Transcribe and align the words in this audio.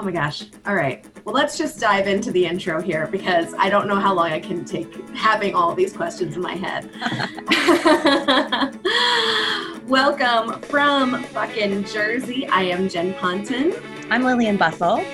Oh 0.00 0.02
my 0.02 0.12
gosh. 0.12 0.46
All 0.64 0.74
right. 0.74 1.04
Well, 1.26 1.34
let's 1.34 1.58
just 1.58 1.78
dive 1.78 2.08
into 2.08 2.32
the 2.32 2.46
intro 2.46 2.80
here 2.80 3.06
because 3.08 3.52
I 3.58 3.68
don't 3.68 3.86
know 3.86 3.96
how 3.96 4.14
long 4.14 4.32
I 4.32 4.40
can 4.40 4.64
take 4.64 4.90
having 5.10 5.54
all 5.54 5.74
these 5.74 5.92
questions 5.94 6.36
in 6.36 6.40
my 6.40 6.54
head. 6.54 6.88
Welcome 9.86 10.62
from 10.62 11.22
fucking 11.24 11.84
Jersey. 11.84 12.46
I 12.46 12.62
am 12.62 12.88
Jen 12.88 13.12
Ponton. 13.12 13.74
I'm 14.08 14.24
Lillian 14.24 14.56
Bustle. 14.56 15.04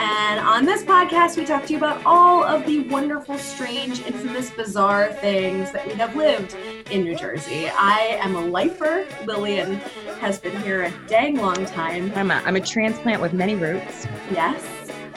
And 0.00 0.40
on 0.40 0.64
this 0.64 0.82
podcast, 0.82 1.36
we 1.36 1.44
talk 1.44 1.64
to 1.66 1.72
you 1.72 1.78
about 1.78 2.04
all 2.04 2.42
of 2.42 2.66
the 2.66 2.88
wonderful, 2.88 3.38
strange, 3.38 4.00
infamous, 4.00 4.50
bizarre 4.50 5.12
things 5.12 5.70
that 5.70 5.86
we 5.86 5.94
have 5.94 6.16
lived 6.16 6.56
in 6.90 7.04
New 7.04 7.14
Jersey. 7.14 7.68
I 7.68 8.18
am 8.20 8.34
a 8.34 8.40
lifer. 8.40 9.06
Lillian 9.24 9.80
has 10.22 10.38
been 10.38 10.56
here 10.62 10.84
a 10.84 10.92
dang 11.08 11.34
long 11.34 11.66
time. 11.66 12.12
I'm 12.14 12.30
a, 12.30 12.34
I'm 12.44 12.54
a 12.54 12.60
transplant 12.60 13.20
with 13.20 13.32
many 13.32 13.56
roots. 13.56 14.06
Yes. 14.30 14.64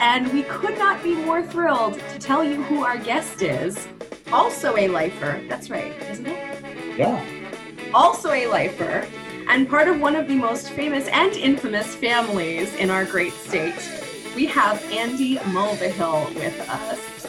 And 0.00 0.32
we 0.32 0.42
could 0.42 0.76
not 0.78 1.00
be 1.00 1.14
more 1.14 1.44
thrilled 1.44 1.94
to 1.94 2.18
tell 2.18 2.42
you 2.42 2.60
who 2.64 2.82
our 2.82 2.98
guest 2.98 3.40
is. 3.40 3.86
Also 4.32 4.76
a 4.76 4.88
lifer. 4.88 5.40
That's 5.48 5.70
right, 5.70 5.92
isn't 6.10 6.26
it? 6.26 6.98
Yeah. 6.98 7.24
Also 7.94 8.32
a 8.32 8.48
lifer. 8.48 9.06
And 9.48 9.68
part 9.68 9.86
of 9.86 10.00
one 10.00 10.16
of 10.16 10.26
the 10.26 10.34
most 10.34 10.70
famous 10.70 11.06
and 11.06 11.32
infamous 11.34 11.94
families 11.94 12.74
in 12.74 12.90
our 12.90 13.04
great 13.04 13.32
state. 13.32 13.78
We 14.34 14.46
have 14.46 14.82
Andy 14.90 15.36
Mulvihill 15.36 16.34
with 16.34 16.68
us. 16.68 17.26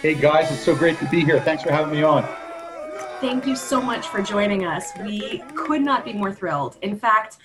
Hey 0.00 0.14
guys, 0.14 0.50
it's 0.50 0.64
so 0.64 0.74
great 0.74 0.98
to 0.98 1.08
be 1.08 1.24
here. 1.24 1.40
Thanks 1.40 1.62
for 1.62 1.70
having 1.70 1.92
me 1.92 2.02
on. 2.02 2.28
Thank 3.22 3.46
you 3.46 3.54
so 3.54 3.80
much 3.80 4.08
for 4.08 4.20
joining 4.20 4.64
us. 4.64 4.90
We 5.04 5.44
could 5.54 5.80
not 5.80 6.04
be 6.04 6.12
more 6.12 6.34
thrilled. 6.34 6.76
In 6.82 6.98
fact, 6.98 7.36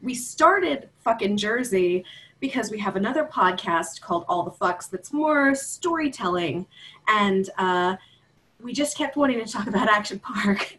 we 0.00 0.14
started 0.14 0.90
fucking 1.00 1.38
Jersey 1.38 2.04
because 2.38 2.70
we 2.70 2.78
have 2.78 2.94
another 2.94 3.24
podcast 3.24 4.00
called 4.00 4.26
All 4.28 4.44
the 4.44 4.52
Fucks 4.52 4.88
that's 4.88 5.12
more 5.12 5.56
storytelling. 5.56 6.68
And 7.08 7.50
uh, 7.58 7.96
we 8.62 8.72
just 8.72 8.96
kept 8.96 9.16
wanting 9.16 9.44
to 9.44 9.52
talk 9.52 9.66
about 9.66 9.88
Action 9.88 10.20
Park. 10.20 10.78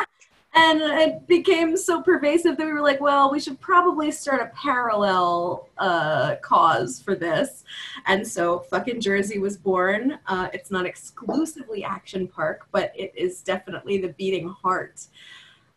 and 0.52 0.80
it 0.80 1.26
became 1.28 1.76
so 1.76 2.02
pervasive 2.02 2.56
that 2.56 2.66
we 2.66 2.72
were 2.72 2.80
like, 2.80 3.00
well, 3.00 3.30
we 3.30 3.38
should 3.38 3.60
probably 3.60 4.10
start 4.10 4.42
a 4.42 4.46
parallel 4.46 5.68
uh, 5.78 6.36
cause 6.42 7.00
for 7.00 7.14
this. 7.14 7.64
And 8.06 8.26
so 8.26 8.60
fucking 8.70 9.00
Jersey 9.00 9.38
was 9.38 9.56
born. 9.56 10.18
Uh, 10.26 10.48
it's 10.52 10.70
not 10.70 10.86
exclusively 10.86 11.84
Action 11.84 12.26
Park, 12.26 12.66
but 12.72 12.92
it 12.96 13.12
is 13.16 13.42
definitely 13.42 13.98
the 13.98 14.08
beating 14.08 14.48
heart. 14.48 15.06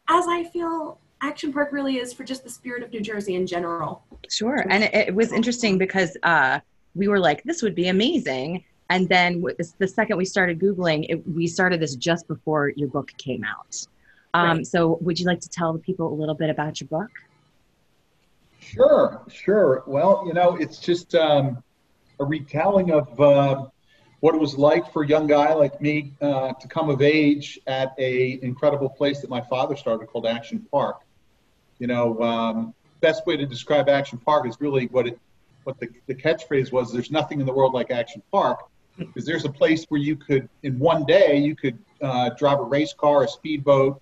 As 0.08 0.26
I 0.28 0.44
feel 0.46 0.98
Action 1.22 1.54
Park 1.54 1.72
really 1.72 1.98
is 1.98 2.12
for 2.12 2.24
just 2.24 2.44
the 2.44 2.50
spirit 2.50 2.82
of 2.82 2.92
New 2.92 3.02
Jersey 3.02 3.36
in 3.36 3.46
general. 3.46 4.04
Sure. 4.28 4.66
And 4.70 4.84
it, 4.84 4.94
it 4.94 5.16
was 5.16 5.32
interesting 5.32 5.78
because 5.78 6.18
uh, 6.24 6.60
we 6.96 7.08
were 7.08 7.20
like, 7.20 7.44
this 7.44 7.62
would 7.62 7.76
be 7.76 7.90
amazing. 7.90 8.64
And 8.90 9.08
then 9.08 9.44
the 9.78 9.88
second 9.88 10.18
we 10.18 10.26
started 10.26 10.60
Googling, 10.60 11.06
it, 11.10 11.28
we 11.28 11.48
started 11.48 11.80
this 11.80 11.96
just 11.96 12.28
before 12.28 12.70
your 12.76 12.90
book 12.90 13.12
came 13.18 13.44
out. 13.44 13.88
Um, 14.34 14.58
right. 14.58 14.67
So, 14.67 14.98
would 15.02 15.20
you 15.20 15.26
like 15.26 15.42
to 15.42 15.50
tell 15.50 15.73
the 15.73 15.80
people 15.80 16.12
a 16.12 16.16
little 16.16 16.36
bit 16.36 16.50
about 16.50 16.81
your 16.81 16.88
book? 16.88 17.12
Sure, 18.59 19.22
sure. 19.31 19.84
Well, 19.86 20.23
you 20.25 20.34
know, 20.34 20.56
it's 20.56 20.80
just 20.80 21.16
um, 21.16 21.64
a 22.20 22.25
retelling 22.25 22.92
of 22.92 23.20
uh, 23.20 23.66
what 24.22 24.34
it 24.34 24.40
was 24.40 24.58
like 24.58 24.92
for 24.94 25.03
a 25.03 25.08
young 25.08 25.28
guy 25.28 25.53
like 25.53 25.81
me 25.81 26.14
uh, 26.22 26.53
to 26.53 26.67
come 26.67 26.90
of 26.90 27.02
age 27.02 27.59
at 27.67 27.94
a 27.98 28.40
incredible 28.42 28.90
place 28.90 29.20
that 29.20 29.30
my 29.30 29.42
father 29.42 29.75
started 29.75 30.08
called 30.08 30.25
Action 30.25 30.66
Park. 30.72 31.02
You 31.80 31.88
know, 31.88 32.22
um, 32.22 32.73
best 33.02 33.28
way 33.28 33.36
to 33.36 33.45
describe 33.45 33.90
Action 33.90 34.18
Park 34.18 34.47
is 34.47 34.56
really 34.62 34.88
what 34.88 35.08
it, 35.08 35.20
what 35.66 35.78
the, 35.80 35.90
the 36.08 36.16
catchphrase 36.16 36.72
was. 36.72 36.92
There's 36.92 37.12
nothing 37.12 37.42
in 37.42 37.45
the 37.45 37.53
world 37.53 37.73
like 37.73 37.92
Action 37.92 38.23
Park, 38.31 38.62
because 38.97 39.25
there's 39.25 39.45
a 39.45 39.52
place 39.52 39.86
where 39.90 40.00
you 40.00 40.16
could, 40.16 40.47
in 40.64 40.80
one 40.80 41.03
day, 41.03 41.38
you 41.38 41.56
could 41.56 41.78
uh, 42.02 42.29
drive 42.38 42.59
a 42.59 42.63
race 42.63 42.94
car, 42.94 43.24
a 43.24 43.28
speedboat, 43.28 44.02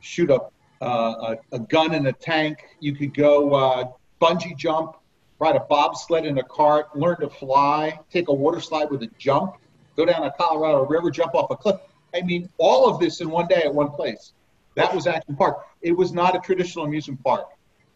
shoot 0.00 0.30
a, 0.30 0.40
uh, 0.82 1.36
a, 1.52 1.56
a, 1.56 1.58
gun 1.58 1.94
in 1.94 2.06
a 2.06 2.12
tank. 2.12 2.58
You 2.80 2.94
could 2.94 3.14
go 3.14 3.54
uh, 3.54 3.84
bungee 4.20 4.56
jump, 4.56 4.96
ride 5.38 5.56
a 5.56 5.60
bobsled 5.60 6.26
in 6.26 6.38
a 6.38 6.42
cart, 6.42 6.96
learn 6.96 7.20
to 7.20 7.28
fly, 7.28 7.98
take 8.10 8.28
a 8.28 8.32
water 8.32 8.60
slide 8.60 8.90
with 8.90 9.02
a 9.02 9.10
jump, 9.18 9.56
go 9.96 10.04
down 10.04 10.24
a 10.24 10.32
Colorado 10.32 10.86
River, 10.86 11.10
jump 11.10 11.34
off 11.34 11.50
a 11.50 11.56
cliff. 11.56 11.80
I 12.14 12.22
mean, 12.22 12.48
all 12.58 12.88
of 12.88 12.98
this 12.98 13.20
in 13.20 13.30
one 13.30 13.46
day 13.46 13.62
at 13.62 13.74
one 13.74 13.90
place. 13.90 14.32
That 14.76 14.94
was 14.94 15.06
Action 15.06 15.36
Park. 15.36 15.66
It 15.82 15.92
was 15.92 16.12
not 16.12 16.36
a 16.36 16.38
traditional 16.38 16.84
amusement 16.84 17.22
park. 17.22 17.46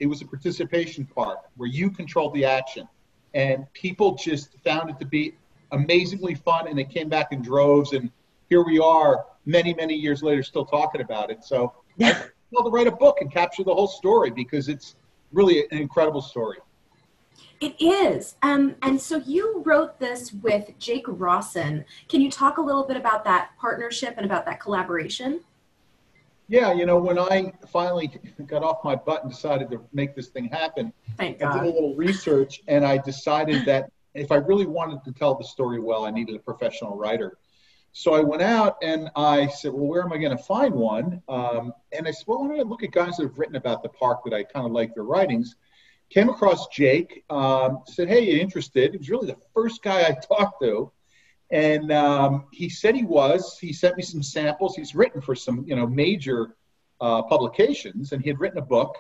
It 0.01 0.07
was 0.07 0.23
a 0.23 0.27
participation 0.27 1.07
park 1.07 1.39
where 1.57 1.69
you 1.69 1.91
controlled 1.91 2.35
the 2.35 2.45
action. 2.45 2.89
And 3.33 3.71
people 3.73 4.15
just 4.15 4.57
found 4.65 4.91
it 4.91 4.99
to 4.99 5.07
be 5.07 5.35
amazingly 5.73 6.35
fun 6.35 6.69
and 6.69 6.79
they 6.79 6.85
came 6.85 7.09
back 7.09 7.33
in 7.33 7.43
droves. 7.43 7.93
And 7.93 8.11
here 8.49 8.65
we 8.65 8.79
are 8.79 9.25
many, 9.47 9.75
many 9.75 9.95
years 9.95 10.23
later 10.23 10.43
still 10.43 10.65
talking 10.65 11.01
about 11.01 11.31
it. 11.31 11.45
So 11.45 11.73
yeah. 11.97 12.25
To 12.57 12.71
write 12.71 12.87
a 12.87 12.93
book 12.93 13.21
and 13.21 13.33
capture 13.33 13.65
the 13.65 13.75
whole 13.75 13.89
story 13.89 14.31
because 14.31 14.69
it's 14.69 14.95
really 15.33 15.67
an 15.73 15.79
incredible 15.79 16.23
story. 16.23 16.59
It 17.61 17.75
is. 17.81 18.37
Um, 18.43 18.77
and 18.83 19.01
so 19.01 19.17
you 19.17 19.63
wrote 19.65 19.99
this 19.99 20.33
with 20.33 20.71
Jake 20.79 21.07
Rossen. 21.07 21.85
Can 22.09 22.21
you 22.21 22.31
talk 22.31 22.59
a 22.59 22.61
little 22.61 22.85
bit 22.85 22.97
about 22.97 23.25
that 23.25 23.51
partnership 23.59 24.15
and 24.17 24.27
about 24.27 24.45
that 24.47 24.61
collaboration? 24.61 25.41
Yeah, 26.49 26.73
you 26.73 26.85
know, 26.85 26.99
when 26.99 27.19
I 27.19 27.53
finally 27.73 28.21
got 28.47 28.63
off 28.63 28.85
my 28.85 28.95
butt 28.95 29.23
and 29.23 29.33
decided 29.33 29.71
to 29.71 29.81
make 29.93 30.15
this 30.15 30.29
thing 30.29 30.49
happen, 30.49 30.93
Thank 31.17 31.39
God. 31.39 31.57
I 31.57 31.65
did 31.65 31.71
a 31.71 31.75
little 31.75 31.95
research 31.95 32.63
and 32.69 32.85
I 32.85 32.99
decided 32.99 33.65
that 33.65 33.91
if 34.15 34.31
I 34.31 34.37
really 34.37 34.67
wanted 34.67 35.03
to 35.05 35.13
tell 35.13 35.35
the 35.35 35.45
story 35.45 35.81
well, 35.81 36.05
I 36.05 36.11
needed 36.11 36.37
a 36.37 36.39
professional 36.39 36.97
writer. 36.97 37.39
So 37.97 38.13
I 38.13 38.21
went 38.23 38.43
out 38.43 38.79
and 38.83 39.09
I 39.15 39.47
said, 39.47 39.73
well, 39.73 39.87
where 39.87 40.03
am 40.03 40.13
I 40.13 40.19
going 40.19 40.37
to 40.37 40.43
find 40.43 40.75
one? 40.75 41.23
Um, 41.29 41.73
and 41.93 42.09
I 42.09 42.11
said, 42.11 42.25
well, 42.27 42.41
why 42.41 42.49
don't 42.49 42.59
I 42.59 42.63
look 42.63 42.83
at 42.83 42.91
guys 42.91 43.17
that 43.17 43.23
have 43.23 43.39
written 43.39 43.55
about 43.55 43.85
the 43.85 43.89
park 43.89 44.25
that 44.25 44.35
I 44.35 44.43
kind 44.43 44.67
of 44.67 44.73
like 44.73 44.97
their 44.97 45.05
writings? 45.05 45.55
Came 46.11 46.29
across 46.29 46.67
Jake, 46.69 47.25
um, 47.31 47.83
said, 47.87 48.09
hey, 48.09 48.25
you 48.25 48.41
interested? 48.41 48.91
He 48.91 48.99
was 48.99 49.09
really 49.09 49.29
the 49.29 49.39
first 49.55 49.81
guy 49.81 50.01
I 50.01 50.13
talked 50.27 50.61
to. 50.63 50.91
And 51.53 51.93
um, 51.93 52.47
he 52.51 52.69
said 52.69 52.97
he 52.97 53.05
was. 53.05 53.59
He 53.61 53.73
sent 53.73 53.97
me 53.97 54.03
some 54.03 54.25
samples. 54.25 54.75
He's 54.75 54.97
written 54.97 55.21
for 55.21 55.37
some, 55.37 55.65
you 55.65 55.77
know, 55.77 55.87
major 55.87 56.57
uh, 57.01 57.23
publications, 57.23 58.11
and 58.11 58.21
he 58.21 58.29
had 58.29 58.41
written 58.41 58.59
a 58.59 58.63
book. 58.63 58.97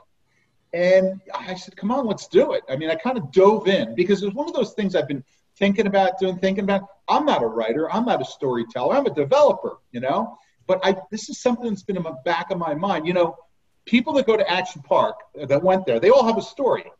And 0.72 1.20
I 1.34 1.54
said, 1.54 1.76
come 1.76 1.90
on, 1.90 2.06
let's 2.06 2.28
do 2.28 2.52
it. 2.52 2.62
I 2.68 2.76
mean, 2.76 2.90
I 2.90 2.94
kind 2.94 3.18
of 3.18 3.32
dove 3.32 3.66
in 3.66 3.96
because 3.96 4.22
it 4.22 4.26
was 4.26 4.34
one 4.36 4.48
of 4.48 4.54
those 4.54 4.72
things 4.74 4.94
I've 4.94 5.08
been 5.08 5.24
thinking 5.56 5.86
about 5.86 6.18
doing, 6.18 6.38
thinking 6.38 6.64
about. 6.64 6.88
I'm 7.08 7.26
not 7.26 7.42
a 7.42 7.46
writer. 7.46 7.90
I'm 7.92 8.04
not 8.06 8.22
a 8.22 8.24
storyteller. 8.24 8.96
I'm 8.96 9.06
a 9.06 9.14
developer, 9.14 9.78
you 9.92 10.00
know. 10.00 10.38
But 10.66 10.80
I, 10.82 10.96
this 11.10 11.28
is 11.28 11.40
something 11.40 11.68
that's 11.68 11.82
been 11.82 11.96
in 11.96 12.02
the 12.02 12.16
back 12.24 12.50
of 12.50 12.58
my 12.58 12.74
mind. 12.74 13.06
You 13.06 13.12
know, 13.12 13.36
people 13.84 14.14
that 14.14 14.26
go 14.26 14.36
to 14.36 14.50
Action 14.50 14.82
Park 14.82 15.16
uh, 15.40 15.46
that 15.46 15.62
went 15.62 15.84
there, 15.84 16.00
they 16.00 16.10
all 16.10 16.26
have 16.26 16.38
a 16.38 16.42
story. 16.42 16.90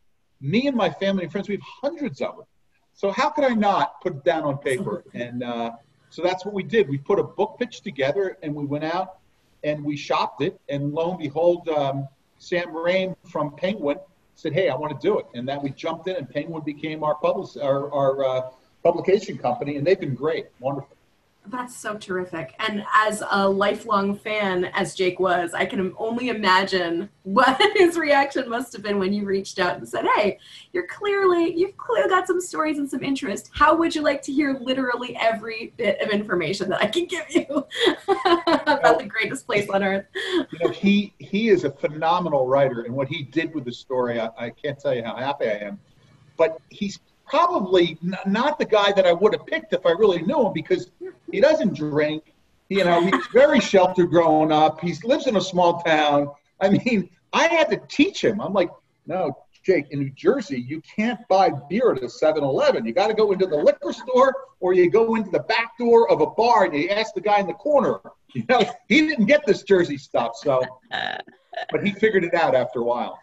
Me 0.41 0.67
and 0.67 0.77
my 0.77 0.91
family 0.91 1.25
and 1.25 1.33
friends, 1.33 1.49
we 1.49 1.55
have 1.55 1.65
hundreds 1.83 2.21
of 2.21 2.37
them. 2.37 2.47
So 2.93 3.11
how 3.11 3.31
could 3.31 3.45
I 3.45 3.55
not 3.55 4.01
put 4.03 4.17
it 4.17 4.25
down 4.25 4.45
on 4.45 4.59
paper? 4.59 5.05
And 5.15 5.43
uh, 5.43 5.73
so 6.11 6.23
that's 6.23 6.45
what 6.45 6.55
we 6.55 6.63
did. 6.63 6.89
We 6.89 6.99
put 6.99 7.19
a 7.19 7.25
book 7.25 7.57
pitch 7.59 7.81
together, 7.81 8.37
and 8.43 8.55
we 8.55 8.65
went 8.65 8.85
out 8.85 9.19
and 9.65 9.83
we 9.83 9.97
shopped 9.97 10.43
it. 10.43 10.61
And 10.69 10.93
lo 10.93 11.11
and 11.11 11.19
behold, 11.19 11.69
um, 11.69 12.07
Sam 12.39 12.69
Raim 12.69 13.17
from 13.27 13.57
Penguin 13.57 13.99
said, 14.35 14.53
"Hey, 14.53 14.69
I 14.69 14.77
want 14.77 14.99
to 14.99 15.07
do 15.07 15.19
it," 15.19 15.27
and 15.35 15.49
that 15.49 15.63
we 15.63 15.71
jumped 15.71 16.09
in, 16.09 16.17
and 16.17 16.29
Penguin 16.29 16.63
became 16.65 17.03
our 17.05 17.15
public 17.15 17.51
our, 17.63 17.93
our 17.93 18.25
uh, 18.25 18.51
publication 18.83 19.39
company, 19.39 19.77
and 19.77 19.87
they've 19.87 20.01
been 20.01 20.15
great, 20.15 20.47
wonderful. 20.61 20.94
That's 21.47 21.77
so 21.77 21.97
terrific. 21.97 22.55
And 22.59 22.85
as 22.95 23.23
a 23.31 23.47
lifelong 23.47 24.17
fan, 24.17 24.67
as 24.73 24.95
Jake 24.95 25.21
was, 25.21 25.53
I 25.53 25.67
can 25.67 25.93
only 25.99 26.31
imagine 26.31 27.11
what 27.23 27.61
his 27.77 27.99
reaction 27.99 28.49
must 28.49 28.73
have 28.73 28.83
been 28.83 28.99
when 28.99 29.13
you 29.13 29.25
reached 29.25 29.59
out 29.59 29.77
and 29.77 29.87
said, 29.87 30.07
Hey, 30.17 30.39
you're 30.73 30.87
clearly, 30.87 31.55
you've 31.55 31.77
clearly 31.77 32.09
got 32.09 32.27
some 32.27 32.41
stories 32.41 32.79
and 32.79 32.89
some 32.89 33.03
interest. 33.03 33.51
How 33.53 33.77
would 33.77 33.95
you 33.95 34.03
like 34.03 34.23
to 34.23 34.33
hear 34.33 34.59
literally 34.59 35.17
every 35.21 35.75
bit 35.77 36.01
of 36.01 36.09
information 36.11 36.71
that 36.71 36.83
I 36.83 36.87
can 36.87 37.05
give 37.07 37.27
you 37.31 37.45
about 38.27 38.99
the 38.99 39.07
greatest 39.07 39.47
place 39.47 39.69
on 39.69 39.83
earth? 39.83 40.07
You 40.15 40.47
know, 40.63 40.71
he, 40.71 41.13
he 41.19 41.51
is 41.51 41.65
a 41.65 41.71
phenomenal 41.71 42.47
writer, 42.47 42.83
and 42.83 42.95
what 42.95 43.09
he 43.09 43.23
did 43.23 43.55
with 43.55 43.65
the 43.67 43.73
story, 43.73 44.19
I, 44.19 44.31
I 44.39 44.51
can't 44.51 44.79
tell 44.79 44.95
you 44.95 45.05
how 45.05 45.17
happy 45.17 45.47
I 45.47 45.67
am. 45.67 45.79
But 46.37 46.59
he's 46.71 46.99
probably 47.27 47.99
not 48.27 48.59
the 48.59 48.65
guy 48.65 48.93
that 48.93 49.07
I 49.07 49.13
would 49.13 49.35
have 49.35 49.47
picked 49.47 49.73
if 49.73 49.85
I 49.87 49.91
really 49.91 50.23
knew 50.23 50.47
him 50.47 50.53
because 50.53 50.91
he 51.31 51.41
doesn't 51.41 51.75
drink. 51.75 52.35
You 52.69 52.85
know, 52.85 53.05
he's 53.05 53.27
very 53.33 53.61
sheltered 53.61 54.11
growing 54.11 54.51
up. 54.51 54.81
He 54.81 54.95
lives 55.05 55.27
in 55.27 55.37
a 55.37 55.41
small 55.41 55.83
town. 55.83 56.31
I 56.61 56.71
mean, 56.71 57.11
I 57.33 57.47
had 57.49 57.69
to 57.71 57.81
teach 57.89 58.23
him. 58.23 58.41
I'm 58.41 58.53
like, 58.53 58.71
no, 59.07 59.37
Jake, 59.65 59.87
in 59.91 60.01
New 60.01 60.11
Jersey, 60.11 60.61
you 60.61 60.83
can't 60.83 61.21
buy 61.29 61.51
beer 61.69 61.93
at 61.93 62.03
a 62.03 62.09
7 62.09 62.43
Eleven. 62.43 62.85
You 62.85 62.93
got 62.93 63.09
to 63.09 63.15
go 63.15 63.33
into 63.33 63.47
the 63.47 63.57
liquor 63.57 63.93
store 63.93 64.35
or 64.61 64.73
you 64.75 64.91
go 64.91 65.15
into 65.15 65.31
the 65.31 65.41
back 65.41 65.77
door 65.79 66.11
of 66.11 66.21
a 66.21 66.27
bar 66.27 66.65
and 66.65 66.75
you 66.75 66.89
ask 66.89 67.15
the 67.15 67.21
guy 67.21 67.41
in 67.41 67.47
the 67.47 67.55
corner. 67.55 68.01
You 68.35 68.45
know, 68.49 68.65
he 68.89 69.07
didn't 69.07 69.27
get 69.27 69.47
this 69.47 69.63
Jersey 69.63 69.97
stuff. 69.97 70.33
So, 70.35 70.61
but 71.71 71.85
he 71.85 71.93
figured 71.93 72.25
it 72.25 72.35
out 72.35 72.57
after 72.57 72.81
a 72.81 72.83
while. 72.83 73.19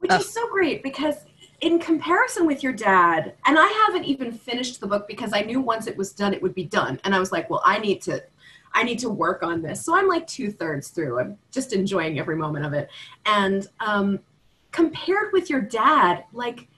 Which 0.00 0.12
is 0.12 0.18
uh, 0.18 0.22
so 0.22 0.50
great 0.50 0.82
because 0.82 1.24
in 1.64 1.78
comparison 1.78 2.46
with 2.46 2.62
your 2.62 2.74
dad, 2.74 3.32
and 3.46 3.58
I 3.58 3.66
haven't 3.86 4.04
even 4.04 4.30
finished 4.32 4.80
the 4.80 4.86
book 4.86 5.08
because 5.08 5.32
I 5.32 5.40
knew 5.40 5.62
once 5.62 5.86
it 5.86 5.96
was 5.96 6.12
done, 6.12 6.34
it 6.34 6.42
would 6.42 6.54
be 6.54 6.64
done. 6.64 7.00
And 7.04 7.14
I 7.14 7.18
was 7.18 7.32
like, 7.32 7.48
well, 7.48 7.62
I 7.64 7.78
need 7.78 8.02
to, 8.02 8.22
I 8.74 8.82
need 8.82 8.98
to 8.98 9.08
work 9.08 9.42
on 9.42 9.62
this. 9.62 9.82
So 9.82 9.96
I'm 9.96 10.06
like 10.06 10.26
two 10.26 10.50
thirds 10.50 10.88
through. 10.88 11.20
I'm 11.20 11.38
just 11.50 11.72
enjoying 11.72 12.18
every 12.18 12.36
moment 12.36 12.66
of 12.66 12.74
it. 12.74 12.90
And 13.24 13.66
um, 13.80 14.20
compared 14.72 15.32
with 15.32 15.48
your 15.48 15.62
dad, 15.62 16.24
like, 16.34 16.68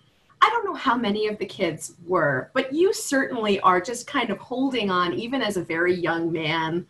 I 0.41 0.49
don't 0.50 0.65
know 0.65 0.75
how 0.75 0.97
many 0.97 1.27
of 1.27 1.38
the 1.38 1.47
kids 1.47 1.94
were, 2.06 2.53
but 2.55 2.73
you 2.73 2.93
certainly 2.93 3.59
are 3.61 3.81
just 3.81 4.06
kind 4.06 4.31
of 4.31 4.38
holding 4.38 4.88
on, 4.88 5.15
even 5.15 5.43
as 5.43 5.56
a 5.56 5.65
very 5.65 5.97
young 5.97 6.31
man, 6.31 6.87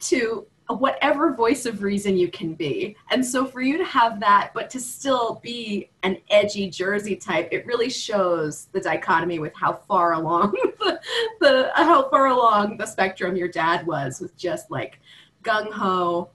to 0.00 0.46
whatever 0.68 1.34
voice 1.34 1.66
of 1.66 1.82
reason 1.82 2.16
you 2.16 2.28
can 2.28 2.54
be. 2.54 2.96
And 3.10 3.24
so 3.24 3.44
for 3.44 3.60
you 3.60 3.76
to 3.76 3.84
have 3.84 4.18
that, 4.20 4.52
but 4.54 4.70
to 4.70 4.80
still 4.80 5.40
be 5.42 5.90
an 6.02 6.18
edgy 6.30 6.70
Jersey 6.70 7.16
type, 7.16 7.48
it 7.52 7.66
really 7.66 7.90
shows 7.90 8.66
the 8.72 8.80
dichotomy 8.80 9.38
with 9.38 9.52
how 9.54 9.74
far 9.74 10.14
along 10.14 10.52
the, 10.78 11.00
the 11.40 11.70
how 11.74 12.08
far 12.08 12.26
along 12.26 12.78
the 12.78 12.86
spectrum 12.86 13.36
your 13.36 13.48
dad 13.48 13.86
was 13.86 14.20
with 14.20 14.36
just 14.36 14.70
like 14.70 15.00
gung 15.42 15.70
ho, 15.70 16.30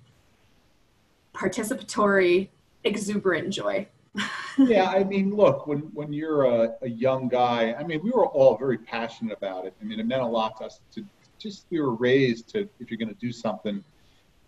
participatory, 1.33 2.49
exuberant 2.83 3.51
joy. 3.51 3.87
yeah, 4.57 4.89
I 4.89 5.03
mean, 5.03 5.35
look, 5.35 5.65
when 5.65 5.79
when 5.93 6.13
you're 6.13 6.43
a, 6.45 6.75
a, 6.81 6.89
young 6.89 7.29
guy, 7.29 7.73
I 7.73 7.83
mean, 7.83 8.01
we 8.03 8.09
were 8.09 8.27
all 8.27 8.57
very 8.57 8.77
passionate 8.77 9.37
about 9.37 9.65
it. 9.65 9.73
I 9.79 9.85
mean, 9.85 9.99
it 9.99 10.07
meant 10.07 10.23
a 10.23 10.27
lot 10.27 10.57
to 10.57 10.65
us 10.65 10.81
to 10.93 11.05
just 11.37 11.65
we 11.69 11.79
were 11.79 11.93
raised 11.93 12.49
to 12.49 12.67
if 12.79 12.89
you're 12.89 12.97
going 12.97 13.13
to 13.13 13.19
do 13.19 13.31
something 13.31 13.83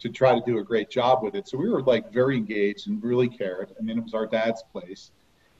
to 0.01 0.09
try 0.09 0.33
to 0.33 0.41
do 0.45 0.57
a 0.57 0.63
great 0.63 0.89
job 0.89 1.23
with 1.23 1.35
it. 1.35 1.47
So 1.47 1.57
we 1.57 1.69
were 1.69 1.81
like 1.81 2.11
very 2.11 2.35
engaged 2.35 2.87
and 2.87 3.01
really 3.03 3.29
cared. 3.29 3.73
I 3.79 3.83
mean, 3.83 3.97
it 3.99 4.03
was 4.03 4.13
our 4.13 4.25
dad's 4.25 4.63
place. 4.71 5.11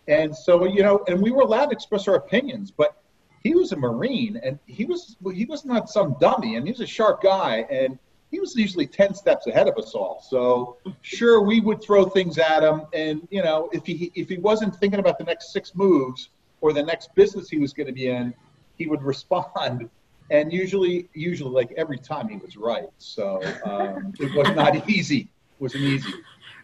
And 0.07 0.35
so, 0.35 0.65
you 0.65 0.81
know, 0.81 1.03
and 1.07 1.21
we 1.21 1.31
were 1.31 1.43
allowed 1.43 1.67
to 1.67 1.71
express 1.71 2.07
our 2.07 2.15
opinions, 2.15 2.71
but 2.71 3.01
he 3.43 3.53
was 3.53 3.71
a 3.71 3.75
Marine 3.75 4.39
and 4.43 4.57
he 4.65 4.85
was, 4.85 5.15
he 5.33 5.45
was 5.45 5.63
not 5.63 5.89
some 5.89 6.15
dummy 6.19 6.55
and 6.55 6.65
he 6.65 6.71
was 6.71 6.81
a 6.81 6.87
sharp 6.87 7.21
guy 7.21 7.65
and 7.69 7.99
he 8.31 8.39
was 8.39 8.55
usually 8.55 8.87
10 8.87 9.13
steps 9.13 9.45
ahead 9.45 9.67
of 9.67 9.77
us 9.77 9.93
all. 9.93 10.25
So 10.27 10.77
sure, 11.01 11.41
we 11.41 11.59
would 11.59 11.81
throw 11.81 12.05
things 12.05 12.37
at 12.37 12.63
him. 12.63 12.83
And, 12.93 13.27
you 13.29 13.43
know, 13.43 13.69
if 13.73 13.85
he, 13.85 14.11
if 14.15 14.29
he 14.29 14.37
wasn't 14.37 14.75
thinking 14.75 14.99
about 14.99 15.19
the 15.19 15.23
next 15.23 15.53
six 15.53 15.75
moves 15.75 16.29
or 16.61 16.73
the 16.73 16.83
next 16.83 17.13
business 17.13 17.49
he 17.49 17.59
was 17.59 17.73
going 17.73 17.87
to 17.87 17.93
be 17.93 18.07
in, 18.07 18.33
he 18.77 18.87
would 18.87 19.03
respond 19.13 19.89
and 20.31 20.51
usually, 20.51 21.09
usually, 21.13 21.51
like 21.51 21.73
every 21.75 21.99
time 21.99 22.29
he 22.29 22.37
was 22.37 22.55
right. 22.55 22.87
So 22.97 23.41
um, 23.65 24.13
it 24.17 24.33
was 24.33 24.55
not 24.55 24.89
easy. 24.89 25.19
It 25.19 25.27
wasn't 25.59 25.83
easy. 25.83 26.13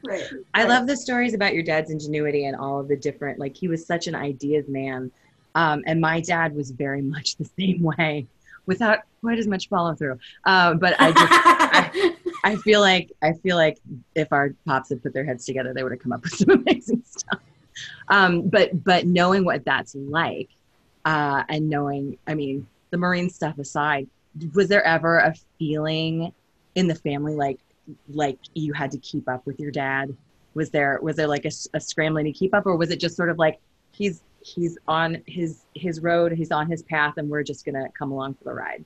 Right. 0.05 0.23
I 0.53 0.63
love 0.63 0.87
the 0.87 0.95
stories 0.95 1.33
about 1.33 1.53
your 1.53 1.63
dad's 1.63 1.91
ingenuity 1.91 2.45
and 2.45 2.55
all 2.55 2.79
of 2.79 2.87
the 2.87 2.95
different. 2.95 3.39
Like 3.39 3.57
he 3.57 3.67
was 3.67 3.85
such 3.85 4.07
an 4.07 4.15
ideas 4.15 4.69
man, 4.69 5.11
um, 5.53 5.83
and 5.85 5.99
my 5.99 6.21
dad 6.21 6.55
was 6.55 6.71
very 6.71 7.01
much 7.01 7.35
the 7.35 7.49
same 7.59 7.81
way, 7.83 8.25
without 8.67 8.99
quite 9.21 9.37
as 9.37 9.47
much 9.47 9.67
follow 9.67 9.95
through. 9.95 10.17
Uh, 10.45 10.75
but 10.75 10.95
I 10.99 11.11
just, 11.11 11.27
I, 11.29 12.15
I 12.45 12.55
feel 12.57 12.79
like 12.79 13.11
I 13.21 13.33
feel 13.33 13.57
like 13.57 13.79
if 14.15 14.31
our 14.31 14.53
pops 14.65 14.89
had 14.89 15.03
put 15.03 15.13
their 15.13 15.25
heads 15.25 15.45
together, 15.45 15.73
they 15.73 15.83
would 15.83 15.91
have 15.91 16.01
come 16.01 16.13
up 16.13 16.23
with 16.23 16.33
some 16.33 16.49
amazing 16.67 17.03
stuff. 17.05 17.41
Um, 18.07 18.47
but 18.47 18.81
but 18.85 19.05
knowing 19.05 19.43
what 19.43 19.65
that's 19.65 19.93
like, 19.93 20.49
uh, 21.03 21.43
and 21.49 21.69
knowing, 21.69 22.17
I 22.27 22.33
mean, 22.33 22.65
the 22.89 22.97
marine 22.97 23.29
stuff 23.29 23.57
aside 23.57 24.07
was 24.53 24.67
there 24.67 24.85
ever 24.85 25.19
a 25.19 25.33
feeling 25.57 26.33
in 26.75 26.87
the 26.87 26.95
family 26.95 27.35
like 27.35 27.59
like 28.09 28.37
you 28.53 28.73
had 28.73 28.91
to 28.91 28.97
keep 28.97 29.27
up 29.29 29.45
with 29.45 29.59
your 29.59 29.71
dad? 29.71 30.15
Was 30.53 30.69
there 30.69 30.99
was 31.01 31.15
there 31.15 31.27
like 31.27 31.45
a, 31.45 31.51
a, 31.73 31.79
scrambling 31.79 32.25
to 32.25 32.31
keep 32.31 32.53
up 32.53 32.65
or 32.65 32.75
was 32.75 32.91
it 32.91 32.99
just 32.99 33.15
sort 33.15 33.29
of 33.29 33.37
like 33.37 33.59
he's 33.91 34.21
he's 34.41 34.77
on 34.87 35.21
his 35.25 35.61
his 35.75 35.99
road 36.01 36.31
he's 36.31 36.51
on 36.51 36.69
his 36.69 36.83
path 36.83 37.15
and 37.17 37.29
we're 37.29 37.43
just 37.43 37.65
gonna 37.65 37.87
come 37.97 38.11
along 38.11 38.35
for 38.35 38.43
the 38.45 38.53
ride? 38.53 38.83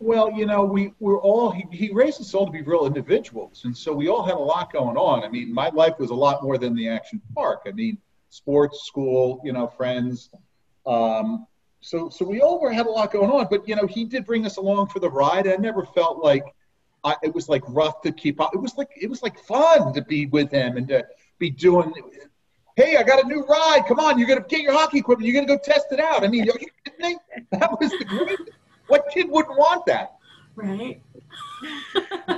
Well 0.00 0.30
you 0.32 0.46
know 0.46 0.64
we 0.64 0.92
we're 1.00 1.20
all 1.20 1.50
he, 1.50 1.64
he 1.70 1.92
raised 1.92 2.20
us 2.20 2.34
all 2.34 2.46
to 2.46 2.52
be 2.52 2.62
real 2.62 2.86
individuals 2.86 3.62
and 3.64 3.76
so 3.76 3.92
we 3.92 4.08
all 4.08 4.24
had 4.24 4.34
a 4.34 4.38
lot 4.38 4.72
going 4.72 4.96
on. 4.96 5.22
I 5.22 5.28
mean 5.28 5.52
my 5.52 5.68
life 5.68 5.98
was 5.98 6.10
a 6.10 6.14
lot 6.14 6.42
more 6.42 6.58
than 6.58 6.74
the 6.74 6.88
action 6.88 7.20
park. 7.34 7.62
I 7.66 7.72
mean 7.72 7.98
sports 8.30 8.84
school 8.86 9.40
you 9.44 9.52
know 9.52 9.66
friends 9.66 10.30
um, 10.86 11.46
so 11.86 12.08
so 12.08 12.24
we 12.24 12.40
all 12.40 12.68
had 12.68 12.86
a 12.86 12.90
lot 12.90 13.12
going 13.12 13.30
on, 13.30 13.46
but 13.48 13.66
you 13.68 13.76
know 13.76 13.86
he 13.86 14.04
did 14.04 14.26
bring 14.26 14.44
us 14.44 14.56
along 14.56 14.88
for 14.88 14.98
the 14.98 15.08
ride. 15.08 15.46
I 15.46 15.54
never 15.54 15.86
felt 15.86 16.18
like 16.18 16.42
I, 17.04 17.14
it 17.22 17.32
was 17.32 17.48
like 17.48 17.62
rough 17.68 18.00
to 18.02 18.10
keep 18.10 18.40
up. 18.40 18.50
It 18.54 18.58
was 18.58 18.76
like 18.76 18.88
it 19.00 19.08
was 19.08 19.22
like 19.22 19.38
fun 19.44 19.92
to 19.92 20.02
be 20.02 20.26
with 20.26 20.50
him 20.50 20.78
and 20.78 20.88
to 20.88 21.06
be 21.38 21.48
doing. 21.48 21.92
Hey, 22.74 22.96
I 22.96 23.04
got 23.04 23.24
a 23.24 23.28
new 23.28 23.44
ride. 23.44 23.84
Come 23.86 24.00
on, 24.00 24.18
you're 24.18 24.26
gonna 24.26 24.44
get 24.48 24.62
your 24.62 24.72
hockey 24.72 24.98
equipment. 24.98 25.32
You're 25.32 25.40
gonna 25.40 25.56
go 25.56 25.62
test 25.62 25.86
it 25.92 26.00
out. 26.00 26.24
I 26.24 26.26
mean, 26.26 26.42
are 26.42 26.58
you 26.58 26.66
kidding 26.84 27.12
me? 27.12 27.18
That 27.52 27.80
was 27.80 27.92
the 27.92 28.04
great. 28.04 28.36
What 28.88 29.06
kid 29.14 29.30
wouldn't 29.30 29.56
want 29.56 29.86
that? 29.86 30.16
Right. 30.56 31.00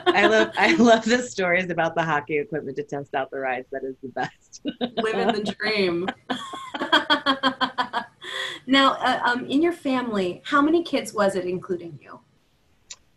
I 0.08 0.26
love 0.26 0.50
I 0.58 0.74
love 0.76 1.06
the 1.06 1.22
stories 1.22 1.70
about 1.70 1.94
the 1.94 2.02
hockey 2.02 2.36
equipment 2.36 2.76
to 2.76 2.82
test 2.82 3.14
out 3.14 3.30
the 3.30 3.38
rides. 3.38 3.68
That 3.72 3.84
is 3.84 3.96
the 4.02 4.08
best. 4.08 4.60
Living 4.98 5.28
the 5.28 5.56
dream. 5.58 6.06
Now, 8.68 8.92
uh, 9.00 9.20
um, 9.24 9.46
in 9.46 9.60
your 9.62 9.72
family, 9.72 10.42
how 10.44 10.60
many 10.60 10.82
kids 10.82 11.14
was 11.14 11.36
it, 11.36 11.46
including 11.46 11.98
you? 12.02 12.20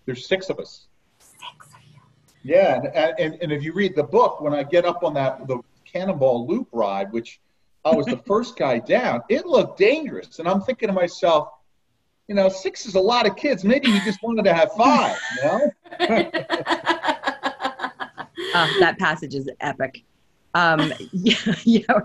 There's 0.05 0.25
six 0.25 0.49
of 0.49 0.59
us. 0.59 0.87
Six 1.19 1.67
of 1.75 1.81
you. 1.91 1.99
Yeah, 2.41 2.79
and, 2.95 3.19
and, 3.19 3.37
and 3.41 3.51
if 3.51 3.61
you 3.61 3.73
read 3.73 3.93
the 3.93 4.03
book, 4.03 4.39
when 4.39 4.53
I 4.53 4.63
get 4.63 4.85
up 4.85 5.03
on 5.03 5.13
that 5.15 5.45
the 5.47 5.59
cannonball 5.83 6.47
loop 6.47 6.69
ride, 6.71 7.11
which 7.11 7.41
I 7.83 7.93
was 7.93 8.05
the 8.05 8.15
first 8.25 8.57
guy 8.57 8.79
down, 8.79 9.23
it 9.27 9.45
looked 9.45 9.77
dangerous, 9.77 10.39
and 10.39 10.47
I'm 10.47 10.61
thinking 10.61 10.87
to 10.87 10.93
myself, 10.93 11.49
you 12.29 12.35
know, 12.35 12.47
six 12.47 12.85
is 12.85 12.95
a 12.95 13.01
lot 13.01 13.27
of 13.27 13.35
kids. 13.35 13.65
Maybe 13.65 13.91
he 13.91 13.99
just 14.05 14.23
wanted 14.23 14.45
to 14.45 14.53
have 14.53 14.71
five. 14.77 15.17
You 15.35 15.43
know. 15.43 15.69
oh, 15.99 16.01
that 18.79 18.95
passage 18.99 19.35
is 19.35 19.49
epic. 19.59 20.05
Um, 20.53 20.93
yeah, 21.11 21.55
yeah, 21.65 21.99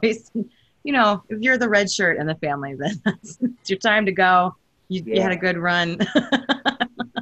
you 0.87 0.93
know, 0.93 1.25
if 1.29 1.41
you're 1.41 1.59
the 1.59 1.69
red 1.69 1.91
shirt 1.91 2.17
in 2.17 2.29
the 2.29 2.37
family, 2.37 2.77
then 2.77 3.03
it's 3.25 3.69
your 3.69 3.81
time 3.81 4.07
to 4.07 4.13
go. 4.13 4.55
You, 4.87 5.03
yeah. 5.05 5.17
you 5.17 5.21
had 5.21 5.33
a 5.33 5.37
good 5.37 5.59
run. 5.59 5.99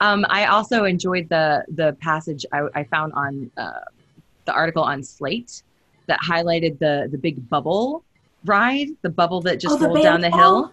um, 0.00 0.26
I 0.28 0.46
also 0.46 0.82
enjoyed 0.82 1.28
the 1.28 1.64
the 1.68 1.96
passage 2.00 2.44
I, 2.52 2.62
I 2.74 2.84
found 2.84 3.12
on 3.12 3.52
uh, 3.56 3.84
the 4.46 4.52
article 4.52 4.82
on 4.82 5.04
Slate 5.04 5.62
that 6.08 6.18
highlighted 6.28 6.80
the 6.80 7.08
the 7.12 7.18
big 7.18 7.48
bubble 7.48 8.02
ride, 8.44 8.88
the 9.02 9.10
bubble 9.10 9.40
that 9.42 9.60
just 9.60 9.80
oh, 9.80 9.86
rolled 9.86 10.02
down 10.02 10.20
the 10.20 10.30
hill. 10.30 10.72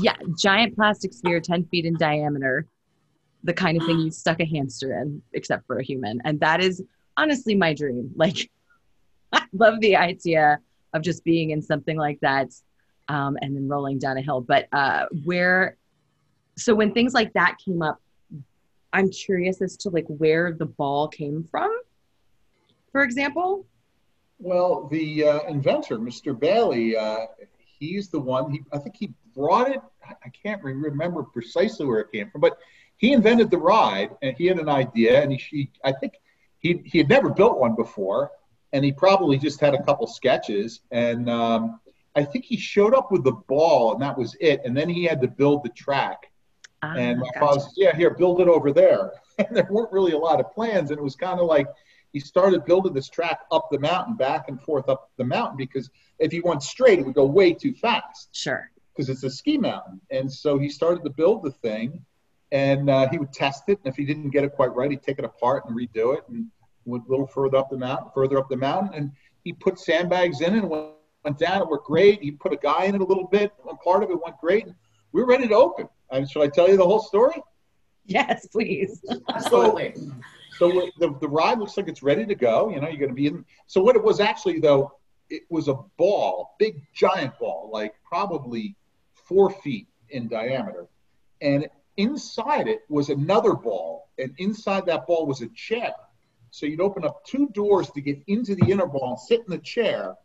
Yeah, 0.00 0.16
giant 0.38 0.76
plastic 0.76 1.14
sphere, 1.14 1.40
ten 1.40 1.64
feet 1.64 1.86
in 1.86 1.96
diameter, 1.96 2.66
the 3.44 3.54
kind 3.54 3.80
of 3.80 3.86
thing 3.86 4.00
you 4.00 4.10
stuck 4.10 4.40
a 4.40 4.44
hamster 4.44 5.00
in, 5.00 5.22
except 5.32 5.66
for 5.66 5.78
a 5.78 5.82
human, 5.82 6.20
and 6.26 6.38
that 6.40 6.62
is 6.62 6.82
honestly 7.16 7.54
my 7.54 7.72
dream. 7.72 8.10
Like 8.14 8.50
love 9.52 9.80
the 9.80 9.96
idea 9.96 10.58
of 10.94 11.02
just 11.02 11.24
being 11.24 11.50
in 11.50 11.60
something 11.62 11.96
like 11.96 12.18
that 12.20 12.48
um, 13.08 13.36
and 13.40 13.56
then 13.56 13.68
rolling 13.68 13.98
down 13.98 14.16
a 14.18 14.22
hill. 14.22 14.40
But 14.40 14.68
uh, 14.72 15.06
where, 15.24 15.76
so 16.56 16.74
when 16.74 16.92
things 16.92 17.14
like 17.14 17.32
that 17.34 17.56
came 17.64 17.82
up, 17.82 18.00
I'm 18.92 19.10
curious 19.10 19.60
as 19.60 19.76
to 19.78 19.90
like 19.90 20.06
where 20.06 20.52
the 20.52 20.66
ball 20.66 21.08
came 21.08 21.44
from, 21.44 21.70
for 22.90 23.02
example. 23.02 23.66
Well, 24.38 24.88
the 24.90 25.24
uh, 25.24 25.40
inventor, 25.48 25.98
Mr. 25.98 26.38
Bailey, 26.38 26.96
uh, 26.96 27.26
he's 27.78 28.08
the 28.08 28.20
one. 28.20 28.50
He, 28.50 28.60
I 28.72 28.78
think 28.78 28.96
he 28.96 29.12
brought 29.34 29.70
it. 29.70 29.80
I 30.04 30.30
can't 30.30 30.62
remember 30.62 31.22
precisely 31.22 31.84
where 31.86 32.00
it 32.00 32.12
came 32.12 32.30
from, 32.30 32.40
but 32.40 32.58
he 32.96 33.12
invented 33.12 33.50
the 33.50 33.58
ride, 33.58 34.10
and 34.22 34.36
he 34.36 34.46
had 34.46 34.58
an 34.58 34.68
idea, 34.68 35.22
and 35.22 35.32
he, 35.32 35.38
he 35.50 35.70
I 35.84 35.92
think 35.92 36.14
he 36.60 36.82
he 36.84 36.98
had 36.98 37.08
never 37.08 37.28
built 37.28 37.58
one 37.58 37.74
before, 37.74 38.30
and 38.72 38.84
he 38.84 38.92
probably 38.92 39.38
just 39.38 39.60
had 39.60 39.74
a 39.74 39.82
couple 39.82 40.06
sketches. 40.06 40.80
And 40.90 41.28
um, 41.30 41.80
I 42.14 42.24
think 42.24 42.44
he 42.44 42.56
showed 42.56 42.94
up 42.94 43.10
with 43.10 43.24
the 43.24 43.32
ball, 43.32 43.92
and 43.92 44.02
that 44.02 44.16
was 44.16 44.36
it. 44.40 44.62
And 44.64 44.76
then 44.76 44.88
he 44.88 45.04
had 45.04 45.20
to 45.22 45.28
build 45.28 45.64
the 45.64 45.70
track. 45.70 46.30
Ah, 46.82 46.94
and 46.94 47.18
my 47.18 47.26
gotcha. 47.34 47.60
said, 47.60 47.70
"Yeah, 47.76 47.96
here, 47.96 48.10
build 48.10 48.40
it 48.40 48.48
over 48.48 48.72
there." 48.72 49.12
And 49.38 49.56
there 49.56 49.68
weren't 49.70 49.92
really 49.92 50.10
a 50.10 50.18
lot 50.18 50.40
of 50.40 50.50
plans, 50.50 50.90
and 50.90 50.98
it 50.98 51.02
was 51.02 51.14
kind 51.14 51.38
of 51.38 51.46
like 51.46 51.68
he 52.12 52.18
started 52.18 52.64
building 52.64 52.92
this 52.92 53.08
track 53.08 53.42
up 53.52 53.68
the 53.70 53.78
mountain, 53.78 54.16
back 54.16 54.48
and 54.48 54.60
forth 54.60 54.88
up 54.88 55.12
the 55.16 55.22
mountain, 55.22 55.56
because 55.56 55.88
if 56.18 56.32
he 56.32 56.40
went 56.40 56.64
straight, 56.64 56.98
it 56.98 57.06
would 57.06 57.14
go 57.14 57.24
way 57.24 57.54
too 57.54 57.72
fast. 57.72 58.30
Sure. 58.32 58.68
Because 58.92 59.08
it's 59.08 59.22
a 59.22 59.30
ski 59.30 59.56
mountain, 59.56 60.00
and 60.10 60.32
so 60.32 60.58
he 60.58 60.68
started 60.68 61.04
to 61.04 61.10
build 61.10 61.44
the 61.44 61.52
thing, 61.52 62.04
and 62.50 62.90
uh, 62.90 63.08
he 63.10 63.18
would 63.18 63.32
test 63.32 63.62
it, 63.68 63.78
and 63.84 63.92
if 63.92 63.96
he 63.96 64.04
didn't 64.04 64.30
get 64.30 64.42
it 64.42 64.54
quite 64.54 64.74
right, 64.74 64.90
he'd 64.90 65.04
take 65.04 65.20
it 65.20 65.24
apart 65.24 65.66
and 65.66 65.76
redo 65.76 66.16
it, 66.16 66.24
and 66.28 66.46
went 66.88 67.06
a 67.06 67.10
little 67.10 67.26
further 67.26 67.58
up 67.58 67.70
the 67.70 67.78
mountain, 67.78 68.10
further 68.14 68.38
up 68.38 68.48
the 68.48 68.56
mountain, 68.56 68.94
and 68.94 69.12
he 69.44 69.52
put 69.52 69.78
sandbags 69.78 70.40
in 70.40 70.54
it 70.54 70.58
and 70.58 70.70
went, 70.70 70.88
went 71.24 71.38
down. 71.38 71.62
It 71.62 71.68
worked 71.68 71.86
great. 71.86 72.22
He 72.22 72.30
put 72.30 72.52
a 72.52 72.56
guy 72.56 72.84
in 72.84 72.94
it 72.94 73.00
a 73.00 73.04
little 73.04 73.26
bit. 73.26 73.52
One 73.62 73.76
part 73.78 74.02
of 74.02 74.10
it 74.10 74.22
went 74.22 74.38
great. 74.38 74.66
And 74.66 74.74
We 75.12 75.22
are 75.22 75.26
ready 75.26 75.48
to 75.48 75.54
open. 75.54 75.88
And 76.10 76.28
should 76.28 76.42
I 76.42 76.48
tell 76.48 76.68
you 76.68 76.76
the 76.76 76.84
whole 76.84 77.00
story? 77.00 77.42
Yes, 78.06 78.46
please. 78.46 79.04
Absolutely. 79.28 79.94
So, 80.58 80.70
so 80.70 80.90
the, 80.98 81.14
the 81.20 81.28
ride 81.28 81.58
looks 81.58 81.76
like 81.76 81.88
it's 81.88 82.02
ready 82.02 82.26
to 82.26 82.34
go. 82.34 82.70
You 82.70 82.80
know, 82.80 82.88
you're 82.88 82.98
going 82.98 83.10
to 83.10 83.14
be 83.14 83.26
in. 83.26 83.44
So 83.66 83.82
what 83.82 83.96
it 83.96 84.02
was 84.02 84.18
actually 84.18 84.60
though, 84.60 84.92
it 85.30 85.42
was 85.50 85.68
a 85.68 85.74
ball, 85.98 86.56
big 86.58 86.82
giant 86.94 87.38
ball, 87.38 87.70
like 87.72 87.94
probably 88.02 88.74
four 89.12 89.50
feet 89.50 89.86
in 90.08 90.26
diameter. 90.26 90.86
And 91.42 91.68
inside 91.98 92.66
it 92.66 92.80
was 92.88 93.10
another 93.10 93.52
ball. 93.52 94.08
And 94.18 94.34
inside 94.38 94.86
that 94.86 95.06
ball 95.06 95.26
was 95.26 95.42
a 95.42 95.48
chair. 95.48 95.92
So 96.58 96.66
you'd 96.66 96.80
open 96.80 97.04
up 97.04 97.24
two 97.24 97.48
doors 97.50 97.90
to 97.92 98.00
get 98.00 98.20
into 98.26 98.56
the 98.56 98.66
inner 98.70 98.86
ball 98.86 99.10
and 99.10 99.20
sit 99.20 99.40
in 99.40 99.50
the 99.50 99.58
chair. 99.58 100.16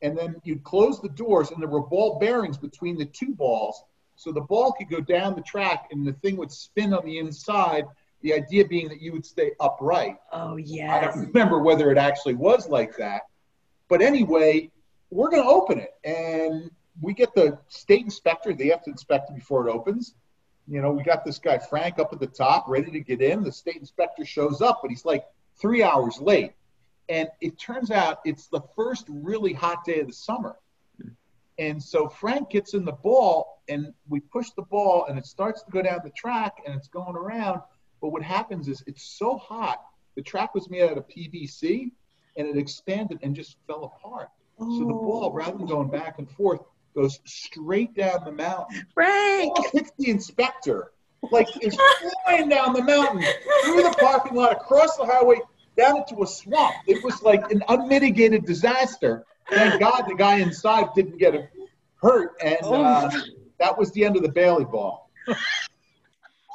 And 0.00 0.16
then 0.16 0.36
you'd 0.44 0.62
close 0.62 1.00
the 1.00 1.08
doors, 1.08 1.50
and 1.50 1.60
there 1.60 1.68
were 1.68 1.82
ball 1.82 2.18
bearings 2.18 2.56
between 2.56 2.96
the 2.96 3.06
two 3.06 3.34
balls. 3.34 3.82
So 4.16 4.30
the 4.30 4.40
ball 4.42 4.72
could 4.72 4.88
go 4.88 5.00
down 5.00 5.34
the 5.34 5.42
track 5.42 5.88
and 5.90 6.06
the 6.06 6.12
thing 6.12 6.36
would 6.36 6.52
spin 6.52 6.94
on 6.94 7.04
the 7.04 7.18
inside. 7.18 7.86
The 8.20 8.34
idea 8.34 8.64
being 8.64 8.88
that 8.88 9.02
you 9.02 9.12
would 9.12 9.26
stay 9.26 9.50
upright. 9.58 10.18
Oh, 10.32 10.56
yeah. 10.56 10.94
I 10.94 11.00
don't 11.00 11.26
remember 11.26 11.58
whether 11.58 11.90
it 11.90 11.98
actually 11.98 12.34
was 12.34 12.68
like 12.68 12.96
that. 12.98 13.22
But 13.88 14.00
anyway, 14.00 14.70
we're 15.10 15.30
going 15.30 15.42
to 15.42 15.48
open 15.48 15.80
it. 15.80 15.94
And 16.04 16.70
we 17.00 17.14
get 17.14 17.34
the 17.34 17.58
state 17.68 18.04
inspector. 18.04 18.54
They 18.54 18.68
have 18.68 18.84
to 18.84 18.90
inspect 18.90 19.30
it 19.30 19.34
before 19.34 19.66
it 19.66 19.72
opens. 19.72 20.14
You 20.68 20.80
know, 20.80 20.92
we 20.92 21.02
got 21.02 21.24
this 21.24 21.40
guy, 21.40 21.58
Frank, 21.58 21.98
up 21.98 22.12
at 22.12 22.20
the 22.20 22.28
top, 22.28 22.66
ready 22.68 22.92
to 22.92 23.00
get 23.00 23.20
in. 23.20 23.42
The 23.42 23.50
state 23.50 23.76
inspector 23.76 24.24
shows 24.24 24.62
up, 24.62 24.78
but 24.82 24.92
he's 24.92 25.04
like 25.04 25.24
three 25.56 25.82
hours 25.82 26.20
late. 26.20 26.52
And 27.08 27.28
it 27.40 27.58
turns 27.58 27.90
out 27.90 28.20
it's 28.24 28.46
the 28.46 28.62
first 28.74 29.06
really 29.08 29.52
hot 29.52 29.84
day 29.84 30.00
of 30.00 30.06
the 30.06 30.12
summer. 30.12 30.56
And 31.58 31.82
so 31.82 32.08
Frank 32.08 32.50
gets 32.50 32.74
in 32.74 32.84
the 32.84 32.92
ball, 32.92 33.62
and 33.68 33.92
we 34.08 34.20
push 34.20 34.50
the 34.50 34.62
ball, 34.62 35.06
and 35.08 35.18
it 35.18 35.26
starts 35.26 35.62
to 35.62 35.70
go 35.70 35.82
down 35.82 36.00
the 36.02 36.10
track, 36.10 36.62
and 36.64 36.74
it's 36.74 36.88
going 36.88 37.14
around. 37.14 37.60
But 38.00 38.08
what 38.08 38.22
happens 38.22 38.68
is 38.68 38.82
it's 38.86 39.02
so 39.02 39.36
hot. 39.36 39.84
The 40.16 40.22
track 40.22 40.54
was 40.54 40.70
made 40.70 40.82
out 40.82 40.96
of 40.96 41.06
PVC, 41.08 41.90
and 42.36 42.48
it 42.48 42.56
expanded 42.56 43.18
and 43.22 43.36
just 43.36 43.56
fell 43.66 43.84
apart. 43.84 44.28
So 44.58 44.64
the 44.64 44.94
oh. 44.94 45.00
ball, 45.00 45.32
rather 45.32 45.58
than 45.58 45.66
going 45.66 45.88
back 45.88 46.18
and 46.18 46.30
forth, 46.30 46.60
goes 46.94 47.20
straight 47.24 47.94
down 47.94 48.24
the 48.24 48.32
mountain. 48.32 48.86
Frank. 48.94 49.52
Oh, 49.56 49.62
ball 49.62 49.70
hits 49.72 49.92
the 49.98 50.10
inspector, 50.10 50.92
like 51.30 51.48
it's 51.60 51.76
flying 52.24 52.48
down 52.48 52.72
the 52.72 52.82
mountain, 52.82 53.22
through 53.64 53.82
the 53.82 53.94
parking 54.00 54.36
lot, 54.36 54.52
across 54.52 54.96
the 54.96 55.04
highway, 55.04 55.40
down 55.76 55.98
into 55.98 56.22
a 56.22 56.26
swamp. 56.26 56.74
It 56.86 57.02
was 57.04 57.22
like 57.22 57.50
an 57.50 57.62
unmitigated 57.68 58.44
disaster. 58.44 59.24
Thank 59.50 59.80
God 59.80 60.04
the 60.08 60.14
guy 60.14 60.36
inside 60.38 60.86
didn't 60.94 61.18
get 61.18 61.50
hurt, 61.96 62.34
and 62.42 62.58
uh, 62.62 63.10
that 63.58 63.76
was 63.76 63.92
the 63.92 64.04
end 64.04 64.16
of 64.16 64.22
the 64.22 64.30
Bailey 64.30 64.64
ball. 64.64 65.10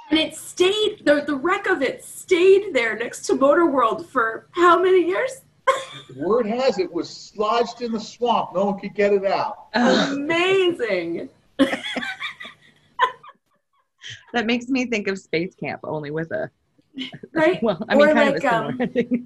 And 0.09 0.19
it 0.19 0.35
stayed, 0.35 1.01
the, 1.03 1.23
the 1.25 1.35
wreck 1.35 1.67
of 1.67 1.81
it 1.81 2.03
stayed 2.03 2.73
there 2.73 2.97
next 2.97 3.25
to 3.27 3.35
Motor 3.35 3.65
World 3.65 4.07
for 4.07 4.47
how 4.51 4.81
many 4.81 5.05
years? 5.05 5.41
Word 6.15 6.45
has 6.45 6.79
it 6.79 6.91
was 6.91 7.33
lodged 7.35 7.81
in 7.81 7.91
the 7.91 7.99
swamp. 7.99 8.53
No 8.55 8.65
one 8.65 8.79
could 8.79 8.95
get 8.95 9.11
it 9.11 9.25
out. 9.25 9.67
Amazing. 9.73 11.29
that 14.33 14.45
makes 14.45 14.67
me 14.67 14.85
think 14.85 15.07
of 15.07 15.17
Space 15.19 15.55
Camp, 15.55 15.81
only 15.83 16.11
with 16.11 16.31
a 16.31 16.49
Right? 17.33 17.61
well, 17.61 17.83
I 17.89 17.95
mean, 17.95 18.09
Or 18.09 18.13
kind 18.13 18.33
like, 18.33 18.43
of 18.43 18.89
a 18.91 18.93
similar 18.93 19.25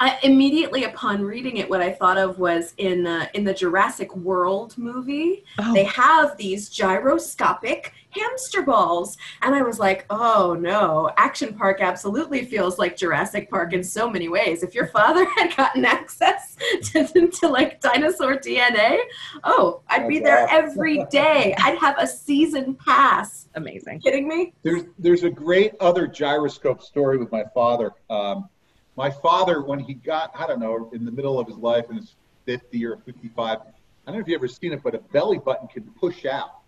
I, 0.00 0.18
immediately 0.22 0.84
upon 0.84 1.22
reading 1.22 1.58
it, 1.58 1.68
what 1.68 1.82
I 1.82 1.92
thought 1.92 2.16
of 2.16 2.38
was 2.38 2.74
in 2.78 3.06
uh, 3.06 3.26
in 3.34 3.44
the 3.44 3.54
Jurassic 3.54 4.14
World 4.16 4.76
movie, 4.78 5.44
oh, 5.58 5.74
they 5.74 5.84
have 5.84 6.36
these 6.36 6.68
gyroscopic 6.68 7.92
hamster 8.10 8.62
balls, 8.62 9.16
and 9.42 9.54
I 9.54 9.62
was 9.62 9.78
like, 9.78 10.06
oh 10.10 10.56
no, 10.58 11.10
Action 11.16 11.54
Park 11.54 11.80
absolutely 11.80 12.44
feels 12.44 12.78
like 12.78 12.96
Jurassic 12.96 13.50
Park 13.50 13.72
in 13.72 13.82
so 13.82 14.08
many 14.10 14.28
ways. 14.28 14.62
If 14.62 14.74
your 14.74 14.86
father 14.98 15.24
had 15.36 15.56
gotten 15.56 15.84
access 15.84 16.56
to, 16.92 17.28
to 17.28 17.48
like 17.48 17.80
dinosaur 17.80 18.36
DNA, 18.36 18.98
oh, 19.44 19.82
I'd 19.88 20.08
be 20.08 20.18
there 20.18 20.46
every 20.50 21.04
day. 21.10 21.54
I'd 21.58 21.78
have 21.78 21.96
a 21.98 22.06
season 22.06 22.74
pass. 22.74 23.48
amazing. 23.54 24.00
Kidding 24.00 24.28
me? 24.28 24.52
There's 24.62 24.84
there's 24.98 25.24
a 25.24 25.30
great 25.30 25.72
other 25.80 26.06
gyroscope 26.06 26.82
story 26.82 27.18
with 27.18 27.30
my 27.32 27.44
father. 27.54 27.92
Um, 28.08 28.48
my 28.96 29.10
father, 29.10 29.62
when 29.62 29.78
he 29.78 29.94
got, 29.94 30.30
I 30.34 30.46
don't 30.46 30.60
know, 30.60 30.90
in 30.92 31.04
the 31.04 31.10
middle 31.10 31.38
of 31.38 31.46
his 31.46 31.56
life, 31.56 31.86
in 31.90 31.96
his 31.96 32.16
50 32.44 32.84
or 32.84 32.96
55, 32.98 33.58
I 33.58 33.64
don't 34.04 34.14
know 34.14 34.20
if 34.20 34.28
you've 34.28 34.38
ever 34.38 34.48
seen 34.48 34.72
it, 34.72 34.82
but 34.82 34.94
a 34.94 34.98
belly 34.98 35.38
button 35.38 35.68
can 35.68 35.84
push 35.98 36.26
out, 36.26 36.59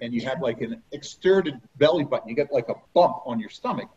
and 0.00 0.12
you 0.12 0.22
have 0.22 0.40
like 0.40 0.60
an 0.60 0.82
extended 0.92 1.60
belly 1.76 2.04
button. 2.04 2.28
You 2.28 2.34
get 2.34 2.52
like 2.52 2.68
a 2.68 2.74
bump 2.94 3.18
on 3.26 3.40
your 3.40 3.50
stomach, 3.50 3.88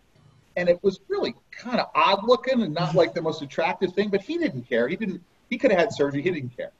and 0.55 0.69
it 0.69 0.81
was 0.83 0.99
really 1.07 1.35
kind 1.51 1.79
of 1.79 1.87
odd 1.95 2.27
looking 2.27 2.61
and 2.61 2.73
not 2.73 2.95
like 2.95 3.13
the 3.13 3.21
most 3.21 3.41
attractive 3.41 3.93
thing. 3.93 4.09
But 4.09 4.21
he 4.21 4.37
didn't 4.37 4.63
care. 4.63 4.87
He 4.87 4.95
didn't. 4.95 5.21
He 5.49 5.57
could 5.57 5.71
have 5.71 5.79
had 5.79 5.93
surgery. 5.93 6.21
He 6.21 6.31
didn't 6.31 6.55
care. 6.55 6.71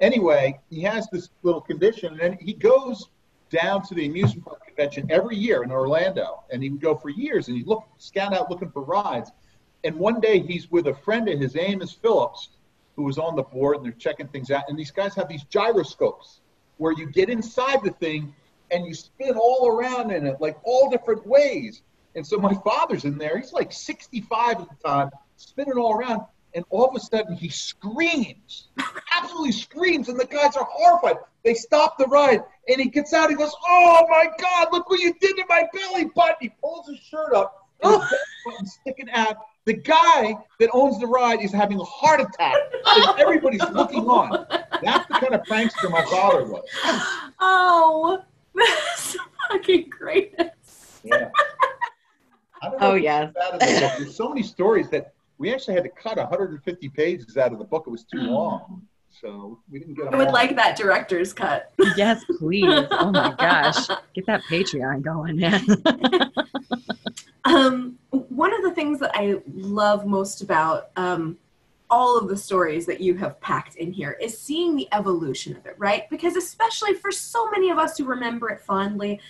Anyway, 0.00 0.58
he 0.70 0.82
has 0.82 1.08
this 1.10 1.28
little 1.42 1.60
condition, 1.60 2.12
and 2.12 2.20
then 2.20 2.38
he 2.40 2.52
goes 2.52 3.08
down 3.50 3.82
to 3.86 3.94
the 3.94 4.06
amusement 4.06 4.44
park 4.44 4.66
convention 4.66 5.06
every 5.10 5.36
year 5.36 5.62
in 5.62 5.70
Orlando, 5.70 6.42
and 6.50 6.62
he 6.62 6.70
would 6.70 6.80
go 6.80 6.96
for 6.96 7.10
years, 7.10 7.48
and 7.48 7.56
he'd 7.56 7.66
look 7.66 7.84
scout 7.98 8.34
out 8.34 8.50
looking 8.50 8.70
for 8.70 8.82
rides. 8.82 9.30
And 9.84 9.96
one 9.96 10.20
day 10.20 10.40
he's 10.40 10.70
with 10.70 10.86
a 10.86 10.94
friend 10.94 11.28
of 11.28 11.38
his, 11.38 11.56
Amos 11.56 11.92
Phillips, 11.92 12.50
who 12.96 13.02
was 13.02 13.18
on 13.18 13.36
the 13.36 13.42
board, 13.42 13.76
and 13.76 13.84
they're 13.84 13.92
checking 13.92 14.28
things 14.28 14.50
out. 14.50 14.64
And 14.68 14.78
these 14.78 14.90
guys 14.90 15.14
have 15.14 15.28
these 15.28 15.44
gyroscopes 15.44 16.40
where 16.78 16.92
you 16.92 17.06
get 17.06 17.28
inside 17.28 17.82
the 17.82 17.90
thing 17.90 18.34
and 18.72 18.86
you 18.86 18.94
spin 18.94 19.36
all 19.36 19.68
around 19.68 20.10
in 20.10 20.26
it, 20.26 20.40
like 20.40 20.56
all 20.64 20.90
different 20.90 21.26
ways. 21.26 21.82
And 22.16 22.26
so 22.26 22.38
my 22.38 22.54
father's 22.54 23.04
in 23.04 23.18
there. 23.18 23.38
He's 23.38 23.52
like 23.52 23.72
65 23.72 24.60
at 24.60 24.68
the 24.68 24.88
time, 24.88 25.10
spinning 25.36 25.74
all 25.74 25.94
around. 25.94 26.22
And 26.54 26.64
all 26.68 26.86
of 26.86 26.94
a 26.94 27.00
sudden 27.00 27.34
he 27.34 27.48
screams, 27.48 28.68
absolutely 29.16 29.52
screams, 29.52 30.10
and 30.10 30.20
the 30.20 30.26
guys 30.26 30.54
are 30.56 30.68
horrified. 30.70 31.16
They 31.44 31.54
stop 31.54 31.96
the 31.96 32.06
ride, 32.06 32.42
and 32.68 32.78
he 32.78 32.90
gets 32.90 33.14
out. 33.14 33.30
He 33.30 33.36
goes, 33.36 33.54
"Oh 33.66 34.06
my 34.10 34.26
God! 34.38 34.68
Look 34.70 34.90
what 34.90 35.00
you 35.00 35.14
did 35.14 35.36
to 35.36 35.44
my 35.48 35.64
belly 35.72 36.10
button!" 36.14 36.36
He 36.42 36.50
pulls 36.60 36.88
his 36.88 36.98
shirt 36.98 37.32
up, 37.32 37.66
and 37.82 37.92
his 37.94 38.00
belly 38.10 38.22
button's 38.44 38.78
sticking 38.82 39.10
out. 39.12 39.38
The 39.64 39.72
guy 39.72 40.36
that 40.60 40.68
owns 40.74 41.00
the 41.00 41.06
ride 41.06 41.40
is 41.40 41.52
having 41.52 41.80
a 41.80 41.84
heart 41.84 42.20
attack, 42.20 42.56
and 42.84 43.18
everybody's 43.18 43.66
looking 43.70 44.06
on. 44.08 44.46
That's 44.82 45.06
the 45.06 45.14
kind 45.14 45.34
of 45.34 45.42
prankster 45.44 45.90
my 45.90 46.04
father 46.04 46.44
was. 46.44 46.64
Oh, 47.44 48.22
that's 48.54 49.16
fucking 49.50 49.88
great. 49.90 50.34
Yeah. 51.04 51.30
I 52.62 52.68
don't 52.70 52.80
know 52.80 52.86
Oh, 52.86 52.90
if 52.92 52.96
it's 52.98 53.04
yes. 53.04 53.32
out 53.42 53.54
of 53.54 53.60
the 53.60 53.66
book. 53.66 53.92
There's 53.98 54.14
so 54.16 54.28
many 54.28 54.42
stories 54.42 54.88
that 54.90 55.12
we 55.38 55.52
actually 55.52 55.74
had 55.74 55.82
to 55.84 55.90
cut 55.90 56.16
150 56.18 56.88
pages 56.90 57.36
out 57.36 57.52
of 57.52 57.58
the 57.58 57.64
book. 57.64 57.84
It 57.86 57.90
was 57.90 58.04
too 58.04 58.18
long, 58.20 58.82
so 59.10 59.58
we 59.70 59.80
didn't 59.80 59.94
get. 59.94 60.12
I 60.12 60.16
would 60.16 60.28
all. 60.28 60.32
like 60.32 60.54
that 60.56 60.76
director's 60.76 61.32
cut. 61.32 61.72
Yes, 61.96 62.22
please. 62.38 62.86
Oh 62.92 63.10
my 63.10 63.34
gosh. 63.38 63.88
Get 64.14 64.26
that 64.26 64.42
Patreon 64.48 65.02
going, 65.02 65.36
man. 65.38 65.64
Um, 67.44 67.98
one 68.10 68.54
of 68.54 68.62
the 68.62 68.70
things 68.70 69.00
that 69.00 69.10
I 69.14 69.40
love 69.52 70.06
most 70.06 70.42
about 70.42 70.90
um, 70.94 71.36
all 71.92 72.16
of 72.16 72.26
the 72.26 72.36
stories 72.36 72.86
that 72.86 73.02
you 73.02 73.14
have 73.14 73.38
packed 73.42 73.74
in 73.74 73.92
here 73.92 74.16
is 74.18 74.36
seeing 74.36 74.74
the 74.74 74.88
evolution 74.92 75.54
of 75.54 75.66
it, 75.66 75.74
right? 75.76 76.08
Because 76.08 76.36
especially 76.36 76.94
for 76.94 77.12
so 77.12 77.50
many 77.50 77.68
of 77.68 77.76
us 77.76 77.98
who 77.98 78.04
remember 78.06 78.48
it 78.48 78.62
fondly, 78.62 79.20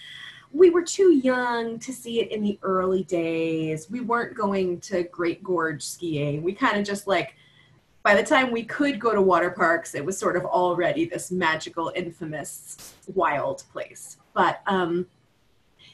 we 0.52 0.71
were 0.71 0.83
too 0.83 1.11
young 1.11 1.81
to 1.81 1.92
see 1.92 2.21
it 2.21 2.31
in 2.31 2.40
the 2.40 2.61
early 2.62 3.02
days. 3.02 3.90
We 3.90 3.99
weren't 3.99 4.37
going 4.37 4.78
to 4.83 5.02
Great 5.02 5.42
Gorge 5.42 5.83
skiing. 5.83 6.45
We 6.45 6.52
kind 6.52 6.78
of 6.78 6.87
just 6.87 7.09
like, 7.09 7.35
by 8.04 8.14
the 8.14 8.23
time 8.23 8.52
we 8.52 8.62
could 8.62 9.00
go 9.00 9.12
to 9.12 9.21
water 9.21 9.50
parks, 9.50 9.97
it 9.97 10.04
was 10.04 10.16
sort 10.16 10.37
of 10.37 10.45
already 10.45 11.07
this 11.07 11.33
magical, 11.33 11.90
infamous, 11.97 12.95
wild 13.12 13.64
place. 13.73 14.19
But 14.35 14.61
um, 14.69 15.07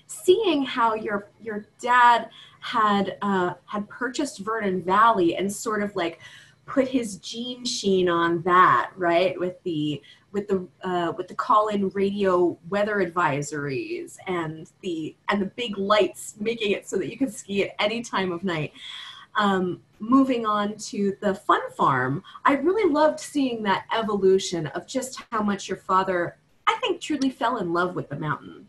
seeing 0.07 0.65
how 0.65 0.95
your 0.95 1.31
your 1.41 1.67
dad 1.81 2.29
had 2.61 3.17
uh, 3.23 3.55
had 3.65 3.89
purchased 3.89 4.41
Vernon 4.41 4.83
Valley 4.83 5.37
and 5.37 5.51
sort 5.51 5.83
of 5.83 5.97
like 5.97 6.21
put 6.69 6.87
his 6.87 7.17
Gene 7.17 7.65
sheen 7.65 8.09
on 8.09 8.43
that, 8.43 8.91
right? 8.97 9.39
With 9.41 9.61
the 9.65 10.01
with 10.31 10.47
the 10.47 10.67
uh, 10.83 11.13
with 11.17 11.27
the 11.27 11.35
call-in 11.35 11.89
radio 11.91 12.57
weather 12.69 12.97
advisories 12.97 14.17
and 14.27 14.71
the 14.83 15.17
and 15.31 15.41
the 15.43 15.47
big 15.47 15.77
lights 15.79 16.35
making 16.39 16.73
it 16.73 16.89
so 16.89 16.97
that 16.99 17.11
you 17.11 17.17
could 17.17 17.33
ski 17.35 17.65
at 17.65 17.75
any 17.81 18.03
time 18.03 18.31
of 18.31 18.45
night. 18.45 18.73
Um, 19.37 19.81
moving 20.01 20.47
on 20.47 20.77
to 20.77 21.17
the 21.21 21.35
fun 21.35 21.61
farm, 21.77 22.23
I 22.45 22.55
really 22.55 22.93
loved 22.93 23.21
seeing 23.21 23.63
that 23.65 23.85
evolution 23.97 24.67
of 24.69 24.87
just 24.87 25.23
how 25.31 25.43
much 25.43 25.69
your 25.69 25.77
father, 25.79 26.37
I 26.67 26.75
think, 26.81 27.01
truly 27.01 27.31
fell 27.31 27.59
in 27.59 27.73
love 27.73 27.95
with 27.95 28.09
the 28.09 28.17
mountain 28.17 28.67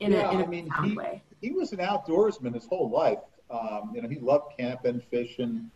in 0.00 0.12
Yeah, 0.12 0.30
a, 0.30 0.32
in 0.32 0.40
a 0.40 0.44
I 0.44 0.46
mean, 0.46 0.70
he- 0.84 0.96
way. 0.96 1.22
he 1.40 1.50
was 1.52 1.72
an 1.72 1.78
outdoorsman 1.78 2.54
his 2.54 2.66
whole 2.66 2.90
life. 2.90 3.18
Um, 3.50 3.92
you 3.94 4.02
know, 4.02 4.08
he 4.08 4.16
loved 4.18 4.56
camping, 4.58 5.00
fishing, 5.10 5.70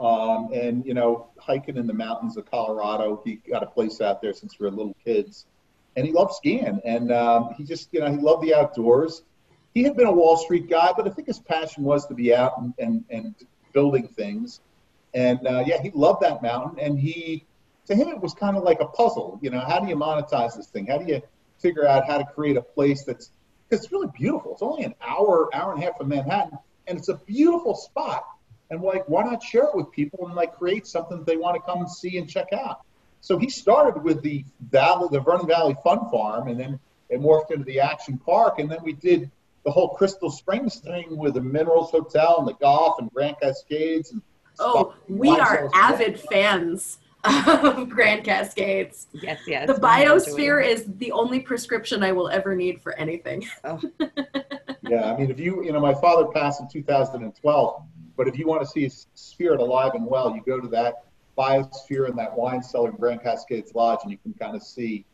um, 0.00 0.50
and 0.52 0.84
you 0.86 0.94
know, 0.94 1.28
hiking 1.38 1.76
in 1.76 1.86
the 1.86 1.94
mountains 1.94 2.36
of 2.36 2.50
Colorado. 2.50 3.20
He 3.24 3.36
got 3.36 3.62
a 3.62 3.66
place 3.66 4.00
out 4.00 4.22
there 4.22 4.32
since 4.32 4.58
we 4.58 4.66
were 4.66 4.70
little 4.70 4.96
kids, 5.04 5.46
and 5.96 6.06
he 6.06 6.12
loved 6.12 6.34
skiing. 6.34 6.80
And 6.84 7.12
um, 7.12 7.54
he 7.56 7.64
just, 7.64 7.88
you 7.92 8.00
know, 8.00 8.10
he 8.10 8.16
loved 8.16 8.42
the 8.42 8.54
outdoors. 8.54 9.22
He 9.74 9.82
had 9.82 9.96
been 9.96 10.06
a 10.06 10.12
Wall 10.12 10.36
Street 10.36 10.68
guy, 10.68 10.92
but 10.96 11.06
I 11.06 11.10
think 11.10 11.28
his 11.28 11.38
passion 11.38 11.84
was 11.84 12.06
to 12.06 12.14
be 12.14 12.34
out 12.34 12.58
and 12.58 12.74
and, 12.78 13.04
and 13.10 13.34
building 13.72 14.08
things. 14.08 14.60
And 15.14 15.46
uh, 15.46 15.64
yeah, 15.66 15.80
he 15.82 15.90
loved 15.90 16.22
that 16.22 16.42
mountain, 16.42 16.78
and 16.78 16.98
he 16.98 17.44
to 17.86 17.94
him 17.94 18.08
it 18.08 18.20
was 18.20 18.34
kind 18.34 18.56
of 18.56 18.62
like 18.62 18.80
a 18.80 18.86
puzzle. 18.86 19.38
You 19.42 19.50
know, 19.50 19.60
how 19.60 19.80
do 19.80 19.88
you 19.88 19.96
monetize 19.96 20.56
this 20.56 20.66
thing? 20.66 20.86
How 20.86 20.98
do 20.98 21.10
you 21.10 21.22
figure 21.58 21.86
out 21.86 22.06
how 22.06 22.18
to 22.18 22.24
create 22.24 22.56
a 22.56 22.62
place 22.62 23.04
that's 23.04 23.30
it's 23.70 23.92
really 23.92 24.08
beautiful. 24.16 24.52
It's 24.52 24.62
only 24.62 24.84
an 24.84 24.94
hour, 25.00 25.54
hour 25.54 25.74
and 25.74 25.82
a 25.82 25.86
half 25.86 25.98
from 25.98 26.08
Manhattan, 26.08 26.58
and 26.86 26.98
it's 26.98 27.08
a 27.08 27.14
beautiful 27.14 27.74
spot. 27.74 28.24
And 28.70 28.82
like, 28.82 29.08
why 29.08 29.24
not 29.24 29.42
share 29.42 29.64
it 29.64 29.74
with 29.74 29.90
people 29.90 30.26
and 30.26 30.34
like 30.34 30.56
create 30.56 30.86
something 30.86 31.18
that 31.18 31.26
they 31.26 31.36
want 31.36 31.56
to 31.56 31.62
come 31.62 31.78
and 31.78 31.90
see 31.90 32.18
and 32.18 32.28
check 32.28 32.52
out? 32.52 32.80
So 33.20 33.38
he 33.38 33.48
started 33.48 34.02
with 34.02 34.22
the 34.22 34.44
Valley, 34.70 35.08
the 35.10 35.20
Vernon 35.20 35.46
Valley 35.46 35.76
Fun 35.82 36.10
Farm, 36.10 36.48
and 36.48 36.60
then 36.60 36.78
it 37.08 37.20
morphed 37.20 37.50
into 37.50 37.64
the 37.64 37.80
Action 37.80 38.18
Park, 38.18 38.58
and 38.58 38.70
then 38.70 38.78
we 38.82 38.92
did 38.92 39.30
the 39.64 39.70
whole 39.70 39.88
Crystal 39.88 40.30
Springs 40.30 40.76
thing 40.76 41.16
with 41.16 41.34
the 41.34 41.40
Minerals 41.40 41.90
Hotel 41.90 42.36
and 42.38 42.48
the 42.48 42.54
golf 42.54 43.00
and 43.00 43.12
Grand 43.12 43.36
Cascades. 43.40 44.12
And 44.12 44.22
oh, 44.58 44.94
we 45.08 45.30
are 45.30 45.68
avid 45.74 46.20
fans 46.20 46.98
of 47.24 47.88
Grand 47.88 48.24
Cascades. 48.24 49.08
Yes, 49.12 49.40
yes. 49.46 49.66
The 49.66 49.74
biosphere 49.74 50.64
is 50.64 50.84
the 50.98 51.12
only 51.12 51.40
prescription 51.40 52.02
I 52.02 52.12
will 52.12 52.28
ever 52.28 52.54
need 52.54 52.80
for 52.80 52.94
anything. 52.94 53.46
Oh. 53.64 53.80
yeah, 54.88 55.12
I 55.12 55.16
mean, 55.18 55.30
if 55.30 55.38
you, 55.40 55.64
you 55.64 55.72
know, 55.72 55.80
my 55.80 55.94
father 55.94 56.26
passed 56.26 56.60
in 56.60 56.68
2012, 56.68 57.82
but 58.18 58.26
if 58.26 58.36
you 58.36 58.46
want 58.46 58.60
to 58.60 58.66
see 58.66 58.90
spirit 59.14 59.60
alive 59.60 59.92
and 59.94 60.04
well, 60.04 60.34
you 60.34 60.42
go 60.44 60.60
to 60.60 60.68
that 60.68 61.04
biosphere 61.38 62.08
and 62.08 62.18
that 62.18 62.36
wine 62.36 62.60
cellar 62.60 62.90
in 62.90 62.96
Grand 62.96 63.22
Cascades 63.22 63.74
Lodge, 63.74 64.00
and 64.02 64.10
you 64.10 64.18
can 64.18 64.34
kind 64.34 64.56
of 64.56 64.62
see 64.62 65.06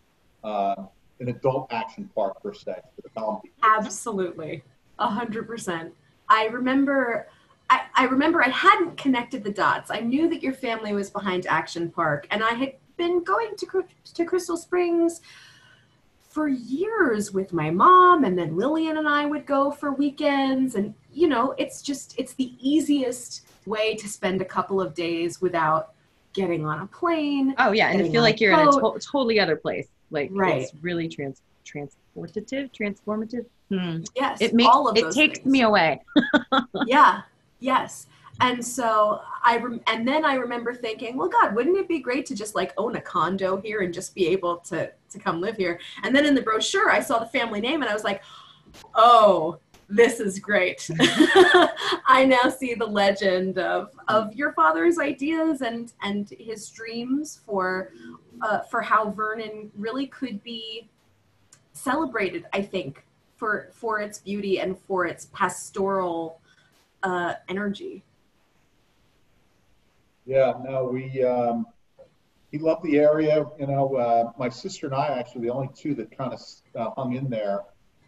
uh, 0.42 0.74
an 1.20 1.28
adult 1.28 1.70
action 1.70 2.10
park 2.14 2.42
per 2.42 2.54
se 2.54 2.74
for 2.96 3.02
the 3.02 3.10
comedy. 3.10 3.52
Absolutely, 3.62 4.64
a 4.98 5.06
hundred 5.06 5.46
percent. 5.46 5.92
I 6.28 6.46
remember. 6.46 7.28
I, 7.70 7.80
I 7.94 8.04
remember 8.04 8.44
I 8.44 8.50
hadn't 8.50 8.98
connected 8.98 9.42
the 9.42 9.50
dots. 9.50 9.90
I 9.90 10.00
knew 10.00 10.28
that 10.28 10.42
your 10.42 10.52
family 10.52 10.92
was 10.92 11.08
behind 11.08 11.46
Action 11.46 11.90
Park, 11.90 12.26
and 12.30 12.44
I 12.44 12.50
had 12.50 12.74
been 12.96 13.22
going 13.22 13.54
to 13.56 13.84
to 14.14 14.24
Crystal 14.24 14.56
Springs 14.56 15.20
for 16.34 16.48
years 16.48 17.32
with 17.32 17.52
my 17.52 17.70
mom, 17.70 18.24
and 18.24 18.36
then 18.36 18.56
Lillian 18.56 18.98
and 18.98 19.08
I 19.08 19.24
would 19.24 19.46
go 19.46 19.70
for 19.70 19.92
weekends. 19.92 20.74
And 20.74 20.94
you 21.14 21.28
know, 21.28 21.54
it's 21.58 21.82
just 21.82 22.14
it's 22.18 22.34
the 22.34 22.52
easiest 22.60 23.46
way 23.66 23.94
to 23.94 24.08
spend 24.08 24.42
a 24.42 24.44
couple 24.44 24.80
of 24.80 24.94
days 24.94 25.40
without 25.40 25.94
getting 26.32 26.66
on 26.66 26.80
a 26.80 26.86
plane. 26.86 27.54
Oh 27.58 27.72
yeah, 27.72 27.90
and 27.90 27.98
to 27.98 28.10
feel 28.10 28.22
like 28.22 28.40
you're 28.40 28.54
boat. 28.54 28.74
in 28.74 28.84
a 28.84 28.92
to- 28.92 29.06
totally 29.06 29.40
other 29.40 29.56
place. 29.56 29.88
Like 30.10 30.30
right. 30.32 30.62
it's 30.62 30.72
really 30.82 31.08
trans 31.08 31.40
transportative, 31.64 32.70
transformative. 32.72 33.46
Hmm. 33.70 34.02
Yes, 34.14 34.40
it 34.40 34.54
makes 34.54 34.68
all 34.68 34.88
of 34.88 34.96
it 34.96 35.10
takes 35.12 35.38
things. 35.38 35.50
me 35.50 35.62
away. 35.62 36.00
yeah, 36.86 37.22
yes. 37.60 38.06
And 38.40 38.64
so 38.64 39.20
I 39.44 39.58
rem- 39.58 39.80
and 39.86 40.06
then 40.06 40.24
I 40.24 40.34
remember 40.34 40.74
thinking, 40.74 41.16
well, 41.16 41.28
God, 41.28 41.54
wouldn't 41.54 41.76
it 41.78 41.88
be 41.88 42.00
great 42.00 42.26
to 42.26 42.34
just 42.34 42.54
like 42.54 42.72
own 42.76 42.96
a 42.96 43.00
condo 43.00 43.56
here 43.60 43.80
and 43.80 43.94
just 43.94 44.14
be 44.14 44.26
able 44.28 44.58
to 44.58 44.90
to 45.10 45.18
come 45.18 45.40
live 45.40 45.56
here? 45.56 45.80
And 46.02 46.14
then 46.14 46.26
in 46.26 46.34
the 46.34 46.42
brochure, 46.42 46.90
I 46.90 47.00
saw 47.00 47.18
the 47.18 47.26
family 47.26 47.60
name, 47.60 47.82
and 47.82 47.90
I 47.90 47.94
was 47.94 48.04
like, 48.04 48.22
oh, 48.94 49.58
this 49.88 50.20
is 50.20 50.38
great. 50.38 50.88
I 52.06 52.24
now 52.26 52.48
see 52.48 52.74
the 52.74 52.86
legend 52.86 53.58
of, 53.58 53.90
of 54.08 54.34
your 54.34 54.52
father's 54.52 54.98
ideas 54.98 55.62
and, 55.62 55.92
and 56.02 56.28
his 56.38 56.68
dreams 56.70 57.40
for, 57.46 57.92
uh, 58.42 58.60
for 58.60 58.80
how 58.80 59.10
Vernon 59.10 59.70
really 59.76 60.06
could 60.06 60.42
be 60.42 60.88
celebrated, 61.72 62.46
I 62.52 62.62
think, 62.62 63.04
for, 63.36 63.68
for 63.72 64.00
its 64.00 64.18
beauty 64.18 64.60
and 64.60 64.78
for 64.78 65.06
its 65.06 65.26
pastoral 65.32 66.40
uh, 67.02 67.34
energy. 67.48 68.02
Yeah, 70.26 70.54
no, 70.64 70.84
we, 70.84 71.22
um, 71.22 71.66
he 72.50 72.58
loved 72.58 72.84
the 72.84 72.98
area. 72.98 73.44
You 73.58 73.66
know, 73.66 73.96
uh, 73.96 74.32
my 74.38 74.48
sister 74.48 74.86
and 74.86 74.94
I 74.94 75.18
actually 75.18 75.42
the 75.42 75.52
only 75.52 75.68
two 75.74 75.94
that 75.96 76.16
kind 76.16 76.32
of 76.32 76.40
uh, 76.74 76.90
hung 76.96 77.14
in 77.14 77.28
there 77.28 77.60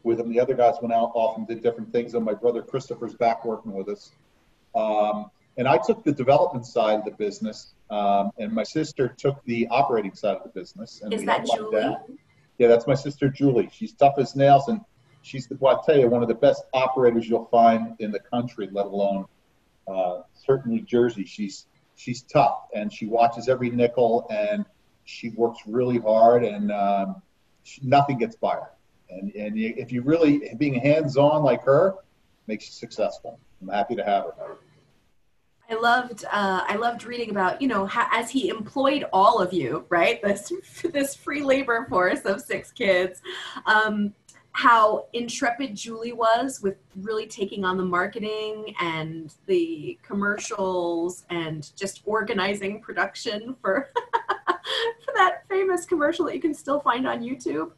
with 0.06 0.20
him. 0.20 0.30
The 0.30 0.40
other 0.40 0.54
guys 0.54 0.76
went 0.80 0.94
out 0.94 1.10
off 1.14 1.36
and 1.36 1.46
did 1.46 1.62
different 1.62 1.92
things, 1.92 2.14
and 2.14 2.24
my 2.24 2.32
brother 2.32 2.62
Christopher's 2.62 3.14
back 3.14 3.44
working 3.44 3.72
with 3.72 3.88
us. 3.88 4.12
Um, 4.74 5.30
and 5.58 5.66
I 5.66 5.78
took 5.78 6.04
the 6.04 6.12
development 6.12 6.64
side 6.64 7.00
of 7.00 7.04
the 7.04 7.10
business, 7.10 7.74
um, 7.90 8.30
and 8.38 8.52
my 8.52 8.62
sister 8.62 9.08
took 9.08 9.44
the 9.44 9.66
operating 9.68 10.14
side 10.14 10.36
of 10.36 10.44
the 10.44 10.60
business. 10.60 11.02
And 11.02 11.12
Is 11.12 11.24
that 11.24 11.44
Julie? 11.46 11.80
That. 11.80 12.06
Yeah, 12.58 12.68
that's 12.68 12.86
my 12.86 12.94
sister 12.94 13.28
Julie. 13.28 13.68
She's 13.72 13.92
tough 13.92 14.14
as 14.18 14.36
nails, 14.36 14.68
and 14.68 14.80
she's, 15.22 15.48
well, 15.58 15.76
I'll 15.76 15.82
tell 15.82 15.98
you, 15.98 16.08
one 16.08 16.22
of 16.22 16.28
the 16.28 16.34
best 16.34 16.62
operators 16.72 17.28
you'll 17.28 17.46
find 17.46 17.96
in 17.98 18.12
the 18.12 18.20
country, 18.20 18.68
let 18.70 18.86
alone 18.86 19.26
uh, 19.88 20.22
certainly 20.34 20.80
Jersey. 20.80 21.24
She's 21.24 21.66
she's 21.96 22.22
tough, 22.22 22.68
and 22.74 22.92
she 22.92 23.06
watches 23.06 23.48
every 23.48 23.70
nickel, 23.70 24.26
and 24.30 24.64
she 25.04 25.30
works 25.30 25.60
really 25.66 25.98
hard, 25.98 26.44
and 26.44 26.70
um, 26.70 27.22
she, 27.62 27.80
nothing 27.82 28.18
gets 28.18 28.36
by 28.36 28.54
her. 28.54 28.70
And, 29.10 29.32
and 29.34 29.56
if 29.56 29.92
you 29.92 30.02
really, 30.02 30.52
being 30.58 30.74
hands 30.74 31.16
on 31.16 31.42
like 31.42 31.62
her, 31.64 31.94
makes 32.46 32.66
you 32.66 32.72
successful. 32.72 33.38
I'm 33.60 33.68
happy 33.68 33.96
to 33.96 34.04
have 34.04 34.24
her. 34.38 34.58
I 35.68 35.74
loved 35.74 36.24
uh, 36.26 36.62
I 36.66 36.76
loved 36.76 37.04
reading 37.04 37.30
about 37.30 37.60
you 37.60 37.66
know 37.66 37.86
how, 37.86 38.06
as 38.12 38.30
he 38.30 38.48
employed 38.48 39.04
all 39.12 39.40
of 39.40 39.52
you 39.52 39.84
right 39.88 40.22
this 40.22 40.52
this 40.92 41.14
free 41.16 41.42
labor 41.42 41.86
force 41.88 42.20
of 42.20 42.40
six 42.40 42.70
kids 42.70 43.20
um, 43.66 44.14
how 44.52 45.06
intrepid 45.12 45.74
Julie 45.74 46.12
was 46.12 46.62
with 46.62 46.76
really 46.96 47.26
taking 47.26 47.64
on 47.64 47.76
the 47.76 47.84
marketing 47.84 48.74
and 48.80 49.34
the 49.46 49.98
commercials 50.02 51.24
and 51.30 51.70
just 51.76 52.02
organizing 52.04 52.80
production 52.80 53.56
for 53.60 53.90
for 54.46 55.14
that 55.16 55.42
famous 55.48 55.84
commercial 55.84 56.24
that 56.26 56.34
you 56.34 56.40
can 56.40 56.54
still 56.54 56.80
find 56.80 57.08
on 57.08 57.22
YouTube 57.22 57.72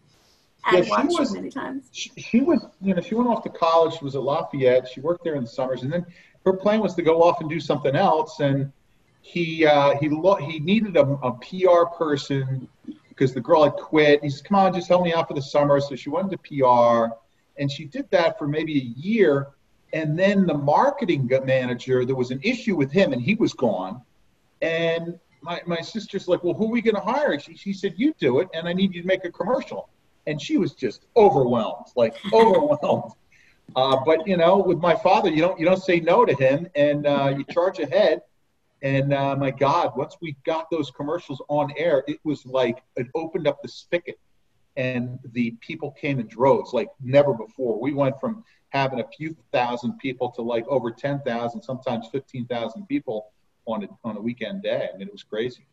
and 0.69 0.87
yeah, 0.87 0.91
watched 0.91 1.19
was, 1.19 1.35
many 1.35 1.51
times. 1.51 1.89
She, 1.93 2.11
she, 2.17 2.41
was, 2.41 2.65
you 2.81 2.95
know, 2.95 3.01
she 3.01 3.15
went 3.15 3.29
off 3.29 3.43
to 3.45 3.49
college. 3.49 3.99
She 3.99 4.05
was 4.05 4.15
at 4.15 4.23
Lafayette. 4.23 4.89
She 4.89 5.01
worked 5.01 5.25
there 5.25 5.35
in 5.35 5.43
the 5.43 5.49
summers, 5.49 5.83
and 5.83 5.93
then 5.93 6.05
her 6.45 6.53
plan 6.53 6.81
was 6.81 6.95
to 6.97 7.03
go 7.03 7.23
off 7.23 7.41
and 7.41 7.49
do 7.49 7.61
something 7.61 7.97
else. 7.97 8.41
And 8.41 8.73
he 9.23 9.67
uh, 9.67 9.97
he 9.99 10.09
lo- 10.09 10.37
he 10.37 10.59
needed 10.61 10.97
a, 10.97 11.03
a 11.03 11.33
PR 11.33 11.87
person 11.97 12.69
because 13.09 13.35
the 13.35 13.41
girl 13.41 13.65
had 13.65 13.75
quit. 13.75 14.23
He 14.23 14.31
said, 14.31 14.45
"Come 14.45 14.59
on, 14.59 14.75
just 14.75 14.89
help 14.89 15.05
me 15.05 15.13
out 15.13 15.29
for 15.29 15.35
the 15.35 15.43
summer." 15.43 15.81
So 15.81 15.97
she 15.97 16.11
went 16.11 16.31
to 16.31 16.39
PR, 16.39 17.15
and 17.61 17.71
she 17.71 17.85
did 17.85 18.11
that 18.11 18.39
for 18.39 18.47
maybe 18.47 18.79
a 18.79 19.01
year. 19.01 19.49
And 19.95 20.19
then 20.19 20.47
the 20.47 20.55
marketing 20.55 21.31
manager, 21.45 22.05
there 22.05 22.15
was 22.15 22.31
an 22.31 22.41
issue 22.43 22.77
with 22.77 22.93
him, 22.93 23.15
and 23.15 23.23
he 23.23 23.37
was 23.37 23.55
gone. 23.55 24.03
And 24.61 25.19
my, 25.41 25.63
my 25.67 25.81
sister's 25.81 26.29
like, 26.29 26.45
"Well, 26.45 26.55
who 26.55 26.67
are 26.67 26.73
we 26.73 26.83
going 26.83 26.97
to 26.97 27.01
hire?" 27.01 27.39
She, 27.39 27.57
she 27.57 27.73
said, 27.73 27.95
"You 27.97 28.15
do 28.19 28.41
it, 28.41 28.49
and 28.53 28.69
I 28.69 28.75
need 28.75 28.95
you 28.95 29.01
to 29.01 29.07
make 29.07 29.25
a 29.25 29.33
commercial." 29.33 29.89
And 30.29 30.41
she 30.41 30.59
was 30.59 30.75
just 30.75 31.07
overwhelmed, 31.17 31.87
like 31.97 32.15
overwhelmed. 32.33 33.13
Uh, 33.75 33.97
but 34.05 34.27
you 34.27 34.37
know, 34.37 34.59
with 34.59 34.79
my 34.79 34.95
father, 34.95 35.31
you 35.31 35.41
don't 35.41 35.59
you 35.59 35.65
don't 35.65 35.83
say 35.83 35.99
no 35.99 36.25
to 36.25 36.35
him, 36.35 36.69
and 36.77 37.07
uh, 37.07 37.35
you 37.37 37.45
charge 37.51 37.81
ahead. 37.81 38.21
And 38.83 39.13
uh, 39.13 39.35
my 39.35 39.51
God, 39.51 39.97
once 39.97 40.17
we 40.23 40.37
got 40.47 40.71
those 40.71 40.91
commercials 40.91 41.43
on 41.49 41.73
air, 41.77 42.05
it 42.07 42.19
was 42.23 42.47
like 42.47 42.83
it 42.97 43.09
opened 43.15 43.49
up 43.49 43.61
the 43.63 43.69
spigot, 43.69 44.19
and 44.77 45.19
the 45.33 45.53
people 45.61 45.91
came 45.93 46.21
in 46.21 46.29
droves 46.29 46.73
like 46.73 46.89
never 47.03 47.35
before. 47.35 47.81
We 47.81 47.93
went 47.93 48.21
from 48.21 48.45
having 48.69 49.01
a 49.01 49.09
few 49.17 49.35
thousand 49.53 49.99
people 49.99 50.31
to 50.33 50.43
like 50.43 50.67
over 50.69 50.91
ten 50.91 51.21
thousand, 51.23 51.63
sometimes 51.63 52.09
fifteen 52.13 52.47
thousand 52.47 52.87
people 52.87 53.33
on 53.67 53.85
a 53.85 53.89
on 54.05 54.17
a 54.17 54.21
weekend 54.21 54.63
day. 54.63 54.89
I 54.93 54.97
mean, 54.97 55.09
it 55.09 55.13
was 55.13 55.23
crazy. 55.23 55.67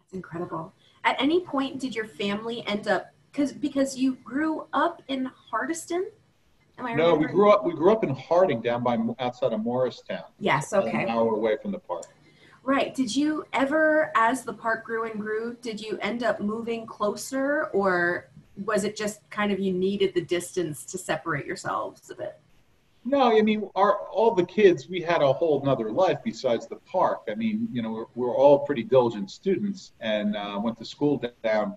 That's 0.00 0.14
incredible. 0.14 0.72
At 1.04 1.20
any 1.20 1.40
point, 1.40 1.78
did 1.78 1.94
your 1.94 2.06
family 2.06 2.66
end 2.66 2.88
up 2.88 3.12
because 3.30 3.52
because 3.52 3.96
you 3.96 4.16
grew 4.24 4.66
up 4.72 5.02
in 5.08 5.30
Hardyston. 5.52 6.04
Am 6.78 6.86
I 6.86 6.94
no, 6.94 7.14
we 7.14 7.26
grew 7.26 7.50
up 7.50 7.64
we 7.64 7.72
grew 7.74 7.92
up 7.92 8.04
in 8.04 8.10
Harding, 8.14 8.60
down 8.60 8.82
by 8.82 8.98
outside 9.18 9.52
of 9.52 9.60
Morristown. 9.60 10.24
Yes, 10.38 10.72
okay. 10.72 11.04
An 11.04 11.08
hour 11.08 11.34
away 11.34 11.56
from 11.60 11.72
the 11.72 11.78
park. 11.78 12.04
Right. 12.62 12.94
Did 12.94 13.16
you 13.16 13.46
ever, 13.54 14.12
as 14.14 14.42
the 14.44 14.52
park 14.52 14.84
grew 14.84 15.10
and 15.10 15.18
grew, 15.18 15.56
did 15.62 15.80
you 15.80 15.98
end 16.02 16.22
up 16.22 16.38
moving 16.38 16.86
closer, 16.86 17.68
or 17.68 18.28
was 18.64 18.84
it 18.84 18.94
just 18.94 19.20
kind 19.30 19.50
of 19.50 19.58
you 19.58 19.72
needed 19.72 20.12
the 20.12 20.20
distance 20.20 20.84
to 20.84 20.98
separate 20.98 21.46
yourselves 21.46 22.10
a 22.10 22.14
bit? 22.14 22.38
No, 23.04 23.38
I 23.38 23.40
mean, 23.40 23.70
our 23.74 24.00
all 24.10 24.34
the 24.34 24.44
kids, 24.44 24.86
we 24.86 25.00
had 25.00 25.22
a 25.22 25.32
whole 25.32 25.62
nother 25.64 25.90
life 25.90 26.18
besides 26.22 26.66
the 26.66 26.76
park. 26.76 27.22
I 27.30 27.34
mean, 27.36 27.68
you 27.72 27.80
know, 27.80 27.90
we're, 27.90 28.06
we're 28.14 28.36
all 28.36 28.58
pretty 28.58 28.82
diligent 28.82 29.30
students 29.30 29.92
and 30.00 30.36
uh, 30.36 30.60
went 30.62 30.76
to 30.78 30.84
school 30.84 31.22
down 31.42 31.76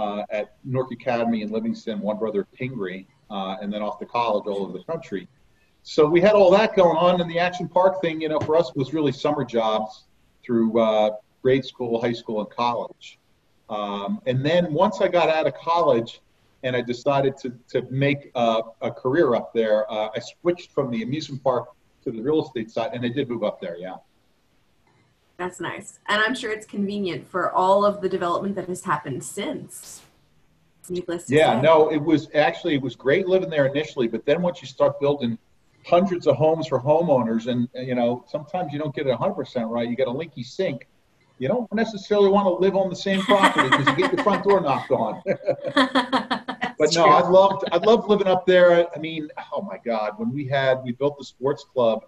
uh, 0.00 0.24
at 0.30 0.54
Newark 0.64 0.92
Academy 0.92 1.42
in 1.42 1.50
Livingston, 1.50 2.00
one 2.00 2.16
brother 2.16 2.46
Pingry, 2.58 3.06
uh, 3.30 3.56
and 3.60 3.70
then 3.72 3.82
off 3.82 3.98
to 3.98 4.06
college 4.06 4.46
all 4.46 4.62
over 4.64 4.72
the 4.72 4.84
country. 4.84 5.28
So 5.82 6.08
we 6.08 6.20
had 6.20 6.32
all 6.32 6.50
that 6.52 6.74
going 6.74 6.96
on, 6.96 7.20
and 7.20 7.30
the 7.30 7.38
Action 7.38 7.68
Park 7.68 8.00
thing, 8.00 8.20
you 8.22 8.28
know, 8.30 8.40
for 8.40 8.56
us 8.56 8.74
was 8.74 8.94
really 8.94 9.12
summer 9.12 9.44
jobs 9.44 10.04
through 10.42 10.80
uh, 10.80 11.10
grade 11.42 11.64
school, 11.66 12.00
high 12.00 12.14
school, 12.14 12.40
and 12.40 12.50
college. 12.50 13.18
Um, 13.68 14.20
and 14.26 14.44
then 14.44 14.72
once 14.72 15.00
I 15.02 15.08
got 15.08 15.28
out 15.28 15.46
of 15.46 15.54
college 15.54 16.22
and 16.62 16.74
I 16.74 16.80
decided 16.80 17.36
to, 17.38 17.52
to 17.68 17.82
make 17.90 18.30
a, 18.34 18.62
a 18.80 18.90
career 18.90 19.34
up 19.34 19.52
there, 19.52 19.90
uh, 19.92 20.08
I 20.16 20.20
switched 20.20 20.72
from 20.72 20.90
the 20.90 21.02
amusement 21.02 21.42
park 21.44 21.68
to 22.04 22.10
the 22.10 22.22
real 22.22 22.42
estate 22.42 22.70
side, 22.70 22.90
and 22.94 23.04
I 23.04 23.08
did 23.08 23.28
move 23.28 23.44
up 23.44 23.60
there, 23.60 23.76
yeah. 23.76 23.96
That's 25.40 25.58
nice. 25.58 25.98
And 26.06 26.20
I'm 26.20 26.34
sure 26.34 26.52
it's 26.52 26.66
convenient 26.66 27.26
for 27.26 27.50
all 27.50 27.82
of 27.82 28.02
the 28.02 28.10
development 28.10 28.54
that 28.56 28.68
has 28.68 28.84
happened 28.84 29.24
since. 29.24 30.02
Needless 30.90 31.24
to 31.28 31.34
Yeah, 31.34 31.56
say. 31.56 31.62
no, 31.62 31.90
it 31.90 31.96
was 31.96 32.28
actually 32.34 32.74
it 32.74 32.82
was 32.82 32.94
great 32.94 33.26
living 33.26 33.48
there 33.48 33.64
initially, 33.64 34.06
but 34.06 34.26
then 34.26 34.42
once 34.42 34.60
you 34.60 34.68
start 34.68 35.00
building 35.00 35.38
hundreds 35.86 36.26
of 36.26 36.36
homes 36.36 36.66
for 36.66 36.78
homeowners, 36.78 37.46
and 37.46 37.70
uh, 37.74 37.80
you 37.80 37.94
know 37.94 38.22
sometimes 38.28 38.70
you 38.70 38.78
don't 38.78 38.94
get 38.94 39.06
it 39.06 39.10
100 39.10 39.32
percent 39.32 39.66
right. 39.68 39.88
You 39.88 39.96
get 39.96 40.08
a 40.08 40.12
leaky 40.12 40.42
sink. 40.42 40.86
You 41.38 41.48
don't 41.48 41.72
necessarily 41.72 42.28
want 42.28 42.44
to 42.44 42.52
live 42.62 42.76
on 42.76 42.90
the 42.90 42.96
same 42.96 43.22
property 43.22 43.70
because 43.70 43.86
you 43.86 43.96
get 43.96 44.12
your 44.12 44.22
front 44.22 44.44
door 44.44 44.60
knocked 44.60 44.90
on. 44.90 45.22
but 45.74 46.94
no, 46.94 47.06
I 47.06 47.26
loved 47.26 47.64
I 47.72 47.78
loved 47.78 48.10
living 48.10 48.26
up 48.26 48.44
there. 48.44 48.94
I 48.94 48.98
mean, 48.98 49.30
oh 49.54 49.62
my 49.62 49.78
God, 49.82 50.18
when 50.18 50.34
we 50.34 50.46
had 50.46 50.82
we 50.84 50.92
built 50.92 51.16
the 51.16 51.24
sports 51.24 51.64
club, 51.64 52.04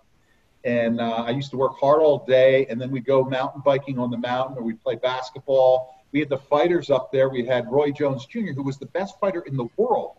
and 0.65 1.01
uh, 1.01 1.25
I 1.27 1.31
used 1.31 1.51
to 1.51 1.57
work 1.57 1.79
hard 1.79 2.03
all 2.03 2.25
day, 2.25 2.67
and 2.67 2.81
then 2.81 2.91
we'd 2.91 3.05
go 3.05 3.25
mountain 3.25 3.63
biking 3.65 3.99
on 3.99 4.11
the 4.11 4.19
mountain, 4.19 4.57
or 4.57 4.63
we'd 4.63 4.83
play 4.83 4.97
basketball. 4.97 5.99
We 6.13 6.21
had 6.21 6.29
the 6.29 6.39
fighters 6.39 6.91
up 6.91 7.11
there. 7.11 7.29
We 7.29 7.45
had 7.47 7.71
Roy 7.71 7.91
Jones 7.91 8.27
Jr., 8.27 8.53
who 8.53 8.63
was 8.63 8.79
the 8.79 8.87
best 8.87 9.19
fighter 9.19 9.41
in 9.41 9.57
the 9.57 9.69
world 9.77 10.17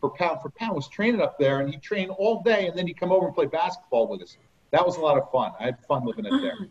for 0.00 0.10
pound 0.10 0.40
for 0.42 0.50
pound, 0.50 0.74
was 0.74 0.88
training 0.88 1.20
up 1.20 1.38
there, 1.38 1.60
and 1.60 1.72
he 1.72 1.78
trained 1.78 2.10
all 2.10 2.42
day, 2.42 2.66
and 2.66 2.78
then 2.78 2.86
he'd 2.86 2.98
come 2.98 3.12
over 3.12 3.26
and 3.26 3.34
play 3.34 3.46
basketball 3.46 4.08
with 4.08 4.22
us. 4.22 4.36
That 4.70 4.84
was 4.84 4.96
a 4.96 5.00
lot 5.00 5.16
of 5.16 5.30
fun. 5.30 5.52
I 5.60 5.64
had 5.64 5.78
fun 5.86 6.04
living 6.04 6.26
it 6.26 6.32
there. 6.40 6.68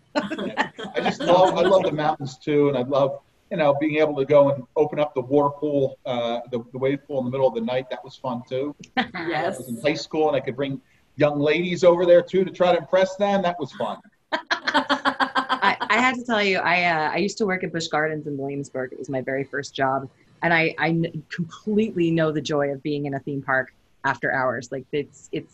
I 0.95 1.01
just 1.01 1.19
love 1.21 1.55
I 1.55 1.61
love 1.61 1.83
the 1.83 1.91
mountains 1.91 2.37
too, 2.37 2.69
and 2.69 2.77
I 2.77 2.81
love 2.81 3.19
you 3.49 3.57
know 3.57 3.75
being 3.79 3.97
able 3.97 4.15
to 4.17 4.25
go 4.25 4.51
and 4.51 4.63
open 4.75 4.99
up 4.99 5.13
the 5.15 5.21
water 5.21 5.49
pool, 5.49 5.97
uh, 6.05 6.41
the, 6.51 6.63
the 6.71 6.77
wave 6.77 6.99
pool 7.07 7.19
in 7.19 7.25
the 7.25 7.31
middle 7.31 7.47
of 7.47 7.55
the 7.55 7.61
night. 7.61 7.89
That 7.89 8.03
was 8.03 8.15
fun 8.15 8.43
too. 8.47 8.75
I 8.97 9.07
yes. 9.13 9.57
was 9.57 9.69
in 9.69 9.81
high 9.81 9.93
school, 9.93 10.27
and 10.27 10.35
I 10.35 10.39
could 10.39 10.55
bring 10.55 10.81
young 11.15 11.39
ladies 11.39 11.83
over 11.83 12.05
there 12.05 12.21
too 12.21 12.43
to 12.43 12.51
try 12.51 12.71
to 12.71 12.77
impress 12.77 13.15
them. 13.15 13.41
That 13.41 13.59
was 13.59 13.71
fun. 13.73 13.97
I, 14.31 15.77
I 15.81 15.97
had 15.97 16.15
to 16.15 16.23
tell 16.23 16.43
you, 16.43 16.57
I 16.59 16.83
uh, 16.85 17.11
I 17.11 17.17
used 17.17 17.37
to 17.39 17.45
work 17.45 17.63
at 17.63 17.71
Busch 17.71 17.87
Gardens 17.87 18.27
in 18.27 18.37
Williamsburg. 18.37 18.91
It 18.93 18.99
was 18.99 19.09
my 19.09 19.21
very 19.21 19.43
first 19.43 19.73
job, 19.73 20.09
and 20.41 20.53
I 20.53 20.75
I 20.77 21.11
completely 21.29 22.11
know 22.11 22.31
the 22.31 22.41
joy 22.41 22.69
of 22.71 22.83
being 22.83 23.05
in 23.05 23.13
a 23.13 23.19
theme 23.19 23.41
park 23.41 23.73
after 24.03 24.31
hours. 24.31 24.71
Like 24.71 24.85
it's 24.91 25.29
it's 25.31 25.53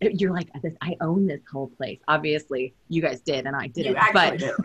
it- 0.00 0.20
you're 0.20 0.32
like 0.32 0.48
this. 0.62 0.74
I 0.80 0.96
own 1.00 1.26
this 1.26 1.40
whole 1.50 1.68
place. 1.68 2.00
Obviously, 2.08 2.74
you 2.88 3.00
guys 3.00 3.20
did, 3.20 3.46
and 3.46 3.54
I 3.54 3.68
didn't. 3.68 3.96
actually 3.96 4.12
but 4.12 4.38
did. 4.38 4.54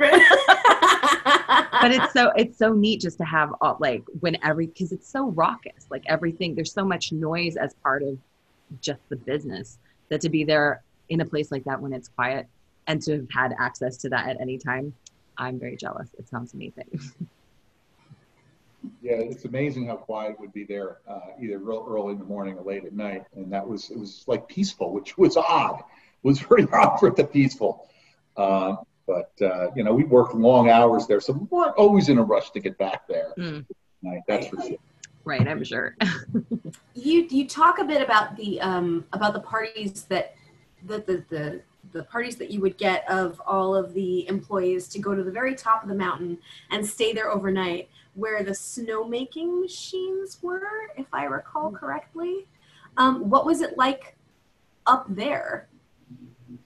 but 1.81 1.91
it's 1.91 2.13
so 2.13 2.31
it's 2.35 2.57
so 2.57 2.73
neat 2.73 3.01
just 3.01 3.19
to 3.19 3.25
have 3.25 3.53
all, 3.61 3.77
like 3.79 4.03
when 4.19 4.37
every 4.43 4.67
because 4.67 4.91
it's 4.91 5.07
so 5.07 5.29
raucous. 5.29 5.85
Like 5.89 6.03
everything, 6.07 6.55
there's 6.55 6.73
so 6.73 6.83
much 6.83 7.11
noise 7.11 7.55
as 7.55 7.73
part 7.75 8.03
of 8.03 8.17
just 8.81 8.99
the 9.09 9.15
business 9.15 9.77
that 10.09 10.21
to 10.21 10.29
be 10.29 10.43
there 10.43 10.83
in 11.09 11.21
a 11.21 11.25
place 11.25 11.51
like 11.51 11.63
that 11.65 11.81
when 11.81 11.93
it's 11.93 12.07
quiet 12.07 12.47
and 12.87 13.01
to 13.01 13.17
have 13.17 13.27
had 13.29 13.55
access 13.59 13.97
to 13.97 14.09
that 14.09 14.29
at 14.29 14.41
any 14.41 14.57
time. 14.57 14.93
I'm 15.37 15.59
very 15.59 15.77
jealous. 15.77 16.09
It 16.17 16.27
sounds 16.29 16.53
amazing. 16.53 16.99
Yeah, 19.01 19.15
it's 19.15 19.45
amazing 19.45 19.87
how 19.87 19.95
quiet 19.95 20.33
it 20.33 20.39
would 20.39 20.53
be 20.53 20.63
there, 20.63 20.97
uh, 21.07 21.19
either 21.41 21.57
real 21.57 21.85
early 21.89 22.13
in 22.13 22.19
the 22.19 22.25
morning 22.25 22.57
or 22.57 22.63
late 22.63 22.85
at 22.85 22.93
night, 22.93 23.25
and 23.35 23.51
that 23.51 23.67
was 23.67 23.89
it 23.89 23.97
was 23.97 24.23
like 24.27 24.47
peaceful, 24.47 24.93
which 24.93 25.17
was 25.17 25.35
odd. 25.35 25.79
It 25.79 26.27
was 26.27 26.39
very 26.49 26.67
odd 26.71 26.97
for 26.97 27.09
to 27.11 27.23
peaceful. 27.23 27.89
Um, 28.37 28.79
but 29.05 29.31
uh, 29.41 29.71
you 29.75 29.83
know, 29.83 29.93
we 29.93 30.03
worked 30.03 30.35
long 30.35 30.69
hours 30.69 31.07
there, 31.07 31.19
so 31.19 31.33
we 31.33 31.45
weren't 31.49 31.75
always 31.75 32.09
in 32.09 32.17
a 32.17 32.23
rush 32.23 32.51
to 32.51 32.59
get 32.59 32.77
back 32.77 33.07
there. 33.07 33.33
Mm. 33.37 33.65
Right, 34.03 34.21
that's 34.27 34.47
for 34.47 34.61
sure. 34.61 34.77
Right, 35.27 35.47
I'm 35.47 35.63
sure. 35.63 35.95
you 36.95 37.27
you 37.29 37.47
talk 37.47 37.79
a 37.79 37.83
bit 37.83 38.01
about 38.01 38.35
the 38.37 38.59
um 38.61 39.05
about 39.13 39.33
the 39.33 39.39
parties 39.39 40.03
that 40.03 40.35
the 40.85 40.99
the 40.99 41.23
the 41.29 41.61
the 41.93 42.03
parties 42.03 42.35
that 42.37 42.51
you 42.51 42.59
would 42.61 42.77
get 42.77 43.09
of 43.09 43.41
all 43.45 43.75
of 43.75 43.93
the 43.93 44.27
employees 44.27 44.87
to 44.89 44.99
go 44.99 45.15
to 45.15 45.23
the 45.23 45.31
very 45.31 45.55
top 45.55 45.83
of 45.83 45.89
the 45.89 45.95
mountain 45.95 46.37
and 46.71 46.85
stay 46.85 47.13
there 47.13 47.31
overnight 47.31 47.89
where 48.15 48.43
the 48.43 48.51
snowmaking 48.51 49.61
machines 49.61 50.37
were 50.41 50.91
if 50.97 51.05
i 51.13 51.23
recall 51.23 51.71
correctly 51.71 52.45
um, 52.97 53.29
what 53.29 53.45
was 53.45 53.61
it 53.61 53.77
like 53.77 54.17
up 54.85 55.05
there 55.09 55.67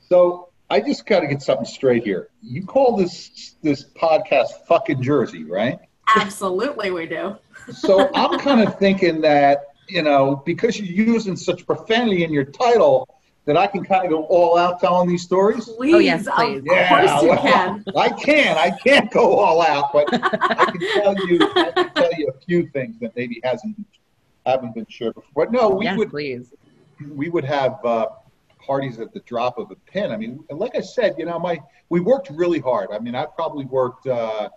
So 0.10 0.50
I 0.70 0.80
just 0.80 1.06
got 1.06 1.20
to 1.20 1.28
get 1.28 1.42
something 1.42 1.66
straight 1.66 2.04
here. 2.04 2.30
You 2.42 2.66
call 2.66 2.96
this 2.96 3.56
this 3.62 3.86
podcast 3.96 4.66
"fucking 4.68 5.02
Jersey," 5.02 5.44
right? 5.44 5.80
absolutely 6.16 6.92
we 6.92 7.06
do 7.06 7.36
So 7.72 8.10
I'm 8.14 8.40
kind 8.40 8.62
of 8.68 8.78
thinking 8.80 9.22
that 9.22 9.66
you 9.88 10.02
know 10.04 10.42
because 10.46 10.80
you're 10.80 11.08
using 11.08 11.36
such 11.36 11.66
profanity 11.66 12.24
in 12.24 12.32
your 12.34 12.46
title 12.46 13.08
that 13.46 13.58
I 13.58 13.66
can 13.68 13.84
kind 13.84 14.06
of 14.06 14.12
go 14.12 14.24
all 14.26 14.58
out 14.58 14.80
telling 14.80 15.10
these 15.10 15.24
stories. 15.24 15.66
please, 15.68 15.96
Oh, 15.96 15.98
yes, 16.00 16.28
of 16.28 16.34
please. 16.36 16.62
course 16.64 17.22
you 17.24 17.30
well, 17.30 17.42
can 17.42 17.84
I 17.98 18.10
can. 18.10 18.58
I 18.58 18.70
can't 18.72 19.10
go 19.12 19.38
all 19.40 19.62
out, 19.62 19.92
but 19.94 20.08
I 20.14 20.66
can 20.66 20.80
tell 21.02 21.28
you. 21.28 21.40
I 21.56 21.72
can 21.72 21.94
tell 21.94 22.14
you 22.18 22.28
a 22.28 22.40
few 22.46 22.68
things 22.68 23.00
that 23.00 23.16
maybe 23.16 23.42
hasn't 23.44 23.76
haven't 24.46 24.74
been 24.76 24.86
shared 24.90 25.16
before. 25.16 25.46
But 25.46 25.52
no, 25.52 25.70
we 25.70 25.86
yes, 25.86 25.98
would 25.98 26.10
please. 26.10 26.54
we 27.16 27.30
would 27.30 27.46
have 27.46 27.84
uh, 27.84 28.08
parties 28.64 29.00
at 29.00 29.12
the 29.14 29.20
drop 29.22 29.58
of 29.58 29.72
a 29.72 29.76
pin. 29.92 30.12
I 30.12 30.18
mean, 30.18 30.44
like 30.52 30.76
I 30.76 30.82
said, 30.82 31.16
you 31.18 31.26
know, 31.26 31.40
my 31.40 31.60
we 31.90 32.00
worked 32.00 32.30
really 32.30 32.60
hard. 32.60 32.90
I 32.94 33.00
mean, 33.00 33.16
I 33.16 33.26
probably 33.26 33.66
worked 33.66 34.06
uh, 34.08 34.50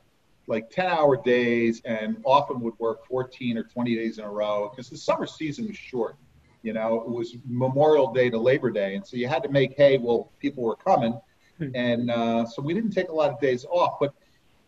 like 0.46 0.70
ten 0.70 0.86
hour 0.86 1.16
days, 1.16 1.80
and 1.84 2.18
often 2.24 2.60
would 2.60 2.78
work 2.78 3.06
fourteen 3.06 3.56
or 3.56 3.64
twenty 3.64 3.94
days 3.94 4.18
in 4.18 4.24
a 4.24 4.30
row 4.30 4.68
because 4.70 4.90
the 4.90 4.96
summer 4.96 5.26
season 5.26 5.66
was 5.66 5.76
short. 5.76 6.16
You 6.62 6.72
know, 6.72 7.02
it 7.02 7.08
was 7.08 7.36
Memorial 7.46 8.12
Day 8.12 8.30
to 8.30 8.38
Labor 8.38 8.70
Day, 8.70 8.94
and 8.94 9.06
so 9.06 9.16
you 9.16 9.28
had 9.28 9.42
to 9.42 9.50
make 9.50 9.76
hay 9.76 9.98
while 9.98 10.32
people 10.38 10.62
were 10.62 10.76
coming, 10.76 11.18
Hmm. 11.58 11.68
and 11.74 12.10
uh, 12.10 12.46
so 12.46 12.60
we 12.62 12.74
didn't 12.74 12.90
take 12.90 13.10
a 13.10 13.12
lot 13.12 13.30
of 13.30 13.38
days 13.40 13.64
off. 13.66 13.98
But 14.00 14.12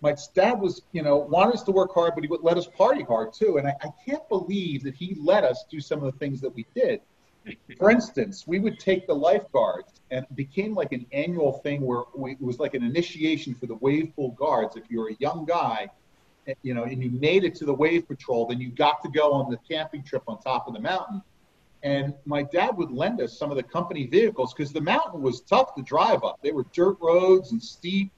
my 0.01 0.15
dad 0.35 0.61
was, 0.61 0.83
you 0.93 1.03
know, 1.03 1.17
wanted 1.17 1.55
us 1.55 1.63
to 1.65 1.73
work 1.73 1.93
hard, 1.93 2.15
but 2.15 2.23
he 2.23 2.29
would 2.29 2.43
let 2.43 2.57
us 2.57 2.67
party 2.67 3.03
hard 3.03 3.33
too. 3.33 3.57
And 3.57 3.67
I, 3.67 3.75
I 3.83 3.89
can't 4.07 4.27
believe 4.29 4.85
that 4.85 4.95
he 4.95 5.17
let 5.19 5.43
us 5.43 5.65
do 5.71 5.81
some 5.81 6.03
of 6.03 6.13
the 6.13 6.19
things 6.19 6.41
that 6.43 6.51
we 6.51 6.67
did. 6.75 7.01
For 7.79 7.91
instance, 7.91 8.47
we 8.47 8.59
would 8.59 8.79
take 8.79 9.07
the 9.07 9.15
lifeguards, 9.15 10.01
and 10.11 10.25
it 10.25 10.37
became 10.37 10.75
like 10.75 10.93
an 10.93 11.07
annual 11.13 11.53
thing 11.53 11.83
where 11.83 12.03
we, 12.15 12.33
it 12.33 12.41
was 12.41 12.59
like 12.59 12.75
an 12.75 12.83
initiation 12.83 13.55
for 13.55 13.67
the 13.67 13.75
wave 13.77 14.13
pool 14.17 14.31
guards. 14.33 14.77
If 14.77 14.85
you 14.91 15.01
were 15.01 15.11
a 15.11 15.17
young 15.19 15.45
guy, 15.45 15.89
eh, 16.47 16.55
you 16.63 16.75
know, 16.75 16.85
and 16.85 17.03
you 17.03 17.11
made 17.11 17.45
it 17.45 17.55
to 17.57 17.65
the 17.65 17.75
wave 17.75 18.09
patrol, 18.09 18.47
then 18.47 18.61
you 18.61 18.71
got 18.71 19.03
to 19.03 19.09
go 19.09 19.33
on 19.33 19.51
the 19.51 19.59
camping 19.69 20.03
trip 20.03 20.23
on 20.27 20.41
top 20.41 20.67
of 20.67 20.75
the 20.75 20.81
mountain. 20.81 21.23
And 21.83 22.15
my 22.25 22.43
dad 22.43 22.77
would 22.77 22.91
lend 22.91 23.21
us 23.21 23.39
some 23.39 23.51
of 23.51 23.57
the 23.57 23.63
company 23.63 24.07
vehicles 24.07 24.53
because 24.53 24.73
the 24.73 24.81
mountain 24.81 25.23
was 25.23 25.43
tough 25.43 25.75
to 25.77 25.83
drive 25.83 26.25
up. 26.25 26.41
They 26.43 26.53
were 26.53 26.65
dirt 26.73 26.97
roads 27.01 27.53
and 27.53 27.63
steep. 27.63 28.11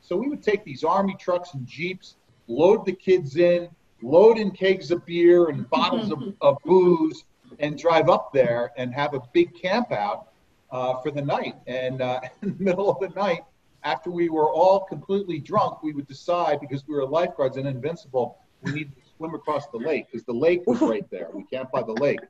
So 0.00 0.16
we 0.16 0.28
would 0.28 0.42
take 0.42 0.64
these 0.64 0.84
army 0.84 1.16
trucks 1.18 1.54
and 1.54 1.66
jeeps, 1.66 2.16
load 2.46 2.86
the 2.86 2.92
kids 2.92 3.36
in, 3.36 3.68
load 4.02 4.38
in 4.38 4.50
kegs 4.52 4.90
of 4.90 5.04
beer 5.06 5.46
and 5.46 5.68
bottles 5.70 6.12
of, 6.12 6.34
of 6.40 6.58
booze, 6.64 7.24
and 7.60 7.78
drive 7.78 8.08
up 8.08 8.32
there 8.32 8.72
and 8.76 8.92
have 8.94 9.14
a 9.14 9.20
big 9.32 9.54
camp 9.54 9.92
out 9.92 10.28
uh, 10.70 11.00
for 11.00 11.10
the 11.10 11.22
night. 11.22 11.54
And 11.66 12.02
uh, 12.02 12.20
in 12.42 12.56
the 12.56 12.64
middle 12.64 12.90
of 12.90 13.00
the 13.00 13.08
night, 13.18 13.42
after 13.82 14.10
we 14.10 14.28
were 14.28 14.50
all 14.50 14.80
completely 14.80 15.38
drunk, 15.38 15.82
we 15.82 15.92
would 15.92 16.08
decide 16.08 16.60
because 16.60 16.86
we 16.88 16.94
were 16.94 17.06
lifeguards 17.06 17.56
and 17.56 17.66
invincible, 17.68 18.38
we 18.62 18.72
needed 18.72 18.96
to 18.96 19.02
swim 19.16 19.34
across 19.34 19.68
the 19.68 19.78
lake 19.78 20.06
because 20.10 20.24
the 20.26 20.32
lake 20.32 20.62
was 20.66 20.80
right 20.82 21.08
there. 21.10 21.28
We 21.32 21.44
camped 21.44 21.72
by 21.72 21.82
the 21.82 21.92
lake. 21.92 22.20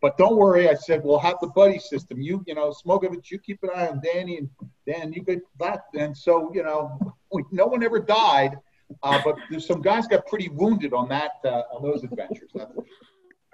But 0.00 0.16
don't 0.16 0.36
worry, 0.36 0.68
I 0.68 0.74
said 0.74 1.02
we'll 1.04 1.18
have 1.18 1.36
the 1.40 1.48
buddy 1.48 1.78
system. 1.78 2.22
You, 2.22 2.42
you 2.46 2.54
know, 2.54 2.72
smoke 2.72 3.04
of 3.04 3.12
it. 3.12 3.30
You 3.30 3.38
keep 3.38 3.62
an 3.62 3.70
eye 3.74 3.88
on 3.88 4.00
Danny, 4.00 4.38
and 4.38 4.48
Dan, 4.86 5.12
you 5.12 5.22
get 5.22 5.40
that. 5.58 5.84
And 5.94 6.16
so, 6.16 6.50
you 6.54 6.62
know, 6.62 6.98
we, 7.32 7.44
no 7.50 7.66
one 7.66 7.82
ever 7.82 7.98
died, 7.98 8.56
uh, 9.02 9.20
but 9.24 9.36
there's 9.50 9.66
some 9.66 9.82
guys 9.82 10.06
got 10.06 10.26
pretty 10.26 10.48
wounded 10.48 10.92
on 10.92 11.08
that 11.08 11.32
uh, 11.44 11.62
on 11.72 11.82
those 11.82 12.02
adventures. 12.04 12.50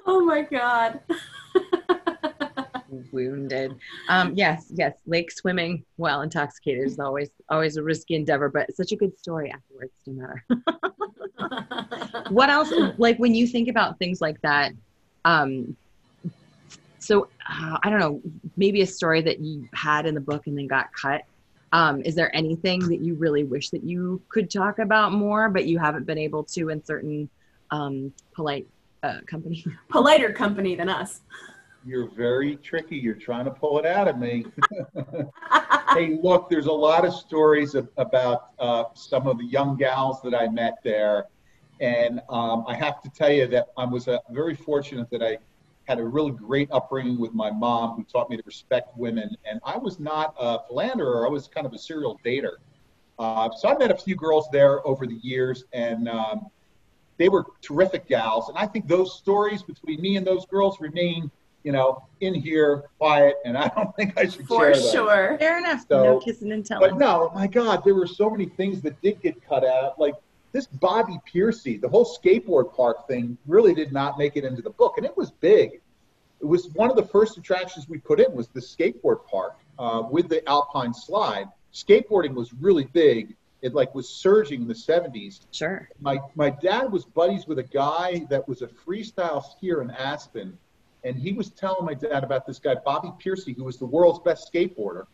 Oh 0.07 0.25
my 0.25 0.43
god 0.43 1.01
Wounded. 3.13 3.77
Um, 4.09 4.33
yes, 4.35 4.71
yes. 4.75 4.95
Lake 5.07 5.31
swimming 5.31 5.85
while 5.97 6.23
intoxicated 6.23 6.87
is 6.87 6.99
always 6.99 7.31
always 7.51 7.77
a 7.77 7.83
risky 7.83 8.15
endeavor, 8.15 8.49
but 8.49 8.75
such 8.75 8.93
a 8.93 8.97
good 8.97 9.19
story 9.19 9.51
afterwards, 9.51 9.93
no 10.07 10.23
matter. 10.23 10.45
what 12.31 12.51
else 12.51 12.73
like 12.99 13.19
when 13.19 13.35
you 13.35 13.47
think 13.47 13.69
about 13.69 13.99
things 13.99 14.21
like 14.21 14.41
that 14.43 14.73
um 15.25 15.77
so 16.99 17.29
uh, 17.49 17.79
i 17.83 17.91
don't 17.91 18.01
know 18.01 18.21
maybe 18.57 18.83
a 18.83 18.87
story 18.87 19.21
that 19.21 19.41
you 19.41 19.69
had 19.75 20.07
in 20.07 20.15
the 20.15 20.21
book 20.21 20.47
and 20.47 20.57
then 20.57 20.67
got 20.67 20.87
cut 20.93 21.23
um 21.73 22.01
is 22.03 22.15
there 22.15 22.35
anything 22.35 22.81
that 22.89 23.01
you 23.01 23.15
really 23.15 23.45
wish 23.45 23.71
that 23.71 23.85
you 23.85 24.21
could 24.29 24.51
talk 24.51 24.79
about 24.79 25.13
more 25.13 25.49
but 25.49 25.67
you 25.67 25.79
haven't 25.79 26.07
been 26.07 26.19
able 26.19 26.43
to 26.43 26.71
in 26.71 26.83
certain 26.85 27.29
um 27.71 28.13
polite 28.35 28.67
uh, 29.07 29.21
company 29.27 29.65
politer 29.89 30.33
company 30.33 30.75
than 30.75 30.89
us 30.89 31.21
You're 31.85 32.11
very 32.11 32.57
tricky. 32.57 32.97
You're 32.97 33.15
trying 33.15 33.45
to 33.45 33.51
pull 33.53 33.79
it 33.79 33.87
out 33.87 34.09
of 34.09 34.19
me. 34.19 34.45
hey, 35.95 36.19
look, 36.21 36.51
there's 36.51 36.67
a 36.67 36.73
lot 36.73 37.05
of 37.05 37.15
stories 37.15 37.77
of, 37.77 37.89
about 37.97 38.51
uh, 38.59 38.85
some 38.95 39.29
of 39.29 39.39
the 39.39 39.45
young 39.45 39.77
gals 39.77 40.21
that 40.23 40.35
I 40.35 40.49
met 40.49 40.79
there. 40.83 41.27
And 41.81 42.21
um, 42.29 42.65
I 42.67 42.75
have 42.75 43.03
to 43.03 43.11
tell 43.11 43.31
you 43.31 43.47
that 43.49 43.69
I 43.77 43.85
was 43.85 44.09
uh, 44.09 44.19
very 44.31 44.57
fortunate 44.57 45.09
that 45.11 45.23
I 45.23 45.39
had 45.85 46.01
a 46.01 46.05
really 46.05 46.33
great 46.33 46.69
upbringing 46.73 47.21
with 47.21 47.33
my 47.35 47.51
mom 47.51 47.97
who 47.97 48.05
taught 48.05 48.29
me 48.31 48.37
to 48.37 48.43
respect 48.45 48.97
women. 48.97 49.37
And 49.49 49.61
I 49.65 49.77
was 49.79 50.01
not 50.01 50.35
a 50.41 50.59
philanderer, 50.67 51.25
I 51.25 51.31
was 51.31 51.47
kind 51.47 51.67
of 51.67 51.73
a 51.73 51.79
serial 51.79 52.19
dater. 52.25 52.57
Uh, 53.19 53.49
so 53.57 53.69
I 53.69 53.79
met 53.79 53.91
a 53.91 53.97
few 53.97 54.17
girls 54.17 54.49
there 54.53 54.87
over 54.87 55.07
the 55.07 55.21
years, 55.23 55.65
and 55.73 56.09
um, 56.09 56.49
they 57.19 57.29
were 57.29 57.45
terrific 57.63 58.09
gals. 58.09 58.49
And 58.49 58.59
I 58.59 58.67
think 58.67 58.87
those 58.87 59.17
stories 59.17 59.63
between 59.63 60.01
me 60.01 60.17
and 60.17 60.27
those 60.27 60.47
girls 60.47 60.81
remain, 60.81 61.31
you 61.63 61.73
know, 61.73 62.03
in 62.21 62.35
here, 62.35 62.85
quiet. 62.99 63.37
And 63.45 63.57
I 63.57 63.69
don't 63.69 63.95
think 63.97 64.19
I 64.19 64.29
should 64.29 64.47
For 64.47 64.73
share 64.73 64.75
those. 64.75 64.93
sure. 64.93 65.39
Fair 65.39 65.59
enough. 65.59 65.87
So- 65.89 66.03
no 66.05 66.21
kissing 66.21 66.53
and 66.53 66.65
telling. 66.65 66.91
But 66.91 66.99
no, 66.99 67.31
my 67.35 67.47
God, 67.47 67.83
there 67.85 67.95
were 67.95 68.07
so 68.07 68.29
many 68.31 68.47
things 68.47 68.83
that 68.83 69.01
did 69.01 69.21
get 69.23 69.47
cut 69.49 69.65
out. 69.65 69.99
Like 69.99 70.15
this 70.53 70.67
Bobby 70.67 71.19
Piercy, 71.25 71.77
the 71.77 71.89
whole 71.89 72.05
skateboard 72.05 72.75
park 72.75 73.07
thing 73.09 73.37
really 73.47 73.75
did 73.75 73.93
not 73.93 74.19
make 74.19 74.37
it 74.37 74.45
into 74.45 74.63
the 74.63 74.71
book, 74.71 74.95
and 74.97 75.05
it 75.07 75.17
was 75.17 75.31
big. 75.31 75.81
It 76.41 76.45
was 76.45 76.69
one 76.71 76.91
of 76.91 76.97
the 76.97 77.05
first 77.05 77.39
attractions 77.39 77.89
we 77.89 77.99
put 77.99 78.21
in 78.21 78.33
was 78.35 78.49
the 78.49 78.61
skateboard 78.61 79.27
park 79.27 79.57
uh, 79.79 80.03
with 80.11 80.29
the 80.29 80.47
Alpine 80.49 80.93
slide. 80.93 81.49
Skateboarding 81.73 82.35
was 82.35 82.53
really 82.55 82.85
big. 82.85 83.35
It 83.63 83.75
like 83.75 83.95
was 83.95 84.09
surging 84.09 84.63
in 84.63 84.69
the 84.69 84.75
70s. 84.75 85.41
Sure. 85.51 85.89
My 86.01 86.19
my 86.35 86.51
dad 86.51 86.93
was 86.93 87.05
buddies 87.05 87.47
with 87.47 87.59
a 87.59 87.63
guy 87.63 88.27
that 88.31 88.47
was 88.47 88.63
a 88.63 88.67
freestyle 88.67 89.43
skier 89.43 89.83
in 89.83 89.91
Aspen, 89.91 90.57
and 91.05 91.17
he 91.17 91.33
was 91.33 91.51
telling 91.51 91.85
my 91.85 91.95
dad 91.95 92.23
about 92.23 92.47
this 92.47 92.59
guy 92.59 92.75
Bobby 92.85 93.13
Piercy, 93.19 93.55
who 93.55 93.65
was 93.65 93.79
the 93.79 93.87
world's 93.87 94.19
best 94.21 94.53
skateboarder. 94.53 95.07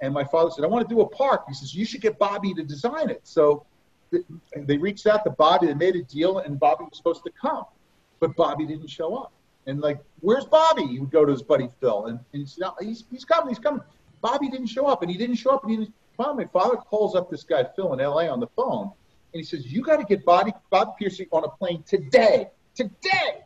And 0.00 0.14
my 0.14 0.24
father 0.24 0.50
said, 0.50 0.64
"I 0.64 0.68
want 0.68 0.88
to 0.88 0.94
do 0.94 1.00
a 1.00 1.08
park." 1.08 1.44
He 1.48 1.54
says, 1.54 1.74
"You 1.74 1.84
should 1.84 2.00
get 2.00 2.18
Bobby 2.18 2.54
to 2.54 2.62
design 2.62 3.10
it." 3.10 3.20
So 3.24 3.66
th- 4.10 4.24
they 4.56 4.78
reached 4.78 5.06
out 5.06 5.24
to 5.24 5.30
Bobby. 5.30 5.66
They 5.66 5.74
made 5.74 5.96
a 5.96 6.02
deal, 6.02 6.38
and 6.38 6.58
Bobby 6.58 6.84
was 6.84 6.96
supposed 6.96 7.24
to 7.24 7.30
come, 7.30 7.64
but 8.18 8.34
Bobby 8.36 8.66
didn't 8.66 8.88
show 8.88 9.16
up. 9.16 9.32
And 9.66 9.80
like, 9.80 10.00
"Where's 10.20 10.46
Bobby?" 10.46 10.86
He 10.86 11.00
would 11.00 11.10
go 11.10 11.24
to 11.24 11.32
his 11.32 11.42
buddy 11.42 11.68
Phil, 11.80 12.06
and, 12.06 12.18
and 12.32 12.42
he 12.42 12.46
said, 12.46 12.60
"No, 12.62 12.74
he's 12.80 13.04
he's 13.10 13.24
coming. 13.24 13.48
He's 13.48 13.58
coming." 13.58 13.82
Bobby 14.22 14.48
didn't 14.48 14.68
show 14.68 14.86
up, 14.86 15.02
and 15.02 15.10
he 15.10 15.16
didn't 15.16 15.36
show 15.36 15.50
up, 15.50 15.64
and 15.64 15.70
he 15.70 15.76
didn't. 15.78 15.94
My 16.20 16.44
father 16.44 16.76
calls 16.76 17.16
up 17.16 17.30
this 17.30 17.44
guy 17.44 17.64
Phil 17.74 17.94
in 17.94 18.00
L.A. 18.00 18.28
on 18.28 18.40
the 18.40 18.46
phone, 18.48 18.92
and 19.32 19.40
he 19.40 19.42
says, 19.42 19.72
"You 19.72 19.82
got 19.82 19.96
to 19.96 20.04
get 20.04 20.22
Bobby 20.26 20.52
Bobby 20.68 20.92
Piercy 20.98 21.26
on 21.32 21.44
a 21.44 21.48
plane 21.48 21.82
today, 21.86 22.50
today." 22.74 23.42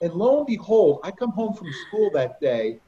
And 0.00 0.14
lo 0.14 0.38
and 0.38 0.46
behold, 0.46 1.00
I 1.04 1.10
come 1.10 1.30
home 1.30 1.52
from 1.52 1.70
school 1.86 2.10
that 2.14 2.40
day, 2.40 2.78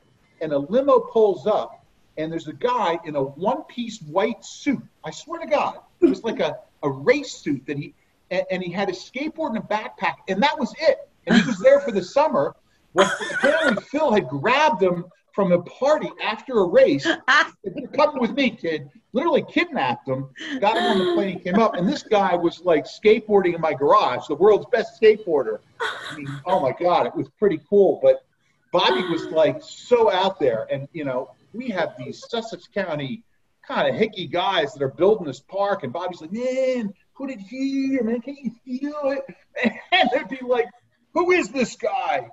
and 0.40 0.50
a 0.52 0.58
limo 0.58 1.00
pulls 1.00 1.46
up, 1.46 1.84
and 2.16 2.32
there's 2.32 2.48
a 2.48 2.54
guy 2.54 2.98
in 3.04 3.16
a 3.16 3.22
one-piece 3.22 4.00
white 4.00 4.42
suit. 4.42 4.82
I 5.04 5.10
swear 5.10 5.40
to 5.40 5.46
God, 5.46 5.80
it 6.00 6.08
was 6.08 6.24
like 6.24 6.40
a, 6.40 6.60
a 6.82 6.88
race 6.88 7.32
suit 7.32 7.66
that 7.66 7.76
he, 7.76 7.92
and, 8.30 8.44
and 8.50 8.62
he 8.62 8.72
had 8.72 8.88
a 8.88 8.92
skateboard 8.92 9.48
and 9.48 9.58
a 9.58 9.60
backpack, 9.60 10.14
and 10.28 10.42
that 10.42 10.58
was 10.58 10.74
it. 10.80 11.06
And 11.26 11.36
he 11.36 11.46
was 11.46 11.58
there 11.58 11.80
for 11.80 11.92
the 11.92 12.02
summer. 12.02 12.56
Well, 12.94 13.12
apparently 13.34 13.84
Phil 13.84 14.10
had 14.10 14.26
grabbed 14.26 14.82
him 14.82 15.04
from 15.34 15.52
a 15.52 15.62
party 15.62 16.10
after 16.22 16.58
a 16.58 16.66
race. 16.66 17.06
You're 17.74 17.88
coming 17.88 18.20
with 18.20 18.32
me, 18.32 18.50
kid. 18.50 18.88
Literally 19.12 19.44
kidnapped 19.48 20.08
him, 20.08 20.30
got 20.60 20.76
him 20.76 20.84
on 20.84 20.98
the 20.98 21.14
plane, 21.14 21.40
came 21.40 21.58
up, 21.58 21.74
and 21.74 21.86
this 21.88 22.02
guy 22.02 22.34
was 22.34 22.60
like 22.60 22.84
skateboarding 22.84 23.54
in 23.54 23.60
my 23.60 23.74
garage, 23.74 24.26
the 24.26 24.34
world's 24.34 24.66
best 24.72 25.00
skateboarder. 25.00 25.58
I 25.80 26.16
mean, 26.16 26.28
oh 26.46 26.60
my 26.60 26.72
God, 26.72 27.06
it 27.06 27.14
was 27.14 27.28
pretty 27.38 27.60
cool. 27.68 28.00
But 28.02 28.24
Bobby 28.72 29.02
was 29.08 29.26
like 29.26 29.58
so 29.60 30.10
out 30.10 30.40
there, 30.40 30.66
and 30.70 30.88
you 30.92 31.04
know, 31.04 31.30
we 31.52 31.68
have 31.68 31.94
these 31.98 32.24
Sussex 32.28 32.66
County 32.72 33.22
kind 33.66 33.88
of 33.88 34.00
hicky 34.00 34.30
guys 34.30 34.72
that 34.72 34.82
are 34.82 34.88
building 34.88 35.26
this 35.26 35.40
park, 35.40 35.82
and 35.82 35.92
Bobby's 35.92 36.20
like, 36.20 36.32
man, 36.32 36.92
put 37.16 37.30
it 37.30 37.38
here, 37.38 38.02
man, 38.02 38.20
can 38.20 38.36
you 38.36 38.50
feel 38.64 39.12
it? 39.12 39.24
And 39.92 40.08
they'd 40.12 40.28
be 40.28 40.44
like, 40.44 40.66
who 41.14 41.30
is 41.32 41.48
this 41.48 41.76
guy? 41.76 42.28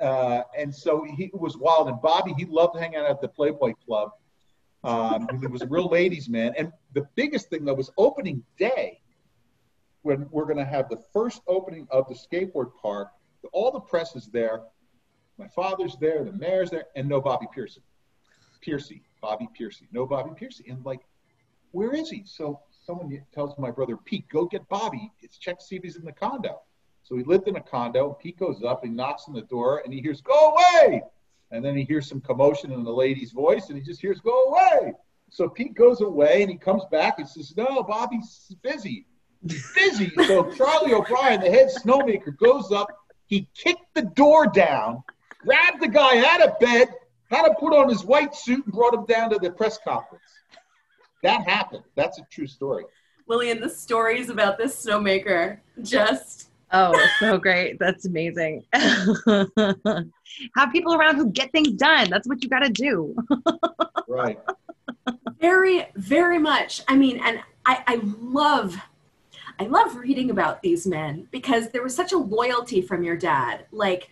Uh, 0.00 0.42
and 0.56 0.74
so 0.74 1.04
he 1.04 1.30
was 1.32 1.56
wild. 1.56 1.88
And 1.88 2.00
Bobby, 2.00 2.34
he 2.36 2.44
loved 2.44 2.78
hanging 2.78 2.98
out 2.98 3.10
at 3.10 3.20
the 3.20 3.28
Playboy 3.28 3.74
Club. 3.86 4.10
Um, 4.82 5.28
he 5.40 5.46
was 5.46 5.62
a 5.62 5.66
real 5.66 5.88
ladies' 5.88 6.28
man. 6.28 6.54
And 6.58 6.72
the 6.92 7.06
biggest 7.14 7.48
thing 7.48 7.64
though 7.64 7.74
was 7.74 7.90
opening 7.96 8.44
day, 8.58 9.00
when 10.04 10.28
we're 10.30 10.44
going 10.44 10.58
to 10.58 10.64
have 10.66 10.90
the 10.90 11.02
first 11.14 11.40
opening 11.46 11.88
of 11.90 12.06
the 12.08 12.14
skateboard 12.14 12.70
park. 12.80 13.08
All 13.52 13.70
the 13.70 13.80
press 13.80 14.14
is 14.14 14.26
there. 14.26 14.60
My 15.38 15.48
father's 15.48 15.96
there, 16.00 16.22
the 16.22 16.32
mayor's 16.32 16.70
there, 16.70 16.84
and 16.94 17.08
no 17.08 17.20
Bobby 17.20 17.46
Pearson. 17.52 17.82
Piercy, 18.60 19.02
Bobby 19.20 19.48
Piercy, 19.56 19.88
no 19.92 20.06
Bobby 20.06 20.30
Piercy. 20.36 20.66
And 20.68 20.84
like, 20.84 21.00
where 21.72 21.94
is 21.94 22.10
he? 22.10 22.22
So 22.26 22.60
someone 22.86 23.18
tells 23.32 23.58
my 23.58 23.70
brother 23.70 23.96
Pete, 23.96 24.28
go 24.28 24.44
get 24.44 24.68
Bobby. 24.68 25.10
It's 25.20 25.38
check 25.38 25.58
to 25.58 25.64
see 25.64 25.76
if 25.76 25.82
he's 25.82 25.96
in 25.96 26.04
the 26.04 26.12
condo. 26.12 26.60
So 27.04 27.16
he 27.16 27.22
lived 27.22 27.48
in 27.48 27.56
a 27.56 27.60
condo. 27.60 28.14
Pete 28.14 28.38
goes 28.38 28.64
up, 28.64 28.82
he 28.82 28.90
knocks 28.90 29.24
on 29.28 29.34
the 29.34 29.42
door, 29.42 29.82
and 29.84 29.92
he 29.92 30.00
hears, 30.00 30.22
"Go 30.22 30.52
away!" 30.52 31.02
And 31.50 31.62
then 31.64 31.76
he 31.76 31.84
hears 31.84 32.08
some 32.08 32.20
commotion 32.20 32.72
in 32.72 32.82
the 32.82 32.92
lady's 32.92 33.30
voice, 33.30 33.68
and 33.68 33.76
he 33.76 33.84
just 33.84 34.00
hears, 34.00 34.20
"Go 34.20 34.44
away!" 34.44 34.94
So 35.30 35.48
Pete 35.48 35.74
goes 35.74 36.00
away, 36.00 36.42
and 36.42 36.50
he 36.50 36.56
comes 36.56 36.82
back 36.90 37.18
and 37.18 37.28
says, 37.28 37.54
"No, 37.56 37.82
Bobby's 37.82 38.56
busy. 38.62 39.06
Busy." 39.74 40.10
so 40.26 40.50
Charlie 40.52 40.94
O'Brien, 40.94 41.40
the 41.40 41.50
head 41.50 41.68
snowmaker, 41.68 42.36
goes 42.38 42.72
up. 42.72 42.88
He 43.26 43.48
kicked 43.54 43.94
the 43.94 44.02
door 44.02 44.46
down, 44.46 45.02
grabbed 45.38 45.82
the 45.82 45.88
guy 45.88 46.24
out 46.26 46.40
of 46.40 46.58
bed, 46.58 46.88
had 47.30 47.46
him 47.46 47.54
put 47.60 47.74
on 47.74 47.90
his 47.90 48.04
white 48.04 48.34
suit, 48.34 48.64
and 48.64 48.72
brought 48.72 48.94
him 48.94 49.04
down 49.04 49.28
to 49.30 49.38
the 49.38 49.50
press 49.50 49.78
conference. 49.84 50.24
That 51.22 51.46
happened. 51.46 51.84
That's 51.96 52.18
a 52.18 52.22
true 52.30 52.46
story. 52.46 52.84
Lillian, 53.26 53.60
the 53.60 53.70
stories 53.70 54.30
about 54.30 54.56
this 54.56 54.84
snowmaker 54.84 55.60
just 55.82 56.48
Oh, 56.76 57.08
so 57.20 57.38
great. 57.38 57.78
That's 57.78 58.04
amazing. 58.04 58.64
Have 58.72 60.72
people 60.72 60.94
around 60.94 61.16
who 61.16 61.30
get 61.30 61.52
things 61.52 61.70
done. 61.72 62.10
That's 62.10 62.26
what 62.26 62.42
you 62.42 62.48
got 62.48 62.64
to 62.64 62.68
do. 62.68 63.14
Right. 64.08 64.40
very, 65.40 65.86
very 65.94 66.38
much. 66.38 66.82
I 66.88 66.96
mean, 66.96 67.20
and 67.24 67.40
I, 67.64 67.84
I 67.86 68.00
love, 68.02 68.76
I 69.60 69.66
love 69.66 69.94
reading 69.94 70.30
about 70.30 70.62
these 70.62 70.84
men 70.84 71.28
because 71.30 71.70
there 71.70 71.82
was 71.82 71.94
such 71.94 72.12
a 72.12 72.18
loyalty 72.18 72.82
from 72.82 73.04
your 73.04 73.16
dad. 73.16 73.66
Like, 73.70 74.08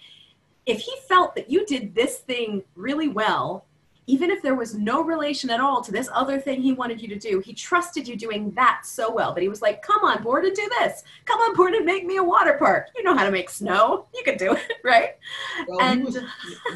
if 0.64 0.81
he 0.81 0.94
felt 1.09 1.35
that 1.35 1.51
you 1.51 1.66
did 1.66 1.96
this 1.96 2.18
thing 2.18 2.62
really 2.77 3.09
well, 3.09 3.66
even 4.09 4.31
if 4.31 4.43
there 4.43 4.55
was 4.57 4.75
no 4.75 5.03
relation 5.03 5.49
at 5.51 5.61
all 5.61 5.81
to 5.81 5.93
this 5.93 6.09
other 6.12 6.41
thing 6.41 6.61
he 6.61 6.73
wanted 6.73 7.01
you 7.01 7.07
to 7.09 7.19
do, 7.19 7.38
he 7.41 7.53
trusted 7.55 8.09
you 8.09 8.17
doing 8.17 8.51
that 8.53 8.81
so 8.85 9.12
well 9.12 9.33
that 9.33 9.43
he 9.43 9.49
was 9.49 9.62
like, 9.62 9.81
come 9.83 10.03
on 10.03 10.23
board 10.23 10.45
and 10.45 10.57
do 10.57 10.69
this. 10.81 11.05
Come 11.25 11.38
on 11.41 11.55
board 11.55 11.75
and 11.75 11.87
make 11.87 12.05
me 12.05 12.17
a 12.17 12.23
water 12.23 12.55
park. 12.59 12.88
You 12.97 13.05
know 13.05 13.17
how 13.17 13.25
to 13.25 13.31
make 13.31 13.49
snow. 13.49 14.07
You 14.15 14.23
can 14.25 14.37
do 14.37 14.55
it, 14.55 14.73
right? 14.85 15.11
Well, 15.69 15.81
And- 15.81 16.05
was, 16.05 16.19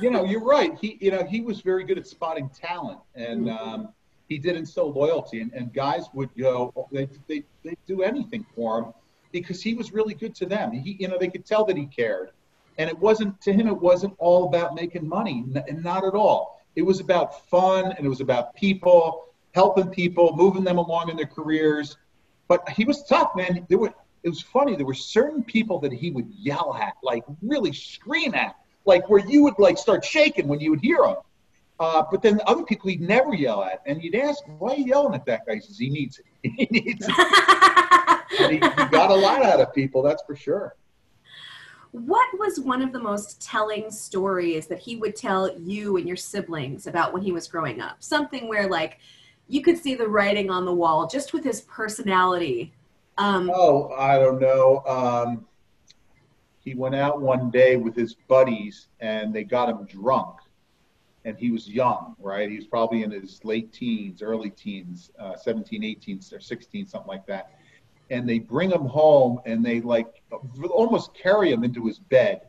you 0.01 0.11
know, 0.11 0.25
you're 0.25 0.45
right. 0.45 0.73
He, 0.81 0.99
you 1.01 1.11
know, 1.11 1.25
he 1.25 1.41
was 1.41 1.61
very 1.63 1.83
good 1.85 1.99
at 1.99 2.07
spotting 2.07 2.49
talent, 2.51 3.01
and 3.17 3.51
um, 3.51 3.89
he 4.29 4.39
did 4.39 4.57
instill 4.57 4.93
loyalty. 4.93 5.41
And, 5.41 5.53
and 5.53 5.73
guys 5.73 6.05
would 6.15 6.31
go, 6.37 6.89
they 6.93 7.09
they 7.27 7.43
they 7.65 7.77
do 7.89 8.03
anything 8.03 8.47
for 8.55 8.79
him 8.79 8.93
because 9.33 9.61
he 9.63 9.75
was 9.75 9.93
really 9.93 10.15
good 10.15 10.35
to 10.37 10.47
them. 10.47 10.71
He, 10.73 10.97
you 11.01 11.09
know, 11.09 11.19
they 11.19 11.29
could 11.29 11.45
tell 11.45 11.65
that 11.65 11.77
he 11.77 11.87
cared, 11.87 12.31
and 12.79 12.89
it 12.89 12.97
wasn't 12.97 13.41
to 13.43 13.53
him. 13.53 13.67
It 13.67 13.81
wasn't 13.81 14.15
all 14.19 14.45
about 14.47 14.77
making 14.77 15.09
money, 15.09 15.45
n- 15.57 15.65
and 15.69 15.83
not 15.83 16.05
at 16.05 16.15
all. 16.15 16.56
It 16.77 16.83
was 16.83 17.01
about 17.01 17.49
fun, 17.49 17.93
and 17.93 18.05
it 18.05 18.09
was 18.09 18.21
about 18.21 18.55
people, 18.55 19.25
helping 19.55 19.89
people, 19.89 20.37
moving 20.37 20.63
them 20.63 20.79
along 20.79 21.11
in 21.11 21.17
their 21.17 21.27
careers. 21.27 21.97
But 22.49 22.69
he 22.69 22.85
was 22.85 23.03
tough, 23.05 23.33
man. 23.35 23.67
There 23.69 23.79
were. 23.79 23.93
It 24.23 24.29
was 24.29 24.41
funny. 24.41 24.75
There 24.77 24.87
were 24.87 24.95
certain 24.95 25.43
people 25.43 25.79
that 25.81 25.93
he 25.93 26.11
would 26.11 26.29
yell 26.31 26.75
at, 26.81 26.95
like 27.03 27.25
really 27.43 27.73
scream 27.73 28.35
at, 28.35 28.57
like 28.85 29.09
where 29.09 29.25
you 29.25 29.43
would 29.45 29.55
like 29.59 29.79
start 29.79 30.05
shaking 30.05 30.49
when 30.49 30.59
you 30.59 30.71
would 30.71 30.81
hear 30.81 31.05
him. 31.05 31.17
Uh, 31.79 32.03
but 32.11 32.23
then 32.23 32.41
other 32.47 32.65
people 32.65 32.91
he'd 32.91 33.01
never 33.01 33.35
yell 33.35 33.63
at, 33.63 33.83
and 33.87 34.03
you'd 34.03 34.17
ask, 34.17 34.43
"Why 34.59 34.73
are 34.73 34.77
you 34.77 34.87
yelling 34.87 35.15
at 35.15 35.27
that 35.27 35.47
guy?" 35.47 35.55
He 35.55 35.61
says, 35.61 35.79
"He 35.79 35.91
needs 35.91 36.19
it. 36.19 36.27
He 36.43 36.69
needs 36.71 37.07
it." 37.09 37.15
And 38.39 38.53
he, 38.53 38.59
he 38.59 38.89
got 38.91 39.11
a 39.11 39.15
lot 39.15 39.45
out 39.45 39.61
of 39.61 39.73
people, 39.73 40.03
that's 40.03 40.23
for 40.27 40.37
sure. 40.37 40.75
What 41.97 42.27
was 42.39 42.61
one 42.61 42.83
of 42.83 42.93
the 42.93 42.99
most 42.99 43.41
telling 43.41 43.91
stories 43.91 44.67
that 44.67 44.79
he 44.79 44.97
would 44.97 45.17
tell 45.17 45.59
you 45.59 45.97
and 45.97 46.07
your 46.07 46.17
siblings 46.17 46.87
about 46.87 47.15
when 47.15 47.23
he 47.23 47.33
was 47.33 47.49
growing 47.49 47.81
up? 47.81 48.03
Something 48.03 48.49
where, 48.49 48.69
like, 48.69 48.99
you 49.49 49.63
could 49.63 49.79
see 49.79 49.95
the 49.95 50.07
writing 50.07 50.51
on 50.51 50.67
the 50.67 50.75
wall 50.75 51.07
just 51.07 51.33
with 51.33 51.43
his 51.43 51.63
personality. 51.63 52.75
Um, 53.17 53.51
Oh, 53.55 53.93
I 53.93 54.19
don't 54.19 54.39
know. 54.39 54.83
Um, 54.87 55.47
he 56.59 56.75
went 56.75 56.95
out 56.95 57.23
one 57.23 57.51
day 57.51 57.77
with 57.77 57.97
his 57.97 58.13
buddies, 58.29 58.89
and 59.01 59.33
they 59.33 59.45
got 59.45 59.71
him 59.71 59.87
drunk. 59.87 60.37
And 61.25 61.39
he 61.39 61.51
was 61.51 61.67
young, 61.67 62.15
right? 62.19 62.51
He 62.51 62.57
was 62.57 62.67
probably 62.67 63.05
in 63.05 63.11
his 63.11 63.43
late 63.43 63.73
teens, 63.73 64.21
early 64.21 64.51
teens, 64.51 65.13
uh, 65.19 65.35
17, 65.35 65.83
18, 65.83 66.21
or 66.31 66.41
16, 66.41 66.89
something 66.89 67.09
like 67.09 67.25
that. 67.27 67.56
And 68.11 68.29
they 68.29 68.39
bring 68.39 68.71
him 68.71 68.85
home, 68.85 69.41
and 69.47 69.65
they 69.65 69.81
like 69.81 70.23
almost 70.71 71.15
carry 71.15 71.51
him 71.51 71.65
into 71.65 71.87
his 71.87 71.99
bed, 71.99 72.43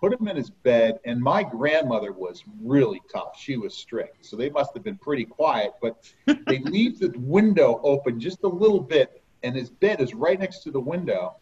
put 0.00 0.12
him 0.12 0.26
in 0.26 0.36
his 0.36 0.50
bed. 0.50 0.98
And 1.04 1.20
my 1.20 1.42
grandmother 1.42 2.12
was 2.12 2.42
really 2.60 3.00
tough. 3.12 3.38
She 3.38 3.56
was 3.56 3.74
strict, 3.74 4.24
so 4.26 4.36
they 4.36 4.50
must 4.50 4.74
have 4.74 4.82
been 4.82 4.98
pretty 4.98 5.24
quiet. 5.24 5.74
But 5.80 6.12
they 6.46 6.58
leave 6.58 6.98
the 6.98 7.12
window 7.16 7.80
open 7.84 8.18
just 8.18 8.42
a 8.42 8.48
little 8.48 8.80
bit, 8.80 9.22
and 9.42 9.54
his 9.54 9.70
bed 9.70 10.00
is 10.00 10.14
right 10.14 10.38
next 10.38 10.60
to 10.64 10.70
the 10.70 10.80
window. 10.80 11.36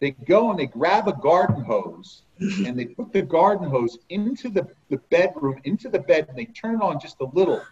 They 0.00 0.10
go 0.10 0.50
and 0.50 0.58
they 0.58 0.66
grab 0.66 1.06
a 1.06 1.12
garden 1.12 1.62
hose 1.62 2.22
and 2.40 2.76
they 2.76 2.86
put 2.86 3.12
the 3.12 3.22
garden 3.22 3.70
hose 3.70 3.98
into 4.08 4.48
the, 4.48 4.66
the 4.90 4.96
bedroom, 5.10 5.60
into 5.62 5.88
the 5.88 6.00
bed, 6.00 6.26
and 6.28 6.36
they 6.36 6.46
turn 6.46 6.74
it 6.74 6.82
on 6.82 6.98
just 6.98 7.20
a 7.20 7.26
little 7.26 7.62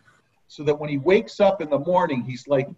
so 0.50 0.64
that 0.64 0.78
when 0.78 0.90
he 0.90 0.98
wakes 0.98 1.40
up 1.40 1.60
in 1.60 1.70
the 1.70 1.78
morning, 1.78 2.22
he's 2.22 2.46
like 2.48 2.68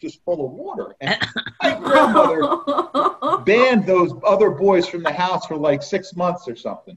just 0.00 0.24
full 0.24 0.44
of 0.46 0.52
water. 0.52 0.94
And 1.00 1.18
my 1.62 1.78
grandmother 1.78 3.42
banned 3.44 3.86
those 3.86 4.12
other 4.24 4.50
boys 4.50 4.86
from 4.88 5.02
the 5.02 5.12
house 5.12 5.46
for 5.46 5.56
like 5.56 5.82
six 5.82 6.14
months 6.16 6.48
or 6.48 6.56
something. 6.56 6.96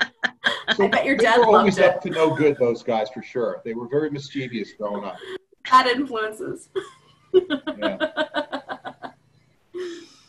I 0.68 0.88
bet 0.88 1.04
your 1.04 1.16
they 1.16 1.24
dad 1.24 1.38
were 1.38 1.46
always 1.58 1.78
loved 1.78 1.90
it. 1.90 1.96
up 1.96 2.02
to 2.02 2.10
no 2.10 2.34
good. 2.34 2.56
Those 2.58 2.82
guys 2.82 3.08
for 3.12 3.22
sure. 3.22 3.60
They 3.64 3.74
were 3.74 3.88
very 3.88 4.10
mischievous 4.10 4.72
growing 4.72 5.04
up. 5.04 5.16
Bad 5.70 5.86
influences. 5.88 6.70
Yeah. 7.32 7.98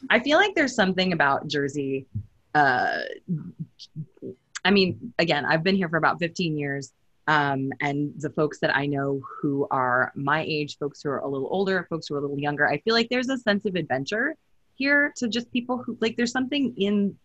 I 0.10 0.19
feel 0.19 0.38
like 0.38 0.55
there's 0.55 0.75
something 0.75 1.13
about 1.13 1.47
Jersey. 1.47 2.05
Uh, 2.53 2.99
I 4.65 4.71
mean, 4.71 5.13
again, 5.19 5.45
I've 5.45 5.63
been 5.63 5.75
here 5.75 5.88
for 5.88 5.97
about 5.97 6.19
15 6.19 6.57
years. 6.57 6.91
Um, 7.27 7.71
and 7.81 8.13
the 8.19 8.29
folks 8.31 8.60
that 8.60 8.75
I 8.75 8.86
know 8.86 9.21
who 9.41 9.67
are 9.71 10.12
my 10.15 10.43
age, 10.43 10.77
folks 10.77 11.01
who 11.01 11.10
are 11.10 11.19
a 11.19 11.27
little 11.27 11.47
older, 11.51 11.86
folks 11.89 12.07
who 12.07 12.15
are 12.15 12.17
a 12.17 12.21
little 12.21 12.39
younger, 12.39 12.67
I 12.67 12.79
feel 12.79 12.93
like 12.93 13.10
there's 13.10 13.29
a 13.29 13.38
sense 13.38 13.65
of 13.65 13.75
adventure 13.75 14.36
here 14.75 15.13
to 15.17 15.27
just 15.27 15.51
people 15.51 15.77
who 15.77 15.97
like 16.01 16.17
there's 16.17 16.31
something 16.31 16.73
in, 16.77 17.15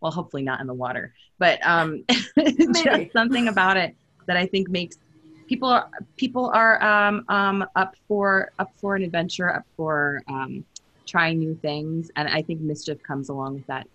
well, 0.00 0.10
hopefully 0.10 0.42
not 0.42 0.60
in 0.60 0.66
the 0.66 0.74
water, 0.74 1.14
but 1.38 1.64
um, 1.64 2.04
just 2.38 3.12
something 3.12 3.48
about 3.48 3.76
it 3.76 3.94
that 4.26 4.36
I 4.36 4.46
think 4.46 4.68
makes 4.68 4.96
people 5.46 5.68
are 5.68 5.88
people 6.16 6.50
are 6.54 6.82
um, 6.82 7.24
um, 7.28 7.64
up 7.76 7.94
for 8.08 8.50
up 8.58 8.72
for 8.76 8.96
an 8.96 9.02
adventure, 9.02 9.54
up 9.54 9.64
for 9.76 10.22
um, 10.28 10.64
trying 11.06 11.38
new 11.38 11.54
things, 11.54 12.10
and 12.16 12.28
I 12.28 12.42
think 12.42 12.60
mischief 12.60 13.02
comes 13.02 13.28
along 13.28 13.54
with 13.54 13.66
that 13.66 13.86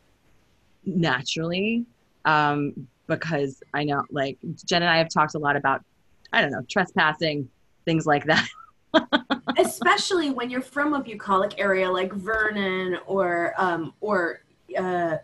naturally. 0.86 1.86
Um, 2.26 2.88
because 3.10 3.62
I 3.74 3.84
know, 3.84 4.04
like 4.10 4.38
Jen 4.66 4.84
and 4.84 4.90
I 4.90 4.98
have 5.00 5.10
talked 5.10 5.36
a 5.36 5.40
lot 5.40 5.58
about, 5.58 5.84
I 6.32 6.42
don't 6.42 6.52
know, 6.52 6.62
trespassing, 6.70 7.50
things 7.84 8.06
like 8.06 8.24
that. 8.26 8.48
especially 9.58 10.30
when 10.30 10.50
you're 10.50 10.62
from 10.62 10.94
a 10.94 11.04
bucolic 11.04 11.60
area 11.60 11.92
like 11.92 12.14
Vernon 12.14 12.98
or 13.06 13.54
um, 13.58 13.94
or 14.00 14.42
uh, 14.78 15.18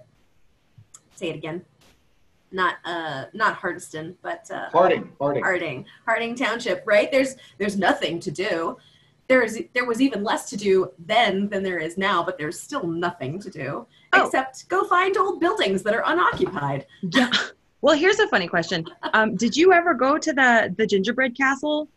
say 1.16 1.30
it 1.30 1.36
again, 1.36 1.64
not 2.52 2.76
uh, 2.84 3.26
not 3.34 3.60
Hardyston, 3.60 4.16
but 4.22 4.50
uh, 4.52 4.70
Harding, 4.72 5.12
Harding. 5.20 5.44
Harding, 5.44 5.86
Harding 6.06 6.36
Township. 6.36 6.84
Right? 6.86 7.12
There's 7.12 7.36
there's 7.58 7.78
nothing 7.78 8.20
to 8.20 8.32
do. 8.32 8.78
There 9.28 9.42
is 9.42 9.64
there 9.74 9.86
was 9.86 10.02
even 10.02 10.24
less 10.24 10.50
to 10.52 10.58
do 10.58 10.92
then 11.00 11.50
than 11.50 11.64
there 11.64 11.80
is 11.80 11.98
now, 11.98 12.24
but 12.24 12.38
there's 12.38 12.60
still 12.60 12.86
nothing 12.86 13.40
to 13.40 13.50
do 13.50 13.88
Oh. 14.14 14.26
except 14.26 14.68
go 14.70 14.84
find 14.86 15.18
old 15.18 15.40
buildings 15.40 15.84
that 15.84 15.94
are 15.94 16.04
unoccupied. 16.06 16.86
Yeah. 17.02 17.32
Well, 17.82 17.96
here's 17.98 18.20
a 18.20 18.28
funny 18.28 18.48
question. 18.48 18.86
Um, 19.14 19.36
did 19.36 19.56
you 19.56 19.74
ever 19.74 19.94
go 19.94 20.18
to 20.18 20.34
the 20.34 20.74
the 20.78 20.88
gingerbread 20.88 21.36
castle? 21.38 21.88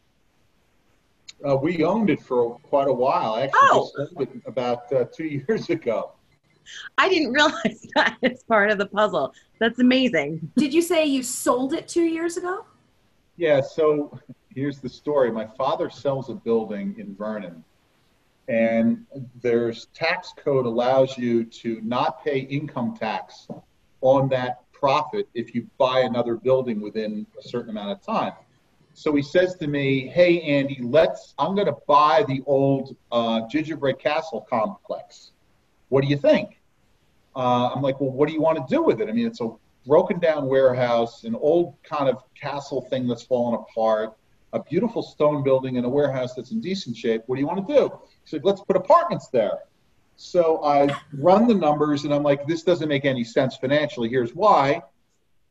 Uh, 1.49 1.57
we 1.57 1.85
owned 1.85 2.11
it 2.11 2.21
for 2.21 2.59
quite 2.61 2.89
a 2.89 2.93
while. 2.93 3.35
I 3.35 3.43
actually 3.43 3.61
Oh. 3.71 3.91
just 3.97 4.13
sold 4.13 4.23
it 4.29 4.43
about 4.47 4.93
uh, 4.93 5.05
two 5.15 5.25
years 5.47 5.71
ago. 5.71 6.13
I 6.99 7.09
didn't 7.09 7.33
realize 7.39 7.87
that 7.95 8.17
as 8.23 8.43
part 8.43 8.71
of 8.71 8.79
the 8.79 8.87
puzzle. 8.87 9.33
That's 9.61 9.79
amazing. 9.79 10.51
Did 10.57 10.75
you 10.75 10.83
say 10.83 11.05
you 11.07 11.23
sold 11.23 11.73
it 11.73 11.89
two 11.89 12.03
years 12.05 12.37
ago? 12.37 12.65
Yeah, 13.37 13.61
so 13.61 14.19
here's 14.55 14.81
the 14.81 14.89
story. 14.89 15.31
My 15.31 15.47
father 15.47 15.89
sells 15.91 16.29
a 16.29 16.35
building 16.35 16.97
in 16.99 17.15
Vernon, 17.15 17.63
and 18.49 19.07
there's 19.41 19.87
tax 19.95 20.35
code 20.37 20.67
allows 20.67 21.17
you 21.17 21.45
to 21.45 21.81
not 21.83 22.23
pay 22.25 22.41
income 22.41 22.97
tax 22.97 23.47
on 24.01 24.29
that 24.31 24.68
profit 24.79 25.29
if 25.35 25.55
you 25.55 25.67
buy 25.79 26.01
another 26.01 26.37
building 26.37 26.81
within 26.81 27.27
a 27.39 27.43
certain 27.43 27.71
amount 27.71 27.93
of 27.93 28.03
time. 28.03 28.33
So 28.95 29.15
he 29.15 29.23
says 29.23 29.55
to 29.57 29.67
me, 29.67 30.09
"Hey 30.09 30.41
Andy, 30.41 30.79
let's. 30.83 31.35
I'm 31.39 31.55
going 31.55 31.67
to 31.67 31.77
buy 31.87 32.25
the 32.27 32.43
old 32.47 32.97
uh, 33.13 33.43
Gingerbread 33.49 33.99
Castle 33.99 34.47
complex. 34.49 35.33
What 35.89 36.03
do 36.03 36.09
you 36.09 36.17
think?" 36.17 36.61
Uh, 37.37 37.71
I'm 37.75 37.83
like, 37.83 38.01
"Well, 38.01 38.11
what 38.11 38.29
do 38.29 38.35
you 38.35 38.41
want 38.41 38.59
to 38.59 38.75
do 38.75 38.83
with 38.83 39.01
it? 39.01 39.09
I 39.09 39.13
mean, 39.13 39.27
it's 39.27 39.41
a 39.41 39.51
broken 39.87 40.19
down 40.19 40.47
warehouse, 40.47 41.25
an 41.25 41.35
old 41.35 41.75
kind 41.83 42.09
of 42.09 42.23
castle 42.35 42.83
thing 42.83 43.09
that's 43.09 43.23
fallen 43.23 43.55
apart, 43.55 44.17
a 44.53 44.63
beautiful 44.63 45.03
stone 45.03 45.43
building, 45.43 45.77
and 45.77 45.87
a 45.87 45.89
warehouse 45.89 46.35
that's 46.35 46.53
in 46.53 46.61
decent 46.61 46.97
shape. 46.97 47.23
What 47.27 47.37
do 47.37 47.41
you 47.41 47.47
want 47.47 47.67
to 47.67 47.75
do? 47.75 47.99
He 48.25 48.27
said, 48.27 48.45
let's 48.45 48.61
put 48.61 48.77
apartments 48.77 49.29
there. 49.29 49.59
So 50.21 50.65
I 50.65 50.89
run 51.13 51.47
the 51.47 51.55
numbers 51.55 52.05
and 52.05 52.13
I'm 52.13 52.25
like, 52.25 52.45
this 52.49 52.65
doesn't 52.65 52.89
make 52.89 53.05
any 53.05 53.23
sense 53.23 53.57
financially. 53.57 54.09
Here's 54.09 54.35
why. 54.35 54.83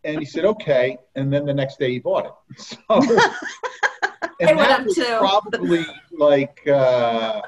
And 0.03 0.19
he 0.19 0.25
said, 0.25 0.43
okay. 0.43 0.97
And 1.15 1.31
then 1.31 1.45
the 1.45 1.53
next 1.53 1.79
day 1.79 1.91
he 1.91 1.99
bought 1.99 2.25
it. 2.25 2.31
So, 2.59 2.77
and 4.41 4.59
that 4.59 4.81
up 4.81 4.85
was 4.85 4.95
too. 4.95 5.15
probably 5.19 5.85
like 6.11 6.67
uh, 6.67 7.41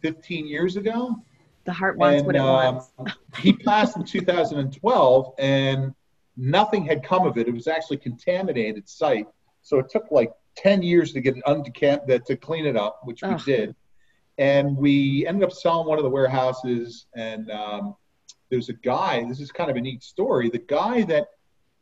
15 0.00 0.46
years 0.46 0.76
ago 0.76 1.22
The 1.66 1.72
heart 1.74 1.98
wants 1.98 2.22
what 2.22 2.34
it 2.34 2.38
um, 2.38 2.76
wants. 2.76 2.92
he 3.38 3.52
passed 3.52 3.98
in 3.98 4.04
2012, 4.04 5.34
and 5.38 5.94
nothing 6.38 6.82
had 6.82 7.02
come 7.02 7.26
of 7.26 7.36
it. 7.36 7.46
It 7.46 7.52
was 7.52 7.68
actually 7.68 7.98
contaminated 7.98 8.88
site, 8.88 9.26
so 9.60 9.78
it 9.78 9.90
took 9.90 10.10
like 10.10 10.32
10 10.56 10.82
years 10.82 11.12
to 11.12 11.20
get 11.20 11.36
it 11.36 11.44
undecant 11.46 12.06
that 12.06 12.24
to 12.26 12.36
clean 12.36 12.64
it 12.64 12.76
up, 12.76 13.00
which 13.04 13.22
we 13.22 13.34
did. 13.44 13.76
And 14.38 14.76
we 14.76 15.26
ended 15.26 15.42
up 15.42 15.52
selling 15.52 15.86
one 15.86 15.98
of 15.98 16.04
the 16.04 16.10
warehouses, 16.10 17.06
and 17.14 17.50
um, 17.50 17.96
there's 18.50 18.68
a 18.68 18.74
guy. 18.74 19.24
This 19.28 19.40
is 19.40 19.50
kind 19.50 19.70
of 19.70 19.76
a 19.76 19.80
neat 19.80 20.02
story. 20.02 20.48
The 20.48 20.58
guy 20.58 21.02
that 21.02 21.28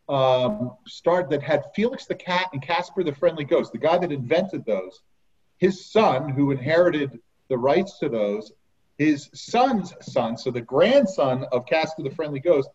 um, 0.09 0.77
started 0.87 1.31
that 1.31 1.43
had 1.43 1.65
Felix 1.75 2.07
the 2.07 2.15
cat 2.15 2.49
and 2.53 2.63
Casper 2.63 3.03
the 3.03 3.15
friendly 3.15 3.45
ghost. 3.45 3.73
The 3.73 3.79
guy 3.79 3.99
that 3.99 4.13
invented 4.13 4.65
those, 4.65 5.03
his 5.59 5.87
son, 5.87 6.31
who 6.31 6.51
inherited 6.51 7.21
the 7.49 7.59
rights 7.59 7.99
to 7.99 8.09
those, 8.09 8.53
his 8.99 9.29
son's 9.35 9.93
son, 10.01 10.37
so 10.37 10.51
the 10.51 10.61
grandson 10.61 11.45
of 11.53 11.67
Casper 11.67 12.03
the 12.03 12.11
Friendly 12.11 12.41
Ghost, 12.41 12.71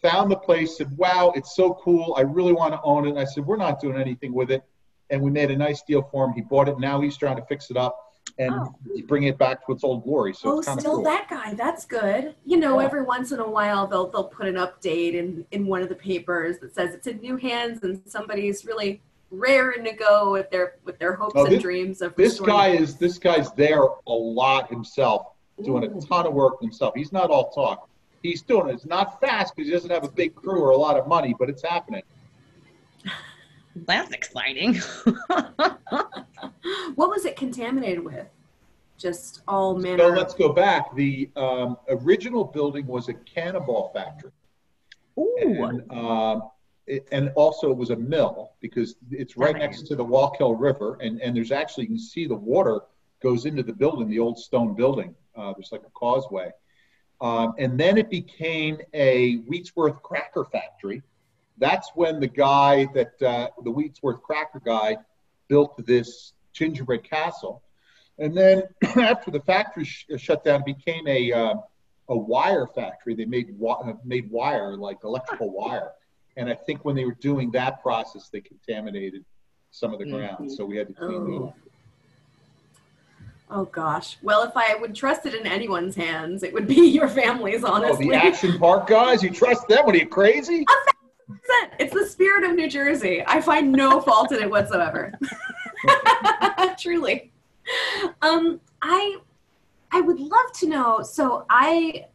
found 0.00 0.30
the 0.30 0.36
place, 0.36 0.78
said, 0.78 0.96
Wow, 0.96 1.32
it's 1.34 1.54
so 1.54 1.74
cool. 1.74 2.14
I 2.16 2.22
really 2.22 2.52
want 2.52 2.72
to 2.72 2.80
own 2.82 3.06
it. 3.06 3.10
And 3.10 3.18
I 3.18 3.24
said, 3.24 3.44
We're 3.44 3.56
not 3.56 3.80
doing 3.80 4.00
anything 4.00 4.32
with 4.32 4.50
it. 4.50 4.64
And 5.10 5.20
we 5.20 5.30
made 5.30 5.50
a 5.50 5.56
nice 5.56 5.82
deal 5.82 6.02
for 6.02 6.24
him. 6.24 6.32
He 6.32 6.40
bought 6.40 6.68
it. 6.68 6.78
Now 6.78 7.00
he's 7.00 7.16
trying 7.16 7.36
to 7.36 7.44
fix 7.44 7.70
it 7.70 7.76
up 7.76 8.03
and 8.38 8.52
Oh. 8.52 8.74
bring 9.06 9.24
it 9.24 9.38
back 9.38 9.64
to 9.66 9.72
its 9.72 9.84
old 9.84 10.02
glory. 10.04 10.34
So 10.34 10.52
oh, 10.52 10.58
it's 10.58 10.72
still 10.72 10.96
cool. 10.96 11.02
that 11.04 11.28
guy. 11.30 11.54
That's 11.54 11.84
good. 11.84 12.34
You 12.44 12.56
know, 12.56 12.80
Yeah. 12.80 12.86
every 12.86 13.02
once 13.02 13.30
in 13.32 13.38
a 13.40 13.48
while 13.48 13.86
they'll 13.86 14.08
they'll 14.08 14.24
put 14.24 14.46
an 14.46 14.56
update 14.56 15.14
in 15.14 15.46
in 15.52 15.66
one 15.66 15.82
of 15.82 15.88
the 15.88 15.94
papers 15.94 16.58
that 16.58 16.74
says 16.74 16.94
it's 16.94 17.06
in 17.06 17.20
new 17.20 17.36
hands 17.36 17.82
and 17.82 18.00
somebody's 18.06 18.64
really 18.64 19.00
raring 19.30 19.84
to 19.84 19.92
go 19.92 20.32
with 20.32 20.50
their 20.50 20.76
with 20.84 20.98
their 20.98 21.14
hopes 21.14 21.34
Oh, 21.36 21.46
and 21.46 21.60
dreams 21.60 22.02
of 22.02 22.14
this 22.16 22.40
restoring 22.40 22.52
guy 22.56 22.68
is 22.70 22.96
this 22.96 23.18
guy's 23.18 23.52
there 23.52 23.82
a 23.82 24.12
lot 24.12 24.68
himself, 24.68 25.28
doing 25.62 25.84
Ooh. 25.84 25.98
a 25.98 26.00
ton 26.06 26.26
of 26.26 26.32
work 26.34 26.60
himself. 26.60 26.94
He's 26.96 27.12
not 27.12 27.30
all 27.30 27.50
talk. 27.50 27.88
He's 28.22 28.42
doing 28.42 28.68
it. 28.70 28.74
It's 28.74 28.86
not 28.86 29.20
fast 29.20 29.54
because 29.54 29.68
he 29.68 29.72
doesn't 29.74 29.90
have 29.90 30.02
a 30.04 30.08
big 30.10 30.34
crew 30.34 30.60
or 30.62 30.70
a 30.70 30.76
lot 30.76 30.96
of 30.98 31.06
money, 31.06 31.34
but 31.38 31.48
it's 31.50 31.62
happening. 31.62 32.02
That's 33.76 34.12
exciting. 34.12 34.80
What 36.94 37.10
was 37.10 37.24
it 37.24 37.36
contaminated 37.36 38.04
with? 38.04 38.26
Just 38.96 39.42
all 39.48 39.74
So 39.74 39.82
manner. 39.82 40.16
let's 40.16 40.34
go 40.34 40.52
back. 40.52 40.94
The 40.94 41.28
um, 41.36 41.76
original 41.88 42.44
building 42.44 42.86
was 42.86 43.08
a 43.08 43.14
cannonball 43.14 43.90
factory. 43.92 44.30
Ooh. 45.18 45.64
and, 45.64 45.90
um, 45.92 46.42
it, 46.86 47.06
and 47.12 47.30
also 47.34 47.70
it 47.70 47.76
was 47.76 47.90
a 47.90 47.96
mill 47.96 48.52
because 48.60 48.96
it's 49.10 49.36
right 49.36 49.56
next 49.56 49.82
to 49.88 49.96
the 49.96 50.04
Wallkill 50.04 50.58
River, 50.58 50.98
and, 51.00 51.20
and 51.22 51.34
there's 51.36 51.50
actually 51.52 51.84
you 51.84 51.88
can 51.90 51.98
see 51.98 52.26
the 52.26 52.34
water 52.34 52.80
goes 53.22 53.46
into 53.46 53.62
the 53.62 53.72
building, 53.72 54.08
the 54.08 54.18
old 54.18 54.38
stone 54.38 54.74
building. 54.74 55.14
Uh, 55.34 55.52
there's 55.54 55.72
like 55.72 55.82
a 55.82 55.90
causeway, 55.90 56.50
um, 57.20 57.54
and 57.58 57.80
then 57.80 57.96
it 57.96 58.10
became 58.10 58.78
a 58.92 59.38
Wheatsworth 59.48 60.02
cracker 60.02 60.44
factory. 60.44 61.02
That's 61.58 61.90
when 61.94 62.20
the 62.20 62.28
guy 62.28 62.86
that 62.94 63.22
uh, 63.22 63.48
the 63.64 63.70
Wheatsworth 63.70 64.20
cracker 64.22 64.60
guy 64.64 64.98
built 65.48 65.84
this 65.86 66.33
gingerbread 66.58 67.04
castle, 67.04 67.62
and 68.18 68.34
then 68.34 68.62
after 68.96 69.30
the 69.30 69.40
factory 69.40 69.84
sh- 69.84 70.06
shut 70.16 70.42
down, 70.44 70.60
it 70.60 70.66
became 70.66 71.06
a 71.06 71.32
uh, 71.32 71.54
a 72.08 72.16
wire 72.16 72.66
factory. 72.66 73.14
They 73.14 73.26
made 73.26 73.58
wi- 73.58 73.94
made 74.04 74.30
wire 74.30 74.76
like 74.76 74.98
electrical 75.04 75.50
wire, 75.50 75.90
and 76.38 76.48
I 76.48 76.54
think 76.54 76.84
when 76.84 76.96
they 76.96 77.04
were 77.04 77.16
doing 77.20 77.50
that 77.52 77.82
process, 77.82 78.30
they 78.32 78.40
contaminated 78.40 79.24
some 79.70 79.92
of 79.92 79.98
the 79.98 80.06
ground, 80.06 80.50
so 80.50 80.64
we 80.64 80.76
had 80.76 80.88
to 80.88 80.94
clean 80.94 81.10
it 81.12 81.36
Oh. 81.40 81.46
up. 81.48 81.56
Oh 83.50 83.64
gosh. 83.66 84.16
Well, 84.22 84.42
if 84.42 84.52
I 84.56 84.74
would 84.74 84.94
trust 84.94 85.26
it 85.26 85.34
in 85.34 85.46
anyone's 85.46 85.94
hands, 85.94 86.42
it 86.42 86.52
would 86.52 86.66
be 86.66 86.86
your 86.98 87.08
family's. 87.08 87.62
honestly. 87.62 87.66
Oh, 87.66 87.74
Honestly, 87.86 88.08
the 88.08 88.14
Action 88.14 88.58
Park 88.58 88.86
guys, 88.86 89.22
you 89.22 89.30
trust 89.30 89.68
them? 89.68 89.84
What 89.84 89.94
are 89.94 89.98
you 89.98 90.06
crazy? 90.08 90.64
it's 91.78 91.92
the 91.92 92.06
spirit 92.06 92.44
of 92.44 92.54
New 92.54 92.68
Jersey. 92.70 93.22
I 93.26 93.40
find 93.40 93.70
no 93.72 94.00
fault 94.00 94.32
in 94.32 94.42
it 94.42 94.50
whatsoever. 94.50 95.12
Truly. 96.78 97.32
Um, 98.22 98.60
I 98.82 99.18
I 99.90 100.00
would 100.00 100.18
love 100.18 100.52
to 100.54 100.68
know. 100.68 101.02
So 101.02 101.46
I, 101.48 102.06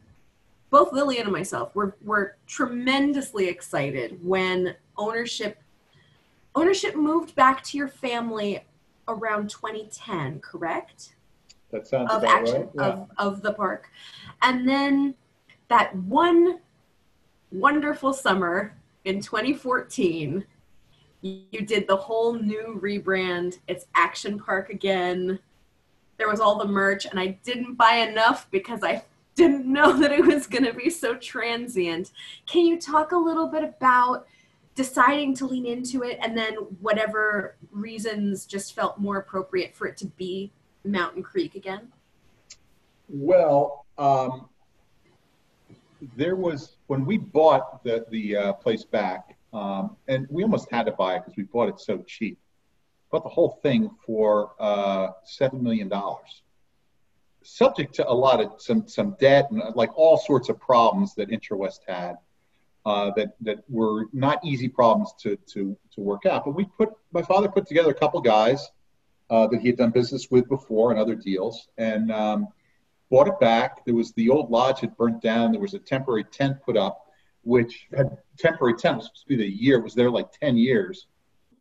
both 0.70 0.91
Lillian 0.91 1.24
and 1.24 1.32
myself, 1.32 1.74
were 1.76 1.95
were 2.03 2.36
tremendously 2.47 3.47
excited 3.47 4.20
when 4.24 4.76
ownership 4.97 5.61
ownership 6.55 6.95
moved 6.95 7.36
back 7.36 7.63
to 7.63 7.78
your 7.78 7.88
family 7.88 8.63
around 9.07 9.49
2010. 9.49 10.39
Correct? 10.41 11.15
That 11.72 11.88
sounds 11.88 12.11
of 12.11 12.24
about 12.24 12.41
action 12.41 12.61
right. 12.61 12.70
Yeah. 12.76 12.88
of, 12.88 13.09
of 13.17 13.41
the 13.41 13.53
park. 13.53 13.89
And 14.41 14.67
then 14.67 15.15
that 15.67 15.95
one 15.95 16.59
wonderful 17.51 18.13
summer 18.13 18.76
in 19.05 19.22
2014, 19.22 20.45
you 21.22 21.61
did 21.65 21.88
the 21.88 21.95
whole 21.95 22.34
new 22.34 22.80
rebrand. 22.82 23.59
It's 23.67 23.86
Action 23.95 24.39
Park 24.39 24.70
again. 24.70 25.39
There 26.17 26.30
was 26.30 26.39
all 26.39 26.57
the 26.57 26.67
merch, 26.67 27.05
and 27.05 27.20
I 27.20 27.39
didn't 27.43 27.76
buy 27.76 27.95
enough 27.95 28.49
because 28.51 28.84
I 28.84 29.03
didn't 29.36 29.65
know 29.72 29.97
that 29.99 30.11
it 30.11 30.26
was 30.26 30.47
going 30.47 30.65
to 30.65 30.74
be 30.74 30.89
so 30.89 31.15
transient. 31.15 32.11
Can 32.45 32.65
you 32.65 32.80
talk 32.80 33.11
a 33.11 33.17
little 33.17 33.47
bit 33.47 33.63
about 33.63 34.28
deciding 34.76 35.36
to 35.36 35.45
lean 35.45 35.65
into 35.65 36.03
it 36.03 36.17
and 36.22 36.38
then 36.38 36.53
whatever 36.80 37.57
reasons 37.72 38.45
just 38.45 38.74
felt 38.74 38.97
more 38.97 39.17
appropriate 39.17 39.76
for 39.76 39.88
it 39.88 39.97
to 39.97 40.05
be 40.05 40.51
Mountain 40.86 41.24
Creek 41.24 41.55
again? 41.55 41.89
Well, 43.09 43.86
um, 43.97 44.47
there 46.15 46.36
was 46.36 46.78
when 46.88 47.05
we 47.05 47.17
bought 47.17 47.84
the 47.84 48.05
the 48.09 48.36
uh, 48.36 48.53
place 48.53 48.84
back, 48.84 49.36
um, 49.54 49.97
and 50.08 50.28
we 50.30 50.43
almost 50.43 50.70
had 50.72 50.86
to 50.86 50.91
buy 50.91 51.16
it 51.16 51.20
because 51.20 51.38
we 51.38 51.43
bought 51.43 51.70
it 51.70 51.80
so 51.80 52.04
cheap. 52.08 52.38
Bought 53.12 53.24
the 53.24 53.30
whole 53.30 53.60
thing 53.64 53.89
for 54.06 54.52
uh, 54.60 55.10
seven 55.24 55.64
million 55.64 55.89
dollars, 55.89 56.43
subject 57.43 57.95
to 57.95 58.08
a 58.08 58.14
lot 58.14 58.39
of 58.39 58.62
some 58.62 58.88
some 58.88 59.16
debt 59.20 59.50
and 59.52 59.62
uh, 59.62 59.72
like 59.76 59.89
all 59.97 60.18
sorts 60.18 60.50
of 60.50 60.60
problems 60.60 61.16
that 61.16 61.30
Intrawest 61.30 61.80
had. 61.88 62.18
Uh, 62.86 63.12
that 63.18 63.36
that 63.41 63.58
were 63.68 64.06
not 64.14 64.39
easy 64.43 64.70
problems 64.70 65.14
to 65.20 65.36
to 65.45 65.78
to 65.93 66.00
work 66.00 66.26
out. 66.26 66.45
But 66.45 66.52
we 66.52 66.66
put 66.66 66.89
my 67.12 67.22
father 67.22 67.50
put 67.50 67.68
together 67.68 67.89
a 67.91 67.93
couple 67.93 68.22
guys 68.22 68.72
uh, 69.30 69.47
that 69.47 69.60
he 69.60 69.68
had 69.68 69.78
done 69.78 69.91
business 69.91 70.32
with 70.32 70.47
before 70.47 70.91
and 70.91 71.00
other 71.00 71.14
deals, 71.16 71.68
and 71.78 72.12
um, 72.12 72.47
bought 73.10 73.28
it 73.28 73.39
back. 73.39 73.86
There 73.86 73.95
was 73.95 74.14
the 74.14 74.30
old 74.30 74.50
lodge 74.50 74.80
had 74.80 74.95
burnt 74.97 75.22
down. 75.22 75.52
There 75.52 75.62
was 75.62 75.74
a 75.74 75.80
temporary 75.80 76.24
tent 76.24 76.58
put 76.66 76.78
up, 76.78 77.09
which 77.43 77.87
had 77.95 78.17
temporary 78.37 78.75
to 78.75 79.01
be 79.27 79.35
the 79.35 79.45
year. 79.45 79.79
Was 79.81 79.93
there 79.93 80.09
like 80.09 80.31
ten 80.31 80.57
years, 80.57 81.07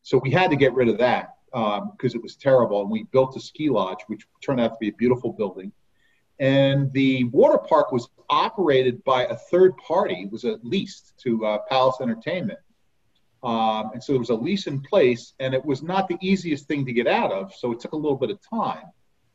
so 0.03 0.19
we 0.19 0.31
had 0.31 0.51
to 0.51 0.57
get 0.57 0.75
rid 0.75 0.89
of 0.89 0.99
that 0.99 1.35
because 1.51 2.15
um, 2.15 2.19
it 2.19 2.23
was 2.23 2.37
terrible. 2.37 2.83
And 2.83 2.91
we 2.91 3.05
built 3.05 3.37
a 3.37 3.41
ski 3.41 3.71
lodge, 3.71 3.99
which 4.07 4.27
turned 4.43 4.61
out 4.61 4.69
to 4.69 4.77
be 4.81 4.89
a 4.89 4.93
beautiful 4.93 5.33
building. 5.33 5.73
And 6.39 6.93
the 6.93 7.25
water 7.25 7.59
park 7.59 7.91
was 7.91 8.09
operated 8.31 9.03
by 9.05 9.25
a 9.25 9.35
third 9.35 9.77
party. 9.77 10.23
It 10.23 10.31
was 10.31 10.45
a 10.45 10.59
lease 10.63 11.13
to 11.25 11.45
uh, 11.45 11.59
Palace 11.69 11.97
Entertainment. 12.01 12.59
Um, 13.43 13.91
and 13.93 14.03
so 14.03 14.13
there 14.13 14.21
was 14.21 14.31
a 14.31 14.35
lease 14.35 14.67
in 14.67 14.81
place, 14.81 15.35
and 15.41 15.55
it 15.55 15.65
was 15.65 15.83
not 15.83 16.09
the 16.09 16.19
easiest 16.21 16.67
thing 16.67 16.85
to 16.87 16.93
get 16.93 17.07
out 17.07 17.33
of. 17.33 17.55
So 17.55 17.73
it 17.73 17.81
took 17.81 17.93
a 17.93 17.97
little 17.97 18.17
bit 18.17 18.31
of 18.31 18.39
time. 18.43 18.85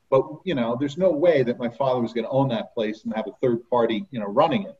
But 0.09 0.23
you 0.43 0.55
know, 0.55 0.77
there's 0.79 0.97
no 0.97 1.11
way 1.11 1.43
that 1.43 1.57
my 1.57 1.69
father 1.69 2.01
was 2.01 2.13
going 2.13 2.25
to 2.25 2.29
own 2.29 2.49
that 2.49 2.73
place 2.73 3.03
and 3.03 3.13
have 3.15 3.27
a 3.27 3.31
third 3.41 3.67
party, 3.69 4.05
you 4.11 4.19
know, 4.19 4.27
running 4.27 4.63
it. 4.63 4.79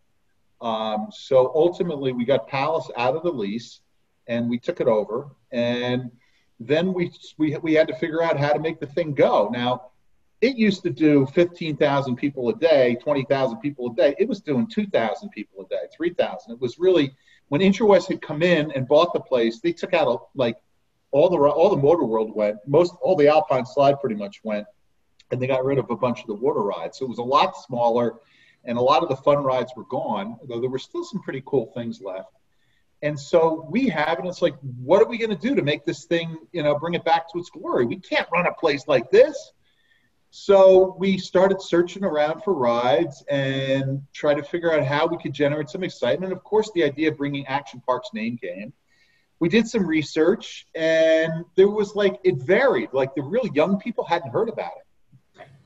Um, 0.64 1.10
so 1.12 1.52
ultimately, 1.54 2.14
we 2.14 2.26
got 2.26 2.48
Palace 2.48 2.90
out 2.98 3.16
of 3.16 3.24
the 3.24 3.32
lease, 3.32 3.82
and 4.28 4.50
we 4.50 4.58
took 4.58 4.80
it 4.82 4.88
over. 4.88 5.28
And 5.52 6.10
then 6.60 6.94
we 6.94 7.12
we 7.38 7.58
we 7.58 7.74
had 7.74 7.88
to 7.90 7.96
figure 7.96 8.24
out 8.24 8.40
how 8.40 8.54
to 8.54 8.60
make 8.60 8.80
the 8.80 8.88
thing 8.88 9.14
go. 9.14 9.50
Now, 9.52 9.92
it 10.42 10.56
used 10.56 10.84
to 10.84 10.90
do 10.90 11.26
15,000 11.28 12.16
people 12.16 12.50
a 12.50 12.56
day, 12.56 12.96
20,000 13.02 13.58
people 13.60 13.92
a 13.92 13.96
day. 13.96 14.16
It 14.20 14.28
was 14.28 14.42
doing 14.42 14.68
2,000 14.68 15.30
people 15.30 15.64
a 15.64 15.68
day, 15.70 15.84
3,000. 15.96 16.52
It 16.52 16.60
was 16.60 16.80
really 16.80 17.14
when 17.50 17.62
Intrawest 17.62 18.08
had 18.08 18.22
come 18.22 18.42
in 18.42 18.72
and 18.72 18.88
bought 18.88 19.14
the 19.14 19.20
place, 19.20 19.60
they 19.60 19.74
took 19.74 19.94
out 19.94 20.08
a, 20.08 20.18
like 20.36 20.58
all 21.12 21.30
the 21.30 21.38
all 21.38 21.70
the 21.70 21.82
motor 21.82 22.04
world 22.04 22.36
went, 22.36 22.58
most 22.66 22.96
all 23.02 23.16
the 23.16 23.28
Alpine 23.28 23.66
slide 23.66 24.00
pretty 24.00 24.16
much 24.16 24.42
went, 24.44 24.66
and 25.32 25.42
they 25.42 25.48
got 25.48 25.64
rid 25.64 25.78
of 25.78 25.90
a 25.92 25.96
bunch 25.96 26.22
of 26.22 26.28
the 26.28 26.34
water 26.34 26.62
rides. 26.62 26.98
So 26.98 27.06
it 27.06 27.10
was 27.10 27.20
a 27.20 27.24
lot 27.24 27.56
smaller, 27.56 28.16
and 28.66 28.78
a 28.78 28.82
lot 28.82 29.04
of 29.04 29.10
the 29.10 29.16
fun 29.16 29.44
rides 29.44 29.72
were 29.76 29.86
gone, 29.86 30.38
though 30.48 30.60
there 30.60 30.70
were 30.70 30.80
still 30.80 31.04
some 31.04 31.22
pretty 31.22 31.44
cool 31.46 31.72
things 31.74 32.02
left. 32.02 32.32
And 33.02 33.20
so 33.20 33.68
we 33.70 33.90
have, 33.90 34.20
and 34.20 34.28
it's 34.28 34.42
like, 34.42 34.56
what 34.62 35.02
are 35.02 35.08
we 35.08 35.18
going 35.18 35.30
to 35.30 35.36
do 35.36 35.56
to 35.56 35.62
make 35.62 35.86
this 35.86 36.06
thing, 36.06 36.38
you 36.54 36.64
know, 36.64 36.80
bring 36.80 36.94
it 36.94 37.04
back 37.04 37.30
to 37.32 37.40
its 37.40 37.50
glory? 37.50 37.86
We 37.86 37.98
can't 37.98 38.28
run 38.32 38.48
a 38.48 38.54
place 38.54 38.88
like 38.88 39.12
this. 39.12 39.52
So 40.36 40.96
we 40.98 41.18
started 41.18 41.62
searching 41.62 42.04
around 42.04 42.44
for 42.44 42.54
rides 42.54 43.24
and 43.30 44.02
try 44.14 44.34
to 44.34 44.42
figure 44.42 44.74
out 44.74 44.84
how 44.86 45.06
we 45.06 45.18
could 45.18 45.34
generate 45.34 45.70
some 45.70 45.84
excitement. 45.84 46.32
Of 46.34 46.44
course, 46.44 46.72
the 46.74 46.84
idea 46.84 47.12
of 47.12 47.18
bringing 47.18 47.46
Action 47.46 47.84
Park's 47.86 48.10
name 48.14 48.38
came. 48.38 48.74
We 49.40 49.50
did 49.50 49.68
some 49.68 49.86
research, 49.86 50.66
and 50.74 51.44
there 51.56 51.70
was 51.70 51.96
like 51.96 52.20
it 52.24 52.38
varied. 52.38 52.94
Like 52.94 53.14
the 53.14 53.22
really 53.22 53.52
young 53.54 53.78
people 53.78 54.06
hadn't 54.06 54.32
heard 54.32 54.48
about 54.48 54.72
it, 54.78 54.88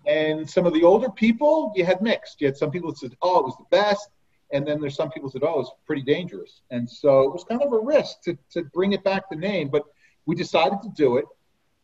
and 0.08 0.49
some 0.49 0.66
of 0.66 0.74
the 0.74 0.84
older 0.84 1.10
people 1.10 1.74
you 1.76 1.86
had 1.86 2.01
mixed. 2.01 2.41
You 2.41 2.47
had 2.47 2.58
some 2.58 2.72
people 2.72 2.89
that 2.91 2.97
said, 2.97 3.16
"Oh, 3.22 3.39
it 3.39 3.45
was 3.45 3.58
the 3.58 3.66
best," 3.70 4.10
and 4.51 4.66
then 4.66 4.80
there's 4.82 4.95
some 4.95 5.12
people 5.12 5.30
that 5.30 5.34
said, 5.39 5.47
"Oh, 5.47 5.60
it's 5.60 5.72
pretty 5.86 6.03
dangerous." 6.03 6.62
And 6.72 6.89
so 6.89 7.22
it 7.22 7.34
was 7.34 7.43
kind 7.43 7.62
of 7.62 7.74
a 7.74 7.80
risk 7.80 8.22
to 8.24 8.38
to 8.51 8.64
bring 8.64 8.93
it 8.93 9.03
back 9.03 9.30
the 9.30 9.36
name, 9.36 9.70
but 9.70 9.84
we 10.26 10.36
decided 10.36 10.82
to 10.82 10.89
do 10.89 11.18
it 11.18 11.26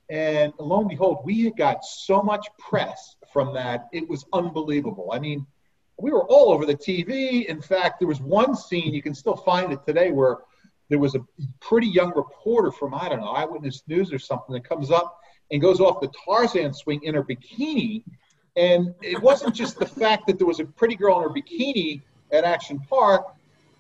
and 0.09 0.53
lo 0.59 0.81
and 0.81 0.89
behold, 0.89 1.21
we 1.23 1.49
got 1.51 1.83
so 1.83 2.21
much 2.21 2.47
press 2.59 3.15
from 3.31 3.53
that. 3.53 3.87
It 3.93 4.07
was 4.07 4.25
unbelievable. 4.33 5.09
I 5.13 5.19
mean, 5.19 5.45
we 5.97 6.11
were 6.11 6.25
all 6.25 6.51
over 6.51 6.65
the 6.65 6.75
TV. 6.75 7.45
In 7.47 7.61
fact, 7.61 7.99
there 7.99 8.07
was 8.07 8.19
one 8.19 8.55
scene, 8.55 8.93
you 8.93 9.01
can 9.01 9.15
still 9.15 9.35
find 9.35 9.71
it 9.71 9.85
today, 9.85 10.11
where 10.11 10.39
there 10.89 10.99
was 10.99 11.15
a 11.15 11.25
pretty 11.61 11.87
young 11.87 12.13
reporter 12.15 12.71
from, 12.71 12.93
I 12.93 13.07
don't 13.09 13.21
know, 13.21 13.29
Eyewitness 13.29 13.83
News 13.87 14.11
or 14.11 14.19
something 14.19 14.53
that 14.53 14.67
comes 14.67 14.91
up 14.91 15.19
and 15.53 15.61
goes 15.61 15.79
off 15.79 16.01
the 16.01 16.11
Tarzan 16.25 16.73
swing 16.73 17.01
in 17.03 17.13
her 17.15 17.23
bikini. 17.23 18.03
And 18.57 18.93
it 19.01 19.21
wasn't 19.21 19.55
just 19.55 19.79
the 19.79 19.85
fact 19.85 20.27
that 20.27 20.37
there 20.37 20.47
was 20.47 20.59
a 20.59 20.65
pretty 20.65 20.95
girl 20.95 21.17
in 21.17 21.23
her 21.23 21.29
bikini 21.29 22.01
at 22.33 22.43
Action 22.43 22.79
Park. 22.89 23.27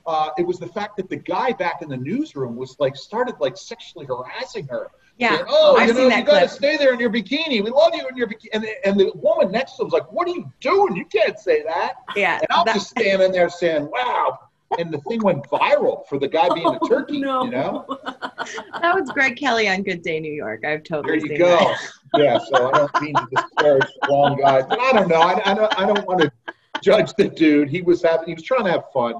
Uh, 0.07 0.29
it 0.37 0.47
was 0.47 0.59
the 0.59 0.67
fact 0.67 0.95
that 0.97 1.09
the 1.09 1.17
guy 1.17 1.51
back 1.51 1.81
in 1.81 1.89
the 1.89 1.97
newsroom 1.97 2.55
was 2.55 2.77
like 2.79 2.95
started 2.95 3.35
like 3.39 3.57
sexually 3.57 4.05
harassing 4.05 4.67
her 4.67 4.89
yeah. 5.17 5.35
Saying, 5.35 5.45
oh, 5.47 5.75
I've 5.77 5.89
you 5.89 5.93
know, 5.93 6.15
you 6.15 6.23
got 6.23 6.41
to 6.41 6.49
stay 6.49 6.77
there 6.77 6.93
in 6.93 6.99
your 6.99 7.11
bikini. 7.11 7.63
We 7.63 7.69
love 7.69 7.93
you 7.93 8.07
in 8.07 8.17
your 8.17 8.27
bikini. 8.27 8.49
And 8.53 8.63
the, 8.63 8.87
and 8.87 8.99
the 8.99 9.11
woman 9.15 9.51
next 9.51 9.73
to 9.73 9.83
him 9.83 9.87
was 9.87 9.93
like, 9.93 10.11
what 10.11 10.27
are 10.27 10.31
you 10.31 10.51
doing? 10.59 10.95
You 10.95 11.05
can't 11.05 11.37
say 11.37 11.63
that. 11.63 11.93
Yeah. 12.15 12.37
And 12.37 12.47
I'm 12.49 12.65
that- 12.65 12.75
just 12.75 12.89
standing 12.89 13.31
there 13.31 13.49
saying, 13.49 13.89
wow. 13.91 14.39
And 14.79 14.93
the 14.93 14.99
thing 15.07 15.21
went 15.23 15.43
viral 15.49 16.05
for 16.07 16.17
the 16.19 16.27
guy 16.27 16.47
being 16.53 16.65
a 16.67 16.79
Oh, 16.81 16.87
turkey, 16.87 17.19
no. 17.19 17.43
you 17.45 17.51
know? 17.51 17.85
that 18.81 18.95
was 18.95 19.09
Greg 19.11 19.35
Kelly 19.37 19.67
on 19.69 19.83
Good 19.83 20.01
Day 20.01 20.19
New 20.19 20.33
York. 20.33 20.65
I've 20.65 20.83
totally. 20.83 21.19
There 21.19 21.25
you 21.27 21.27
seen 21.29 21.37
go. 21.39 21.57
that. 21.57 21.77
yeah, 22.17 22.37
so 22.39 22.69
I 22.71 22.77
don't 22.77 23.01
mean 23.01 23.13
to 23.15 23.27
disparage 23.35 23.83
the 24.01 24.07
wrong 24.09 24.37
guys, 24.39 24.63
but 24.69 24.79
I 24.79 24.91
don't 24.93 25.07
know. 25.07 25.21
I, 25.21 25.51
I 25.51 25.53
don't, 25.53 25.79
I 25.79 25.85
don't 25.85 26.07
want 26.07 26.21
to 26.21 26.31
judge 26.81 27.13
the 27.17 27.27
dude. 27.29 27.69
He 27.69 27.81
was 27.81 28.01
having, 28.03 28.27
he 28.27 28.33
was 28.33 28.43
trying 28.43 28.65
to 28.65 28.71
have 28.71 28.83
fun. 28.93 29.13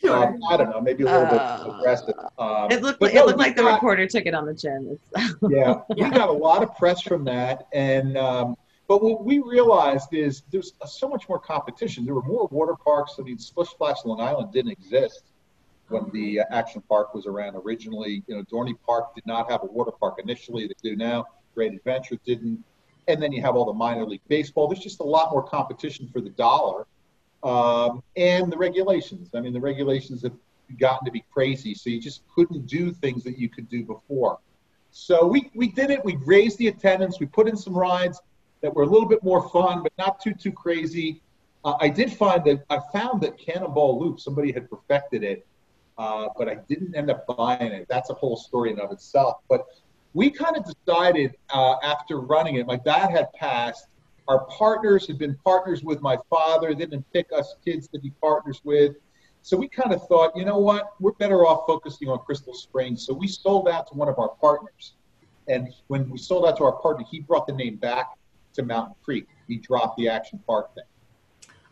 Sure. 0.00 0.28
Um, 0.28 0.40
I 0.48 0.56
don't 0.56 0.70
know, 0.70 0.80
maybe 0.80 1.02
a 1.04 1.06
little 1.06 1.26
Uh, 1.26 1.64
bit 1.64 1.74
aggressive. 1.76 2.14
Um, 2.38 2.70
It 2.70 2.80
looked 2.82 3.00
but 3.00 3.06
like, 3.08 3.14
no, 3.14 3.22
it 3.22 3.26
looked 3.26 3.38
we 3.38 3.44
like 3.44 3.56
the 3.56 3.62
got- 3.62 3.74
reporter 3.74 4.06
took 4.06 4.24
it 4.24 4.32
on 4.34 4.46
the 4.46 4.54
chin. 4.54 4.96
It's, 5.14 5.34
yeah, 5.50 5.80
Yeah. 5.96 6.08
we 6.08 6.10
got 6.16 6.30
a 6.30 6.32
lot 6.32 6.62
of 6.62 6.74
press 6.76 7.02
from 7.02 7.22
that, 7.24 7.66
and 7.74 8.16
um, 8.16 8.56
but 8.90 9.04
what 9.04 9.24
we 9.24 9.38
realized 9.38 10.12
is 10.12 10.42
there's 10.50 10.72
so 10.84 11.08
much 11.08 11.28
more 11.28 11.38
competition. 11.38 12.04
There 12.04 12.16
were 12.16 12.24
more 12.24 12.48
water 12.50 12.74
parks. 12.74 13.14
I 13.20 13.22
mean, 13.22 13.38
Splish 13.38 13.68
Splash 13.68 13.98
Long 14.04 14.20
Island 14.20 14.52
didn't 14.52 14.72
exist 14.72 15.22
when 15.90 16.10
the 16.12 16.40
uh, 16.40 16.44
Action 16.50 16.82
Park 16.88 17.14
was 17.14 17.24
around 17.24 17.54
originally. 17.54 18.24
You 18.26 18.34
know, 18.34 18.42
Dorney 18.42 18.74
Park 18.84 19.14
did 19.14 19.24
not 19.26 19.48
have 19.48 19.62
a 19.62 19.66
water 19.66 19.92
park 19.92 20.18
initially. 20.20 20.66
They 20.66 20.74
do 20.82 20.96
now. 20.96 21.26
Great 21.54 21.72
Adventure 21.72 22.18
didn't, 22.26 22.64
and 23.06 23.22
then 23.22 23.30
you 23.30 23.40
have 23.42 23.54
all 23.54 23.64
the 23.64 23.72
minor 23.72 24.04
league 24.04 24.22
baseball. 24.26 24.66
There's 24.66 24.82
just 24.82 24.98
a 24.98 25.04
lot 25.04 25.30
more 25.30 25.44
competition 25.44 26.10
for 26.12 26.20
the 26.20 26.30
dollar, 26.30 26.84
um, 27.44 28.02
and 28.16 28.52
the 28.52 28.58
regulations. 28.58 29.30
I 29.34 29.40
mean, 29.40 29.52
the 29.52 29.60
regulations 29.60 30.22
have 30.22 30.34
gotten 30.80 31.04
to 31.04 31.12
be 31.12 31.24
crazy, 31.32 31.74
so 31.74 31.90
you 31.90 32.00
just 32.00 32.22
couldn't 32.34 32.66
do 32.66 32.92
things 32.92 33.22
that 33.22 33.38
you 33.38 33.48
could 33.48 33.68
do 33.68 33.84
before. 33.84 34.40
So 34.90 35.24
we, 35.24 35.48
we 35.54 35.68
did 35.68 35.90
it. 35.90 36.04
We 36.04 36.16
raised 36.16 36.58
the 36.58 36.66
attendance. 36.66 37.20
We 37.20 37.26
put 37.26 37.46
in 37.46 37.56
some 37.56 37.78
rides 37.78 38.20
that 38.62 38.74
were 38.74 38.82
a 38.82 38.86
little 38.86 39.08
bit 39.08 39.22
more 39.22 39.48
fun, 39.48 39.82
but 39.82 39.92
not 39.98 40.20
too 40.20 40.34
too 40.34 40.52
crazy. 40.52 41.20
Uh, 41.64 41.74
I 41.80 41.88
did 41.88 42.12
find 42.12 42.44
that 42.44 42.64
I 42.70 42.78
found 42.92 43.20
that 43.22 43.38
Cannonball 43.38 44.00
Loop 44.00 44.20
somebody 44.20 44.52
had 44.52 44.70
perfected 44.70 45.22
it, 45.22 45.46
uh, 45.98 46.28
but 46.36 46.48
I 46.48 46.56
didn't 46.68 46.94
end 46.94 47.10
up 47.10 47.26
buying 47.26 47.72
it. 47.72 47.86
That's 47.88 48.10
a 48.10 48.14
whole 48.14 48.36
story 48.36 48.70
in 48.70 48.80
of 48.80 48.92
itself. 48.92 49.38
But 49.48 49.66
we 50.14 50.30
kind 50.30 50.56
of 50.56 50.64
decided 50.64 51.36
uh, 51.50 51.76
after 51.82 52.20
running 52.20 52.56
it. 52.56 52.66
My 52.66 52.76
dad 52.76 53.10
had 53.10 53.32
passed. 53.34 53.86
Our 54.28 54.44
partners 54.46 55.06
had 55.06 55.18
been 55.18 55.36
partners 55.44 55.82
with 55.82 56.00
my 56.00 56.16
father. 56.28 56.74
They 56.74 56.86
didn't 56.86 57.04
pick 57.12 57.28
us 57.36 57.56
kids 57.64 57.88
to 57.88 57.98
be 57.98 58.10
partners 58.20 58.60
with. 58.64 58.96
So 59.42 59.56
we 59.56 59.68
kind 59.68 59.92
of 59.92 60.06
thought, 60.06 60.36
you 60.36 60.44
know 60.44 60.58
what, 60.58 60.92
we're 61.00 61.12
better 61.12 61.46
off 61.46 61.66
focusing 61.66 62.08
on 62.08 62.18
Crystal 62.18 62.54
Springs. 62.54 63.06
So 63.06 63.14
we 63.14 63.26
sold 63.26 63.68
out 63.68 63.86
to 63.88 63.94
one 63.94 64.08
of 64.08 64.18
our 64.18 64.28
partners. 64.28 64.94
And 65.48 65.68
when 65.88 66.08
we 66.10 66.18
sold 66.18 66.46
out 66.46 66.58
to 66.58 66.64
our 66.64 66.72
partner, 66.72 67.04
he 67.10 67.20
brought 67.20 67.46
the 67.46 67.54
name 67.54 67.76
back 67.76 68.10
to 68.60 68.66
Mountain 68.66 68.94
Creek. 69.02 69.26
He 69.48 69.56
dropped 69.56 69.96
the 69.96 70.08
Action 70.08 70.40
Park 70.46 70.74
thing. 70.74 70.84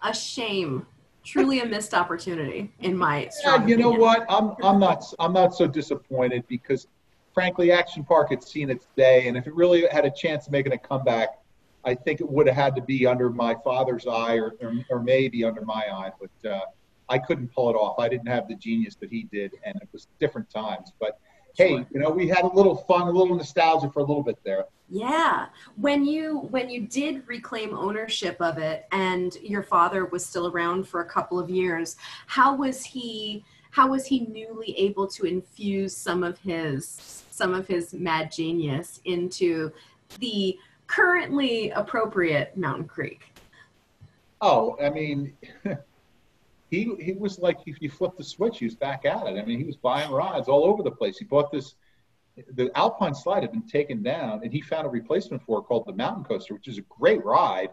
A 0.02 0.14
shame. 0.14 0.86
Truly 1.24 1.60
a 1.60 1.66
missed 1.66 1.92
opportunity, 1.92 2.72
in 2.80 2.96
my 2.96 3.28
Yeah, 3.44 3.66
you 3.66 3.76
know 3.76 3.90
what? 3.90 4.24
I'm 4.30 4.54
I'm 4.62 4.80
not 4.80 5.04
I'm 5.18 5.32
not 5.32 5.54
so 5.54 5.66
disappointed 5.66 6.44
because 6.48 6.86
frankly, 7.34 7.70
Action 7.70 8.02
Park 8.02 8.30
had 8.30 8.42
seen 8.42 8.70
its 8.70 8.86
day, 8.96 9.28
and 9.28 9.36
if 9.36 9.46
it 9.46 9.54
really 9.54 9.86
had 9.88 10.06
a 10.06 10.10
chance 10.10 10.46
of 10.46 10.52
making 10.52 10.72
a 10.72 10.78
comeback, 10.78 11.38
I 11.84 11.94
think 11.94 12.20
it 12.20 12.28
would 12.28 12.46
have 12.46 12.56
had 12.56 12.74
to 12.76 12.82
be 12.82 13.06
under 13.06 13.30
my 13.30 13.54
father's 13.62 14.06
eye 14.06 14.36
or, 14.36 14.54
or, 14.60 14.72
or 14.90 15.02
maybe 15.02 15.44
under 15.44 15.62
my 15.62 15.84
eye, 15.92 16.10
but 16.18 16.50
uh, 16.50 16.60
I 17.08 17.18
couldn't 17.18 17.52
pull 17.54 17.68
it 17.70 17.74
off. 17.74 17.98
I 17.98 18.08
didn't 18.08 18.26
have 18.26 18.48
the 18.48 18.54
genius 18.54 18.96
that 18.96 19.10
he 19.10 19.24
did, 19.30 19.52
and 19.64 19.76
it 19.76 19.88
was 19.92 20.08
different 20.18 20.48
times. 20.50 20.92
But 20.98 21.20
hey, 21.58 21.84
you 21.90 21.98
know, 21.98 22.08
we 22.08 22.28
had 22.28 22.44
a 22.44 22.46
little 22.46 22.76
fun, 22.76 23.08
a 23.08 23.10
little 23.10 23.34
nostalgia 23.34 23.90
for 23.90 23.98
a 23.98 24.04
little 24.04 24.22
bit 24.22 24.38
there. 24.44 24.64
Yeah. 24.88 25.46
When 25.76 26.04
you 26.04 26.38
when 26.50 26.70
you 26.70 26.86
did 26.86 27.26
reclaim 27.26 27.74
ownership 27.74 28.36
of 28.40 28.58
it 28.58 28.86
and 28.92 29.34
your 29.42 29.64
father 29.64 30.06
was 30.06 30.24
still 30.24 30.46
around 30.46 30.86
for 30.86 31.00
a 31.00 31.04
couple 31.04 31.38
of 31.38 31.50
years, 31.50 31.96
how 32.26 32.54
was 32.54 32.84
he 32.84 33.44
how 33.72 33.88
was 33.88 34.06
he 34.06 34.20
newly 34.20 34.78
able 34.78 35.08
to 35.08 35.26
infuse 35.26 35.94
some 35.94 36.22
of 36.22 36.38
his 36.38 37.24
some 37.30 37.52
of 37.52 37.66
his 37.66 37.92
mad 37.92 38.30
genius 38.30 39.00
into 39.04 39.72
the 40.20 40.56
currently 40.86 41.70
appropriate 41.70 42.56
Mountain 42.56 42.86
Creek? 42.86 43.34
Oh, 44.40 44.76
I 44.80 44.90
mean, 44.90 45.36
he 46.70 46.94
he 47.00 47.12
was 47.12 47.38
like 47.38 47.58
if 47.66 47.80
you 47.80 47.90
flip 47.90 48.12
the 48.16 48.24
switch, 48.24 48.58
he 48.58 48.66
was 48.66 48.74
back 48.74 49.04
at 49.04 49.26
it. 49.26 49.38
I 49.38 49.44
mean, 49.44 49.58
he 49.58 49.64
was 49.64 49.76
buying 49.76 50.10
rides 50.10 50.48
all 50.48 50.64
over 50.64 50.82
the 50.82 50.90
place. 50.90 51.18
He 51.18 51.24
bought 51.24 51.50
this. 51.50 51.74
The 52.54 52.70
Alpine 52.76 53.14
slide 53.14 53.42
had 53.42 53.50
been 53.50 53.66
taken 53.66 54.02
down, 54.02 54.42
and 54.44 54.52
he 54.52 54.60
found 54.60 54.86
a 54.86 54.90
replacement 54.90 55.42
for 55.42 55.58
it 55.58 55.62
called 55.62 55.86
the 55.86 55.92
Mountain 55.92 56.24
Coaster, 56.24 56.54
which 56.54 56.68
is 56.68 56.78
a 56.78 56.82
great 56.82 57.24
ride. 57.24 57.70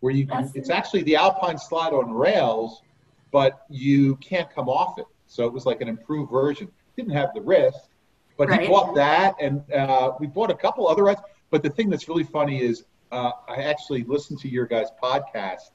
Where 0.00 0.12
you 0.12 0.26
can, 0.26 0.50
it's 0.54 0.68
actually 0.68 1.04
the 1.04 1.14
Alpine 1.14 1.56
slide 1.56 1.92
on 1.92 2.10
rails, 2.10 2.82
but 3.30 3.64
you 3.70 4.16
can't 4.16 4.52
come 4.52 4.68
off 4.68 4.98
it. 4.98 5.06
So 5.28 5.46
it 5.46 5.52
was 5.52 5.64
like 5.64 5.80
an 5.80 5.88
improved 5.88 6.30
version. 6.30 6.68
Didn't 6.96 7.12
have 7.12 7.30
the 7.34 7.40
risk, 7.40 7.78
but 8.36 8.48
right. 8.48 8.62
he 8.62 8.68
bought 8.68 8.94
that, 8.96 9.36
and 9.40 9.62
uh, 9.72 10.12
we 10.18 10.26
bought 10.26 10.50
a 10.50 10.56
couple 10.56 10.88
other 10.88 11.04
rides. 11.04 11.20
But 11.50 11.62
the 11.62 11.70
thing 11.70 11.88
that's 11.88 12.08
really 12.08 12.24
funny 12.24 12.60
is 12.60 12.84
uh, 13.12 13.30
I 13.48 13.62
actually 13.62 14.02
listened 14.02 14.40
to 14.40 14.48
your 14.48 14.66
guys' 14.66 14.88
podcast 15.00 15.70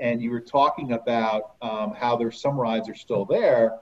and 0.00 0.22
you 0.22 0.30
were 0.30 0.40
talking 0.40 0.92
about 0.92 1.54
um, 1.62 1.94
how 1.94 2.16
there's 2.16 2.40
some 2.40 2.58
rides 2.58 2.88
are 2.88 2.94
still 2.94 3.24
there, 3.24 3.78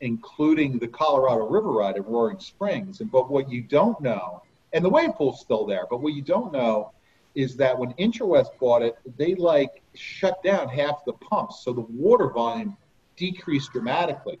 including 0.00 0.78
the 0.78 0.86
Colorado 0.86 1.46
River 1.46 1.72
ride 1.72 1.96
at 1.96 2.06
Roaring 2.06 2.38
Springs. 2.38 3.00
And 3.00 3.10
but 3.10 3.30
what 3.30 3.50
you 3.50 3.62
don't 3.62 4.00
know, 4.00 4.42
and 4.72 4.84
the 4.84 4.88
wave 4.88 5.14
pool's 5.16 5.40
still 5.40 5.66
there, 5.66 5.86
but 5.90 6.00
what 6.00 6.14
you 6.14 6.22
don't 6.22 6.52
know 6.52 6.92
is 7.34 7.56
that 7.56 7.78
when 7.78 7.92
Intrawest 7.94 8.58
bought 8.58 8.82
it, 8.82 8.96
they 9.18 9.34
like 9.34 9.82
shut 9.94 10.42
down 10.42 10.68
half 10.68 11.04
the 11.04 11.12
pumps, 11.12 11.62
so 11.62 11.72
the 11.72 11.82
water 11.82 12.30
volume 12.30 12.76
decreased 13.16 13.72
dramatically. 13.72 14.38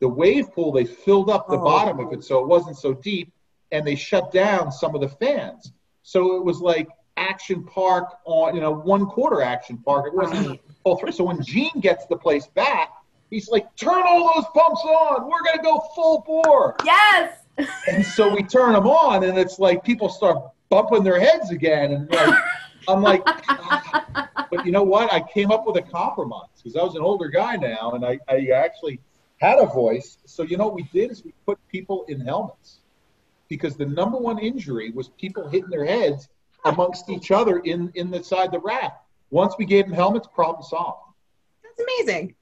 The 0.00 0.08
wave 0.08 0.52
pool, 0.52 0.72
they 0.72 0.84
filled 0.84 1.28
up 1.28 1.48
the 1.48 1.58
oh. 1.58 1.64
bottom 1.64 1.98
of 1.98 2.12
it 2.12 2.24
so 2.24 2.40
it 2.40 2.46
wasn't 2.46 2.78
so 2.78 2.94
deep, 2.94 3.32
and 3.72 3.86
they 3.86 3.96
shut 3.96 4.32
down 4.32 4.70
some 4.70 4.94
of 4.94 5.00
the 5.00 5.08
fans. 5.08 5.72
So 6.04 6.36
it 6.36 6.44
was 6.44 6.60
like 6.60 6.88
action 7.18 7.64
park 7.64 8.18
on 8.24 8.54
you 8.54 8.60
know 8.60 8.72
one 8.72 9.06
quarter 9.06 9.42
action 9.42 9.78
park. 9.78 10.06
It 10.06 10.14
wasn't 10.14 10.60
full 10.82 10.96
through. 10.96 11.12
So 11.12 11.24
when 11.24 11.42
Gene 11.42 11.80
gets 11.80 12.06
the 12.06 12.16
place 12.16 12.46
back, 12.46 12.90
he's 13.30 13.48
like, 13.48 13.74
"Turn 13.76 14.02
all 14.06 14.32
those 14.34 14.46
pumps 14.54 14.82
on. 14.82 15.28
We're 15.28 15.42
gonna 15.44 15.62
go 15.62 15.80
full 15.94 16.22
bore." 16.26 16.76
Yes. 16.84 17.44
and 17.88 18.04
so 18.04 18.32
we 18.32 18.42
turn 18.42 18.72
them 18.72 18.86
on, 18.86 19.24
and 19.24 19.36
it's 19.36 19.58
like 19.58 19.82
people 19.82 20.08
start 20.08 20.38
bumping 20.68 21.02
their 21.02 21.18
heads 21.18 21.50
again, 21.50 21.92
and 21.92 22.10
like, 22.10 22.34
I'm 22.88 23.02
like, 23.02 23.22
ah. 23.26 24.46
but 24.50 24.64
you 24.64 24.72
know 24.72 24.84
what? 24.84 25.12
I 25.12 25.20
came 25.20 25.50
up 25.50 25.66
with 25.66 25.76
a 25.76 25.82
compromise 25.82 26.48
because 26.56 26.76
I 26.76 26.82
was 26.82 26.94
an 26.94 27.02
older 27.02 27.28
guy 27.28 27.56
now, 27.56 27.92
and 27.92 28.04
I, 28.04 28.18
I 28.28 28.48
actually 28.54 29.00
had 29.38 29.58
a 29.58 29.66
voice. 29.66 30.18
So 30.24 30.42
you 30.42 30.56
know 30.56 30.66
what 30.66 30.74
we 30.74 30.88
did 30.92 31.10
is 31.10 31.24
we 31.24 31.32
put 31.46 31.58
people 31.68 32.04
in 32.08 32.20
helmets 32.20 32.78
because 33.48 33.76
the 33.76 33.86
number 33.86 34.18
one 34.18 34.38
injury 34.38 34.90
was 34.90 35.08
people 35.08 35.48
hitting 35.48 35.70
their 35.70 35.84
heads 35.84 36.28
amongst 36.68 37.08
each 37.10 37.30
other 37.30 37.58
in 37.60 37.90
in 37.94 38.10
the 38.10 38.22
side 38.22 38.52
the 38.52 38.60
raft. 38.60 38.96
Once 39.30 39.54
we 39.58 39.64
gave 39.64 39.86
them 39.86 39.94
helmets, 39.94 40.28
problem 40.32 40.62
solved. 40.62 41.12
That's 41.62 41.80
amazing. 41.80 42.34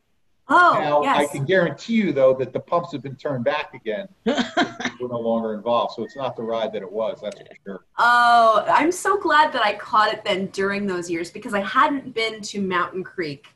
Oh, 0.49 0.79
now, 0.81 1.03
yes. 1.03 1.17
I 1.19 1.27
can 1.27 1.45
guarantee 1.45 1.95
you 1.95 2.13
though 2.13 2.33
that 2.35 2.53
the 2.53 2.61
pumps 2.61 2.93
have 2.93 3.03
been 3.03 3.17
turned 3.17 3.45
back 3.45 3.75
again. 3.75 4.07
We're 4.27 5.09
no 5.09 5.19
longer 5.19 5.55
involved, 5.55 5.95
so 5.95 6.05
it's 6.05 6.17
not 6.17 6.37
the 6.37 6.43
ride 6.43 6.73
that 6.73 6.83
it 6.83 6.91
was. 6.91 7.19
That's 7.21 7.37
for 7.39 7.47
sure. 7.65 7.85
Oh, 7.99 8.65
I'm 8.69 8.93
so 8.93 9.19
glad 9.19 9.53
that 9.53 9.65
I 9.65 9.75
caught 9.75 10.13
it 10.13 10.25
then 10.25 10.47
during 10.47 10.87
those 10.87 11.11
years 11.11 11.33
because 11.33 11.53
I 11.53 11.61
hadn't 11.61 12.15
been 12.15 12.41
to 12.43 12.63
Mountain 12.63 13.03
Creek 13.03 13.49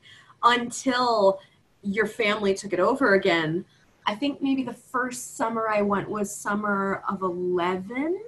until 0.42 1.38
your 1.82 2.06
family 2.06 2.54
took 2.54 2.72
it 2.72 2.80
over 2.80 3.14
again. 3.14 3.64
I 4.06 4.16
think 4.16 4.42
maybe 4.42 4.64
the 4.64 4.74
first 4.74 5.36
summer 5.36 5.68
I 5.68 5.82
went 5.82 6.10
was 6.10 6.34
summer 6.34 7.04
of 7.08 7.22
11. 7.22 8.20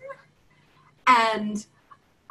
And 1.09 1.67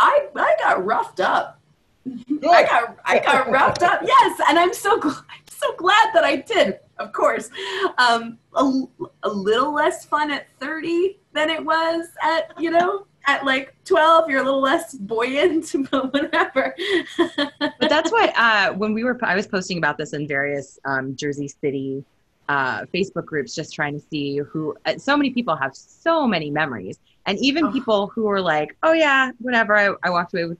I 0.01 0.27
I 0.35 0.55
got 0.59 0.83
roughed 0.83 1.19
up. 1.19 1.61
I 2.07 2.63
got 2.63 2.97
I 3.05 3.19
got 3.19 3.49
roughed 3.49 3.83
up. 3.83 4.01
Yes, 4.03 4.41
and 4.49 4.57
I'm 4.57 4.73
so 4.73 4.99
glad, 4.99 5.15
I'm 5.29 5.43
so 5.47 5.75
glad 5.75 6.09
that 6.13 6.23
I 6.23 6.37
did. 6.37 6.79
Of 6.97 7.13
course, 7.13 7.49
um, 7.97 8.37
a, 8.55 8.83
a 9.23 9.29
little 9.29 9.73
less 9.73 10.05
fun 10.05 10.31
at 10.31 10.47
30 10.59 11.19
than 11.33 11.49
it 11.49 11.63
was 11.63 12.07
at 12.21 12.51
you 12.59 12.71
know 12.71 13.05
at 13.27 13.45
like 13.45 13.73
12 13.85 14.29
you're 14.29 14.41
a 14.41 14.43
little 14.43 14.61
less 14.61 14.95
buoyant 14.95 15.71
but 15.91 16.11
whatever 16.11 16.75
but 17.17 17.89
that's 17.89 18.11
why 18.11 18.33
uh, 18.35 18.73
when 18.73 18.93
we 18.93 19.03
were 19.03 19.17
i 19.23 19.35
was 19.35 19.47
posting 19.47 19.77
about 19.77 19.97
this 19.97 20.13
in 20.13 20.27
various 20.27 20.79
um, 20.85 21.15
jersey 21.15 21.47
city 21.47 22.03
uh, 22.51 22.85
facebook 22.93 23.25
groups 23.25 23.55
just 23.55 23.73
trying 23.73 23.93
to 23.99 24.05
see 24.11 24.37
who 24.37 24.75
uh, 24.85 24.97
so 24.97 25.15
many 25.15 25.29
people 25.29 25.55
have 25.55 25.73
so 25.75 26.27
many 26.27 26.49
memories 26.51 26.97
and 27.25 27.37
even 27.39 27.65
oh. 27.65 27.71
people 27.71 28.07
who 28.07 28.29
are 28.29 28.41
like, 28.41 28.75
oh 28.83 28.93
yeah, 28.93 29.31
whatever, 29.39 29.77
I, 29.77 29.93
I 30.03 30.09
walked 30.09 30.33
away 30.33 30.45
with 30.45 30.57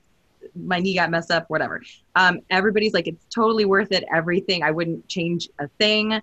my 0.56 0.80
knee 0.80 0.96
got 0.96 1.10
messed 1.10 1.32
up, 1.32 1.50
whatever. 1.50 1.82
Um, 2.16 2.40
everybody's 2.50 2.94
like, 2.94 3.08
it's 3.08 3.26
totally 3.34 3.66
worth 3.66 3.92
it. 3.92 4.04
Everything. 4.14 4.64
I 4.64 4.72
wouldn't 4.72 5.08
change 5.08 5.50
a 5.60 5.68
thing. 5.80 6.20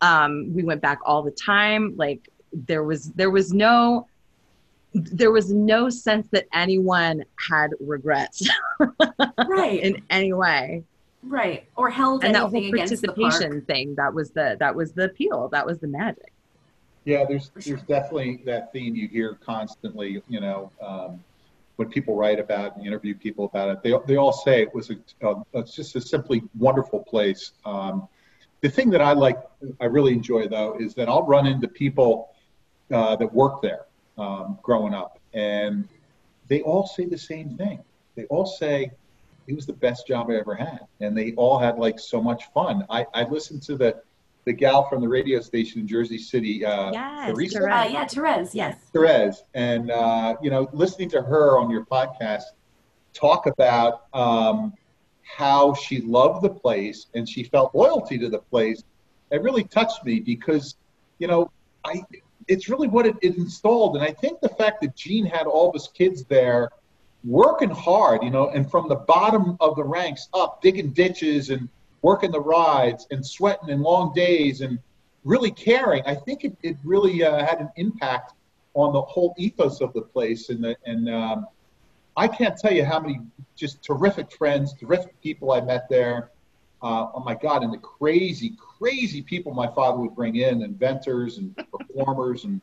Um, 0.00 0.52
we 0.54 0.62
went 0.62 0.80
back 0.82 0.98
all 1.04 1.22
the 1.22 1.30
time. 1.30 1.94
Like 1.96 2.28
there 2.52 2.84
was, 2.84 3.10
there 3.12 3.30
was 3.30 3.52
no, 3.52 4.06
there 4.94 5.32
was 5.32 5.52
no 5.52 5.88
sense 5.88 6.28
that 6.32 6.46
anyone 6.52 7.24
had 7.48 7.70
regrets 7.80 8.46
right 9.48 9.80
in 9.82 10.02
any 10.10 10.34
way 10.34 10.84
right 11.22 11.66
or 11.76 11.88
held 11.88 12.24
and 12.24 12.34
that 12.34 12.48
whole 12.48 12.70
participation 12.70 13.60
thing 13.62 13.94
that 13.96 14.12
was 14.12 14.30
the 14.30 14.56
that 14.58 14.74
was 14.74 14.92
the 14.92 15.04
appeal 15.04 15.48
that 15.48 15.64
was 15.64 15.78
the 15.78 15.86
magic 15.86 16.32
yeah, 17.04 17.24
there's 17.28 17.50
there's 17.54 17.82
definitely 17.82 18.42
that 18.46 18.72
theme 18.72 18.94
you 18.94 19.08
hear 19.08 19.34
constantly. 19.34 20.22
You 20.28 20.40
know, 20.40 20.70
um, 20.80 21.22
when 21.76 21.88
people 21.88 22.14
write 22.14 22.38
about 22.38 22.76
and 22.76 22.86
interview 22.86 23.14
people 23.14 23.46
about 23.46 23.70
it, 23.70 23.82
they 23.82 23.92
they 24.06 24.16
all 24.16 24.32
say 24.32 24.62
it 24.62 24.72
was 24.74 24.90
a 24.90 25.26
uh, 25.26 25.42
it's 25.54 25.74
just 25.74 25.96
a 25.96 26.00
simply 26.00 26.42
wonderful 26.56 27.00
place. 27.00 27.52
Um, 27.64 28.08
the 28.60 28.68
thing 28.68 28.90
that 28.90 29.00
I 29.00 29.14
like, 29.14 29.38
I 29.80 29.86
really 29.86 30.12
enjoy 30.12 30.46
though, 30.46 30.76
is 30.78 30.94
that 30.94 31.08
I'll 31.08 31.26
run 31.26 31.46
into 31.46 31.66
people 31.66 32.30
uh, 32.92 33.16
that 33.16 33.32
work 33.32 33.62
there 33.62 33.86
um, 34.16 34.58
growing 34.62 34.94
up, 34.94 35.18
and 35.34 35.88
they 36.46 36.62
all 36.62 36.86
say 36.86 37.06
the 37.06 37.18
same 37.18 37.56
thing. 37.56 37.82
They 38.14 38.24
all 38.26 38.46
say 38.46 38.92
it 39.46 39.54
was 39.54 39.66
the 39.66 39.72
best 39.72 40.06
job 40.06 40.30
I 40.30 40.34
ever 40.34 40.54
had, 40.54 40.80
and 41.00 41.16
they 41.16 41.32
all 41.32 41.58
had 41.58 41.78
like 41.78 41.98
so 41.98 42.22
much 42.22 42.44
fun. 42.52 42.84
I 42.88 43.06
I 43.14 43.24
listened 43.24 43.62
to 43.64 43.76
the 43.76 44.02
the 44.44 44.52
gal 44.52 44.88
from 44.88 45.00
the 45.00 45.08
radio 45.08 45.40
station 45.40 45.80
in 45.80 45.86
Jersey 45.86 46.18
City, 46.18 46.64
uh, 46.64 46.92
yes, 46.92 47.32
Teresa? 47.32 47.62
Uh, 47.62 47.84
yeah, 47.84 48.06
Therese, 48.06 48.54
yes. 48.54 48.76
Therese. 48.92 49.42
And, 49.54 49.90
uh, 49.90 50.36
you 50.42 50.50
know, 50.50 50.68
listening 50.72 51.08
to 51.10 51.22
her 51.22 51.58
on 51.58 51.70
your 51.70 51.86
podcast 51.86 52.42
talk 53.14 53.46
about 53.46 54.06
um, 54.12 54.72
how 55.22 55.74
she 55.74 56.00
loved 56.00 56.42
the 56.42 56.50
place 56.50 57.06
and 57.14 57.28
she 57.28 57.44
felt 57.44 57.74
loyalty 57.74 58.18
to 58.18 58.28
the 58.28 58.38
place, 58.38 58.82
it 59.30 59.42
really 59.42 59.64
touched 59.64 60.04
me 60.04 60.18
because, 60.18 60.76
you 61.18 61.26
know, 61.26 61.50
I 61.84 62.02
it's 62.48 62.68
really 62.68 62.88
what 62.88 63.06
it, 63.06 63.14
it 63.22 63.36
installed. 63.36 63.94
And 63.96 64.04
I 64.04 64.10
think 64.10 64.40
the 64.40 64.48
fact 64.48 64.80
that 64.80 64.96
Gene 64.96 65.24
had 65.24 65.46
all 65.46 65.68
of 65.68 65.74
his 65.74 65.88
kids 65.88 66.24
there 66.24 66.70
working 67.24 67.70
hard, 67.70 68.22
you 68.22 68.30
know, 68.30 68.50
and 68.50 68.70
from 68.70 68.88
the 68.88 68.96
bottom 68.96 69.56
of 69.60 69.76
the 69.76 69.84
ranks 69.84 70.28
up, 70.34 70.60
digging 70.62 70.90
ditches 70.90 71.50
and– 71.50 71.68
working 72.02 72.32
the 72.32 72.40
rides 72.40 73.06
and 73.10 73.24
sweating 73.24 73.70
and 73.70 73.80
long 73.80 74.12
days 74.12 74.60
and 74.60 74.78
really 75.24 75.52
caring, 75.52 76.02
I 76.04 76.16
think 76.16 76.44
it, 76.44 76.56
it 76.62 76.76
really 76.84 77.22
uh, 77.22 77.46
had 77.46 77.60
an 77.60 77.70
impact 77.76 78.34
on 78.74 78.92
the 78.92 79.00
whole 79.00 79.34
ethos 79.38 79.80
of 79.80 79.92
the 79.92 80.02
place. 80.02 80.50
And, 80.50 80.64
the, 80.64 80.76
and 80.84 81.08
um, 81.08 81.46
I 82.16 82.26
can't 82.26 82.58
tell 82.58 82.72
you 82.72 82.84
how 82.84 83.00
many 83.00 83.20
just 83.56 83.82
terrific 83.82 84.32
friends, 84.32 84.74
terrific 84.74 85.20
people 85.22 85.52
I 85.52 85.60
met 85.60 85.88
there. 85.88 86.30
Uh, 86.82 87.06
oh 87.14 87.22
my 87.24 87.36
God, 87.36 87.62
and 87.62 87.72
the 87.72 87.78
crazy, 87.78 88.54
crazy 88.58 89.22
people 89.22 89.54
my 89.54 89.68
father 89.68 89.98
would 89.98 90.16
bring 90.16 90.34
in, 90.34 90.62
inventors 90.62 91.38
and 91.38 91.56
performers, 91.70 92.42
and 92.42 92.60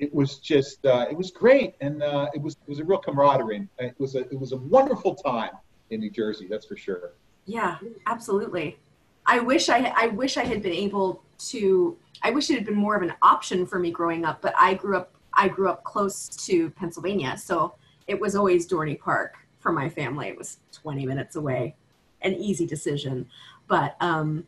it 0.00 0.12
was 0.14 0.38
just, 0.38 0.84
uh, 0.86 1.06
it 1.10 1.16
was 1.16 1.30
great, 1.30 1.74
and 1.80 2.02
uh, 2.02 2.28
it 2.34 2.40
was 2.40 2.54
it 2.54 2.68
was 2.68 2.80
a 2.80 2.84
real 2.84 2.98
camaraderie. 2.98 3.68
It 3.78 3.94
was 3.98 4.14
a 4.14 4.20
it 4.20 4.38
was 4.40 4.52
a 4.52 4.56
wonderful 4.56 5.14
time 5.14 5.52
in 5.90 6.00
New 6.00 6.10
Jersey, 6.10 6.46
that's 6.48 6.66
for 6.66 6.76
sure. 6.76 7.12
Yeah, 7.44 7.76
absolutely. 8.06 8.78
I 9.26 9.40
wish 9.40 9.68
I 9.68 9.92
I 9.94 10.06
wish 10.08 10.38
I 10.38 10.44
had 10.44 10.62
been 10.62 10.72
able 10.72 11.22
to 11.50 11.96
I 12.22 12.30
wish 12.30 12.50
it 12.50 12.54
had 12.54 12.64
been 12.64 12.76
more 12.76 12.96
of 12.96 13.02
an 13.02 13.12
option 13.22 13.66
for 13.66 13.78
me 13.78 13.90
growing 13.90 14.24
up, 14.24 14.40
but 14.40 14.54
I 14.58 14.74
grew 14.74 14.96
up 14.96 15.12
I 15.34 15.48
grew 15.48 15.68
up 15.68 15.84
close 15.84 16.28
to 16.46 16.70
Pennsylvania, 16.70 17.36
so 17.36 17.74
it 18.06 18.18
was 18.18 18.34
always 18.34 18.66
Dorney 18.66 18.98
Park 18.98 19.36
for 19.58 19.70
my 19.70 19.88
family. 19.88 20.28
It 20.28 20.38
was 20.38 20.58
20 20.72 21.04
minutes 21.06 21.36
away, 21.36 21.76
an 22.22 22.34
easy 22.34 22.66
decision. 22.66 23.28
But 23.68 23.96
um, 24.00 24.46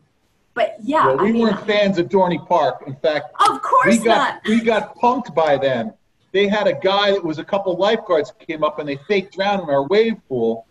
but 0.54 0.76
yeah, 0.82 1.06
Well, 1.06 1.18
we 1.18 1.28
I 1.28 1.32
mean, 1.32 1.42
weren't 1.42 1.66
fans 1.66 1.98
of 1.98 2.08
Dorney 2.08 2.46
Park. 2.48 2.84
In 2.86 2.94
fact, 2.96 3.26
of 3.48 3.62
course 3.62 3.98
we 3.98 4.04
got 4.04 4.34
not. 4.34 4.40
we 4.46 4.60
got 4.60 4.96
punked 4.98 5.34
by 5.34 5.56
them. 5.56 5.92
They 6.32 6.48
had 6.48 6.66
a 6.66 6.74
guy 6.74 7.10
that 7.12 7.22
was 7.24 7.38
a 7.38 7.44
couple 7.44 7.76
lifeguards 7.76 8.32
came 8.38 8.64
up 8.64 8.78
and 8.78 8.88
they 8.88 8.96
faked 9.08 9.34
drowned 9.34 9.62
in 9.62 9.70
our 9.70 9.86
wave 9.88 10.16
pool, 10.28 10.66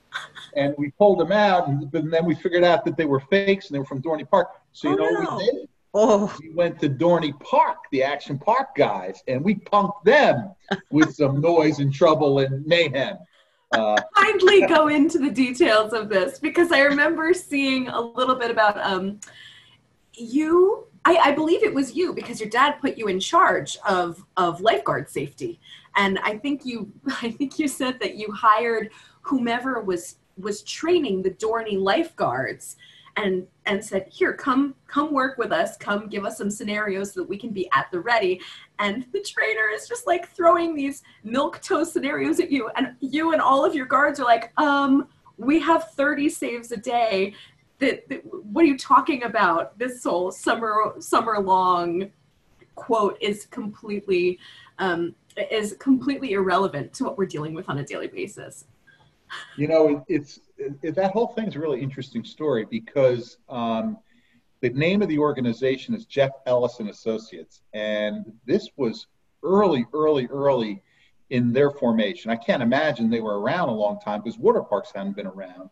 and 0.56 0.74
we 0.78 0.92
pulled 0.92 1.20
them 1.20 1.32
out. 1.32 1.68
And, 1.68 1.94
and 1.94 2.12
then 2.12 2.26
we 2.26 2.36
figured 2.36 2.64
out 2.64 2.84
that 2.86 2.98
they 2.98 3.06
were 3.06 3.20
fakes 3.20 3.68
and 3.68 3.76
they 3.76 3.80
were 3.80 3.86
from 3.86 4.02
Dorney 4.02 4.28
Park. 4.30 4.50
So 4.74 4.90
you 4.90 4.96
Oh, 4.96 4.98
know 4.98 5.10
no. 5.12 5.20
what 5.30 5.38
we 5.38 5.46
did? 5.46 5.70
Oh, 5.94 6.36
We 6.40 6.54
went 6.54 6.80
to 6.80 6.90
Dorney 6.90 7.38
Park, 7.42 7.78
the 7.92 8.02
Action 8.02 8.40
Park 8.40 8.76
guys, 8.78 9.22
and 9.28 9.44
we 9.44 9.56
punked 9.56 10.04
them 10.06 10.52
with 10.90 11.14
some 11.20 11.42
noise 11.42 11.80
and 11.80 11.94
trouble 11.94 12.40
and 12.40 12.66
mayhem. 12.66 13.18
Uh, 13.74 13.96
kindly 14.18 14.66
go 14.68 14.88
into 14.88 15.18
the 15.18 15.30
details 15.30 15.94
of 15.94 16.10
this 16.10 16.40
because 16.40 16.72
I 16.72 16.80
remember 16.82 17.34
seeing 17.34 17.88
a 17.90 18.00
little 18.02 18.36
bit 18.36 18.52
about 18.52 18.78
um, 18.80 19.20
you. 20.22 20.88
I, 21.04 21.18
I 21.18 21.32
believe 21.32 21.64
it 21.64 21.74
was 21.74 21.96
you 21.96 22.14
because 22.14 22.40
your 22.40 22.50
dad 22.50 22.76
put 22.80 22.98
you 22.98 23.08
in 23.08 23.20
charge 23.20 23.78
of 23.88 24.24
of 24.38 24.62
lifeguard 24.62 25.10
safety, 25.10 25.60
and 25.96 26.20
I 26.20 26.38
think 26.38 26.66
you 26.66 26.92
I 27.22 27.32
think 27.32 27.60
you 27.60 27.68
said 27.68 28.00
that 28.00 28.16
you 28.16 28.32
hired 28.32 28.92
whomever 29.22 29.82
was 29.82 30.18
was 30.38 30.62
training 30.64 31.22
the 31.22 31.32
Dorney 31.32 31.78
lifeguards 31.78 32.78
and 33.18 33.46
and 33.66 33.84
said 33.84 34.08
here 34.10 34.34
come 34.34 34.76
come 34.88 35.14
work 35.14 35.38
with 35.38 35.52
us. 35.52 35.78
Come 35.78 36.08
give 36.08 36.26
us 36.26 36.38
some 36.38 36.50
scenarios 36.50 37.14
so 37.14 37.22
that 37.22 37.30
we 37.30 37.38
can 37.38 37.52
be 37.52 37.70
at 37.74 37.90
the 37.92 38.00
ready. 38.00 38.42
And 38.80 39.06
the 39.12 39.22
trainer 39.22 39.70
is 39.74 39.88
just 39.88 40.08
like 40.08 40.30
throwing 40.30 40.76
these 40.76 41.04
milk 41.24 41.62
toast 41.62 41.94
scenarios 41.94 42.40
at 42.40 42.52
you. 42.52 42.70
And 42.76 42.96
you 43.00 43.34
and 43.34 43.42
all 43.42 43.66
of 43.66 43.76
your 43.76 43.86
guards 43.86 44.20
are 44.20 44.26
like 44.26 44.52
um 44.60 45.08
we 45.38 45.60
have 45.60 45.92
30 45.92 46.30
saves 46.30 46.72
a 46.72 46.78
day 46.78 47.34
that, 47.82 48.08
that 48.10 48.22
what 48.26 48.64
are 48.64 48.68
you 48.68 48.78
talking 48.78 49.24
about 49.24 49.78
this 49.78 50.04
whole 50.04 50.32
summer 50.32 50.94
summer 51.00 51.40
long 51.40 52.10
quote 52.76 53.18
is 53.22 53.46
completely 53.48 54.40
um 54.80 55.14
is 55.52 55.76
completely 55.80 56.32
irrelevant 56.32 56.94
to 56.94 57.04
what 57.04 57.18
we're 57.18 57.26
dealing 57.26 57.54
with 57.54 57.70
on 57.70 57.80
a 57.80 57.84
daily 57.84 58.08
basis 58.08 58.66
you 59.58 59.68
know, 59.68 59.88
it, 60.08 60.16
it's 60.16 60.40
it, 60.58 60.96
that 60.96 61.12
whole 61.12 61.28
thing's 61.28 61.56
a 61.56 61.60
really 61.60 61.82
interesting 61.82 62.24
story 62.24 62.66
because 62.70 63.38
um, 63.50 63.98
the 64.62 64.70
name 64.70 65.02
of 65.02 65.08
the 65.08 65.18
organization 65.18 65.96
is 65.96 66.06
Jeff 66.06 66.32
Ellis 66.46 66.80
and 66.80 66.90
Associates, 66.90 67.62
and 67.74 68.32
this 68.46 68.70
was 68.78 69.08
early, 69.44 69.86
early, 69.94 70.28
early 70.28 70.84
in 71.30 71.54
their 71.54 71.72
formation. 71.72 72.30
I 72.30 72.36
can't 72.36 72.62
imagine 72.62 73.10
they 73.10 73.22
were 73.22 73.40
around 73.40 73.70
a 73.70 73.74
long 73.74 74.00
time 74.00 74.22
because 74.22 74.38
water 74.38 74.62
parks 74.62 74.92
hadn't 74.94 75.16
been 75.16 75.28
around. 75.28 75.70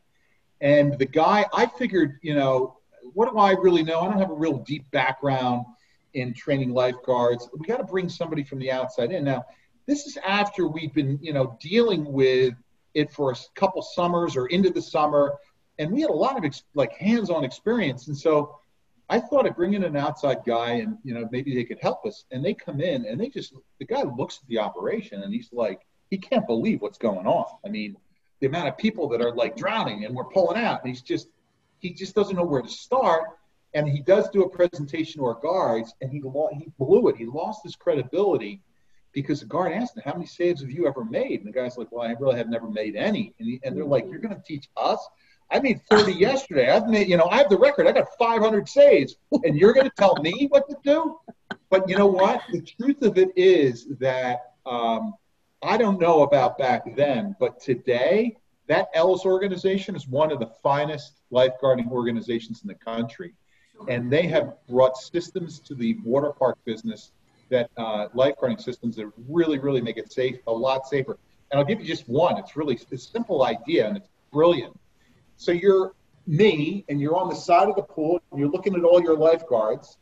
And 0.62 0.98
the 0.98 1.06
guy, 1.06 1.46
I 1.54 1.66
figured, 1.66 2.20
you 2.22 2.36
know, 2.36 2.78
what 3.14 3.32
do 3.32 3.38
I 3.38 3.52
really 3.52 3.84
know? 3.84 4.02
I 4.02 4.06
don't 4.06 4.20
have 4.20 4.32
a 4.32 4.36
real 4.36 4.60
deep 4.60 4.90
background 4.92 5.66
in 6.14 6.34
training 6.34 6.74
lifeguards. 6.74 7.50
We 7.58 7.66
got 7.66 7.78
to 7.78 7.84
bring 7.84 8.10
somebody 8.10 8.44
from 8.44 8.60
the 8.60 8.72
outside 8.72 9.12
in. 9.12 9.24
Now, 9.24 9.46
this 9.86 10.06
is 10.06 10.18
after 10.18 10.68
we've 10.68 10.94
been, 10.94 11.18
you 11.22 11.34
know, 11.34 11.58
dealing 11.62 12.12
with 12.12 12.54
it 12.94 13.12
for 13.12 13.32
a 13.32 13.36
couple 13.56 13.82
summers 13.82 14.36
or 14.36 14.48
into 14.48 14.70
the 14.70 14.82
summer, 14.82 15.36
and 15.78 15.92
we 15.92 16.02
had 16.02 16.10
a 16.10 16.14
lot 16.14 16.38
of 16.38 16.44
ex- 16.44 16.64
like 16.74 16.94
hands-on 16.94 17.44
experience. 17.44 18.08
And 18.08 18.18
so 18.18 18.60
I 19.10 19.20
thought 19.20 19.48
of 19.48 19.56
bringing 19.56 19.84
an 19.84 19.96
outside 19.96 20.40
guy, 20.46 20.74
and 20.74 20.98
you 21.04 21.14
know 21.14 21.28
maybe 21.32 21.56
they 21.56 21.64
could 21.64 21.80
help 21.82 22.06
us. 22.06 22.26
And 22.32 22.44
they 22.44 22.54
come 22.54 22.82
in, 22.82 23.06
and 23.06 23.20
they 23.20 23.30
just 23.30 23.54
the 23.80 23.86
guy 23.86 24.04
looks 24.04 24.40
at 24.42 24.48
the 24.48 24.60
operation, 24.60 25.24
and 25.24 25.34
he's 25.34 25.50
like, 25.52 25.82
he 26.10 26.18
can't 26.18 26.46
believe 26.46 26.82
what's 26.82 26.98
going 26.98 27.26
on. 27.26 27.46
I 27.66 27.70
mean, 27.70 27.96
the 28.40 28.48
amount 28.48 28.68
of 28.68 28.78
people 28.78 29.08
that 29.10 29.22
are 29.22 29.34
like 29.34 29.56
drowning, 29.56 30.06
and 30.06 30.16
we're 30.16 30.26
pulling 30.26 30.62
out, 30.62 30.82
and 30.82 30.90
he's 30.90 31.02
just 31.02 31.30
he 31.80 31.94
just 31.94 32.16
doesn't 32.16 32.36
know 32.36 32.44
where 32.44 32.62
to 32.62 32.70
start. 32.70 33.24
And 33.76 33.88
he 33.88 34.02
does 34.02 34.28
do 34.30 34.44
a 34.44 34.50
presentation 34.50 35.20
to 35.20 35.26
our 35.26 35.36
guards, 35.36 35.94
and 36.02 36.12
he 36.12 36.22
he 36.54 36.72
blew 36.80 37.08
it. 37.10 37.18
He 37.18 37.26
lost 37.26 37.62
his 37.64 37.76
credibility 37.76 38.62
because 39.12 39.42
the 39.42 39.46
guard 39.46 39.74
asked 39.74 39.96
him, 39.96 40.04
"How 40.06 40.14
many 40.14 40.26
saves 40.26 40.62
have 40.62 40.72
you 40.72 40.88
ever 40.88 41.06
made?" 41.06 41.40
And 41.40 41.48
the 41.48 41.52
guy's 41.52 41.78
like, 41.78 41.92
"Well, 41.92 42.08
I 42.08 42.14
really 42.20 42.38
have 42.38 42.50
never 42.50 42.68
made 42.68 42.96
any." 42.96 43.34
And, 43.40 43.48
he, 43.48 43.60
and 43.64 43.76
they're 43.76 43.86
like, 43.86 44.06
"You're 44.10 44.20
going 44.20 44.36
to 44.36 44.42
teach 44.42 44.70
us?" 44.76 45.08
I 45.52 45.60
made 45.60 45.82
30 45.90 46.14
yesterday. 46.18 46.70
I've 46.70 46.88
made, 46.88 47.08
you 47.08 47.18
know, 47.18 47.26
I 47.26 47.38
have 47.38 47.50
the 47.50 47.58
record. 47.58 47.88
I 47.88 47.92
got 47.92 48.08
500 48.18 48.68
saves, 48.68 49.16
and 49.44 49.56
you're 49.56 49.74
going 49.74 49.88
to 49.88 49.94
tell 49.98 50.16
me 50.22 50.48
what 50.50 50.70
to 50.70 50.78
do? 50.84 51.20
But 51.70 51.88
you 51.90 51.98
know 51.98 52.08
what? 52.08 52.42
The 52.52 52.62
truth 52.62 53.02
of 53.04 53.18
it 53.18 53.30
is 53.36 53.88
that 54.00 54.54
um, 54.66 55.14
I 55.62 55.78
don't 55.78 56.00
know 56.00 56.24
about 56.24 56.58
back 56.58 56.96
then, 56.96 57.36
but 57.40 57.60
today 57.60 58.38
that 58.68 58.90
Ellis 58.94 59.26
organization 59.26 59.96
is 59.96 60.08
one 60.08 60.32
of 60.32 60.40
the 60.40 60.48
finest 60.64 61.22
lifeguarding 61.32 61.90
organizations 61.92 62.62
in 62.62 62.68
the 62.68 62.76
country, 62.76 63.34
and 63.88 64.12
they 64.12 64.28
have 64.28 64.54
brought 64.68 64.96
systems 64.98 65.60
to 65.62 65.76
the 65.76 65.98
water 66.04 66.32
park 66.32 66.58
business 66.66 67.12
that 67.50 67.70
uh, 67.78 68.08
lifeguarding 68.10 68.62
systems 68.62 68.96
that 68.96 69.12
really, 69.28 69.58
really 69.58 69.82
make 69.82 69.98
it 69.98 70.12
safe, 70.12 70.38
a 70.48 70.52
lot 70.52 70.88
safer. 70.88 71.18
And 71.52 71.60
I'll 71.60 71.66
give 71.66 71.80
you 71.82 71.88
just 71.88 72.08
one. 72.08 72.38
It's 72.38 72.56
really 72.56 72.76
it's 72.76 72.92
a 72.92 72.98
simple 72.98 73.44
idea 73.44 73.88
and 73.88 73.98
it's 73.98 74.10
brilliant. 74.32 74.80
So 75.36 75.52
you're 75.52 75.94
me 76.28 76.86
and 76.90 77.02
you're 77.02 77.16
on 77.16 77.28
the 77.28 77.36
side 77.36 77.70
of 77.70 77.76
the 77.76 77.82
pool 77.82 78.22
and 78.32 78.40
you're 78.40 78.50
looking 78.50 78.76
at 78.76 78.84
all 78.84 79.02
your 79.02 79.18
lifeguards 79.18 79.98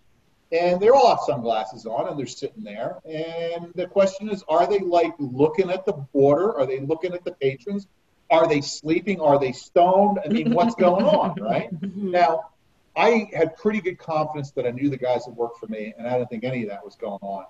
and 0.51 0.81
they're 0.81 0.95
all 0.95 1.09
have 1.09 1.19
sunglasses 1.25 1.85
on 1.85 2.07
and 2.07 2.17
they're 2.17 2.25
sitting 2.25 2.63
there. 2.63 2.99
And 3.05 3.73
the 3.75 3.87
question 3.87 4.29
is, 4.29 4.43
are 4.47 4.67
they 4.67 4.79
like 4.79 5.13
looking 5.19 5.69
at 5.69 5.85
the 5.85 6.05
water? 6.13 6.57
Are 6.57 6.65
they 6.65 6.79
looking 6.79 7.13
at 7.13 7.25
the 7.25 7.31
patrons? 7.31 7.87
Are 8.29 8.47
they 8.47 8.61
sleeping? 8.61 9.19
Are 9.21 9.39
they 9.39 9.51
stoned? 9.51 10.19
I 10.23 10.29
mean, 10.29 10.53
what's 10.53 10.75
going 10.75 11.05
on, 11.05 11.35
right? 11.41 11.73
Mm-hmm. 11.73 12.11
Now, 12.11 12.51
I 12.95 13.29
had 13.33 13.55
pretty 13.57 13.81
good 13.81 13.99
confidence 13.99 14.51
that 14.51 14.65
I 14.65 14.71
knew 14.71 14.89
the 14.89 14.97
guys 14.97 15.25
that 15.25 15.31
worked 15.31 15.59
for 15.59 15.67
me, 15.67 15.93
and 15.97 16.07
I 16.07 16.17
didn't 16.17 16.29
think 16.29 16.43
any 16.43 16.63
of 16.63 16.69
that 16.69 16.83
was 16.83 16.95
going 16.95 17.19
on. 17.21 17.45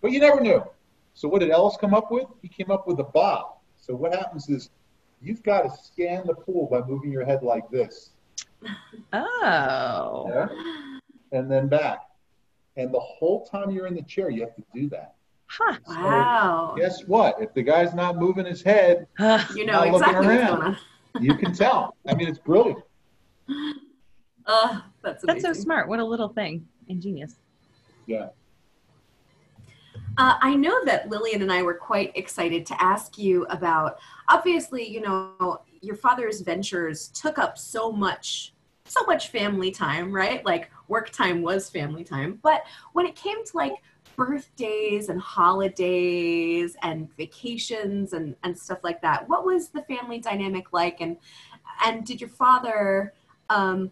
But 0.00 0.12
you 0.12 0.20
never 0.20 0.40
knew. 0.40 0.62
So 1.14 1.28
what 1.28 1.40
did 1.40 1.50
Ellis 1.50 1.76
come 1.80 1.94
up 1.94 2.10
with? 2.10 2.26
He 2.42 2.48
came 2.48 2.70
up 2.70 2.86
with 2.86 2.98
a 2.98 3.04
bob. 3.04 3.56
So 3.78 3.94
what 3.94 4.14
happens 4.14 4.48
is 4.48 4.70
you've 5.22 5.42
got 5.42 5.62
to 5.62 5.70
scan 5.82 6.26
the 6.26 6.34
pool 6.34 6.68
by 6.70 6.86
moving 6.86 7.10
your 7.10 7.24
head 7.24 7.42
like 7.42 7.68
this, 7.70 8.10
oh. 9.12 10.26
yeah? 10.28 10.48
and 11.32 11.50
then 11.50 11.68
back. 11.68 12.00
And 12.76 12.92
the 12.92 13.00
whole 13.00 13.44
time 13.46 13.70
you're 13.70 13.86
in 13.86 13.94
the 13.94 14.02
chair, 14.02 14.30
you 14.30 14.40
have 14.42 14.54
to 14.56 14.62
do 14.74 14.88
that. 14.90 15.14
Huh. 15.46 15.76
wow 15.86 16.74
Guess 16.78 17.04
what? 17.04 17.36
If 17.38 17.52
the 17.52 17.62
guy's 17.62 17.92
not 17.92 18.16
moving 18.16 18.46
his 18.46 18.62
head, 18.62 19.06
you 19.54 19.66
know 19.66 19.84
Not 19.84 19.88
looking 19.88 19.94
exactly 19.94 20.14
what's 20.14 20.26
around. 20.26 20.46
going 20.46 20.62
on 20.62 20.78
you 21.20 21.34
can 21.34 21.52
tell. 21.52 21.96
I 22.06 22.14
mean, 22.14 22.28
it's 22.28 22.38
brilliant. 22.38 22.82
uh, 24.46 24.80
that's 25.02 25.24
That's 25.24 25.42
so 25.42 25.52
smart. 25.52 25.88
What 25.88 26.00
a 26.00 26.04
little 26.04 26.28
thing. 26.28 26.66
Ingenious. 26.88 27.36
Yeah. 28.06 28.28
Uh, 30.18 30.34
I 30.40 30.54
know 30.54 30.84
that 30.84 31.08
Lillian 31.08 31.42
and 31.42 31.50
I 31.50 31.62
were 31.62 31.74
quite 31.74 32.12
excited 32.16 32.66
to 32.66 32.82
ask 32.82 33.16
you 33.16 33.44
about. 33.46 33.98
Obviously, 34.28 34.86
you 34.86 35.00
know, 35.00 35.62
your 35.80 35.96
father's 35.96 36.42
ventures 36.42 37.08
took 37.08 37.38
up 37.38 37.56
so 37.56 37.90
much, 37.90 38.51
so 38.92 39.04
much 39.04 39.28
family 39.28 39.70
time, 39.70 40.12
right? 40.12 40.44
Like 40.44 40.70
work 40.88 41.10
time 41.10 41.42
was 41.42 41.70
family 41.70 42.04
time. 42.04 42.38
But 42.42 42.64
when 42.92 43.06
it 43.06 43.16
came 43.16 43.44
to 43.44 43.56
like 43.56 43.74
birthdays 44.16 45.08
and 45.08 45.20
holidays 45.20 46.76
and 46.82 47.14
vacations 47.16 48.12
and, 48.12 48.36
and 48.42 48.56
stuff 48.56 48.80
like 48.82 49.00
that, 49.02 49.28
what 49.28 49.44
was 49.44 49.68
the 49.68 49.82
family 49.82 50.18
dynamic 50.18 50.72
like? 50.72 51.00
And 51.00 51.16
and 51.84 52.04
did 52.04 52.20
your 52.20 52.30
father, 52.30 53.14
um, 53.48 53.90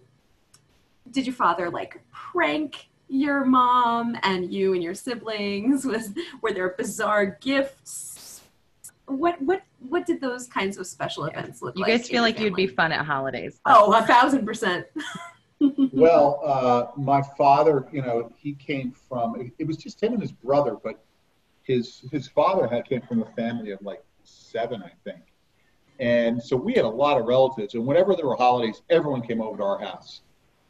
did 1.10 1.26
your 1.26 1.34
father 1.34 1.70
like 1.70 2.00
prank 2.12 2.90
your 3.08 3.44
mom 3.44 4.16
and 4.22 4.52
you 4.52 4.72
and 4.74 4.82
your 4.82 4.94
siblings 4.94 5.84
was 5.86 6.10
were 6.42 6.52
there 6.52 6.74
bizarre 6.78 7.38
gifts 7.40 8.09
what 9.10 9.40
what 9.42 9.62
what 9.80 10.06
did 10.06 10.20
those 10.20 10.46
kinds 10.46 10.78
of 10.78 10.86
special 10.86 11.24
events 11.24 11.62
look 11.62 11.76
You 11.76 11.82
like 11.82 11.92
You 11.92 11.98
guys 11.98 12.08
feel 12.08 12.22
like 12.22 12.38
you'd 12.38 12.54
be 12.54 12.66
fun 12.66 12.92
at 12.92 13.04
holidays. 13.04 13.60
oh 13.66 13.92
a 13.92 14.02
thousand 14.06 14.44
percent 14.46 14.86
Well, 15.92 16.40
uh, 16.42 16.86
my 16.98 17.20
father, 17.36 17.86
you 17.92 18.00
know, 18.00 18.32
he 18.34 18.54
came 18.54 18.92
from. 18.92 19.52
It 19.58 19.66
was 19.66 19.76
just 19.76 20.02
him 20.02 20.14
and 20.14 20.22
his 20.22 20.32
brother, 20.32 20.76
but 20.82 21.04
his 21.64 22.02
his 22.10 22.28
father 22.28 22.66
had 22.66 22.86
came 22.88 23.02
from 23.02 23.20
a 23.22 23.26
family 23.32 23.70
of 23.72 23.82
like 23.82 24.02
seven, 24.24 24.82
I 24.82 24.92
think, 25.04 25.20
and 25.98 26.42
so 26.42 26.56
we 26.56 26.72
had 26.72 26.86
a 26.86 26.88
lot 26.88 27.18
of 27.20 27.26
relatives. 27.26 27.74
And 27.74 27.84
whenever 27.86 28.16
there 28.16 28.24
were 28.26 28.36
holidays, 28.36 28.80
everyone 28.88 29.20
came 29.20 29.42
over 29.42 29.58
to 29.58 29.62
our 29.62 29.78
house. 29.78 30.22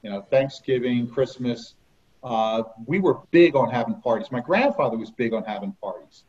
You 0.02 0.10
know, 0.10 0.22
Thanksgiving, 0.22 1.06
Christmas. 1.08 1.74
Uh, 2.24 2.64
we 2.84 2.98
were 2.98 3.18
big 3.30 3.54
on 3.54 3.70
having 3.70 3.94
parties. 4.00 4.32
My 4.32 4.40
grandfather 4.40 4.98
was 4.98 5.12
big 5.12 5.32
on 5.32 5.44
having 5.44 5.72
parties, 5.80 6.24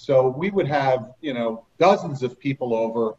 so 0.00 0.28
we 0.28 0.48
would 0.48 0.66
have 0.66 1.12
you 1.20 1.34
know 1.34 1.66
dozens 1.78 2.22
of 2.22 2.40
people 2.40 2.74
over. 2.74 3.16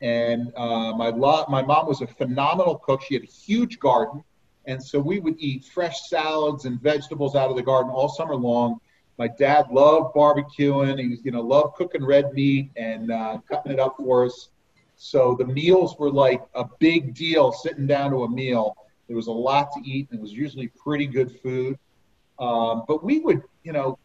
And 0.00 0.50
uh, 0.56 0.92
my 0.96 1.10
lo- 1.10 1.44
my 1.48 1.62
mom 1.62 1.86
was 1.86 2.00
a 2.00 2.06
phenomenal 2.06 2.76
cook. 2.78 3.02
She 3.02 3.14
had 3.14 3.22
a 3.22 3.26
huge 3.26 3.78
garden. 3.78 4.24
And 4.64 4.82
so 4.82 4.98
we 4.98 5.20
would 5.20 5.36
eat 5.38 5.64
fresh 5.64 6.08
salads 6.08 6.64
and 6.64 6.80
vegetables 6.80 7.36
out 7.36 7.50
of 7.50 7.56
the 7.56 7.62
garden 7.62 7.92
all 7.92 8.08
summer 8.08 8.34
long. 8.34 8.80
My 9.18 9.28
dad 9.28 9.66
loved 9.70 10.14
barbecuing. 10.14 10.98
He 10.98 11.08
was, 11.08 11.24
you 11.24 11.32
know, 11.32 11.42
loved 11.42 11.74
cooking 11.74 12.04
red 12.04 12.32
meat 12.32 12.70
and 12.76 13.12
uh, 13.12 13.38
cutting 13.48 13.72
it 13.72 13.78
up 13.78 13.96
for 13.98 14.24
us. 14.24 14.48
So 14.96 15.36
the 15.38 15.46
meals 15.46 15.96
were 15.98 16.10
like 16.10 16.42
a 16.54 16.64
big 16.78 17.14
deal 17.14 17.52
sitting 17.52 17.86
down 17.86 18.10
to 18.12 18.24
a 18.24 18.28
meal. 18.28 18.76
There 19.06 19.16
was 19.16 19.26
a 19.26 19.32
lot 19.32 19.70
to 19.74 19.80
eat, 19.84 20.08
and 20.10 20.18
it 20.18 20.22
was 20.22 20.32
usually 20.32 20.68
pretty 20.68 21.06
good 21.06 21.30
food. 21.42 21.78
Um, 22.38 22.84
but 22.88 23.04
we 23.04 23.20
would, 23.20 23.42
you 23.64 23.72
know, 23.72 23.98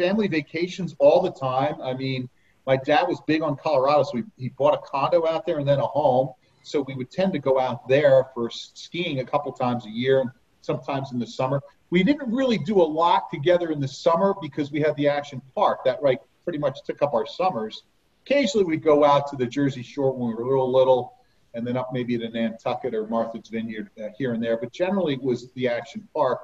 family 0.00 0.28
vacations 0.28 0.96
all 0.98 1.20
the 1.20 1.30
time. 1.30 1.74
I 1.82 1.92
mean, 1.92 2.28
my 2.66 2.76
dad 2.76 3.06
was 3.06 3.20
big 3.26 3.42
on 3.42 3.56
Colorado, 3.56 4.02
so 4.04 4.16
he, 4.16 4.22
he 4.38 4.48
bought 4.48 4.72
a 4.74 4.78
condo 4.78 5.26
out 5.26 5.44
there 5.44 5.58
and 5.58 5.68
then 5.68 5.78
a 5.78 5.86
home. 5.86 6.30
So 6.62 6.82
we 6.82 6.94
would 6.94 7.10
tend 7.10 7.34
to 7.34 7.38
go 7.38 7.60
out 7.60 7.86
there 7.86 8.26
for 8.34 8.48
skiing 8.50 9.20
a 9.20 9.24
couple 9.24 9.52
times 9.52 9.84
a 9.86 9.90
year, 9.90 10.34
sometimes 10.62 11.12
in 11.12 11.18
the 11.18 11.26
summer. 11.26 11.60
We 11.90 12.02
didn't 12.02 12.32
really 12.32 12.58
do 12.58 12.80
a 12.80 12.88
lot 13.02 13.30
together 13.30 13.70
in 13.72 13.80
the 13.80 13.88
summer 13.88 14.34
because 14.40 14.70
we 14.70 14.80
had 14.80 14.96
the 14.96 15.08
Action 15.08 15.42
Park. 15.54 15.84
That 15.84 16.00
right 16.00 16.18
pretty 16.44 16.58
much 16.58 16.78
took 16.84 17.02
up 17.02 17.12
our 17.12 17.26
summers. 17.26 17.82
Occasionally 18.24 18.64
we'd 18.64 18.82
go 18.82 19.04
out 19.04 19.28
to 19.30 19.36
the 19.36 19.46
Jersey 19.46 19.82
Shore 19.82 20.12
when 20.12 20.28
we 20.28 20.34
were 20.34 20.42
a 20.42 20.46
little, 20.46 20.72
little, 20.72 21.14
and 21.54 21.66
then 21.66 21.76
up 21.76 21.90
maybe 21.92 22.16
to 22.16 22.28
Nantucket 22.28 22.94
or 22.94 23.06
Martha's 23.06 23.48
Vineyard 23.48 23.90
uh, 24.02 24.08
here 24.16 24.32
and 24.32 24.42
there. 24.42 24.56
But 24.56 24.72
generally 24.72 25.14
it 25.14 25.22
was 25.22 25.50
the 25.52 25.68
Action 25.68 26.08
Park. 26.14 26.40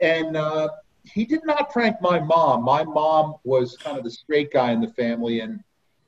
And 0.00 0.36
uh, 0.36 0.68
he 1.04 1.24
did 1.24 1.44
not 1.44 1.70
prank 1.70 2.00
my 2.00 2.18
mom. 2.18 2.64
My 2.64 2.84
mom 2.84 3.34
was 3.44 3.76
kind 3.76 3.98
of 3.98 4.04
the 4.04 4.10
straight 4.10 4.52
guy 4.52 4.72
in 4.72 4.80
the 4.80 4.88
family 4.88 5.40
and 5.40 5.60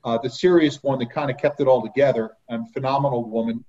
uh, 0.03 0.17
the 0.17 0.29
serious 0.29 0.81
one 0.81 0.99
that 0.99 1.11
kind 1.11 1.29
of 1.29 1.37
kept 1.37 1.59
it 1.59 1.67
all 1.67 1.81
together. 1.81 2.31
A 2.49 2.65
phenomenal 2.67 3.29
woman, 3.29 3.63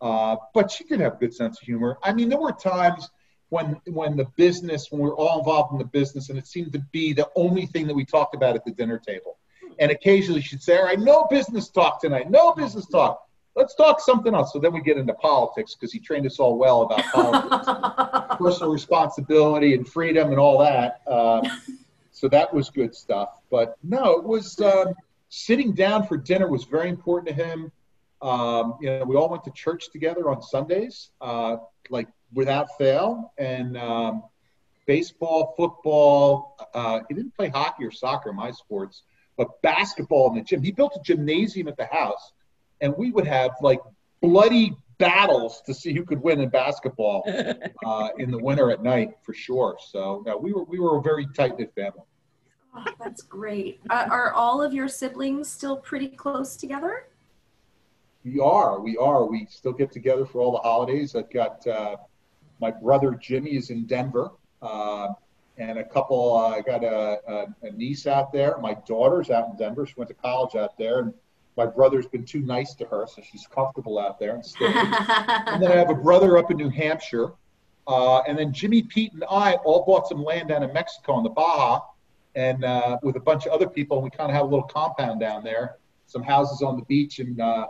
uh, 0.00 0.36
but 0.54 0.70
she 0.70 0.84
did 0.84 1.00
have 1.00 1.14
a 1.14 1.16
good 1.16 1.34
sense 1.34 1.60
of 1.60 1.66
humor. 1.66 1.98
I 2.02 2.12
mean, 2.12 2.28
there 2.28 2.40
were 2.40 2.52
times 2.52 3.08
when 3.48 3.80
when 3.86 4.16
the 4.16 4.26
business, 4.36 4.88
when 4.90 5.00
we 5.00 5.08
were 5.08 5.16
all 5.16 5.38
involved 5.38 5.72
in 5.72 5.78
the 5.78 5.84
business, 5.84 6.28
and 6.28 6.38
it 6.38 6.46
seemed 6.46 6.72
to 6.72 6.80
be 6.92 7.12
the 7.12 7.28
only 7.36 7.66
thing 7.66 7.86
that 7.86 7.94
we 7.94 8.04
talked 8.04 8.34
about 8.34 8.56
at 8.56 8.64
the 8.64 8.72
dinner 8.72 8.98
table. 8.98 9.38
And 9.78 9.90
occasionally 9.90 10.42
she'd 10.42 10.62
say, 10.62 10.76
"All 10.76 10.84
right, 10.84 10.98
no 10.98 11.26
business 11.30 11.68
talk 11.70 12.00
tonight. 12.00 12.30
No 12.30 12.52
business 12.52 12.86
talk." 12.86 13.25
Let's 13.56 13.74
talk 13.74 14.00
something 14.00 14.34
else. 14.34 14.52
So 14.52 14.58
then 14.58 14.72
we 14.72 14.82
get 14.82 14.98
into 14.98 15.14
politics 15.14 15.74
because 15.74 15.92
he 15.92 15.98
trained 15.98 16.26
us 16.26 16.38
all 16.38 16.56
well 16.56 16.82
about 16.82 17.04
politics, 17.12 18.36
personal 18.38 18.70
responsibility 18.70 19.74
and 19.74 19.88
freedom 19.88 20.30
and 20.30 20.38
all 20.38 20.58
that. 20.58 21.00
Um, 21.08 21.42
so 22.12 22.28
that 22.28 22.52
was 22.52 22.70
good 22.70 22.94
stuff. 22.94 23.40
But 23.50 23.76
no, 23.82 24.18
it 24.18 24.24
was 24.24 24.60
um, 24.60 24.94
sitting 25.30 25.72
down 25.72 26.06
for 26.06 26.16
dinner 26.16 26.48
was 26.48 26.64
very 26.64 26.88
important 26.88 27.36
to 27.36 27.44
him. 27.44 27.72
Um, 28.22 28.76
you 28.80 28.90
know, 28.90 29.04
we 29.04 29.16
all 29.16 29.28
went 29.28 29.44
to 29.44 29.50
church 29.50 29.90
together 29.90 30.30
on 30.30 30.42
Sundays, 30.42 31.10
uh, 31.20 31.56
like 31.90 32.08
without 32.32 32.68
fail. 32.78 33.32
And 33.38 33.76
um, 33.76 34.22
baseball, 34.86 35.54
football. 35.56 36.56
Uh, 36.74 37.00
he 37.08 37.14
didn't 37.14 37.34
play 37.36 37.48
hockey 37.48 37.84
or 37.84 37.90
soccer, 37.90 38.32
my 38.32 38.50
sports, 38.50 39.02
but 39.36 39.60
basketball 39.62 40.30
in 40.30 40.36
the 40.36 40.42
gym. 40.42 40.62
He 40.62 40.72
built 40.72 40.96
a 40.96 41.02
gymnasium 41.02 41.68
at 41.68 41.76
the 41.76 41.86
house 41.86 42.32
and 42.80 42.94
we 42.96 43.10
would 43.10 43.26
have 43.26 43.52
like 43.60 43.80
bloody 44.20 44.74
battles 44.98 45.62
to 45.66 45.74
see 45.74 45.92
who 45.92 46.04
could 46.04 46.22
win 46.22 46.40
in 46.40 46.48
basketball 46.48 47.22
uh, 47.86 48.08
in 48.18 48.30
the 48.30 48.38
winter 48.38 48.70
at 48.70 48.82
night 48.82 49.10
for 49.22 49.34
sure. 49.34 49.76
So 49.80 50.22
no, 50.26 50.36
we 50.36 50.52
were 50.52 50.64
we 50.64 50.78
were 50.78 50.98
a 50.98 51.02
very 51.02 51.26
tight 51.34 51.58
knit 51.58 51.72
family. 51.74 52.02
Oh, 52.74 52.84
that's 52.98 53.22
great. 53.22 53.80
Uh, 53.88 54.06
are 54.10 54.32
all 54.32 54.60
of 54.60 54.74
your 54.74 54.88
siblings 54.88 55.48
still 55.48 55.78
pretty 55.78 56.08
close 56.08 56.56
together? 56.56 57.06
We 58.24 58.40
are. 58.40 58.80
We 58.80 58.96
are. 58.98 59.24
We 59.24 59.46
still 59.48 59.72
get 59.72 59.92
together 59.92 60.26
for 60.26 60.40
all 60.40 60.52
the 60.52 60.58
holidays. 60.58 61.14
I've 61.14 61.30
got 61.30 61.66
uh, 61.66 61.96
my 62.60 62.70
brother 62.70 63.12
Jimmy 63.12 63.56
is 63.56 63.70
in 63.70 63.86
Denver, 63.86 64.32
uh, 64.60 65.08
and 65.58 65.78
a 65.78 65.84
couple. 65.84 66.36
Uh, 66.36 66.56
I 66.56 66.60
got 66.60 66.84
a, 66.84 67.20
a, 67.26 67.46
a 67.62 67.70
niece 67.70 68.06
out 68.06 68.32
there. 68.32 68.58
My 68.58 68.76
daughter's 68.86 69.30
out 69.30 69.50
in 69.50 69.56
Denver. 69.56 69.86
She 69.86 69.94
went 69.96 70.08
to 70.08 70.14
college 70.14 70.54
out 70.54 70.76
there, 70.76 70.98
and 71.00 71.14
my 71.56 71.66
brother's 71.66 72.06
been 72.06 72.24
too 72.24 72.40
nice 72.40 72.74
to 72.74 72.84
her, 72.86 73.06
so 73.06 73.22
she's 73.22 73.46
comfortable 73.46 73.98
out 73.98 74.18
there 74.18 74.34
and 74.34 74.44
staying. 74.54 74.74
and 74.74 75.62
then 75.62 75.72
I 75.72 75.76
have 75.76 75.90
a 75.90 75.94
brother 75.94 76.38
up 76.38 76.50
in 76.50 76.56
New 76.56 76.68
Hampshire. 76.70 77.32
Uh, 77.88 78.20
and 78.22 78.36
then 78.36 78.52
Jimmy, 78.52 78.82
Pete, 78.82 79.12
and 79.12 79.24
I 79.30 79.54
all 79.64 79.84
bought 79.84 80.08
some 80.08 80.22
land 80.22 80.48
down 80.48 80.62
in 80.62 80.72
Mexico 80.72 81.18
in 81.18 81.22
the 81.22 81.30
Baja, 81.30 81.80
and 82.34 82.64
uh, 82.64 82.98
with 83.02 83.16
a 83.16 83.20
bunch 83.20 83.46
of 83.46 83.52
other 83.52 83.68
people, 83.68 83.96
and 83.98 84.04
we 84.04 84.10
kind 84.10 84.28
of 84.28 84.34
have 84.34 84.44
a 84.44 84.48
little 84.48 84.66
compound 84.66 85.20
down 85.20 85.44
there. 85.44 85.76
Some 86.08 86.22
houses 86.22 86.62
on 86.62 86.76
the 86.76 86.84
beach 86.84 87.20
in 87.20 87.40
uh, 87.40 87.66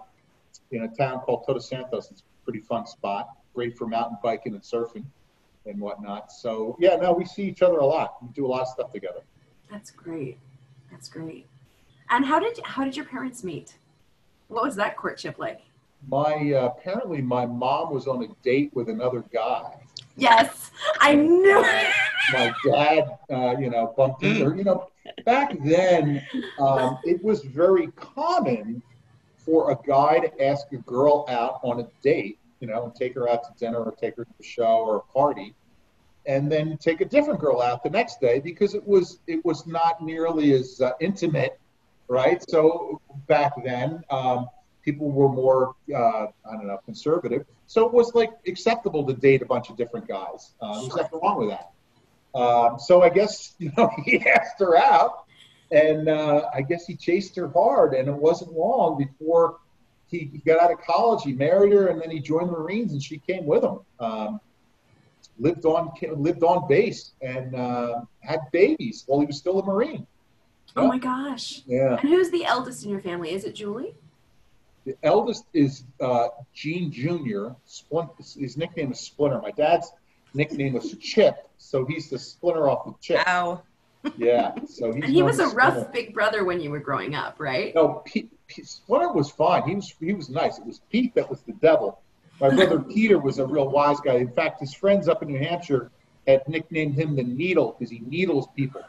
in 0.70 0.84
a 0.84 0.88
town 0.88 1.20
called 1.20 1.44
Todos 1.46 1.68
Santos. 1.68 2.10
It's 2.10 2.22
a 2.22 2.44
pretty 2.44 2.60
fun 2.60 2.86
spot, 2.86 3.28
great 3.54 3.76
for 3.76 3.86
mountain 3.86 4.16
biking 4.22 4.54
and 4.54 4.62
surfing 4.62 5.04
and 5.66 5.80
whatnot. 5.80 6.32
So 6.32 6.76
yeah, 6.80 6.96
no, 6.96 7.12
we 7.12 7.24
see 7.24 7.44
each 7.44 7.62
other 7.62 7.78
a 7.78 7.86
lot. 7.86 8.16
We 8.22 8.28
do 8.34 8.46
a 8.46 8.48
lot 8.48 8.62
of 8.62 8.68
stuff 8.68 8.92
together. 8.92 9.20
That's 9.70 9.90
great. 9.90 10.38
That's 10.90 11.08
great. 11.08 11.46
And 12.10 12.24
how 12.24 12.38
did 12.38 12.58
how 12.64 12.84
did 12.84 12.96
your 12.96 13.06
parents 13.06 13.42
meet? 13.42 13.76
What 14.48 14.64
was 14.64 14.76
that 14.76 14.96
courtship 14.96 15.38
like? 15.38 15.60
My 16.08 16.52
uh, 16.52 16.66
apparently 16.66 17.20
my 17.20 17.46
mom 17.46 17.92
was 17.92 18.06
on 18.06 18.22
a 18.22 18.28
date 18.42 18.70
with 18.74 18.88
another 18.88 19.24
guy. 19.32 19.78
Yes, 20.16 20.70
I 21.00 21.14
knew 21.14 21.62
it. 21.64 21.92
My 22.32 22.54
dad, 22.64 23.18
uh, 23.30 23.56
you 23.58 23.70
know, 23.70 23.92
bumped 23.96 24.22
into 24.22 24.44
her. 24.44 24.56
You 24.56 24.64
know, 24.64 24.88
back 25.24 25.56
then 25.64 26.24
um, 26.58 26.98
it 27.04 27.22
was 27.22 27.42
very 27.42 27.88
common 27.88 28.82
for 29.36 29.70
a 29.70 29.78
guy 29.86 30.18
to 30.18 30.44
ask 30.44 30.72
a 30.72 30.78
girl 30.78 31.24
out 31.28 31.60
on 31.62 31.80
a 31.80 31.88
date, 32.02 32.38
you 32.60 32.66
know, 32.66 32.84
and 32.84 32.94
take 32.94 33.14
her 33.14 33.28
out 33.28 33.44
to 33.44 33.50
dinner 33.58 33.78
or 33.78 33.92
take 33.92 34.16
her 34.16 34.24
to 34.24 34.30
a 34.40 34.42
show 34.42 34.78
or 34.78 34.96
a 34.96 35.12
party, 35.12 35.54
and 36.26 36.50
then 36.50 36.76
take 36.78 37.00
a 37.00 37.04
different 37.04 37.40
girl 37.40 37.60
out 37.60 37.82
the 37.82 37.90
next 37.90 38.20
day 38.20 38.38
because 38.38 38.74
it 38.74 38.86
was 38.86 39.18
it 39.26 39.44
was 39.44 39.66
not 39.66 40.02
nearly 40.02 40.52
as 40.52 40.80
uh, 40.80 40.92
intimate 41.00 41.58
right? 42.08 42.42
So 42.48 43.00
back 43.26 43.52
then, 43.64 44.02
um, 44.10 44.48
people 44.82 45.10
were 45.10 45.28
more, 45.28 45.74
uh, 45.94 45.98
I 45.98 46.52
don't 46.52 46.66
know, 46.66 46.78
conservative. 46.84 47.44
So 47.66 47.86
it 47.86 47.92
was 47.92 48.14
like 48.14 48.30
acceptable 48.46 49.04
to 49.06 49.12
date 49.12 49.42
a 49.42 49.46
bunch 49.46 49.70
of 49.70 49.76
different 49.76 50.06
guys. 50.06 50.52
Uh, 50.60 50.80
there's 50.80 50.96
nothing 50.96 51.20
wrong 51.22 51.38
with 51.38 51.50
that. 51.50 51.70
Um, 52.38 52.78
so 52.78 53.02
I 53.02 53.08
guess, 53.08 53.54
you 53.58 53.72
know, 53.76 53.90
he 54.04 54.24
asked 54.26 54.60
her 54.60 54.76
out 54.76 55.24
and 55.70 56.08
uh, 56.08 56.48
I 56.54 56.62
guess 56.62 56.86
he 56.86 56.94
chased 56.94 57.34
her 57.36 57.48
hard 57.48 57.94
and 57.94 58.08
it 58.08 58.14
wasn't 58.14 58.52
long 58.52 58.96
before 58.98 59.58
he, 60.08 60.30
he, 60.32 60.38
got 60.38 60.60
out 60.60 60.70
of 60.70 60.80
college. 60.82 61.24
He 61.24 61.32
married 61.32 61.72
her 61.72 61.88
and 61.88 62.00
then 62.00 62.10
he 62.10 62.20
joined 62.20 62.48
the 62.48 62.52
Marines 62.52 62.92
and 62.92 63.02
she 63.02 63.18
came 63.18 63.44
with 63.44 63.64
him. 63.64 63.80
Um, 63.98 64.40
lived 65.38 65.66
on 65.66 65.92
lived 66.16 66.42
on 66.44 66.68
base 66.68 67.12
and 67.20 67.54
uh, 67.54 68.00
had 68.20 68.40
babies 68.52 69.04
while 69.06 69.20
he 69.20 69.26
was 69.26 69.36
still 69.36 69.58
a 69.58 69.64
Marine. 69.64 70.06
Oh 70.76 70.88
my 70.88 70.98
gosh. 70.98 71.62
Yeah. 71.66 71.96
And 71.98 72.08
who's 72.08 72.30
the 72.30 72.44
eldest 72.44 72.84
in 72.84 72.90
your 72.90 73.00
family? 73.00 73.32
Is 73.32 73.44
it 73.44 73.54
Julie? 73.54 73.94
The 74.84 74.96
eldest 75.02 75.44
is 75.52 75.84
uh, 76.00 76.28
Gene 76.54 76.92
Jr. 76.92 77.48
Splint, 77.64 78.10
his 78.18 78.56
nickname 78.56 78.92
is 78.92 79.00
Splinter. 79.00 79.40
My 79.40 79.50
dad's 79.50 79.90
nickname 80.34 80.74
was 80.74 80.94
Chip, 80.98 81.48
so 81.58 81.84
he's 81.84 82.08
the 82.08 82.18
splinter 82.18 82.68
off 82.68 82.84
the 82.84 82.94
chip. 83.00 83.26
Wow. 83.26 83.62
Yeah. 84.16 84.54
So 84.68 84.92
he's 84.92 85.04
and 85.04 85.12
he 85.12 85.22
was 85.22 85.40
a 85.40 85.48
rough 85.48 85.92
big 85.92 86.14
brother 86.14 86.44
when 86.44 86.60
you 86.60 86.70
were 86.70 86.78
growing 86.78 87.14
up, 87.16 87.36
right? 87.38 87.74
No, 87.74 88.02
Pete, 88.04 88.30
Pete, 88.46 88.68
Splinter 88.68 89.12
was 89.12 89.30
fine. 89.30 89.68
He 89.68 89.74
was 89.74 89.92
he 89.98 90.12
was 90.12 90.28
nice. 90.28 90.58
It 90.58 90.66
was 90.66 90.80
Pete 90.90 91.14
that 91.16 91.28
was 91.28 91.40
the 91.42 91.52
devil. 91.54 92.00
My 92.40 92.50
brother 92.50 92.78
Peter 92.94 93.18
was 93.18 93.40
a 93.40 93.46
real 93.46 93.68
wise 93.68 93.98
guy. 93.98 94.14
In 94.14 94.30
fact, 94.30 94.60
his 94.60 94.74
friends 94.74 95.08
up 95.08 95.22
in 95.22 95.28
New 95.28 95.38
Hampshire 95.38 95.90
had 96.28 96.46
nicknamed 96.48 96.94
him 96.94 97.16
the 97.16 97.24
Needle 97.24 97.74
because 97.76 97.90
he 97.90 98.00
needles 98.00 98.46
people. 98.54 98.82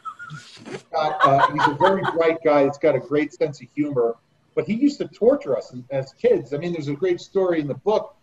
Uh, 0.93 1.51
he's 1.51 1.67
a 1.67 1.77
very 1.79 2.01
bright 2.13 2.37
guy. 2.43 2.65
He's 2.65 2.77
got 2.77 2.95
a 2.95 2.99
great 2.99 3.33
sense 3.33 3.61
of 3.61 3.67
humor. 3.75 4.15
But 4.55 4.65
he 4.65 4.73
used 4.73 4.97
to 4.99 5.07
torture 5.07 5.55
us 5.57 5.75
as 5.91 6.13
kids. 6.13 6.53
I 6.53 6.57
mean, 6.57 6.73
there's 6.73 6.87
a 6.87 6.93
great 6.93 7.21
story 7.21 7.59
in 7.59 7.67
the 7.67 7.75
book 7.75 8.15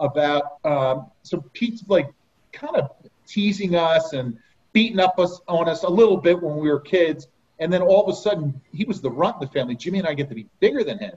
about 0.00 0.58
um, 0.64 1.06
so 1.22 1.42
Pete's 1.54 1.82
like 1.88 2.12
kind 2.52 2.76
of 2.76 2.90
teasing 3.26 3.74
us 3.74 4.12
and 4.12 4.38
beating 4.72 5.00
up 5.00 5.18
us 5.18 5.40
on 5.48 5.68
us 5.68 5.82
a 5.84 5.88
little 5.88 6.16
bit 6.16 6.40
when 6.40 6.56
we 6.56 6.68
were 6.68 6.80
kids. 6.80 7.28
And 7.58 7.72
then 7.72 7.82
all 7.82 8.04
of 8.06 8.12
a 8.12 8.16
sudden, 8.16 8.60
he 8.72 8.84
was 8.84 9.00
the 9.00 9.10
runt 9.10 9.36
of 9.36 9.40
the 9.40 9.46
family. 9.48 9.74
Jimmy 9.74 9.98
and 9.98 10.06
I 10.06 10.14
get 10.14 10.28
to 10.28 10.34
be 10.34 10.46
bigger 10.60 10.84
than 10.84 10.98
him, 10.98 11.16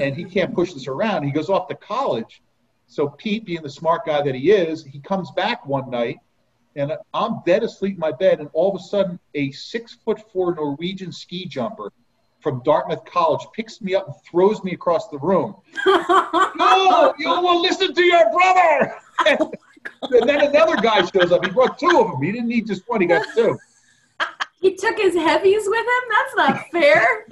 and 0.00 0.14
he 0.14 0.24
can't 0.24 0.54
push 0.54 0.72
us 0.74 0.86
around. 0.86 1.24
He 1.24 1.32
goes 1.32 1.48
off 1.48 1.66
to 1.68 1.74
college. 1.74 2.42
So 2.86 3.08
Pete, 3.08 3.44
being 3.44 3.62
the 3.62 3.70
smart 3.70 4.04
guy 4.06 4.22
that 4.22 4.34
he 4.34 4.52
is, 4.52 4.84
he 4.84 5.00
comes 5.00 5.30
back 5.32 5.66
one 5.66 5.90
night 5.90 6.18
and 6.76 6.92
I'm 7.12 7.40
dead 7.44 7.62
asleep 7.62 7.94
in 7.94 8.00
my 8.00 8.12
bed, 8.12 8.40
and 8.40 8.48
all 8.52 8.74
of 8.74 8.80
a 8.80 8.84
sudden, 8.84 9.18
a 9.34 9.50
six 9.52 9.98
foot 10.04 10.20
four 10.32 10.54
Norwegian 10.54 11.12
ski 11.12 11.46
jumper 11.46 11.92
from 12.40 12.62
Dartmouth 12.64 13.04
College 13.04 13.46
picks 13.54 13.80
me 13.80 13.94
up 13.94 14.06
and 14.06 14.16
throws 14.28 14.64
me 14.64 14.72
across 14.72 15.08
the 15.08 15.18
room. 15.18 15.54
no, 15.86 17.14
you 17.18 17.28
will 17.28 17.62
listen 17.62 17.94
to 17.94 18.02
your 18.02 18.30
brother. 18.30 18.94
Oh 20.04 20.18
and 20.18 20.28
then 20.28 20.40
another 20.40 20.74
guy 20.76 21.04
shows 21.04 21.30
up. 21.30 21.44
He 21.44 21.50
brought 21.50 21.78
two 21.78 22.00
of 22.00 22.10
them. 22.10 22.20
He 22.22 22.32
didn't 22.32 22.48
need 22.48 22.66
just 22.66 22.82
one. 22.88 23.00
He 23.00 23.06
got 23.06 23.24
two. 23.34 23.56
He 24.60 24.74
took 24.74 24.96
his 24.96 25.14
heavies 25.14 25.62
with 25.66 25.78
him. 25.78 25.86
That's 26.10 26.34
not 26.36 26.66
fair. 26.70 27.24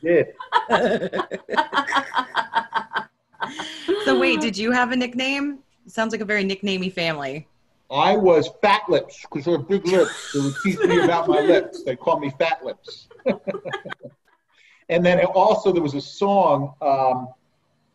he 0.00 0.08
did. 0.08 0.34
so 4.04 4.18
wait, 4.18 4.40
did 4.40 4.56
you 4.56 4.72
have 4.72 4.90
a 4.92 4.96
nickname? 4.96 5.58
Sounds 5.86 6.12
like 6.12 6.20
a 6.20 6.24
very 6.24 6.44
nicknamey 6.44 6.90
family. 6.90 7.46
I 7.90 8.16
was 8.16 8.50
fat 8.62 8.82
lips 8.88 9.22
because 9.22 9.44
they 9.44 9.52
were 9.52 9.58
big 9.58 9.86
lips. 9.86 10.32
They 10.32 10.40
would 10.40 10.54
teach 10.62 10.78
me 10.80 11.00
about 11.00 11.28
my 11.28 11.40
lips. 11.40 11.82
They 11.84 11.96
called 11.96 12.20
me 12.20 12.32
fat 12.38 12.64
lips. 12.64 13.08
and 14.88 15.04
then 15.04 15.24
also 15.26 15.72
there 15.72 15.82
was 15.82 15.94
a 15.94 16.00
song. 16.00 16.74
Um, 16.80 17.28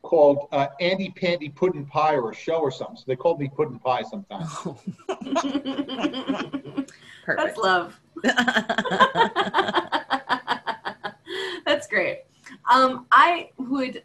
called 0.02 0.48
uh, 0.52 0.68
Andy 0.80 1.10
Pandy 1.16 1.50
Puddin' 1.50 1.86
Pie 1.86 2.16
or 2.16 2.32
a 2.32 2.36
show 2.36 2.58
or 2.58 2.72
something. 2.72 2.98
So 2.98 3.04
they 3.08 3.16
called 3.16 3.40
me 3.40 3.50
Puddin' 3.50 3.80
Pie 3.80 4.04
sometimes. 4.04 4.52
That's 7.28 7.58
Perfect. 7.58 7.58
love. 7.58 8.00
That's 11.66 11.88
great. 11.88 12.24
Um, 12.70 13.06
I 13.12 13.52
would 13.58 14.04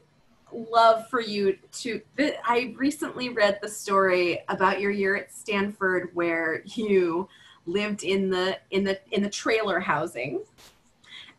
love 0.71 1.09
for 1.09 1.21
you 1.21 1.59
to. 1.73 2.01
I 2.19 2.75
recently 2.77 3.29
read 3.29 3.59
the 3.63 3.69
story 3.69 4.41
about 4.49 4.81
your 4.81 4.91
year 4.91 5.17
at 5.17 5.33
Stanford, 5.33 6.11
where 6.15 6.63
you 6.65 7.29
lived 7.67 8.05
in 8.05 8.31
the 8.31 8.59
in 8.71 8.85
the 8.85 8.99
in 9.13 9.23
the 9.23 9.31
trailer 9.31 9.81
housing, 9.81 10.43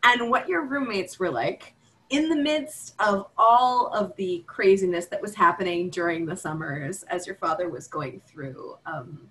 and 0.02 0.30
what 0.30 0.48
your 0.48 0.64
roommates 0.64 1.18
were 1.18 1.30
like 1.30 1.74
in 2.10 2.28
the 2.28 2.36
midst 2.36 2.94
of 3.00 3.26
all 3.36 3.88
of 3.88 4.16
the 4.16 4.42
craziness 4.46 5.06
that 5.06 5.20
was 5.20 5.34
happening 5.34 5.90
during 5.90 6.24
the 6.24 6.36
summers 6.36 7.02
as 7.04 7.26
your 7.26 7.36
father 7.36 7.68
was 7.68 7.86
going 7.86 8.20
through. 8.26 8.76
Um, 8.86 9.28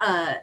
uh, 0.00 0.34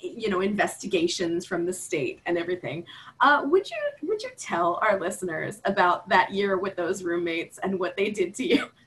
you 0.00 0.28
know 0.28 0.40
investigations 0.40 1.46
from 1.46 1.64
the 1.64 1.72
state 1.72 2.20
and 2.26 2.36
everything 2.36 2.84
uh, 3.20 3.42
would 3.44 3.68
you 3.70 4.08
would 4.08 4.22
you 4.22 4.30
tell 4.36 4.78
our 4.82 4.98
listeners 5.00 5.60
about 5.64 6.08
that 6.08 6.32
year 6.32 6.58
with 6.58 6.76
those 6.76 7.02
roommates 7.02 7.58
and 7.62 7.78
what 7.78 7.96
they 7.96 8.10
did 8.10 8.34
to 8.34 8.46
you 8.46 8.70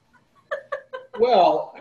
Well, 1.19 1.75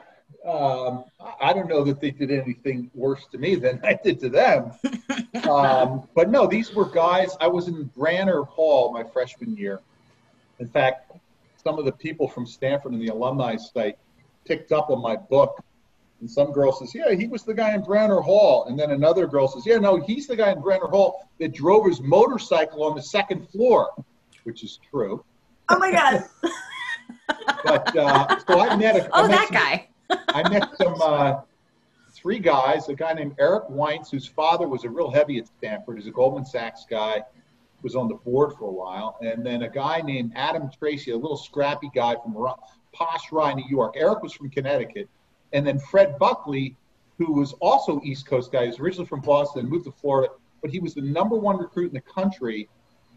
um, 0.44 1.04
I 1.40 1.52
don't 1.52 1.68
know 1.68 1.84
that 1.84 2.00
they 2.00 2.10
did 2.10 2.30
anything 2.30 2.90
worse 2.94 3.26
to 3.32 3.38
me 3.38 3.54
than 3.54 3.80
I 3.84 3.98
did 4.02 4.20
to 4.20 4.28
them. 4.28 4.72
Um, 5.48 6.06
but 6.14 6.30
no, 6.30 6.46
these 6.46 6.74
were 6.74 6.84
guys. 6.84 7.36
I 7.40 7.46
was 7.46 7.68
in 7.68 7.88
Branner 7.96 8.46
Hall 8.46 8.92
my 8.92 9.04
freshman 9.04 9.56
year. 9.56 9.80
In 10.58 10.66
fact, 10.66 11.12
some 11.62 11.78
of 11.78 11.84
the 11.84 11.92
people 11.92 12.28
from 12.28 12.44
Stanford 12.44 12.92
and 12.92 13.00
the 13.00 13.08
alumni 13.08 13.56
site 13.56 13.98
picked 14.44 14.72
up 14.72 14.90
on 14.90 15.00
my 15.00 15.16
book. 15.16 15.62
And 16.20 16.30
some 16.30 16.52
girl 16.52 16.72
says, 16.72 16.94
Yeah, 16.94 17.12
he 17.14 17.26
was 17.28 17.42
the 17.44 17.54
guy 17.54 17.74
in 17.74 17.82
Branner 17.82 18.22
Hall. 18.22 18.64
And 18.66 18.78
then 18.78 18.90
another 18.90 19.26
girl 19.26 19.46
says, 19.48 19.64
Yeah, 19.66 19.78
no, 19.78 20.00
he's 20.00 20.26
the 20.26 20.36
guy 20.36 20.50
in 20.50 20.58
Branner 20.58 20.90
Hall 20.90 21.28
that 21.38 21.52
drove 21.52 21.86
his 21.86 22.00
motorcycle 22.00 22.82
on 22.84 22.96
the 22.96 23.02
second 23.02 23.48
floor, 23.50 23.90
which 24.44 24.64
is 24.64 24.80
true. 24.90 25.24
oh 25.68 25.78
my 25.78 25.92
god 25.92 26.24
But 27.64 27.96
uh, 27.96 28.38
so 28.46 28.60
I 28.60 28.76
met 28.76 28.96
a, 28.96 29.04
I 29.14 29.22
oh, 29.24 29.28
met 29.28 29.30
that 29.30 29.46
some- 29.48 29.54
guy. 29.54 29.88
I 30.28 30.48
met 30.48 30.68
some 30.76 31.00
uh, 31.02 31.40
three 32.12 32.38
guys. 32.38 32.88
A 32.88 32.94
guy 32.94 33.12
named 33.12 33.34
Eric 33.38 33.64
Weintz, 33.68 34.10
whose 34.10 34.26
father 34.26 34.66
was 34.66 34.84
a 34.84 34.90
real 34.90 35.10
heavy 35.10 35.38
at 35.38 35.46
Stanford. 35.58 35.98
He's 35.98 36.06
a 36.06 36.10
Goldman 36.10 36.46
Sachs 36.46 36.84
guy. 36.88 37.22
Was 37.82 37.94
on 37.94 38.08
the 38.08 38.14
board 38.16 38.54
for 38.58 38.64
a 38.64 38.72
while, 38.72 39.16
and 39.20 39.46
then 39.46 39.62
a 39.62 39.68
guy 39.68 40.00
named 40.00 40.32
Adam 40.34 40.68
Tracy, 40.76 41.12
a 41.12 41.16
little 41.16 41.36
scrappy 41.36 41.88
guy 41.94 42.16
from 42.20 42.34
Ro- 42.36 42.58
posh 42.92 43.30
Rye, 43.30 43.52
New 43.54 43.68
York. 43.68 43.94
Eric 43.96 44.20
was 44.20 44.32
from 44.32 44.50
Connecticut, 44.50 45.08
and 45.52 45.66
then 45.66 45.78
Fred 45.78 46.18
Buckley, 46.18 46.76
who 47.18 47.32
was 47.32 47.52
also 47.54 48.00
East 48.04 48.26
Coast 48.26 48.52
guy. 48.52 48.62
He 48.62 48.68
was 48.68 48.78
originally 48.78 49.06
from 49.06 49.20
Boston, 49.20 49.68
moved 49.68 49.86
to 49.86 49.92
Florida, 49.92 50.32
but 50.62 50.70
he 50.70 50.78
was 50.78 50.94
the 50.94 51.00
number 51.00 51.36
one 51.36 51.58
recruit 51.58 51.88
in 51.88 51.94
the 51.94 52.00
country. 52.00 52.68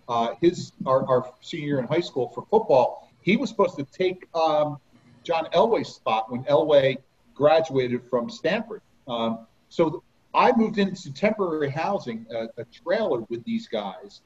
Uh, 0.08 0.34
his 0.42 0.74
our, 0.86 1.08
our 1.08 1.32
senior 1.42 1.68
year 1.68 1.80
in 1.80 1.86
high 1.86 2.02
school 2.02 2.30
for 2.30 2.46
football, 2.50 3.10
he 3.22 3.38
was 3.38 3.50
supposed 3.50 3.78
to 3.78 3.86
take 3.86 4.28
um, 4.36 4.78
John 5.24 5.46
Elway's 5.54 5.90
spot 5.90 6.32
when 6.32 6.44
Elway 6.46 6.98
graduated 7.34 8.04
from 8.10 8.30
Stanford. 8.30 8.82
Um, 9.08 9.48
so 9.70 10.04
I 10.34 10.52
moved 10.56 10.78
into 10.80 11.14
temporary 11.14 11.70
housing, 11.70 12.26
a, 12.32 12.62
a 12.62 12.66
trailer 12.66 13.22
with 13.30 13.44
these 13.44 13.68
guys. 13.68 14.22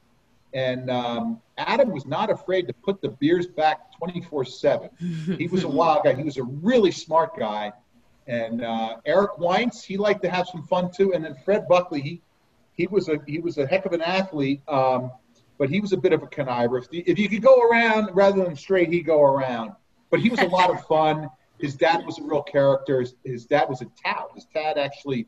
And 0.54 0.90
um, 0.90 1.42
Adam 1.58 1.90
was 1.90 2.06
not 2.06 2.30
afraid 2.30 2.66
to 2.68 2.72
put 2.72 3.02
the 3.02 3.10
beers 3.10 3.46
back 3.46 3.92
24 3.98 4.44
7. 4.44 4.90
He 5.38 5.48
was 5.48 5.64
a 5.64 5.68
wild 5.80 6.04
guy. 6.04 6.14
He 6.14 6.22
was 6.22 6.38
a 6.38 6.44
really 6.44 6.92
smart 6.92 7.36
guy. 7.38 7.72
And 8.26 8.64
uh, 8.64 8.96
Eric 9.04 9.32
Weintz, 9.38 9.84
he 9.84 9.96
liked 9.96 10.22
to 10.22 10.30
have 10.30 10.48
some 10.48 10.62
fun 10.64 10.90
too. 10.90 11.12
And 11.14 11.24
then 11.24 11.36
Fred 11.44 11.68
Buckley, 11.68 12.00
he, 12.00 12.22
he 12.72 12.86
was 12.88 13.08
a 13.08 13.18
he 13.26 13.38
was 13.38 13.58
a 13.58 13.66
heck 13.66 13.86
of 13.86 13.92
an 13.92 14.02
athlete, 14.02 14.60
um, 14.68 15.10
but 15.58 15.70
he 15.70 15.80
was 15.80 15.92
a 15.92 15.96
bit 15.96 16.12
of 16.12 16.22
a 16.22 16.26
conniver. 16.26 16.78
If, 16.78 16.88
if 16.92 17.18
you 17.18 17.28
could 17.28 17.42
go 17.42 17.62
around 17.62 18.10
rather 18.14 18.44
than 18.44 18.56
straight, 18.56 18.90
he'd 18.90 19.06
go 19.06 19.22
around. 19.22 19.72
But 20.10 20.20
he 20.20 20.28
was 20.28 20.40
a 20.40 20.46
lot 20.46 20.70
of 20.70 20.84
fun. 20.88 21.28
His 21.58 21.74
dad 21.74 22.04
was 22.04 22.18
a 22.18 22.22
real 22.22 22.42
character. 22.42 23.00
His, 23.00 23.14
his 23.24 23.46
dad 23.46 23.68
was 23.68 23.80
a 23.80 23.86
tout. 24.04 24.30
His 24.34 24.46
dad 24.52 24.76
actually 24.76 25.26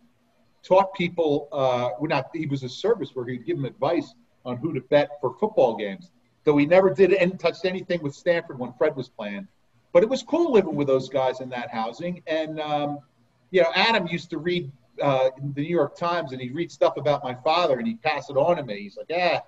taught 0.62 0.92
people. 0.94 1.48
Uh, 1.52 1.90
well, 1.98 2.08
not 2.08 2.26
he 2.34 2.46
was 2.46 2.64
a 2.64 2.68
service 2.68 3.10
where 3.14 3.26
He'd 3.26 3.46
give 3.46 3.56
them 3.56 3.64
advice 3.64 4.14
on 4.44 4.56
who 4.56 4.72
to 4.74 4.80
bet 4.80 5.10
for 5.20 5.34
football 5.38 5.76
games. 5.76 6.10
Though 6.44 6.56
he 6.56 6.66
never 6.66 6.90
did 6.90 7.12
and 7.12 7.38
touched 7.38 7.64
anything 7.64 8.02
with 8.02 8.14
Stanford 8.14 8.58
when 8.58 8.72
Fred 8.72 8.96
was 8.96 9.08
playing. 9.08 9.46
But 9.92 10.02
it 10.02 10.08
was 10.08 10.22
cool 10.22 10.52
living 10.52 10.74
with 10.76 10.86
those 10.86 11.08
guys 11.08 11.40
in 11.40 11.48
that 11.50 11.70
housing. 11.70 12.22
And 12.26 12.60
um, 12.60 12.98
you 13.50 13.62
know, 13.62 13.70
Adam 13.74 14.06
used 14.06 14.30
to 14.30 14.38
read 14.38 14.70
uh, 15.02 15.30
the 15.54 15.62
New 15.62 15.68
York 15.68 15.96
Times, 15.96 16.32
and 16.32 16.40
he'd 16.40 16.54
read 16.54 16.70
stuff 16.70 16.96
about 16.96 17.22
my 17.24 17.34
father, 17.34 17.78
and 17.78 17.86
he'd 17.86 18.02
pass 18.02 18.28
it 18.30 18.36
on 18.36 18.56
to 18.56 18.62
me. 18.64 18.82
He's 18.82 18.96
like, 18.96 19.06
"Yeah." 19.08 19.40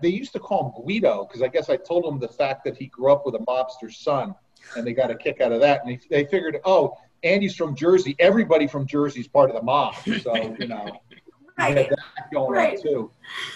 They 0.00 0.08
used 0.08 0.32
to 0.34 0.38
call 0.38 0.66
him 0.76 0.82
Guido 0.84 1.24
because 1.24 1.42
I 1.42 1.48
guess 1.48 1.68
I 1.68 1.76
told 1.76 2.04
him 2.04 2.20
the 2.20 2.28
fact 2.28 2.64
that 2.64 2.76
he 2.76 2.86
grew 2.86 3.10
up 3.10 3.26
with 3.26 3.34
a 3.34 3.40
mobster's 3.40 3.98
son, 3.98 4.34
and 4.76 4.86
they 4.86 4.92
got 4.92 5.10
a 5.10 5.16
kick 5.16 5.40
out 5.40 5.50
of 5.50 5.60
that. 5.62 5.84
And 5.84 5.98
they, 6.10 6.22
they 6.22 6.30
figured, 6.30 6.60
oh, 6.64 6.96
Andy's 7.24 7.56
from 7.56 7.74
Jersey. 7.74 8.14
Everybody 8.20 8.68
from 8.68 8.86
Jersey's 8.86 9.26
part 9.26 9.50
of 9.50 9.56
the 9.56 9.62
mob, 9.62 9.96
so 10.22 10.36
you 10.60 10.68
know, 10.68 11.00
he 11.10 11.62
had 11.62 11.76
right 11.76 11.88
that 11.88 12.30
going 12.32 12.52
Right. 12.52 12.76
on 12.78 12.82
too. 12.82 13.10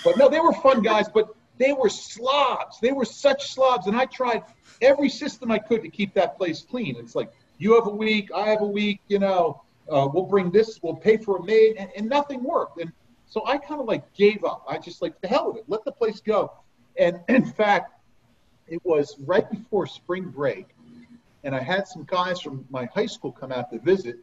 But 0.04 0.16
no, 0.18 0.28
they 0.28 0.40
were 0.40 0.52
fun 0.54 0.82
guys, 0.82 1.08
but 1.08 1.28
they 1.56 1.72
were 1.72 1.88
slobs. 1.88 2.80
They 2.80 2.90
were 2.92 3.04
such 3.04 3.52
slobs, 3.52 3.86
and 3.86 3.96
I 3.96 4.06
tried 4.06 4.42
every 4.80 5.08
system 5.08 5.50
I 5.50 5.58
could 5.58 5.82
to 5.82 5.88
keep 5.88 6.14
that 6.14 6.36
place 6.36 6.62
clean. 6.62 6.96
It's 6.98 7.14
like 7.14 7.30
you 7.58 7.74
have 7.74 7.86
a 7.86 7.94
week, 7.94 8.30
I 8.34 8.48
have 8.48 8.62
a 8.62 8.66
week. 8.66 9.00
You 9.08 9.18
know, 9.18 9.62
uh, 9.90 10.08
we'll 10.12 10.26
bring 10.26 10.50
this, 10.50 10.80
we'll 10.82 10.96
pay 10.96 11.16
for 11.16 11.38
a 11.38 11.42
maid, 11.42 11.76
and, 11.78 11.90
and 11.96 12.08
nothing 12.08 12.42
worked. 12.42 12.80
And 12.80 12.92
so 13.26 13.44
I 13.46 13.58
kind 13.58 13.80
of 13.80 13.86
like 13.86 14.12
gave 14.14 14.44
up. 14.44 14.64
I 14.68 14.78
just 14.78 15.02
like 15.02 15.20
the 15.20 15.28
hell 15.28 15.48
with 15.48 15.58
it, 15.58 15.64
let 15.68 15.84
the 15.84 15.92
place 15.92 16.20
go. 16.20 16.52
And 16.98 17.20
in 17.28 17.44
fact, 17.44 17.92
it 18.66 18.84
was 18.84 19.16
right 19.20 19.50
before 19.50 19.86
spring 19.86 20.24
break, 20.24 20.68
and 21.44 21.54
I 21.54 21.60
had 21.60 21.88
some 21.88 22.04
guys 22.04 22.40
from 22.40 22.66
my 22.70 22.86
high 22.86 23.06
school 23.06 23.32
come 23.32 23.50
out 23.50 23.70
to 23.72 23.78
visit, 23.78 24.18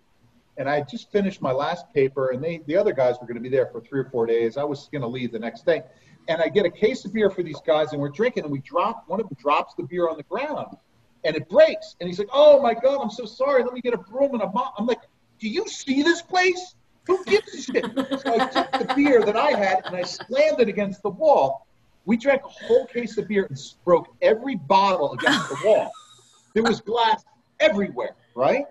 and 0.57 0.69
I 0.69 0.81
just 0.81 1.11
finished 1.11 1.41
my 1.41 1.51
last 1.51 1.91
paper, 1.93 2.29
and 2.29 2.43
they 2.43 2.61
the 2.65 2.75
other 2.75 2.93
guys 2.93 3.15
were 3.19 3.27
going 3.27 3.35
to 3.35 3.41
be 3.41 3.49
there 3.49 3.67
for 3.67 3.81
three 3.81 3.99
or 3.99 4.09
four 4.09 4.25
days. 4.25 4.57
I 4.57 4.63
was 4.63 4.87
going 4.91 5.01
to 5.01 5.07
leave 5.07 5.31
the 5.31 5.39
next 5.39 5.65
day, 5.65 5.83
and 6.27 6.41
I 6.41 6.47
get 6.47 6.65
a 6.65 6.71
case 6.71 7.05
of 7.05 7.13
beer 7.13 7.29
for 7.29 7.43
these 7.43 7.59
guys, 7.65 7.91
and 7.91 8.01
we're 8.01 8.09
drinking, 8.09 8.43
and 8.43 8.51
we 8.51 8.59
drop 8.59 9.03
one 9.07 9.19
of 9.19 9.27
them 9.27 9.37
drops 9.39 9.75
the 9.75 9.83
beer 9.83 10.09
on 10.09 10.17
the 10.17 10.23
ground, 10.23 10.75
and 11.23 11.35
it 11.35 11.49
breaks, 11.49 11.95
and 11.99 12.07
he's 12.07 12.19
like, 12.19 12.29
"Oh 12.31 12.61
my 12.61 12.73
god, 12.73 13.01
I'm 13.01 13.09
so 13.09 13.25
sorry. 13.25 13.63
Let 13.63 13.73
me 13.73 13.81
get 13.81 13.93
a 13.93 13.97
broom 13.97 14.33
and 14.33 14.43
a 14.43 14.49
mop." 14.49 14.75
I'm 14.77 14.85
like, 14.85 15.01
"Do 15.39 15.49
you 15.49 15.67
see 15.67 16.03
this 16.03 16.21
place? 16.21 16.75
Who 17.07 17.23
gives 17.25 17.53
a 17.53 17.61
shit?" 17.61 17.85
So 18.21 18.39
I 18.39 18.47
took 18.47 18.71
the 18.71 18.93
beer 18.95 19.23
that 19.23 19.35
I 19.35 19.51
had 19.51 19.83
and 19.85 19.95
I 19.95 20.03
slammed 20.03 20.59
it 20.59 20.69
against 20.69 21.01
the 21.03 21.09
wall. 21.09 21.67
We 22.05 22.17
drank 22.17 22.43
a 22.43 22.47
whole 22.47 22.85
case 22.85 23.17
of 23.17 23.27
beer 23.27 23.45
and 23.49 23.57
broke 23.83 24.07
every 24.21 24.55
bottle 24.55 25.13
against 25.13 25.49
the 25.49 25.57
wall. 25.65 25.91
There 26.53 26.63
was 26.63 26.79
glass 26.79 27.23
everywhere, 27.59 28.15
right? 28.35 28.65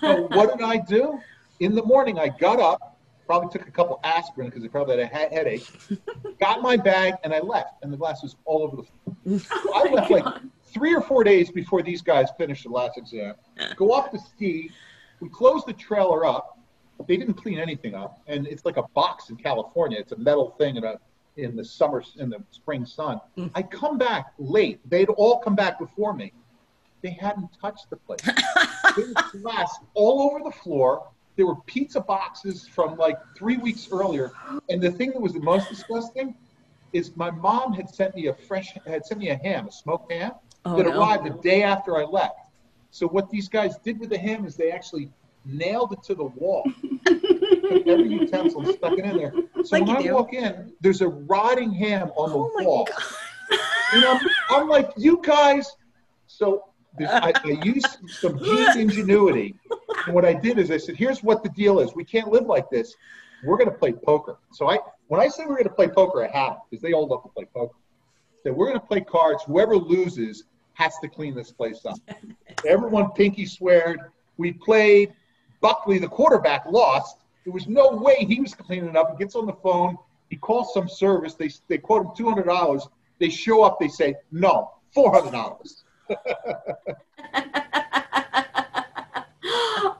So 0.00 0.26
what 0.32 0.56
did 0.58 0.64
I 0.64 0.78
do? 0.78 1.20
In 1.60 1.74
the 1.74 1.84
morning, 1.84 2.18
I 2.18 2.28
got 2.28 2.58
up, 2.58 2.98
probably 3.26 3.50
took 3.56 3.68
a 3.68 3.70
couple 3.70 4.00
aspirin 4.02 4.48
because 4.48 4.64
I 4.64 4.68
probably 4.68 4.96
had 4.96 5.12
a 5.12 5.28
he- 5.28 5.34
headache, 5.34 5.66
got 6.40 6.62
my 6.62 6.76
bag, 6.76 7.14
and 7.22 7.32
I 7.32 7.38
left. 7.40 7.82
And 7.82 7.92
the 7.92 7.96
glass 7.96 8.22
was 8.22 8.36
all 8.44 8.62
over 8.62 8.76
the 8.76 8.82
floor. 8.82 8.90
Oh 9.26 9.38
so 9.38 9.74
I 9.74 9.92
left 9.92 10.10
like 10.10 10.24
three 10.64 10.94
or 10.94 11.00
four 11.00 11.24
days 11.24 11.50
before 11.50 11.82
these 11.82 12.02
guys 12.02 12.28
finished 12.36 12.64
the 12.64 12.70
last 12.70 12.98
exam. 12.98 13.34
Go 13.76 13.92
off 13.92 14.10
to 14.10 14.18
ski. 14.18 14.70
We 15.20 15.28
closed 15.28 15.66
the 15.66 15.72
trailer 15.72 16.26
up. 16.26 16.58
They 17.08 17.16
didn't 17.16 17.34
clean 17.34 17.58
anything 17.58 17.94
up, 17.94 18.20
and 18.26 18.46
it's 18.46 18.64
like 18.64 18.76
a 18.76 18.84
box 18.94 19.30
in 19.30 19.36
California. 19.36 19.98
It's 19.98 20.12
a 20.12 20.16
metal 20.18 20.54
thing 20.58 20.76
in 20.76 20.84
a 20.84 20.96
in 21.36 21.56
the 21.56 21.64
summer 21.64 22.02
in 22.18 22.30
the 22.30 22.38
spring 22.50 22.84
sun. 22.86 23.20
Mm. 23.36 23.50
I 23.54 23.62
come 23.62 23.98
back 23.98 24.32
late. 24.38 24.78
They'd 24.88 25.08
all 25.08 25.38
come 25.38 25.54
back 25.56 25.78
before 25.78 26.12
me. 26.14 26.32
They 27.04 27.10
hadn't 27.10 27.50
touched 27.60 27.90
the 27.90 27.96
place. 27.96 28.20
there 28.22 28.34
was 28.96 29.14
glass 29.42 29.76
all 29.92 30.22
over 30.22 30.42
the 30.42 30.50
floor. 30.50 31.06
There 31.36 31.46
were 31.46 31.56
pizza 31.66 32.00
boxes 32.00 32.66
from 32.66 32.96
like 32.96 33.18
three 33.36 33.58
weeks 33.58 33.88
earlier. 33.92 34.32
And 34.70 34.82
the 34.82 34.90
thing 34.90 35.10
that 35.10 35.20
was 35.20 35.34
the 35.34 35.40
most 35.40 35.68
disgusting 35.68 36.34
is 36.94 37.14
my 37.14 37.30
mom 37.30 37.74
had 37.74 37.90
sent 37.90 38.14
me 38.16 38.28
a 38.28 38.34
fresh 38.34 38.72
had 38.86 39.04
sent 39.04 39.20
me 39.20 39.28
a 39.28 39.36
ham, 39.36 39.68
a 39.68 39.70
smoked 39.72 40.10
ham, 40.12 40.32
Oh, 40.64 40.78
that 40.78 40.84
no. 40.86 40.98
arrived 40.98 41.24
the 41.26 41.38
day 41.42 41.62
after 41.62 41.98
I 41.98 42.04
left. 42.04 42.36
So 42.90 43.06
what 43.06 43.28
these 43.28 43.50
guys 43.50 43.76
did 43.84 44.00
with 44.00 44.08
the 44.08 44.16
ham 44.18 44.46
is 44.46 44.56
they 44.56 44.70
actually 44.70 45.10
nailed 45.44 45.92
it 45.92 46.02
to 46.04 46.14
the 46.14 46.24
wall. 46.24 46.64
Every 47.86 48.08
utensil 48.08 48.64
stuck 48.64 48.96
it 48.98 49.04
in 49.04 49.18
there. 49.18 49.34
So 49.62 49.76
Like 49.76 49.86
when 49.88 49.96
I 49.98 50.02
do. 50.02 50.14
walk 50.14 50.32
in, 50.32 50.72
there's 50.80 51.02
a 51.02 51.08
rotting 51.08 51.70
ham 51.70 52.12
on 52.16 52.30
the 52.30 52.36
Oh 52.38 52.50
my 52.56 52.64
wall. 52.64 52.88
And 53.92 54.04
I'm, 54.06 54.20
I'm 54.48 54.68
like, 54.70 54.90
you 54.96 55.20
guys. 55.22 55.70
So 56.26 56.64
I, 57.00 57.32
I 57.44 57.48
used 57.62 57.86
some 58.08 58.38
genius 58.38 58.76
ingenuity. 58.76 59.54
And 60.06 60.14
what 60.14 60.24
I 60.24 60.32
did 60.32 60.58
is 60.58 60.70
I 60.70 60.76
said, 60.76 60.96
here's 60.96 61.22
what 61.22 61.42
the 61.42 61.48
deal 61.50 61.80
is. 61.80 61.94
We 61.94 62.04
can't 62.04 62.28
live 62.28 62.46
like 62.46 62.70
this. 62.70 62.94
We're 63.44 63.56
going 63.56 63.70
to 63.70 63.76
play 63.76 63.92
poker. 63.92 64.38
So 64.52 64.70
I, 64.70 64.78
when 65.08 65.20
I 65.20 65.28
say 65.28 65.44
we 65.44 65.52
are 65.52 65.56
going 65.56 65.64
to 65.64 65.70
play 65.70 65.88
poker, 65.88 66.24
I 66.24 66.28
had 66.28 66.56
because 66.70 66.82
they 66.82 66.92
all 66.92 67.06
love 67.06 67.22
to 67.24 67.28
play 67.28 67.46
poker. 67.52 67.76
That 68.44 68.54
we're 68.54 68.66
going 68.66 68.80
to 68.80 68.86
play 68.86 69.00
cards. 69.00 69.42
Whoever 69.44 69.76
loses 69.76 70.44
has 70.74 70.94
to 71.02 71.08
clean 71.08 71.34
this 71.34 71.50
place 71.50 71.84
up. 71.84 71.98
Everyone 72.66 73.10
pinky 73.12 73.46
sweared. 73.46 74.00
We 74.36 74.52
played. 74.52 75.12
Buckley, 75.60 75.98
the 75.98 76.08
quarterback, 76.08 76.66
lost. 76.66 77.18
There 77.44 77.52
was 77.52 77.66
no 77.66 77.90
way 77.90 78.24
he 78.24 78.40
was 78.40 78.54
cleaning 78.54 78.90
it 78.90 78.96
up. 78.96 79.12
He 79.12 79.16
gets 79.16 79.34
on 79.34 79.46
the 79.46 79.54
phone. 79.54 79.96
He 80.28 80.36
calls 80.36 80.74
some 80.74 80.88
service. 80.88 81.34
They, 81.34 81.50
they 81.68 81.78
quote 81.78 82.18
him 82.18 82.26
$200. 82.26 82.88
They 83.18 83.30
show 83.30 83.62
up. 83.62 83.78
They 83.80 83.88
say, 83.88 84.14
no, 84.30 84.72
$400. 84.96 85.84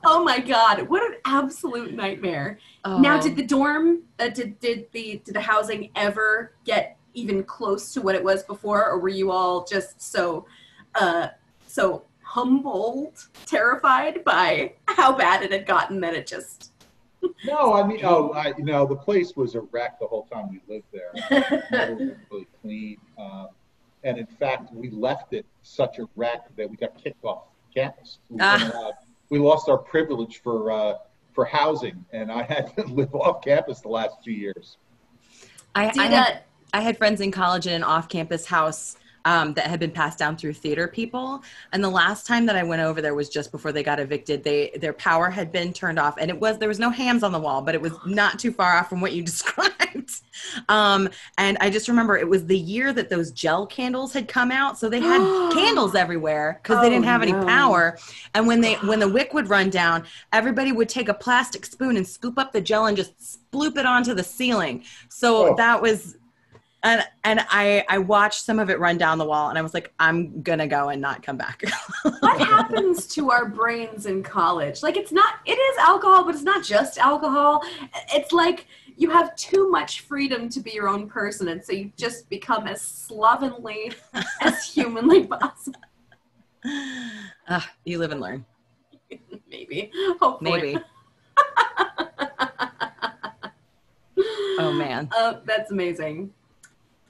oh 0.03 0.23
my 0.23 0.39
god 0.39 0.87
what 0.89 1.03
an 1.03 1.17
absolute 1.25 1.93
nightmare 1.93 2.57
Oh. 2.83 2.99
now 2.99 3.19
did 3.19 3.35
the 3.35 3.43
dorm 3.45 4.03
uh, 4.19 4.29
did 4.29 4.59
did 4.59 4.87
the 4.91 5.21
did 5.25 5.33
the 5.33 5.41
housing 5.41 5.89
ever 5.95 6.51
get 6.65 6.97
even 7.15 7.43
close 7.43 7.93
to 7.93 8.01
what 8.01 8.13
it 8.13 8.23
was 8.23 8.43
before 8.43 8.85
or 8.87 8.99
were 8.99 9.09
you 9.09 9.31
all 9.31 9.65
just 9.65 9.99
so 10.01 10.45
uh 10.93 11.29
so 11.65 12.03
humbled 12.21 13.27
terrified 13.47 14.23
by 14.23 14.73
how 14.87 15.15
bad 15.15 15.41
it 15.41 15.51
had 15.51 15.65
gotten 15.65 15.99
that 16.01 16.13
it 16.13 16.27
just 16.27 16.71
No, 17.45 17.73
I 17.73 17.85
mean, 17.85 18.01
oh, 18.03 18.31
I, 18.33 18.53
you 18.57 18.63
know, 18.63 18.85
the 18.85 18.95
place 18.95 19.35
was 19.35 19.55
a 19.55 19.61
wreck 19.61 19.99
the 19.99 20.05
whole 20.07 20.27
time 20.31 20.47
we 20.49 20.61
lived 20.73 20.85
there. 20.91 21.11
Never 21.71 21.95
been 21.95 22.15
really 22.31 22.47
clean. 22.61 22.97
Um, 23.17 23.47
and 24.05 24.19
in 24.19 24.27
fact, 24.27 24.71
we 24.73 24.89
left 24.91 25.33
it 25.33 25.45
such 25.63 25.97
a 25.99 26.07
wreck 26.15 26.43
that 26.55 26.69
we 26.69 26.77
got 26.77 26.95
kicked 26.95 27.25
off 27.25 27.45
campus. 27.73 28.19
We, 28.29 28.39
Ah. 28.39 28.71
allowed- 28.73 28.93
we 29.29 29.39
lost 29.39 29.67
our 29.67 29.77
privilege 29.79 30.41
for 30.41 30.71
uh, 30.71 30.93
for 31.33 31.43
housing, 31.43 32.05
and 32.13 32.31
I 32.31 32.43
had 32.53 32.73
to 32.77 32.83
live 32.85 33.13
off 33.13 33.43
campus 33.43 33.81
the 33.81 33.89
last 33.89 34.23
two 34.23 34.31
years. 34.31 34.77
I, 35.73 35.91
I, 35.97 36.03
had, 36.07 36.13
uh, 36.13 36.37
I 36.73 36.79
had 36.79 36.97
friends 36.97 37.19
in 37.19 37.31
college 37.31 37.67
in 37.67 37.73
an 37.73 37.83
off-campus 37.83 38.45
house 38.45 38.95
um, 39.25 39.53
that 39.55 39.67
had 39.67 39.79
been 39.79 39.91
passed 39.91 40.17
down 40.19 40.37
through 40.37 40.53
theater 40.53 40.87
people. 40.87 41.43
And 41.73 41.83
the 41.83 41.89
last 41.89 42.25
time 42.25 42.45
that 42.45 42.55
I 42.55 42.63
went 42.63 42.81
over 42.81 43.01
there 43.01 43.15
was 43.15 43.27
just 43.27 43.51
before 43.51 43.71
they 43.71 43.83
got 43.83 43.99
evicted. 43.99 44.43
They 44.43 44.71
their 44.79 44.93
power 44.93 45.29
had 45.29 45.51
been 45.51 45.73
turned 45.73 45.99
off, 45.99 46.15
and 46.19 46.29
it 46.29 46.39
was 46.39 46.57
there 46.59 46.69
was 46.69 46.79
no 46.79 46.89
hams 46.91 47.23
on 47.23 47.31
the 47.31 47.39
wall, 47.39 47.61
but 47.61 47.75
it 47.75 47.81
was 47.81 47.93
not 48.05 48.39
too 48.39 48.51
far 48.51 48.77
off 48.77 48.87
from 48.89 49.01
what 49.01 49.13
you 49.13 49.21
described. 49.31 50.21
Um, 50.69 51.09
and 51.37 51.57
I 51.61 51.69
just 51.69 51.87
remember 51.87 52.17
it 52.17 52.27
was 52.27 52.45
the 52.45 52.57
year 52.57 52.93
that 52.93 53.09
those 53.09 53.31
gel 53.31 53.65
candles 53.65 54.13
had 54.13 54.27
come 54.27 54.51
out, 54.51 54.77
so 54.77 54.89
they 54.89 54.99
had 54.99 55.19
candles 55.53 55.95
everywhere 55.95 56.59
because 56.61 56.79
they 56.81 56.87
Oh, 56.87 56.89
didn't 56.91 57.05
have 57.05 57.21
any 57.23 57.33
power. 57.33 57.97
And 58.35 58.45
when 58.45 58.61
they 58.61 58.75
when 58.75 58.99
the 58.99 59.09
wick 59.09 59.33
would 59.33 59.49
run 59.49 59.69
down, 59.69 60.03
everybody 60.33 60.71
would 60.71 60.89
take 60.89 61.09
a 61.09 61.13
plastic 61.13 61.65
spoon 61.65 61.97
and 61.97 62.07
scoop 62.07 62.37
up 62.37 62.51
the 62.51 62.61
gel 62.61 62.85
and 62.85 62.95
just 62.95 63.13
sploop 63.51 63.77
it 63.77 63.85
onto 63.85 64.13
the 64.13 64.23
ceiling. 64.23 64.83
So 65.09 65.53
Oh. 65.53 65.55
that 65.55 65.81
was 65.81 66.17
and 66.85 67.03
and 67.23 67.41
I 67.49 67.83
I 67.89 67.97
watched 67.97 68.45
some 68.45 68.59
of 68.59 68.69
it 68.69 68.79
run 68.79 68.97
down 68.97 69.17
the 69.17 69.25
wall 69.25 69.49
and 69.49 69.57
I 69.57 69.61
was 69.61 69.73
like 69.73 69.91
I'm 69.99 70.41
going 70.43 70.59
to 70.59 70.67
go 70.67 70.89
and 70.89 71.01
not 71.01 71.23
come 71.23 71.35
back. 71.35 71.63
what 72.21 72.39
happens 72.39 73.07
to 73.07 73.31
our 73.31 73.49
brains 73.49 74.05
in 74.05 74.23
college 74.23 74.81
like 74.83 74.95
it's 74.95 75.11
not 75.11 75.35
it 75.45 75.53
is 75.53 75.77
alcohol 75.79 76.23
but 76.23 76.35
it's 76.35 76.43
not 76.43 76.63
just 76.63 76.97
alcohol 76.97 77.61
it's 78.13 78.31
like 78.31 78.67
you 78.97 79.09
have 79.09 79.35
too 79.35 79.69
much 79.69 80.01
freedom 80.01 80.47
to 80.47 80.61
be 80.61 80.71
your 80.71 80.87
own 80.87 81.09
person 81.09 81.49
and 81.49 81.61
so 81.63 81.73
you 81.73 81.91
just 81.97 82.29
become 82.29 82.67
as 82.67 82.81
slovenly 82.81 83.91
as 84.41 84.63
humanly 84.71 85.25
possible 85.25 85.79
Ah, 87.47 87.69
you 87.83 87.99
live 87.99 88.11
and 88.11 88.21
learn. 88.21 88.45
maybe 89.51 89.91
hopefully 90.19 90.51
Maybe. 90.51 90.77
oh 94.57 94.73
man. 94.77 95.09
uh, 95.15 95.35
that's 95.45 95.71
amazing 95.71 96.31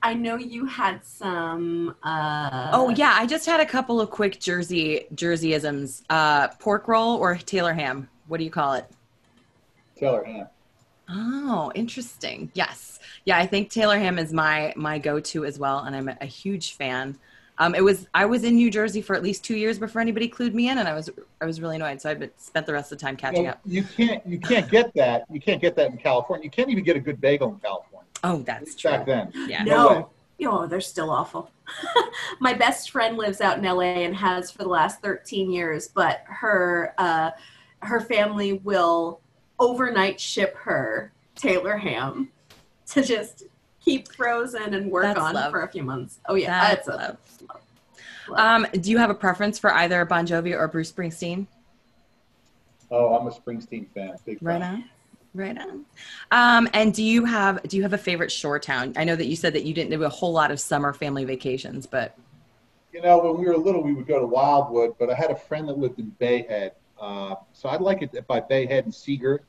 i 0.05 0.13
know 0.13 0.35
you 0.37 0.65
had 0.65 1.03
some 1.03 1.95
uh 2.03 2.69
Oh 2.73 2.89
yeah, 2.89 3.13
I 3.19 3.25
just 3.25 3.45
had 3.45 3.59
a 3.59 3.65
couple 3.65 3.99
of 3.99 4.09
quick 4.09 4.39
Jersey 4.39 5.07
Jerseyisms. 5.15 6.03
Uh, 6.09 6.47
pork 6.59 6.87
roll 6.87 7.17
or 7.17 7.35
Taylor 7.35 7.73
ham. 7.73 8.07
What 8.27 8.37
do 8.37 8.43
you 8.43 8.51
call 8.51 8.73
it? 8.73 8.85
Taylor 9.97 10.23
Ham. 10.23 10.47
Oh, 11.09 11.71
interesting. 11.75 12.51
Yes. 12.53 12.99
Yeah, 13.25 13.37
I 13.37 13.45
think 13.45 13.69
Taylor 13.69 13.97
ham 13.97 14.19
is 14.19 14.33
my 14.33 14.73
my 14.75 14.99
go-to 14.99 15.45
as 15.45 15.57
well, 15.57 15.79
and 15.79 15.95
I'm 15.95 16.09
a, 16.09 16.17
a 16.21 16.25
huge 16.25 16.73
fan. 16.73 17.17
Um, 17.57 17.73
it 17.73 17.83
was 17.83 18.07
I 18.13 18.25
was 18.25 18.43
in 18.43 18.55
New 18.55 18.69
Jersey 18.69 19.01
for 19.01 19.15
at 19.15 19.23
least 19.23 19.43
two 19.43 19.55
years 19.55 19.79
before 19.79 20.01
anybody 20.01 20.27
clued 20.29 20.53
me 20.53 20.69
in, 20.69 20.77
and 20.77 20.87
I 20.87 20.93
was 20.93 21.09
I 21.41 21.45
was 21.45 21.61
really 21.61 21.77
annoyed. 21.77 22.01
So 22.01 22.09
I 22.11 22.29
spent 22.37 22.65
the 22.65 22.73
rest 22.73 22.91
of 22.91 22.97
the 22.99 23.05
time 23.05 23.15
catching 23.15 23.45
No, 23.45 23.51
up. 23.51 23.61
you 23.65 23.83
can't 23.83 24.25
you 24.27 24.39
can't 24.39 24.69
get 24.69 24.93
that. 24.95 25.25
You 25.31 25.39
can't 25.39 25.61
get 25.61 25.75
that 25.77 25.91
in 25.91 25.97
California. 25.97 26.43
You 26.43 26.51
can't 26.51 26.69
even 26.69 26.83
get 26.83 26.95
a 26.95 26.99
good 26.99 27.19
bagel 27.21 27.49
in 27.53 27.59
California. 27.59 27.94
Oh, 28.25 28.39
that's 28.39 28.65
least 28.65 28.79
true. 28.79 28.91
Back 28.91 29.05
then. 29.05 29.31
Yeah. 29.47 29.63
no, 29.63 30.09
way. 30.39 30.45
Oh, 30.47 30.65
they're 30.67 30.81
still 30.81 31.09
awful. 31.11 31.51
My 32.39 32.53
best 32.53 32.89
friend 32.91 33.17
lives 33.17 33.39
out 33.41 33.57
in 33.57 33.63
LA 33.63 33.81
and 34.03 34.15
has 34.15 34.51
for 34.51 34.59
the 34.63 34.69
last 34.69 35.01
13 35.01 35.51
years, 35.51 35.87
but 35.87 36.23
her 36.25 36.93
uh, 36.97 37.31
her 37.79 37.99
family 38.01 38.53
will 38.53 39.19
overnight 39.59 40.19
ship 40.19 40.55
her 40.57 41.11
Taylor 41.35 41.77
ham 41.77 42.29
to 42.87 43.01
just 43.03 43.43
keep 43.83 44.11
frozen 44.11 44.73
and 44.73 44.91
work 44.91 45.03
That's 45.03 45.19
on 45.19 45.33
love. 45.35 45.51
for 45.51 45.61
a 45.61 45.67
few 45.67 45.83
months. 45.83 46.19
Oh 46.27 46.35
yeah, 46.35 46.69
That's 46.75 46.87
that's 46.87 46.97
a 47.41 47.45
love. 47.45 47.61
love. 48.29 48.39
Um, 48.39 48.67
do 48.81 48.89
you 48.91 48.97
have 48.97 49.09
a 49.11 49.15
preference 49.15 49.59
for 49.59 49.71
either 49.73 50.03
Bon 50.05 50.25
Jovi 50.25 50.57
or 50.57 50.67
Bruce 50.67 50.91
Springsteen? 50.91 51.45
Oh, 52.91 53.15
I'm 53.15 53.27
a 53.27 53.31
Springsteen 53.31 53.87
fan. 53.93 54.15
Big 54.25 54.39
Right 54.41 54.61
fan. 54.61 54.89
On. 55.35 55.39
Right 55.41 55.57
on. 55.57 55.85
Um, 56.31 56.69
and 56.73 56.93
do 56.93 57.03
you 57.03 57.25
have 57.25 57.61
do 57.63 57.77
you 57.77 57.83
have 57.83 57.93
a 57.93 57.97
favorite 57.97 58.31
shore 58.31 58.59
town? 58.59 58.93
I 58.95 59.03
know 59.03 59.15
that 59.15 59.25
you 59.27 59.35
said 59.35 59.53
that 59.53 59.63
you 59.63 59.73
didn't 59.73 59.91
do 59.91 60.03
a 60.03 60.09
whole 60.09 60.31
lot 60.31 60.51
of 60.51 60.59
summer 60.59 60.93
family 60.93 61.25
vacations, 61.25 61.85
but 61.85 62.17
You 62.93 63.01
know, 63.01 63.17
when 63.19 63.39
we 63.41 63.45
were 63.47 63.57
little, 63.57 63.83
we 63.83 63.93
would 63.93 64.07
go 64.07 64.19
to 64.19 64.25
Wildwood, 64.25 64.95
but 64.99 65.09
I 65.09 65.15
had 65.15 65.31
a 65.31 65.35
friend 65.35 65.67
that 65.67 65.77
lived 65.77 65.99
in 65.99 66.09
Bay 66.19 66.45
Head. 66.47 66.73
Uh, 66.99 67.35
so 67.51 67.67
I'd 67.69 67.81
like 67.81 68.01
it 68.01 68.25
by 68.27 68.39
Bay 68.39 68.65
Head 68.65 68.85
and 68.85 68.93
Sea 68.95 69.17
Girt. 69.17 69.43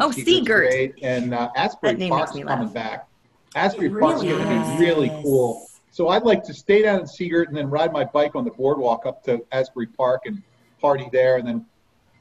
Oh, 0.00 0.10
Sea 0.12 0.40
Girt's 0.42 0.74
Seagirt. 0.74 0.92
great. 0.92 0.94
And 1.02 1.34
uh, 1.34 1.50
Asbury 1.56 1.92
That 1.92 1.98
name 1.98 2.10
Park's 2.10 2.30
makes 2.34 2.44
me 2.44 2.48
coming 2.48 2.66
laugh. 2.66 2.74
back. 2.74 3.08
Asbury 3.56 3.88
It 3.88 3.98
Park's 3.98 4.22
really 4.22 4.38
going 4.44 4.62
to 4.62 4.78
be 4.78 4.84
really 4.84 5.08
cool. 5.22 5.66
So 5.90 6.08
I'd 6.08 6.22
like 6.24 6.42
to 6.44 6.54
stay 6.54 6.82
down 6.82 7.00
in 7.00 7.06
Sea 7.06 7.28
Girt 7.28 7.48
and 7.48 7.56
then 7.56 7.68
ride 7.70 7.92
my 7.92 8.04
bike 8.04 8.34
on 8.36 8.44
the 8.44 8.50
boardwalk 8.50 9.06
up 9.06 9.24
to 9.24 9.44
Asbury 9.50 9.86
Park 9.86 10.22
and 10.26 10.42
party 10.80 11.08
there 11.10 11.36
and 11.38 11.46
then 11.48 11.66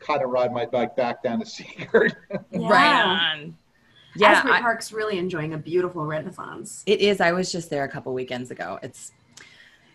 kind 0.06 0.22
of 0.24 0.30
ride 0.30 0.54
my 0.54 0.66
bike 0.66 0.96
back 0.96 1.24
down 1.24 1.40
to 1.40 1.46
Sea 1.56 1.88
Girt. 1.92 2.14
Yeah. 2.52 2.70
right 2.70 3.04
on. 3.04 3.58
Yeah, 4.16 4.30
Asbury 4.32 4.54
I- 4.56 4.62
Park's 4.62 4.92
really 4.94 5.18
enjoying 5.18 5.54
a 5.54 5.58
beautiful 5.58 6.06
renaissance. 6.06 6.84
It 6.86 7.02
is. 7.02 7.20
I 7.20 7.32
was 7.32 7.52
just 7.52 7.70
there 7.70 7.84
a 7.84 7.90
couple 7.90 8.14
weekends 8.14 8.50
ago. 8.52 8.80
It's, 8.82 9.12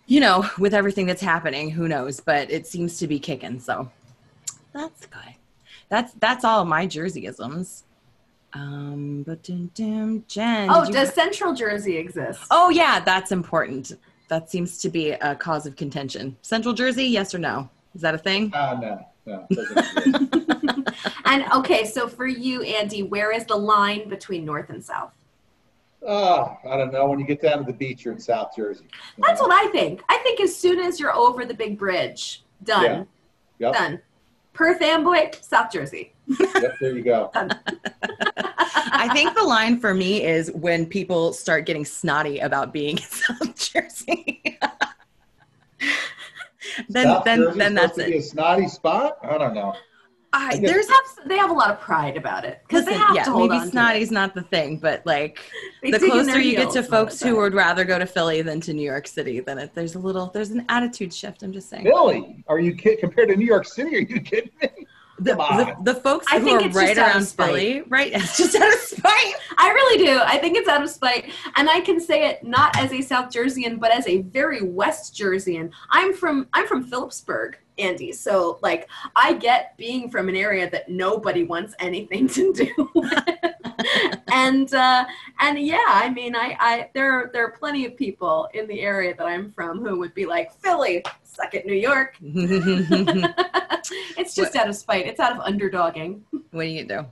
you 0.06 0.20
know, 0.20 0.44
with 0.58 0.74
everything 0.74 1.06
that's 1.06 1.22
happening, 1.22 1.70
who 1.70 1.88
knows? 1.88 2.20
But 2.20 2.50
it 2.50 2.66
seems 2.66 2.98
to 2.98 3.06
be 3.06 3.18
kicking. 3.18 3.60
So 3.60 3.90
that's 4.72 5.06
good. 5.06 5.20
That's 5.88 6.12
that's 6.14 6.44
all 6.44 6.64
my 6.64 6.86
Jerseyisms. 6.86 7.84
Um, 8.52 9.22
but 9.26 9.42
dum, 9.44 9.70
dum, 9.74 10.24
Jen. 10.28 10.68
Oh, 10.70 10.80
did 10.84 10.88
you- 10.88 10.94
does 11.00 11.14
Central 11.14 11.54
Jersey 11.54 11.96
exist? 11.96 12.42
oh 12.50 12.68
yeah, 12.68 13.00
that's 13.00 13.32
important. 13.32 13.92
That 14.28 14.50
seems 14.50 14.78
to 14.78 14.90
be 14.90 15.10
a 15.12 15.34
cause 15.34 15.66
of 15.66 15.74
contention. 15.76 16.36
Central 16.42 16.72
Jersey, 16.74 17.04
yes 17.06 17.34
or 17.34 17.38
no? 17.38 17.68
Is 17.94 18.00
that 18.02 18.14
a 18.14 18.18
thing? 18.18 18.52
Ah, 18.54 18.78
no, 18.80 19.04
no. 19.30 19.46
it 19.48 19.56
doesn't 19.56 19.78
exist. 19.78 20.76
And 21.24 21.44
okay, 21.52 21.84
so 21.84 22.08
for 22.08 22.26
you, 22.26 22.62
Andy, 22.62 23.04
where 23.04 23.30
is 23.30 23.44
the 23.44 23.54
line 23.56 24.08
between 24.08 24.44
North 24.44 24.68
and 24.70 24.84
South? 24.84 25.12
Ah, 26.06 26.58
I 26.68 26.76
don't 26.76 26.92
know. 26.92 27.06
When 27.06 27.20
you 27.20 27.26
get 27.26 27.40
down 27.40 27.58
to 27.58 27.64
the 27.64 27.72
beach, 27.72 28.04
you're 28.04 28.14
in 28.14 28.20
South 28.20 28.56
Jersey. 28.56 28.84
you 29.16 29.24
That's 29.24 29.40
know? 29.40 29.46
what 29.46 29.66
I 29.66 29.70
think. 29.70 30.02
I 30.08 30.18
think 30.24 30.40
as 30.40 30.54
soon 30.54 30.80
as 30.80 30.98
you're 30.98 31.14
over 31.14 31.44
the 31.44 31.54
big 31.54 31.78
bridge, 31.78 32.42
done. 32.64 33.06
Yep. 33.58 33.74
Done. 33.74 34.00
Perth 34.52 34.82
Amboy, 34.82 35.30
South 35.40 35.70
Jersey. 35.70 36.12
Yep, 36.26 36.74
there 36.80 36.96
you 36.96 37.02
go. 37.02 37.30
I 37.34 39.08
think 39.12 39.34
the 39.34 39.44
line 39.44 39.78
for 39.78 39.94
me 39.94 40.24
is 40.24 40.50
when 40.52 40.86
people 40.86 41.32
start 41.32 41.64
getting 41.66 41.84
snotty 41.84 42.40
about 42.40 42.72
being 42.72 42.98
in 42.98 43.04
South 43.04 43.56
Jersey. 43.56 44.58
then 46.88 47.04
South 47.04 47.24
then 47.24 47.38
Jersey's 47.38 47.56
then 47.58 47.74
that's 47.74 47.96
to 47.96 48.04
be 48.04 48.14
it. 48.14 48.18
a 48.18 48.22
snotty 48.22 48.68
spot? 48.68 49.18
I 49.22 49.38
don't 49.38 49.54
know. 49.54 49.74
I, 50.32 50.56
guess- 50.56 50.70
there's 50.70 50.86
They 50.86 50.92
have, 50.92 51.28
they 51.28 51.36
have 51.38 51.50
a 51.50 51.54
lot 51.54 51.70
of 51.70 51.80
pride 51.80 52.16
about 52.16 52.44
it 52.44 52.60
because 52.66 52.84
they 52.84 52.94
have 52.94 53.16
yeah, 53.16 53.24
to 53.24 53.32
hold 53.32 53.50
maybe 53.50 53.58
on 53.60 53.66
to 53.66 53.70
snotty's 53.72 54.12
not 54.12 54.32
the 54.34 54.42
thing, 54.42 54.78
but 54.78 55.04
like 55.04 55.40
the 55.82 55.98
closer 55.98 56.38
you 56.38 56.54
get 56.56 56.70
to 56.72 56.84
folks 56.84 57.20
who 57.20 57.36
would 57.36 57.52
rather 57.52 57.84
go 57.84 57.98
to 57.98 58.06
Philly 58.06 58.40
than 58.42 58.60
to 58.60 58.72
New 58.72 58.84
York 58.84 59.08
City, 59.08 59.40
then 59.40 59.58
it, 59.58 59.74
there's 59.74 59.96
a 59.96 59.98
little 59.98 60.26
there's 60.26 60.50
an 60.50 60.64
attitude 60.68 61.12
shift. 61.12 61.42
I'm 61.42 61.52
just 61.52 61.68
saying. 61.68 61.84
Philly? 61.84 62.44
Are 62.46 62.60
you 62.60 62.76
kid 62.76 63.00
compared 63.00 63.28
to 63.30 63.36
New 63.36 63.46
York 63.46 63.66
City? 63.66 63.96
Are 63.96 64.00
you 64.00 64.20
kidding 64.20 64.52
me? 64.62 64.86
The, 65.20 65.34
the, 65.34 65.92
the 65.92 66.00
folks 66.00 66.26
I 66.30 66.38
who 66.38 66.44
think 66.46 66.62
are 66.62 66.66
it's 66.66 66.76
right 66.76 66.96
out 66.96 67.10
around 67.10 67.24
spite. 67.24 67.46
Philly, 67.46 67.82
right? 67.88 68.12
It's 68.12 68.38
just 68.38 68.54
out 68.54 68.72
of 68.72 68.80
spite. 68.80 69.34
I 69.58 69.70
really 69.70 70.04
do. 70.04 70.20
I 70.24 70.38
think 70.38 70.56
it's 70.56 70.68
out 70.68 70.82
of 70.82 70.90
spite. 70.90 71.30
And 71.56 71.68
I 71.68 71.80
can 71.80 72.00
say 72.00 72.28
it 72.28 72.42
not 72.42 72.76
as 72.78 72.92
a 72.92 73.00
South 73.02 73.32
Jerseyan, 73.32 73.78
but 73.78 73.90
as 73.90 74.06
a 74.06 74.22
very 74.22 74.62
West 74.62 75.14
Jerseyan. 75.14 75.70
I'm 75.90 76.14
from 76.14 76.48
I'm 76.52 76.66
from 76.66 76.84
Phillipsburg 76.84 77.58
Andy. 77.80 78.12
So 78.12 78.58
like 78.62 78.88
I 79.16 79.32
get 79.34 79.76
being 79.76 80.10
from 80.10 80.28
an 80.28 80.36
area 80.36 80.70
that 80.70 80.88
nobody 80.88 81.44
wants 81.44 81.74
anything 81.78 82.28
to 82.28 82.52
do 82.52 82.90
with. 82.94 83.12
and 84.32 84.72
uh, 84.74 85.04
and 85.40 85.58
yeah, 85.58 85.84
I 85.88 86.10
mean 86.10 86.34
I, 86.36 86.56
I 86.60 86.90
there 86.94 87.30
there 87.32 87.44
are 87.44 87.50
plenty 87.52 87.84
of 87.86 87.96
people 87.96 88.48
in 88.54 88.66
the 88.68 88.80
area 88.80 89.14
that 89.16 89.26
I'm 89.26 89.50
from 89.50 89.84
who 89.84 89.98
would 89.98 90.14
be 90.14 90.26
like, 90.26 90.52
Philly, 90.52 91.02
suck 91.22 91.54
it, 91.54 91.66
New 91.66 91.74
York. 91.74 92.16
it's 92.22 93.34
just 94.34 94.54
What- 94.54 94.56
out 94.56 94.68
of 94.68 94.76
spite. 94.76 95.06
It's 95.06 95.20
out 95.20 95.32
of 95.36 95.42
underdogging. 95.44 96.20
what 96.50 96.60
are 96.60 96.64
you 96.64 96.84
gonna 96.84 97.02
do? 97.02 97.08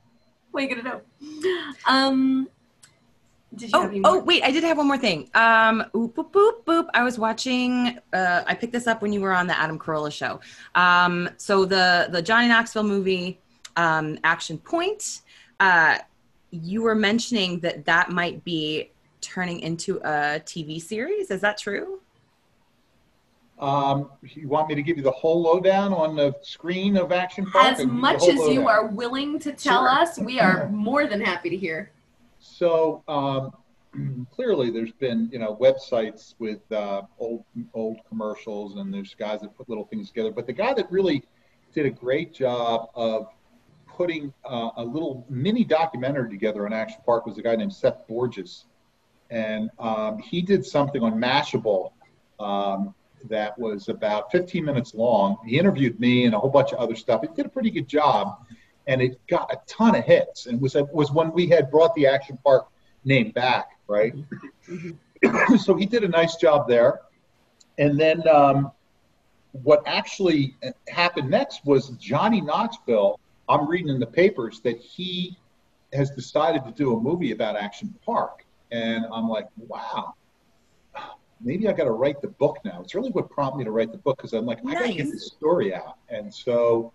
What 0.51 0.63
are 0.63 0.67
you 0.67 0.77
gonna 0.83 1.01
do? 1.43 1.63
Um 1.87 2.09
did 2.09 2.15
you 2.29 2.47
have 2.47 2.58
Oh, 3.73 3.87
any 3.89 4.01
oh, 4.05 4.19
wait! 4.21 4.43
I 4.45 4.51
did 4.51 4.63
have 4.65 4.77
one 4.77 4.87
more 4.87 4.99
thing. 4.99 5.31
Um, 5.35 5.85
oop, 5.97 6.15
boop, 6.15 6.31
boop, 6.33 6.65
boop. 6.65 6.87
I 6.93 7.03
was 7.03 7.19
watching. 7.19 7.99
Uh, 8.13 8.43
I 8.47 8.55
picked 8.55 8.73
this 8.73 8.87
up 8.87 9.01
when 9.01 9.13
you 9.13 9.21
were 9.23 9.33
on 9.33 9.47
the 9.47 9.59
Adam 9.59 9.79
Carolla 9.79 10.13
show. 10.13 10.41
Um, 10.75 11.31
so 11.39 11.65
the 11.65 12.09
the 12.11 12.21
Johnny 12.21 12.49
Knoxville 12.49 12.83
movie, 12.85 13.39
um, 13.77 14.19
Action 14.23 14.59
Point. 14.59 15.23
Uh, 15.61 15.99
you 16.51 16.83
were 16.83 16.95
mentioning 16.95 17.61
that 17.61 17.85
that 17.87 18.11
might 18.11 18.45
be 18.45 18.91
turning 19.23 19.61
into 19.61 19.97
a 20.05 20.41
TV 20.41 20.81
series. 20.81 21.31
Is 21.31 21.41
that 21.41 21.57
true? 21.59 22.01
Um, 23.59 24.11
you 24.23 24.47
want 24.47 24.69
me 24.69 24.77
to 24.77 24.83
give 24.83 24.97
you 24.99 25.03
the 25.03 25.11
whole 25.11 25.43
lowdown 25.43 25.93
on 25.93 26.15
the 26.15 26.33
screen 26.43 26.97
of 26.97 27.11
Action 27.11 27.45
Park? 27.51 27.65
As 27.65 27.81
Or 27.81 27.85
give 27.85 27.87
you 27.87 27.97
the 27.97 28.01
much 28.01 28.21
whole 28.21 28.31
as 28.31 28.37
you 28.37 28.61
lowdown? 28.61 28.67
are 28.69 28.87
willing 28.87 29.39
to 29.41 29.53
tell 29.53 29.81
Sure. 29.83 29.89
us, 29.89 30.19
we 30.19 30.39
are 30.39 30.69
more 30.73 31.07
than 31.09 31.21
happy 31.21 31.51
to 31.51 31.57
hear. 31.57 31.91
So 32.59 33.05
um, 33.07 34.27
clearly, 34.35 34.71
there's 34.71 34.91
been 34.91 35.29
you 35.33 35.39
know 35.39 35.57
websites 35.57 36.35
with 36.41 36.61
uh, 36.73 37.03
old 37.19 37.45
old 37.73 37.99
commercials, 38.09 38.77
and 38.77 38.93
there's 38.93 39.15
guys 39.15 39.43
that 39.43 39.57
put 39.57 39.69
little 39.69 39.85
things 39.85 40.09
together. 40.09 40.33
But 40.33 40.49
the 40.49 40.53
guy 40.53 40.75
that 40.75 40.91
really 40.91 41.23
did 41.73 41.87
a 41.87 41.91
great 41.91 42.35
job 42.35 42.91
of 42.97 43.29
putting 43.87 44.33
uh, 44.45 44.71
a 44.77 44.85
little 44.85 45.25
mini 45.29 45.63
documentary 45.63 46.31
together 46.31 46.67
on 46.67 46.73
Action 46.73 47.01
Park 47.07 47.27
was 47.27 47.39
a 47.39 47.43
guy 47.43 47.55
named 47.55 47.73
Seth 47.73 48.09
Porges, 48.09 48.65
and 49.31 49.71
um, 49.79 50.19
he 50.19 50.43
did 50.43 50.67
something 50.67 51.01
on 51.01 51.13
Mashable 51.15 51.93
um, 52.41 52.93
that 53.29 53.57
was 53.57 53.89
about 53.89 54.33
15 54.33 54.65
minutes 54.65 54.95
long. 54.95 55.37
He 55.47 55.61
interviewed 55.61 56.01
me 56.01 56.25
and 56.25 56.35
a 56.35 56.39
whole 56.41 56.51
bunch 56.51 56.73
of 56.73 56.79
other 56.79 56.97
stuff. 56.97 57.21
He 57.21 57.29
did 57.37 57.47
a 57.47 57.51
pretty 57.51 57.71
good 57.71 57.87
job 57.87 58.45
and 58.89 59.01
it 59.03 59.21
got 59.29 59.53
a 59.53 59.59
ton 59.69 59.95
of 59.95 60.05
hits. 60.05 60.47
And 60.47 60.61
was 60.61 60.75
was 60.93 61.13
when 61.13 61.31
we 61.33 61.47
had 61.47 61.71
brought 61.71 61.95
the 61.95 62.07
Action 62.09 62.39
Park 62.43 62.67
name 63.05 63.31
back, 63.31 63.79
right? 63.87 64.15
so 65.59 65.77
he 65.77 65.87
did 65.87 66.03
a 66.03 66.09
nice 66.09 66.37
job 66.37 66.67
there. 66.67 67.01
And 67.79 68.01
then 68.01 68.27
um, 68.27 68.73
what 69.53 69.83
actually 69.87 70.57
happened 70.89 71.31
next 71.31 71.65
was 71.65 71.91
Johnny 71.91 72.41
Knoxville. 72.41 73.21
I'm 73.49 73.69
reading 73.69 73.89
in 73.89 74.01
the 74.01 74.07
papers 74.07 74.61
that 74.63 74.79
he 74.79 75.39
has 75.93 76.11
decided 76.11 76.65
to 76.65 76.73
do 76.73 76.97
a 76.97 77.01
movie 77.01 77.31
about 77.33 77.57
Action 77.57 77.95
Park, 78.05 78.45
and 78.73 79.05
I'm 79.13 79.29
like, 79.29 79.47
wow. 79.57 80.15
Maybe 81.41 81.69
I 81.69 81.73
got 81.73 81.85
to 81.85 81.93
write 81.93 82.21
the 82.21 82.29
book 82.29 82.59
now. 82.65 82.81
It's 82.83 82.97
really 82.97 83.11
what 83.11 83.31
prompted 83.31 83.59
me 83.59 83.65
to 83.65 83.71
write 83.71 83.93
the 83.93 83.99
book 83.99 84.17
because 84.17 84.33
I'm 84.33 84.45
like, 84.45 84.59
I 84.67 84.75
got 84.75 84.87
to 84.87 84.89
get 84.89 85.05
Nice. 85.05 85.13
this 85.13 85.27
story 85.29 85.73
out. 85.73 85.99
And 86.09 86.35
so 86.35 86.93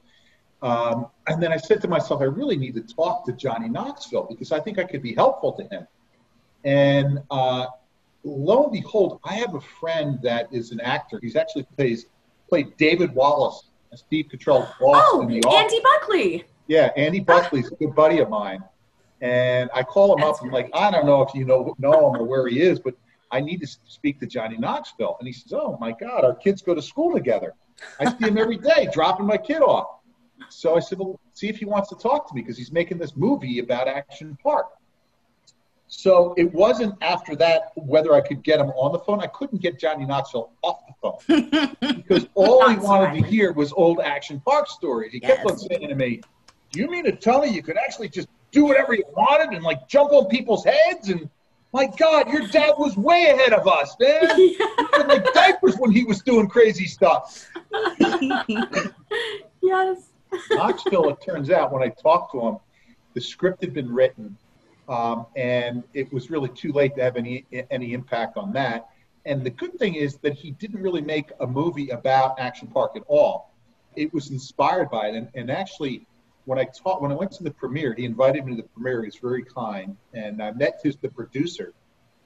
um, 0.64 1.08
and 1.28 1.42
then 1.44 1.52
I 1.52 1.58
said 1.58 1.82
to 1.82 1.88
myself, 1.88 2.22
I 2.22 2.26
really 2.26 2.56
need 2.58 2.74
to 2.76 2.82
talk 2.82 3.26
to 3.26 3.34
Johnny 3.34 3.70
Knoxville 3.70 4.24
because 4.30 4.52
I 4.52 4.60
think 4.60 4.80
I 4.80 4.84
could 4.86 5.02
be 5.04 5.14
helpful 5.14 5.52
to 5.54 5.64
him. 5.66 5.88
And 6.64 7.20
uh, 7.30 7.68
lo 8.24 8.64
and 8.64 8.72
behold, 8.72 9.20
I 9.26 9.34
have 9.36 9.54
a 9.56 9.62
friend 9.62 10.20
that 10.24 10.48
is 10.52 10.72
an 10.72 10.80
actor. 10.80 11.20
He's 11.22 11.36
actually 11.36 11.64
plays 11.76 12.06
played 12.50 12.76
David 12.78 13.14
Wallace 13.14 13.70
as 13.92 14.00
Steve 14.00 14.28
Carell's 14.34 14.70
boss 14.80 15.04
Oh, 15.12 15.22
in 15.22 15.28
The 15.28 15.42
Office. 15.44 15.60
Andy 15.74 15.80
Buckley. 15.84 16.46
Yeah, 16.68 16.92
Andy 16.96 17.20
Buckley's 17.20 17.70
a 17.72 17.76
good 17.76 17.94
buddy 17.94 18.20
of 18.20 18.30
mine. 18.30 18.64
And 19.22 19.70
I 19.74 19.84
call 19.84 20.14
him 20.16 20.22
That's 20.22 20.40
up. 20.40 20.46
I'm 20.46 20.52
like. 20.52 20.70
I 20.74 20.90
don't 20.92 21.06
know 21.06 21.22
if 21.22 21.34
you 21.36 21.46
know 21.46 21.76
know 21.78 22.14
him 22.14 22.22
or 22.22 22.24
where 22.26 22.48
he 22.48 22.62
is, 22.62 22.80
but 22.80 22.96
I 23.32 23.42
need 23.42 23.60
to 23.62 23.68
speak 23.88 24.20
to 24.22 24.26
Johnny 24.28 24.58
Knoxville. 24.58 25.18
And 25.20 25.28
he 25.28 25.34
says, 25.34 25.54
Oh 25.54 25.78
my 25.82 25.92
God, 25.92 26.24
our 26.24 26.36
kids 26.36 26.62
go 26.62 26.74
to 26.74 26.82
school 26.82 27.14
together. 27.14 27.54
I 28.00 28.06
see 28.12 28.28
him 28.28 28.38
every 28.38 28.58
day 28.58 28.88
dropping 28.94 29.26
my 29.26 29.38
kid 29.38 29.62
off. 29.62 29.88
So 30.54 30.76
I 30.76 30.80
said, 30.80 31.00
Well, 31.00 31.20
see 31.34 31.50
if 31.50 31.58
he 31.58 31.66
wants 31.66 31.90
to 31.90 31.96
talk 31.96 32.28
to 32.30 32.36
me 32.36 32.42
because 32.42 32.58
he's 32.58 32.72
making 32.72 32.98
this 32.98 33.16
movie 33.16 33.60
about 33.60 33.88
Action 33.88 34.38
Park. 34.42 34.68
So 35.88 36.34
it 36.38 36.52
wasn't 36.54 36.96
after 37.02 37.36
that 37.36 37.72
whether 37.76 38.14
I 38.14 38.22
could 38.22 38.44
get 38.44 38.60
him 38.60 38.70
on 38.70 38.94
the 38.94 39.00
phone. 39.00 39.20
I 39.22 39.28
couldn't 39.28 39.62
get 39.62 39.80
Johnny 39.80 40.06
Knoxville 40.06 40.52
off 40.64 40.80
the 40.88 40.94
phone 41.02 41.68
because 41.96 42.26
all 42.34 42.68
he 42.70 42.78
wanted 42.78 43.22
to 43.22 43.28
hear 43.28 43.52
was 43.52 43.72
old 43.74 44.00
Action 44.00 44.42
Park 44.44 44.68
stories. 44.68 45.12
He 45.12 45.20
kept 45.20 45.46
on 45.46 45.52
Yes. 45.52 45.68
saying 45.70 45.90
to 45.90 45.96
me, 45.96 46.22
"Do 46.72 46.80
"You 46.80 46.90
mean 46.90 47.04
to 47.06 47.12
tell 47.12 47.42
me 47.42 47.50
you 47.50 47.62
could 47.62 47.78
actually 47.78 48.10
just 48.10 48.28
do 48.52 48.66
whatever 48.66 48.96
you 48.96 49.04
wanted 49.16 49.56
and 49.56 49.64
like 49.64 49.88
jump 49.88 50.12
on 50.14 50.26
people's 50.28 50.66
heads?" 50.66 51.10
And 51.10 51.30
my 51.74 51.86
God, 51.98 52.32
your 52.32 52.48
dad 52.48 52.74
was 52.78 52.98
way 52.98 53.26
ahead 53.26 53.54
of 53.54 53.68
us, 53.68 53.96
man. 54.00 54.30
He 54.94 55.00
had 55.00 55.08
like 55.08 55.34
diapers 55.34 55.76
when 55.78 55.92
he 55.92 56.04
was 56.04 56.22
doing 56.22 56.48
crazy 56.48 56.86
stuff. 56.86 57.50
yes. 59.62 60.13
Knoxville, 60.52 61.10
it 61.10 61.22
turns 61.22 61.50
out, 61.50 61.72
when 61.72 61.84
I 61.84 61.90
talked 61.90 62.32
to 62.34 62.42
him, 62.42 62.58
the 63.14 63.22
script 63.22 63.62
had 63.62 63.74
been 63.74 63.94
written, 63.94 64.38
um, 64.90 65.26
and 65.36 65.84
it 65.94 66.12
was 66.12 66.30
really 66.30 66.50
too 66.50 66.72
late 66.72 66.96
to 66.96 67.04
have 67.04 67.16
any 67.16 67.46
any 67.72 67.94
impact 67.94 68.38
on 68.38 68.52
that. 68.54 68.90
And 69.26 69.44
the 69.44 69.50
good 69.50 69.78
thing 69.80 69.96
is 69.96 70.18
that 70.18 70.34
he 70.34 70.52
didn't 70.52 70.82
really 70.82 71.02
make 71.02 71.32
a 71.40 71.48
movie 71.48 71.90
about 71.90 72.40
Action 72.40 72.68
Park 72.68 72.92
at 72.96 73.04
all. 73.08 73.54
It 73.96 74.14
was 74.14 74.32
inspired 74.32 74.90
by 74.90 75.08
it, 75.10 75.16
and, 75.16 75.30
and 75.36 75.52
actually, 75.52 76.06
when 76.46 76.60
I 76.60 76.66
taught 76.66 77.02
when 77.02 77.12
I 77.12 77.16
went 77.16 77.32
to 77.34 77.44
the 77.44 77.52
premiere, 77.52 77.94
he 77.94 78.06
invited 78.06 78.46
me 78.46 78.56
to 78.56 78.62
the 78.64 78.68
premiere. 78.70 79.02
He 79.02 79.08
was 79.08 79.18
very 79.18 79.44
kind, 79.44 79.96
and 80.14 80.42
I 80.42 80.52
met 80.52 80.80
his 80.84 80.98
the 80.98 81.10
producer, 81.10 81.74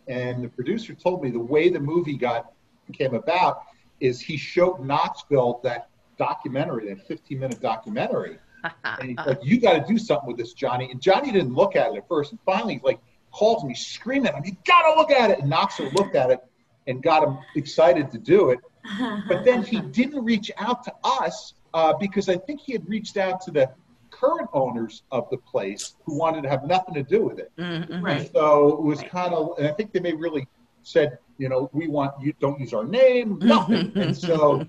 and 0.07 0.43
the 0.43 0.49
producer 0.49 0.93
told 0.93 1.23
me 1.23 1.29
the 1.29 1.39
way 1.39 1.69
the 1.69 1.79
movie 1.79 2.17
got 2.17 2.53
came 2.93 3.13
about 3.13 3.63
is 3.99 4.21
he 4.21 4.37
showed 4.37 4.79
Knoxville 4.79 5.59
that 5.63 5.89
documentary, 6.17 6.89
that 6.89 7.07
15 7.07 7.39
minute 7.39 7.61
documentary. 7.61 8.39
And 8.83 9.09
he's 9.09 9.17
like, 9.25 9.39
You 9.43 9.61
got 9.61 9.73
to 9.73 9.85
do 9.87 9.97
something 9.97 10.27
with 10.27 10.37
this, 10.37 10.53
Johnny. 10.53 10.89
And 10.91 10.99
Johnny 10.99 11.31
didn't 11.31 11.53
look 11.53 11.75
at 11.75 11.91
it 11.93 11.97
at 11.97 12.07
first. 12.07 12.31
And 12.31 12.39
finally, 12.45 12.73
he's 12.73 12.83
like, 12.83 12.99
calls 13.31 13.63
me 13.63 13.73
screaming, 13.75 14.27
at 14.29 14.35
him, 14.35 14.43
You 14.45 14.57
got 14.65 14.91
to 14.93 14.99
look 14.99 15.11
at 15.11 15.29
it. 15.31 15.39
And 15.39 15.49
Knoxville 15.49 15.91
looked 15.93 16.15
at 16.15 16.31
it 16.31 16.39
and 16.87 17.01
got 17.03 17.23
him 17.23 17.37
excited 17.55 18.11
to 18.11 18.17
do 18.17 18.49
it. 18.49 18.59
But 19.27 19.45
then 19.45 19.63
he 19.63 19.79
didn't 19.81 20.23
reach 20.23 20.49
out 20.57 20.83
to 20.85 20.93
us 21.03 21.53
uh, 21.73 21.93
because 21.99 22.29
I 22.29 22.37
think 22.37 22.61
he 22.61 22.71
had 22.73 22.87
reached 22.89 23.17
out 23.17 23.41
to 23.41 23.51
the 23.51 23.69
current 24.09 24.49
owners 24.53 25.03
of 25.11 25.29
the 25.29 25.37
place 25.37 25.95
who 26.05 26.17
wanted 26.17 26.41
to 26.43 26.49
have 26.49 26.63
nothing 26.65 26.93
to 26.95 27.03
do 27.03 27.23
with 27.23 27.37
it. 27.39 27.51
Mhm. 27.57 28.01
Right. 28.01 28.31
So 28.33 28.69
it 28.69 28.81
was 28.81 28.99
Right. 28.99 29.11
kind 29.11 29.33
of, 29.33 29.57
and 29.59 29.67
I 29.67 29.71
think 29.71 29.91
they 29.91 29.99
may 29.99 30.13
really 30.13 30.47
said, 30.83 31.19
you 31.37 31.49
know, 31.49 31.69
we 31.73 31.87
want 31.87 32.13
you 32.21 32.33
don't 32.39 32.59
use 32.59 32.73
our 32.73 32.85
name, 32.85 33.37
nothing. 33.43 33.91
and 33.95 34.17
so 34.17 34.65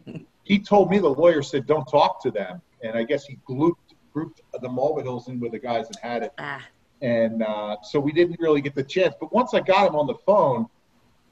he 0.49 0.59
told 0.59 0.91
me 0.91 0.99
the 0.99 1.09
lawyer 1.09 1.43
said 1.43 1.67
don't 1.67 1.87
talk 1.87 2.23
to 2.23 2.31
them, 2.31 2.63
and 2.83 2.97
I 2.97 3.03
guess 3.05 3.27
he 3.27 3.39
grouped 3.45 3.95
grouped 4.15 4.41
the 4.63 4.69
Mulvihills 4.69 5.29
in 5.29 5.39
with 5.39 5.53
the 5.53 5.59
guys 5.59 5.87
that 5.89 5.99
had 6.01 6.23
it, 6.23 6.33
Ah, 6.39 6.63
and 7.03 7.43
uh, 7.43 7.77
so 7.83 8.01
we 8.01 8.13
didn't 8.13 8.41
really 8.41 8.63
get 8.63 8.75
the 8.75 8.83
chance. 8.83 9.15
But 9.21 9.33
once 9.33 9.53
I 9.53 9.61
got 9.61 9.87
him 9.87 9.95
on 9.95 10.07
the 10.07 10.15
phone, 10.15 10.67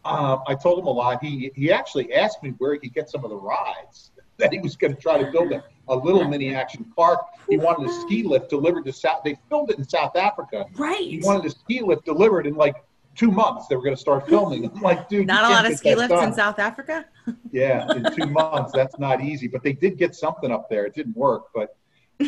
um, 0.05 0.43
I 0.47 0.55
told 0.55 0.79
him 0.79 0.87
a 0.87 0.91
lot. 0.91 1.25
He 1.25 1.51
he 1.57 1.73
actually 1.73 2.13
asked 2.13 2.43
me 2.43 2.51
where 2.59 2.75
he 2.75 2.79
could 2.79 2.95
get 2.95 3.09
some 3.09 3.25
of 3.25 3.31
the 3.31 3.37
rides 3.37 4.11
that 4.37 4.53
he 4.53 4.59
was 4.59 4.77
going 4.77 4.95
to 4.95 5.01
try 5.01 5.17
to 5.17 5.33
build 5.33 5.51
a, 5.53 5.65
a 5.89 5.97
little 5.97 6.29
mini 6.29 6.55
action 6.55 6.85
park. 6.95 7.21
He 7.49 7.57
wanted 7.57 7.89
a 7.89 7.93
ski 8.03 8.23
lift 8.23 8.51
delivered 8.51 8.85
to 8.85 8.93
South. 8.93 9.23
They 9.25 9.39
filmed 9.49 9.71
it 9.71 9.79
in 9.79 9.89
South 9.89 10.15
Africa. 10.15 10.67
Right. 10.75 11.09
He 11.09 11.21
wanted 11.23 11.47
a 11.47 11.51
ski 11.51 11.81
lift 11.81 12.05
delivered 12.05 12.47
in 12.47 12.55
like 12.55 12.77
two 13.15 13.31
months. 13.31 13.67
They 13.67 13.77
were 13.77 13.83
going 13.83 13.95
to 13.97 14.01
start 14.01 14.29
filming. 14.29 14.71
I'm 14.71 14.83
like, 14.83 15.09
dude, 15.09 15.27
not 15.27 15.51
a 15.51 15.55
lot 15.55 15.65
of 15.71 15.79
ski 15.79 15.95
lifts 15.95 16.13
done. 16.15 16.29
in 16.29 16.35
South 16.35 16.59
Africa. 16.59 17.07
Yeah, 17.51 17.91
in 17.93 18.15
two 18.15 18.27
months, 18.27 18.73
that's 18.73 18.99
not 18.99 19.23
easy. 19.23 19.49
But 19.49 19.63
they 19.63 19.73
did 19.73 19.99
get 19.99 20.15
something 20.15 20.51
up 20.51 20.69
there. 20.69 20.85
It 20.85 20.95
didn't 20.95 21.17
work, 21.17 21.47
but 21.55 21.77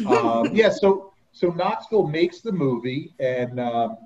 um, 0.06 0.50
yeah. 0.54 0.70
So 0.70 1.12
so 1.32 1.50
Knoxville 1.50 2.06
makes 2.06 2.40
the 2.40 2.52
movie, 2.52 3.14
and 3.20 3.60
um, 3.60 3.96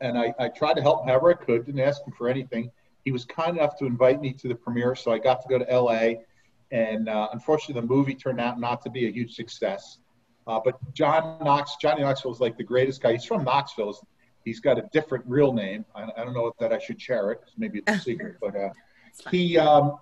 and 0.00 0.18
I, 0.18 0.34
I 0.38 0.48
tried 0.48 0.74
to 0.74 0.82
help 0.82 1.02
him 1.02 1.08
however 1.08 1.30
I 1.30 1.44
could. 1.44 1.64
Didn't 1.66 1.80
ask 1.80 2.04
him 2.06 2.12
for 2.12 2.28
anything. 2.28 2.70
He 3.04 3.12
was 3.12 3.24
kind 3.24 3.56
enough 3.56 3.78
to 3.78 3.86
invite 3.86 4.20
me 4.20 4.32
to 4.34 4.48
the 4.48 4.54
premiere, 4.54 4.94
so 4.94 5.12
I 5.12 5.18
got 5.18 5.40
to 5.42 5.48
go 5.48 5.58
to 5.58 5.70
L.A. 5.70 6.20
And 6.70 7.08
uh, 7.08 7.28
unfortunately, 7.32 7.80
the 7.80 7.86
movie 7.86 8.14
turned 8.14 8.40
out 8.40 8.60
not 8.60 8.82
to 8.82 8.90
be 8.90 9.06
a 9.06 9.10
huge 9.10 9.34
success. 9.34 9.98
Uh, 10.46 10.60
but 10.62 10.78
John 10.94 11.38
Knox, 11.42 11.76
Johnny 11.80 12.02
Knoxville 12.02 12.32
is 12.32 12.40
like 12.40 12.56
the 12.56 12.64
greatest 12.64 13.02
guy. 13.02 13.12
He's 13.12 13.24
from 13.24 13.44
Knoxville. 13.44 13.98
He's 14.44 14.60
got 14.60 14.78
a 14.78 14.82
different 14.92 15.24
real 15.26 15.52
name. 15.52 15.84
I, 15.94 16.04
I 16.16 16.24
don't 16.24 16.34
know 16.34 16.46
if 16.46 16.56
that 16.58 16.72
I 16.72 16.78
should 16.78 17.00
share 17.00 17.32
it. 17.32 17.40
Maybe 17.56 17.82
it's 17.86 18.00
a 18.00 18.00
secret, 18.00 18.36
but 18.40 18.56
uh. 18.56 18.70
He 19.30 19.58
um, 19.58 19.98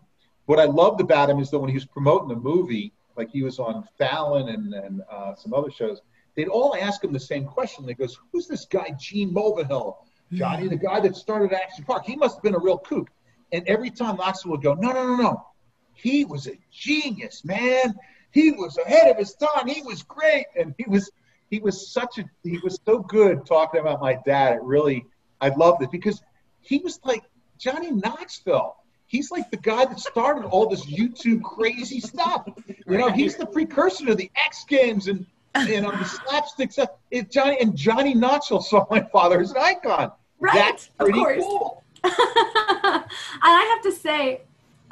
what 0.47 0.59
I 0.59 0.64
loved 0.64 1.01
about 1.01 1.28
him 1.30 1.39
is 1.40 1.51
that 1.51 1.59
when 1.59 1.68
he 1.68 1.74
was 1.74 1.85
promoting 1.85 2.28
the 2.28 2.36
movie, 2.36 2.93
like 3.16 3.30
he 3.30 3.43
was 3.43 3.59
on 3.59 3.86
Fallon 3.98 4.48
and, 4.48 4.72
and 4.72 5.02
uh, 5.10 5.35
some 5.35 5.52
other 5.52 5.70
shows, 5.70 6.01
they'd 6.36 6.48
all 6.48 6.74
ask 6.74 7.02
him 7.05 7.12
the 7.12 7.20
same 7.20 7.44
question. 7.44 7.85
They 7.85 7.94
goes, 7.94 8.18
"Who's 8.32 8.47
this 8.47 8.64
guy, 8.64 8.94
Gene 8.98 9.35
Mulvihill? 9.35 9.97
Johnny, 10.32 10.68
the 10.68 10.76
guy 10.76 11.01
that 11.01 11.16
started 11.16 11.52
Action 11.52 11.85
Park. 11.85 12.05
He 12.05 12.16
must 12.16 12.36
have 12.36 12.43
been 12.43 12.55
a 12.55 12.59
real 12.59 12.78
kook." 12.78 13.09
And 13.52 13.66
every 13.66 13.90
time 13.90 14.16
Knoxville 14.16 14.52
would 14.52 14.62
go, 14.62 14.74
"No, 14.74 14.93
no, 14.93 15.06
no, 15.06 15.16
no. 15.16 15.47
he 15.94 16.24
was 16.24 16.47
a 16.47 16.59
genius, 16.70 17.44
man. 17.44 17.94
He 18.30 18.52
was 18.52 18.78
ahead 18.78 19.10
of 19.10 19.16
his 19.16 19.35
time. 19.35 19.66
He 19.66 19.82
was 19.82 20.02
great, 20.02 20.47
and 20.59 20.74
he 20.78 20.85
was 20.89 21.10
he 21.51 21.59
was 21.60 21.90
such 21.90 22.18
a 22.18 22.24
he 22.43 22.59
was 22.59 22.78
so 22.85 23.01
good 23.01 23.47
talking 23.47 23.80
about 23.80 24.01
my 24.01 24.18
dad. 24.24 24.55
It 24.56 24.62
really 24.62 25.05
I 25.40 25.48
loved 25.48 25.82
it 25.82 25.90
because 25.90 26.22
he 26.60 26.78
was 26.78 27.01
like 27.05 27.22
Johnny 27.59 27.90
Knoxville. 27.90 28.76
He's 29.09 29.30
like 29.30 29.51
the 29.51 29.56
guy 29.56 29.86
that 29.86 29.98
started 29.98 30.47
all 30.47 30.68
this 30.68 30.85
YouTube 30.85 31.43
crazy 31.43 31.98
stuff. 31.98 32.47
You 32.86 32.98
know, 32.98 33.10
he's 33.10 33.36
the 33.36 33.47
precursor 33.47 34.05
to 34.06 34.14
the 34.14 34.30
X 34.36 34.64
Games 34.68 35.09
and 35.09 35.24
you 35.66 35.80
know 35.80 35.90
the 35.90 36.05
slapstick 36.05 36.72
stuff. 36.72 36.90
It, 37.10 37.30
Johnny 37.30 37.59
and 37.60 37.74
Johnny 37.74 38.14
Knoxville 38.14 38.60
saw 38.60 38.86
my 38.90 39.01
father 39.01 39.40
as 39.40 39.51
an 39.52 39.56
icon. 39.59 40.12
Right, 40.39 40.55
That's 40.55 40.90
of 40.98 41.06
pretty 41.06 41.18
course. 41.18 41.43
cool. 41.43 41.82
and 42.05 42.12
I 42.14 43.74
have 43.74 43.82
to 43.93 43.98
say, 43.98 44.43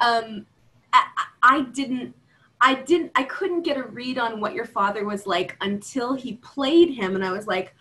um, 0.01 0.45
I, 0.91 1.03
I 1.43 1.61
didn't, 1.61 2.13
I 2.59 2.73
didn't, 2.73 3.11
I 3.15 3.23
couldn't 3.23 3.61
get 3.61 3.77
a 3.77 3.83
read 3.83 4.17
on 4.17 4.41
what 4.41 4.53
your 4.53 4.65
father 4.65 5.05
was 5.05 5.25
like 5.25 5.55
until 5.61 6.15
he 6.15 6.33
played 6.37 6.89
him, 6.95 7.15
and 7.15 7.23
I 7.23 7.31
was 7.31 7.47
like, 7.47 7.73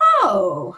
oh, 0.00 0.76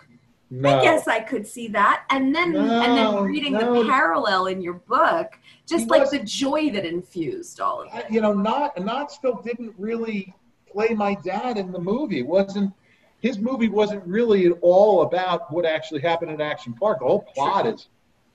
No. 0.49 0.79
I 0.79 0.83
guess 0.83 1.09
I 1.09 1.21
could 1.21 1.47
see 1.47 1.69
that. 1.69 2.05
And 2.11 2.35
then, 2.35 2.55
and 2.55 2.97
then 2.97 3.25
reading 3.25 3.55
no. 3.55 3.83
the 3.83 3.89
parallel 3.89 4.47
in 4.47 4.63
your 4.63 4.75
book, 4.75 5.39
just 5.67 5.85
He 5.85 5.91
like 5.91 6.09
the 6.11 6.21
joy 6.21 6.71
that 6.71 6.85
infused 6.85 7.61
all 7.61 7.83
of 7.83 7.89
it. 7.93 8.11
You 8.11 8.21
know, 8.21 8.33
not 8.33 8.79
Knoxville 8.83 9.43
didn't 9.43 9.75
really 9.77 10.33
play 10.71 10.89
my 10.91 11.17
dad 11.25 11.59
in 11.59 11.73
the 11.73 11.81
movie. 11.81 12.21
It 12.21 12.27
wasn't 12.27 12.73
his 13.21 13.39
movie 13.39 13.69
wasn't 13.69 14.07
really 14.07 14.47
at 14.47 14.53
all 14.61 15.03
about 15.03 15.53
what 15.53 15.65
actually 15.65 16.01
happened 16.01 16.31
in 16.31 16.41
Action 16.41 16.75
Park. 16.75 17.01
The 17.01 17.07
whole 17.07 17.23
plot 17.23 17.67
is 17.67 17.89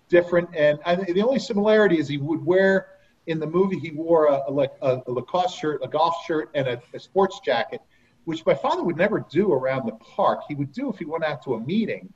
different, 0.09 0.49
and 0.55 0.79
I, 0.85 0.95
the 0.95 1.21
only 1.21 1.39
similarity 1.39 1.97
is 1.97 2.07
he 2.07 2.17
would 2.17 2.45
wear 2.45 2.88
in 3.27 3.39
the 3.39 3.47
movie 3.47 3.79
he 3.79 3.91
wore 3.91 4.25
a, 4.25 4.41
a, 4.81 5.03
a 5.07 5.11
Lacoste 5.11 5.57
shirt, 5.57 5.81
a 5.83 5.88
golf 5.88 6.15
shirt, 6.25 6.49
and 6.55 6.67
a, 6.67 6.81
a 6.93 6.99
sports 6.99 7.39
jacket, 7.39 7.81
which 8.26 8.45
my 8.45 8.53
father 8.53 8.84
would 8.84 8.98
never 8.98 9.26
do 9.30 9.52
around 9.52 9.85
the 9.85 9.93
park. 9.93 10.41
He 10.48 10.56
would 10.56 10.72
do 10.72 10.89
if 10.89 10.98
he 10.98 11.06
went 11.06 11.23
out 11.23 11.43
to 11.43 11.56
a 11.56 11.60
meeting, 11.60 12.11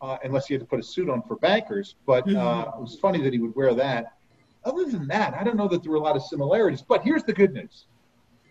uh, 0.00 0.18
unless 0.24 0.46
he 0.46 0.54
had 0.54 0.60
to 0.60 0.66
put 0.66 0.80
a 0.80 0.82
suit 0.82 1.08
on 1.08 1.22
for 1.22 1.36
bankers. 1.36 1.96
But 2.06 2.28
uh, 2.32 2.72
it 2.76 2.80
was 2.80 2.98
funny 3.00 3.22
that 3.22 3.32
he 3.32 3.38
would 3.38 3.54
wear 3.54 3.74
that. 3.74 4.14
Other 4.64 4.86
than 4.86 5.06
that, 5.08 5.34
I 5.34 5.44
don't 5.44 5.56
know 5.56 5.68
that 5.68 5.82
there 5.82 5.92
were 5.92 5.98
a 5.98 6.02
lot 6.02 6.16
of 6.16 6.22
similarities. 6.22 6.82
But 6.82 7.02
here's 7.02 7.22
the 7.24 7.32
good 7.32 7.52
news. 7.52 7.86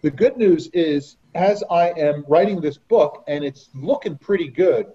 The 0.04 0.12
good 0.12 0.38
news 0.38 0.70
is, 0.74 1.18
as 1.34 1.64
I 1.72 1.90
am 1.92 2.26
writing 2.28 2.62
this 2.62 2.78
book 2.78 3.24
and 3.28 3.44
it's 3.44 3.70
looking 3.74 4.18
pretty 4.18 4.50
good, 4.50 4.88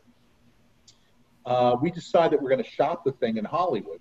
uh, 1.47 1.77
we 1.81 1.91
decide 1.91 2.31
that 2.31 2.43
we're 2.43 2.51
going 2.51 2.63
to 2.63 2.71
shop 2.71 3.05
the 3.05 3.13
thing 3.13 3.39
in 3.39 3.45
Hollywood. 3.45 4.01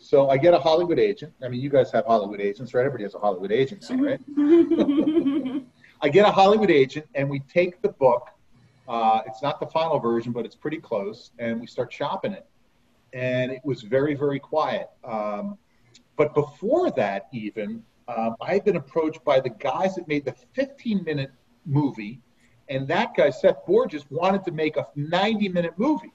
So 0.00 0.30
I 0.30 0.36
get 0.36 0.54
a 0.54 0.58
Hollywood 0.58 1.00
agent. 1.00 1.32
I 1.42 1.48
mean, 1.48 1.60
you 1.60 1.70
guys 1.70 1.90
have 1.90 2.06
Hollywood 2.06 2.40
agents, 2.40 2.72
right? 2.72 2.86
Everybody 2.86 3.02
has 3.02 3.16
a 3.16 3.18
Hollywood 3.18 3.50
agent, 3.50 3.84
now, 3.90 3.96
right? 3.96 4.20
I 6.00 6.08
get 6.08 6.28
a 6.28 6.30
Hollywood 6.30 6.70
agent, 6.70 7.06
and 7.14 7.28
we 7.28 7.40
take 7.40 7.82
the 7.82 7.88
book. 7.88 8.28
Uh, 8.88 9.20
it's 9.26 9.42
not 9.42 9.58
the 9.58 9.66
final 9.66 9.98
version, 9.98 10.32
but 10.32 10.44
it's 10.44 10.54
pretty 10.54 10.78
close, 10.78 11.32
and 11.38 11.60
we 11.60 11.66
start 11.66 11.92
shopping 11.92 12.32
it. 12.32 12.46
And 13.12 13.50
it 13.50 13.60
was 13.64 13.82
very, 13.82 14.14
very 14.14 14.38
quiet. 14.38 14.88
Um, 15.04 15.58
but 16.16 16.34
before 16.34 16.90
that, 16.92 17.28
even, 17.32 17.82
um, 18.06 18.36
I 18.40 18.54
had 18.54 18.64
been 18.64 18.76
approached 18.76 19.24
by 19.24 19.40
the 19.40 19.50
guys 19.50 19.96
that 19.96 20.06
made 20.06 20.24
the 20.24 20.34
15 20.54 21.02
minute 21.04 21.32
movie, 21.66 22.20
and 22.68 22.86
that 22.88 23.14
guy, 23.16 23.30
Seth 23.30 23.64
Porges, 23.64 24.04
wanted 24.10 24.44
to 24.44 24.52
make 24.52 24.76
a 24.76 24.86
90 24.94 25.48
minute 25.48 25.74
movie. 25.78 26.12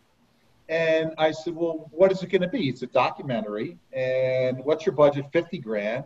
And 0.69 1.13
I 1.17 1.31
said, 1.31 1.55
Well, 1.55 1.89
what 1.91 2.11
is 2.11 2.23
it 2.23 2.27
going 2.27 2.41
to 2.41 2.47
be? 2.47 2.69
It's 2.69 2.83
a 2.83 2.87
documentary. 2.87 3.77
And 3.91 4.63
what's 4.63 4.85
your 4.85 4.95
budget? 4.95 5.25
50 5.33 5.57
grand. 5.59 6.05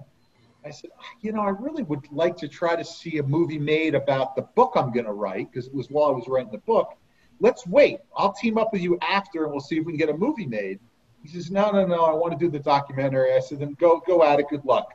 I 0.68 0.72
said, 0.72 0.92
You 1.22 1.32
know, 1.32 1.42
I 1.42 1.50
really 1.50 1.84
would 1.84 2.06
like 2.12 2.36
to 2.38 2.48
try 2.48 2.76
to 2.76 2.84
see 2.84 3.18
a 3.18 3.24
movie 3.24 3.58
made 3.58 3.96
about 3.96 4.36
the 4.36 4.42
book 4.42 4.74
I'm 4.76 4.92
going 4.92 5.06
to 5.06 5.14
write 5.14 5.52
because 5.52 5.68
it 5.68 5.74
was 5.74 5.90
while 5.90 6.10
I 6.10 6.12
was 6.12 6.28
writing 6.28 6.52
the 6.52 6.60
book. 6.60 6.94
Let's 7.40 7.66
wait. 7.66 8.00
I'll 8.16 8.34
team 8.34 8.58
up 8.58 8.74
with 8.74 8.82
you 8.82 8.98
after 9.02 9.44
and 9.44 9.52
we'll 9.52 9.62
see 9.62 9.78
if 9.78 9.86
we 9.86 9.94
can 9.94 10.00
get 10.00 10.10
a 10.10 10.18
movie 10.18 10.46
made. 10.46 10.80
He 11.24 11.30
says, 11.30 11.50
No, 11.50 11.72
no, 11.72 11.86
no. 11.86 12.04
I 12.04 12.14
want 12.14 12.38
to 12.38 12.40
do 12.40 12.52
the 12.52 12.60
documentary. 12.60 13.34
I 13.34 13.40
said, 13.40 13.60
Then 13.60 13.76
go, 13.80 14.02
go 14.06 14.24
at 14.24 14.40
it. 14.40 14.48
Good 14.50 14.66
luck. 14.66 14.94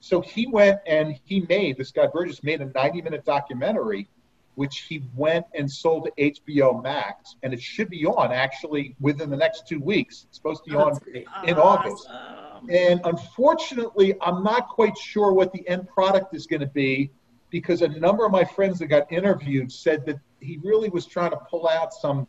So 0.00 0.20
he 0.20 0.46
went 0.46 0.80
and 0.86 1.18
he 1.24 1.40
made, 1.48 1.78
this 1.78 1.90
guy 1.90 2.06
Burgess 2.06 2.42
made 2.42 2.60
a 2.60 2.66
90 2.66 3.02
minute 3.02 3.24
documentary 3.24 4.08
which 4.54 4.80
he 4.88 5.02
went 5.16 5.44
and 5.54 5.70
sold 5.70 6.04
to 6.16 6.22
HBO 6.30 6.82
Max, 6.82 7.36
and 7.42 7.52
it 7.52 7.60
should 7.60 7.90
be 7.90 8.06
on 8.06 8.32
actually 8.32 8.94
within 9.00 9.30
the 9.30 9.36
next 9.36 9.66
two 9.66 9.80
weeks. 9.80 10.26
It's 10.28 10.36
supposed 10.36 10.64
to 10.64 10.70
be 10.70 10.76
on 10.76 10.92
That's 10.94 10.98
great. 11.00 11.26
in 11.46 11.56
August. 11.56 12.08
And 12.70 13.00
unfortunately, 13.04 14.14
I'm 14.22 14.42
not 14.42 14.68
quite 14.68 14.96
sure 14.96 15.32
what 15.32 15.52
the 15.52 15.66
end 15.68 15.88
product 15.88 16.34
is 16.34 16.46
going 16.46 16.60
to 16.60 16.66
be 16.68 17.10
because 17.50 17.82
a 17.82 17.88
number 17.88 18.24
of 18.24 18.32
my 18.32 18.44
friends 18.44 18.78
that 18.78 18.86
got 18.86 19.10
interviewed 19.12 19.70
said 19.70 20.06
that 20.06 20.16
he 20.40 20.58
really 20.62 20.88
was 20.88 21.04
trying 21.06 21.30
to 21.30 21.36
pull 21.50 21.68
out 21.68 21.92
some 21.92 22.26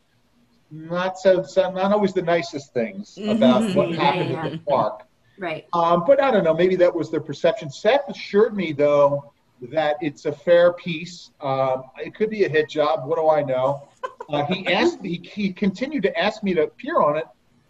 not 0.72 1.18
so, 1.18 1.44
so 1.44 1.72
not 1.72 1.92
always 1.92 2.12
the 2.14 2.22
nicest 2.22 2.74
things 2.74 3.18
about 3.20 3.62
Mhm. 3.62 3.76
what 3.76 3.90
Yeah, 3.92 4.02
happened 4.04 4.30
yeah. 4.32 4.46
at 4.46 4.52
the 4.52 4.58
park. 4.60 5.04
right. 5.38 5.66
Um, 5.74 6.04
but 6.08 6.22
I 6.22 6.32
don't 6.32 6.44
know. 6.44 6.54
Maybe 6.56 6.76
that 6.78 6.94
was 6.94 7.12
their 7.12 7.22
perception. 7.22 7.70
Seth 7.70 8.10
assured 8.10 8.56
me, 8.58 8.74
though, 8.74 9.32
that 9.72 9.98
it's 10.02 10.26
a 10.26 10.32
fair 10.32 10.74
piece. 10.74 11.32
Um, 11.42 11.84
it 11.98 12.14
could 12.16 12.30
be 12.30 12.44
a 12.46 12.50
hit 12.50 12.70
job. 12.70 13.06
What 13.08 13.18
do 13.18 13.30
I 13.30 13.42
know? 13.44 13.88
Uh, 14.30 14.46
he 14.46 14.68
asked. 14.74 15.00
He, 15.04 15.30
he 15.34 15.52
continued 15.54 16.04
to 16.04 16.18
ask 16.20 16.44
me 16.44 16.54
to 16.54 16.64
appear 16.64 17.02
on 17.02 17.18
it, 17.18 17.26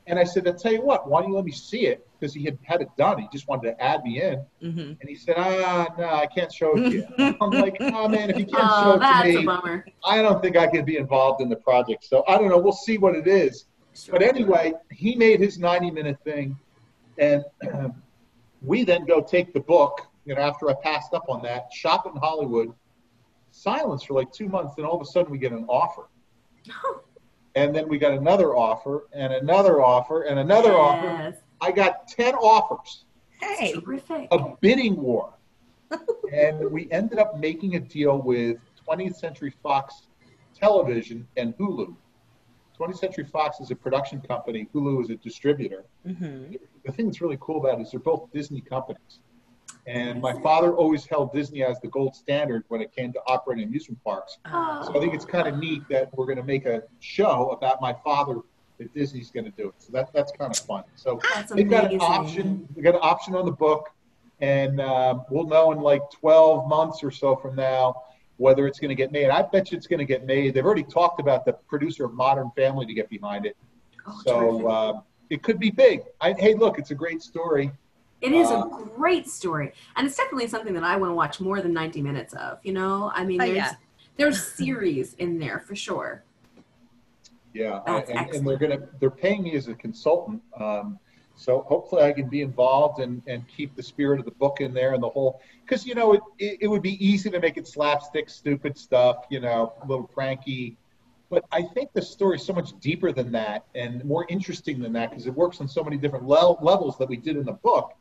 and 0.08 0.18
I 0.20 0.24
said, 0.24 0.48
"I'll 0.48 0.54
tell 0.56 0.72
you 0.74 0.82
what. 0.82 1.10
Why 1.10 1.22
don't 1.22 1.30
you 1.32 1.36
let 1.36 1.46
me 1.46 1.52
see 1.52 1.88
it?" 1.88 2.08
Because 2.20 2.34
he 2.34 2.44
had 2.44 2.58
had 2.64 2.82
it 2.82 2.90
done. 2.98 3.20
He 3.20 3.28
just 3.32 3.48
wanted 3.48 3.72
to 3.72 3.82
add 3.84 4.04
me 4.04 4.22
in, 4.22 4.46
Mhm. 4.62 4.98
and 5.00 5.10
he 5.10 5.16
said, 5.16 5.36
"Ah, 5.38 5.88
no, 5.98 6.06
I 6.06 6.26
can't 6.28 6.52
show 6.52 6.76
it 6.78 6.90
to 6.90 6.96
you." 6.96 7.08
I'm 7.42 7.52
like, 7.52 7.78
"Oh 7.82 8.08
man, 8.08 8.30
if 8.30 8.38
you 8.38 8.46
can't 8.46 8.72
show 8.72 8.92
Oh, 8.92 8.96
it 8.96 9.00
that's 9.00 9.34
to 9.34 9.40
me, 9.40 9.46
bummer. 9.46 9.86
I 10.06 10.22
don't 10.22 10.42
think 10.42 10.56
I 10.58 10.68
can 10.68 10.86
be 10.86 10.98
involved 10.98 11.42
in 11.42 11.50
the 11.50 11.58
project." 11.58 12.04
So 12.06 12.24
I 12.28 12.38
don't 12.38 12.50
know. 12.50 12.58
We'll 12.58 12.72
see 12.74 12.98
what 12.98 13.16
it 13.16 13.28
is. 13.28 13.66
But 14.12 14.22
anyway, 14.22 14.74
he 14.92 15.16
made 15.16 15.40
his 15.40 15.58
90 15.58 15.90
minute 15.92 16.18
thing. 16.26 16.58
And 17.18 17.44
we 18.62 18.84
then 18.84 19.06
go 19.06 19.22
take 19.22 19.54
the 19.54 19.60
book, 19.62 20.02
you 20.26 20.36
know, 20.36 20.42
after 20.42 20.70
I 20.70 20.74
passed 20.74 21.14
up 21.14 21.26
on 21.30 21.42
that, 21.44 21.72
shop 21.72 22.06
in 22.08 22.20
Hollywood, 22.20 22.74
silence 23.52 24.04
for 24.04 24.14
like 24.16 24.32
two 24.32 24.48
months. 24.50 24.74
Then 24.76 24.86
all 24.86 24.96
of 24.96 25.02
a 25.02 25.06
sudden 25.06 25.32
we 25.32 25.38
get 25.38 25.52
an 25.52 25.66
offer. 25.70 26.08
And 27.58 27.74
then 27.74 27.88
we 27.88 27.98
got 27.98 28.12
another 28.12 28.54
offer 28.54 29.08
and 29.14 29.32
another 29.32 29.82
offer 29.82 30.24
and 30.24 30.38
another 30.40 30.74
offer. 30.78 31.06
Yes. 31.08 31.38
I 31.62 31.72
got 31.72 32.06
10 32.10 32.36
offers, 32.36 33.06
Hey. 33.40 33.72
Terrific. 33.80 34.28
a 34.32 34.58
bidding 34.60 34.98
war. 35.02 35.32
and 36.34 36.70
we 36.70 36.92
ended 36.92 37.18
up 37.18 37.40
making 37.40 37.78
a 37.78 37.80
deal 37.80 38.18
with 38.22 38.58
20th 38.86 39.16
Century 39.16 39.54
Fox 39.64 40.08
Television 40.54 41.26
and 41.38 41.58
Hulu. 41.58 41.96
20th 42.78 42.98
Century 42.98 43.24
Fox 43.24 43.62
is 43.62 43.72
a 43.72 43.76
production 43.76 44.20
company, 44.20 44.68
Hulu 44.76 45.04
is 45.06 45.10
a 45.10 45.16
distributor. 45.16 45.86
Mhm. 46.06 46.60
the 46.86 46.92
thing 46.92 47.06
that's 47.06 47.22
really 47.22 47.38
cool 47.40 47.62
about 47.66 47.80
it 47.80 47.84
is 47.84 47.92
they're 47.92 48.02
both 48.02 48.30
Disney 48.34 48.60
companies. 48.60 49.20
And 49.88 50.20
my 50.20 50.34
father 50.42 50.74
always 50.74 51.06
held 51.06 51.32
Disney 51.32 51.64
as 51.64 51.80
the 51.80 51.88
gold 51.88 52.16
standard 52.16 52.64
when 52.70 52.82
it 52.82 52.92
came 52.96 53.14
to 53.14 53.20
operating 53.28 53.66
amusement 53.66 54.04
parks. 54.04 54.40
Oh. 54.46 54.84
So 54.88 54.98
I 54.98 55.00
think 55.00 55.14
it's 55.14 55.26
kind 55.26 55.48
of 55.48 55.58
neat 55.58 55.84
that 55.90 56.10
we're 56.18 56.26
going 56.26 56.38
to 56.38 56.44
make 56.44 56.66
a 56.66 56.84
show 57.00 57.50
about 57.52 57.82
my 57.82 57.94
father 58.04 58.38
that 58.80 58.94
Disney's 58.94 59.30
going 59.30 59.46
to 59.46 59.52
do 59.52 59.70
it. 59.70 59.76
So 59.78 59.92
that, 59.94 60.12
that's 60.12 60.32
kind 60.32 60.52
of 60.52 60.58
fun. 60.58 60.84
So 60.96 61.20
That's 61.34 61.54
they've 61.54 61.70
got 61.70 61.94
an 61.94 62.00
option. 62.02 62.68
We 62.76 62.82
got 62.82 62.96
an 62.96 63.02
option 63.04 63.36
on 63.36 63.46
the 63.46 63.52
book, 63.52 63.92
and 64.42 64.82
um, 64.82 65.24
we'll 65.30 65.48
know 65.48 65.72
in 65.72 65.80
like 65.80 66.02
12 66.20 66.68
months 66.68 67.04
or 67.04 67.12
so 67.12 67.36
from 67.36 67.56
now 67.56 68.02
whether 68.38 68.68
it's 68.68 68.80
going 68.80 68.90
to 68.90 68.96
get 68.96 69.12
made. 69.12 69.30
I 69.30 69.44
bet 69.44 69.72
you 69.72 69.78
it's 69.78 69.88
going 69.88 70.00
to 70.00 70.06
get 70.06 70.26
made. 70.26 70.54
They've 70.54 70.66
already 70.66 70.84
talked 70.84 71.20
about 71.20 71.46
the 71.46 71.54
producer 71.54 72.06
of 72.06 72.14
Modern 72.14 72.52
Family 72.56 72.86
to 72.86 72.94
get 72.94 73.10
behind 73.10 73.46
it. 73.46 73.56
Oh, 74.06 74.22
So 74.26 74.68
uh, 74.68 75.02
it 75.30 75.42
could 75.42 75.60
be 75.60 75.72
big. 75.72 76.02
I, 76.20 76.34
hey, 76.34 76.54
look, 76.54 76.78
it's 76.78 76.92
a 76.92 76.96
great 76.96 77.22
story. 77.22 77.72
It 78.26 78.34
is 78.34 78.50
a 78.50 78.68
great 78.96 79.30
story, 79.30 79.72
and 79.96 80.08
it's 80.08 80.18
definitely 80.18 80.48
something 80.48 80.74
that 80.74 80.84
I 80.84 80.96
want 80.98 81.12
to 81.12 81.16
watch 81.16 81.40
more 81.40 81.62
than 81.62 81.74
90 81.74 82.02
minutes 82.02 82.34
of. 82.34 82.58
You 82.64 82.74
know, 82.74 83.12
I 83.14 83.24
mean, 83.24 83.40
Oh, 83.40 83.46
there's 83.46 83.56
yeah. 83.56 83.72
there's 84.18 84.44
series 84.58 85.14
in 85.16 85.38
there 85.38 85.60
for 85.60 85.76
sure. 85.76 86.24
Yeah, 87.54 87.82
That's 87.86 88.10
and, 88.10 88.30
and 88.32 88.48
they're 88.48 88.58
gonna 88.58 88.80
they're 89.00 89.12
paying 89.12 89.44
me 89.44 89.56
as 89.56 89.68
a 89.68 89.76
consultant. 89.76 90.42
Um, 90.60 90.98
so 91.36 91.62
hopefully 91.68 92.02
I 92.02 92.14
can 92.14 92.28
be 92.28 92.42
involved 92.42 93.00
and, 93.00 93.22
and 93.28 93.48
keep 93.48 93.76
the 93.76 93.84
spirit 93.84 94.20
of 94.20 94.26
the 94.26 94.32
book 94.32 94.60
in 94.60 94.74
there 94.74 94.94
and 94.94 95.04
the 95.04 95.10
whole 95.10 95.40
because 95.64 95.86
you 95.86 95.94
know 95.94 96.14
it, 96.14 96.22
it, 96.40 96.58
it 96.62 96.68
would 96.68 96.82
be 96.82 97.06
easy 97.06 97.30
to 97.30 97.40
make 97.40 97.58
it 97.58 97.68
slapstick, 97.68 98.30
stupid 98.30 98.76
stuff, 98.78 99.26
you 99.30 99.40
know, 99.40 99.74
a 99.84 99.86
little 99.86 100.08
pranky. 100.08 100.78
But 101.30 101.46
I 101.52 101.62
think 101.62 101.92
the 101.94 102.02
story 102.02 102.38
is 102.38 102.46
so 102.46 102.54
much 102.54 102.72
deeper 102.80 103.12
than 103.12 103.32
that 103.34 103.66
and 103.76 104.04
more 104.04 104.26
interesting 104.30 104.80
than 104.80 104.94
that 104.94 105.12
because 105.12 105.28
it 105.28 105.34
works 105.34 105.62
on 105.62 105.68
so 105.68 105.84
many 105.84 105.98
different 105.98 106.26
le- 106.26 106.58
levels 106.64 106.98
that 106.98 107.08
we 107.08 107.18
did 107.18 107.36
in 107.38 107.46
the 107.46 107.54
book. 107.54 107.94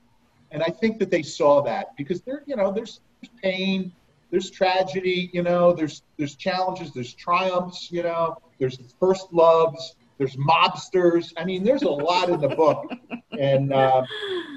And 0.54 0.62
I 0.62 0.68
think 0.68 1.00
that 1.00 1.10
they 1.10 1.22
saw 1.22 1.60
that 1.62 1.96
because 1.96 2.22
there, 2.22 2.44
you 2.46 2.54
know, 2.54 2.70
there's, 2.70 3.00
there's 3.20 3.32
pain, 3.42 3.92
there's 4.30 4.50
tragedy, 4.50 5.28
you 5.32 5.42
know, 5.42 5.72
there's 5.72 6.02
there's 6.16 6.36
challenges, 6.36 6.92
there's 6.92 7.12
triumphs, 7.12 7.90
you 7.90 8.04
know, 8.04 8.38
there's 8.58 8.78
first 9.00 9.32
loves, 9.32 9.96
there's 10.16 10.36
mobsters. 10.36 11.32
I 11.36 11.44
mean, 11.44 11.64
there's 11.64 11.82
a 11.82 11.90
lot 11.90 12.30
in 12.30 12.40
the 12.40 12.48
book, 12.48 12.92
and 13.38 13.72
uh, 13.72 14.04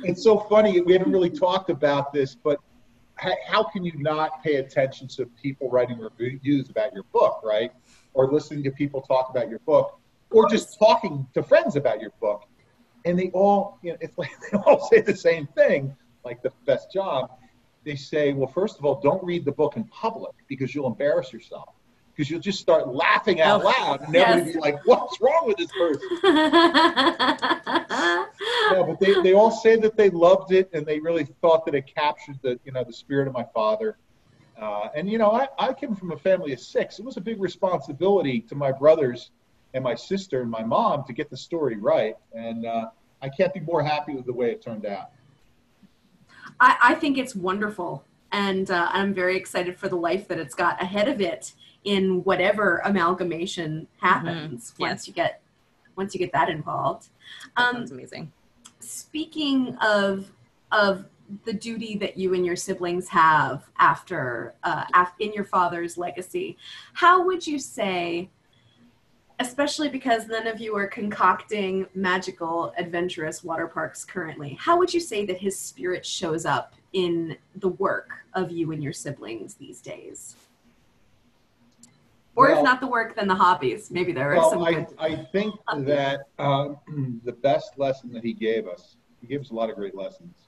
it's 0.03 0.23
so 0.23 0.37
funny. 0.39 0.81
We 0.81 0.93
haven't 0.93 1.11
really 1.11 1.31
talked 1.31 1.71
about 1.71 2.13
this, 2.13 2.35
but 2.35 2.59
how, 3.15 3.33
how 3.47 3.63
can 3.63 3.83
you 3.83 3.93
not 3.97 4.43
pay 4.43 4.55
attention 4.55 5.07
to 5.09 5.25
people 5.41 5.69
writing 5.69 5.99
reviews 6.19 6.69
about 6.69 6.93
your 6.93 7.03
book, 7.11 7.41
right? 7.43 7.71
Or 8.13 8.31
listening 8.31 8.63
to 8.63 8.71
people 8.71 9.01
talk 9.01 9.31
about 9.31 9.49
your 9.49 9.59
book, 9.59 9.99
or 10.29 10.47
just 10.47 10.77
talking 10.77 11.27
to 11.33 11.41
friends 11.41 11.75
about 11.75 12.01
your 12.01 12.11
book, 12.21 12.43
and 13.07 13.17
they 13.17 13.29
all, 13.29 13.79
you 13.81 13.91
know, 13.91 13.97
it's 14.01 14.17
like 14.17 14.31
they 14.51 14.57
all 14.57 14.87
say 14.87 15.01
the 15.01 15.15
same 15.15 15.47
thing, 15.47 15.95
like 16.23 16.41
the 16.41 16.51
best 16.65 16.91
job. 16.91 17.31
They 17.83 17.95
say, 17.95 18.33
well, 18.33 18.47
first 18.47 18.77
of 18.77 18.85
all, 18.85 18.99
don't 18.99 19.23
read 19.23 19.45
the 19.45 19.51
book 19.51 19.77
in 19.77 19.85
public 19.85 20.33
because 20.47 20.75
you'll 20.75 20.87
embarrass 20.87 21.31
yourself 21.31 21.69
because 22.13 22.29
you'll 22.31 22.41
just 22.41 22.59
start 22.59 22.87
laughing 22.87 23.41
out 23.41 23.61
oh, 23.63 23.67
loud 23.67 24.01
and 24.01 24.13
yes. 24.13 24.27
everybody 24.27 24.53
be 24.53 24.59
like, 24.59 24.85
what's 24.85 25.21
wrong 25.21 25.43
with 25.45 25.55
this 25.55 25.71
person? 25.71 26.09
yeah, 28.71 28.83
but 28.85 28.99
they, 28.99 29.21
they 29.21 29.33
all 29.33 29.51
say 29.51 29.75
that 29.77 29.95
they 29.95 30.09
loved 30.09 30.51
it 30.51 30.69
and 30.73 30.85
they 30.85 30.99
really 30.99 31.25
thought 31.41 31.63
that 31.65 31.75
it 31.75 31.85
captured 31.85 32.37
the, 32.41 32.59
you 32.65 32.71
know, 32.71 32.83
the 32.83 32.91
spirit 32.91 33.27
of 33.27 33.33
my 33.33 33.45
father. 33.53 33.97
Uh, 34.59 34.87
and, 34.95 35.07
you 35.09 35.19
know, 35.19 35.31
I, 35.31 35.47
I 35.59 35.73
came 35.73 35.95
from 35.95 36.11
a 36.11 36.17
family 36.17 36.53
of 36.53 36.59
six. 36.59 36.97
It 36.97 37.05
was 37.05 37.17
a 37.17 37.21
big 37.21 37.39
responsibility 37.39 38.41
to 38.49 38.55
my 38.55 38.71
brothers 38.71 39.29
and 39.77 39.83
my 39.83 39.95
sister 39.95 40.41
and 40.41 40.51
my 40.51 40.63
mom 40.63 41.05
to 41.05 41.13
get 41.13 41.29
the 41.29 41.37
story 41.37 41.77
right. 41.77 42.15
And 42.33 42.65
uh, 42.65 42.87
I 43.21 43.29
can't 43.29 43.53
be 43.53 43.61
more 43.61 43.83
happy 43.83 44.13
with 44.13 44.25
the 44.25 44.33
way 44.33 44.51
it 44.51 44.61
turned 44.61 44.85
out. 44.85 45.11
I, 46.59 46.77
I 46.81 46.95
think 46.95 47.17
it's 47.17 47.35
wonderful. 47.35 48.03
And 48.31 48.69
uh, 48.69 48.89
I'm 48.91 49.13
very 49.13 49.37
excited 49.37 49.77
for 49.77 49.87
the 49.87 49.95
life 49.95 50.27
that 50.27 50.37
it's 50.37 50.55
got 50.55 50.81
ahead 50.81 51.07
of 51.07 51.21
it 51.21 51.53
in 51.85 52.23
whatever 52.23 52.81
amalgamation 52.83 53.87
happens 54.01 54.71
mm-hmm. 54.71 54.83
once 54.83 55.07
you 55.07 55.13
get 55.13 55.41
once 55.95 56.13
you 56.13 56.19
get 56.19 56.31
that 56.33 56.49
involved. 56.49 57.07
That 57.55 57.67
um, 57.67 57.75
sounds 57.75 57.91
amazing. 57.91 58.31
Speaking 58.79 59.77
of 59.77 60.31
of 60.71 61.05
the 61.45 61.53
duty 61.53 61.97
that 61.97 62.17
you 62.17 62.33
and 62.33 62.45
your 62.45 62.55
siblings 62.55 63.07
have 63.09 63.69
after 63.77 64.55
uh, 64.63 64.85
in 65.19 65.33
your 65.33 65.43
father's 65.43 65.97
legacy, 65.97 66.57
how 66.93 67.25
would 67.25 67.45
you 67.45 67.59
say? 67.59 68.29
Especially 69.39 69.87
because 69.87 70.27
none 70.27 70.47
of 70.47 70.59
you 70.59 70.75
are 70.75 70.87
concocting 70.87 71.85
magical, 71.93 72.73
adventurous 72.77 73.43
water 73.43 73.67
parks 73.67 74.03
currently. 74.03 74.57
How 74.59 74.77
would 74.79 74.91
you 74.91 74.99
say 74.99 75.25
that 75.27 75.37
his 75.37 75.57
spirit 75.59 76.03
shows 76.05 76.45
up 76.45 76.73
in 76.93 77.37
the 77.55 77.69
work 77.69 78.09
of 78.33 78.51
you 78.51 78.71
and 78.71 78.81
your 78.81 78.93
siblings 78.93 79.53
these 79.53 79.79
days? 79.79 80.35
Or 82.35 82.49
well, 82.49 82.57
if 82.57 82.63
not 82.63 82.79
the 82.81 82.87
work, 82.87 83.15
then 83.15 83.27
the 83.27 83.35
hobbies. 83.35 83.89
Maybe 83.89 84.11
there 84.11 84.29
well, 84.35 84.47
are 84.47 84.49
some. 84.51 84.63
I, 84.63 84.73
good 84.73 84.87
I 84.99 85.15
think 85.31 85.55
that 85.79 86.21
um, 86.37 86.77
the 87.23 87.31
best 87.31 87.77
lesson 87.77 88.11
that 88.13 88.23
he 88.23 88.33
gave 88.33 88.67
us, 88.67 88.95
he 89.21 89.27
gave 89.27 89.41
us 89.41 89.49
a 89.49 89.53
lot 89.53 89.69
of 89.69 89.75
great 89.75 89.95
lessons. 89.95 90.47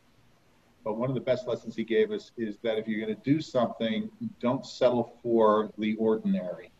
But 0.83 0.97
one 0.97 1.09
of 1.09 1.15
the 1.15 1.21
best 1.21 1.47
lessons 1.47 1.75
he 1.75 1.83
gave 1.83 2.11
us 2.11 2.31
is 2.37 2.57
that 2.63 2.77
if 2.77 2.87
you're 2.87 3.03
going 3.03 3.15
to 3.15 3.21
do 3.23 3.41
something, 3.41 4.09
don't 4.39 4.65
settle 4.65 5.15
for 5.21 5.71
the 5.77 5.95
ordinary. 5.95 6.71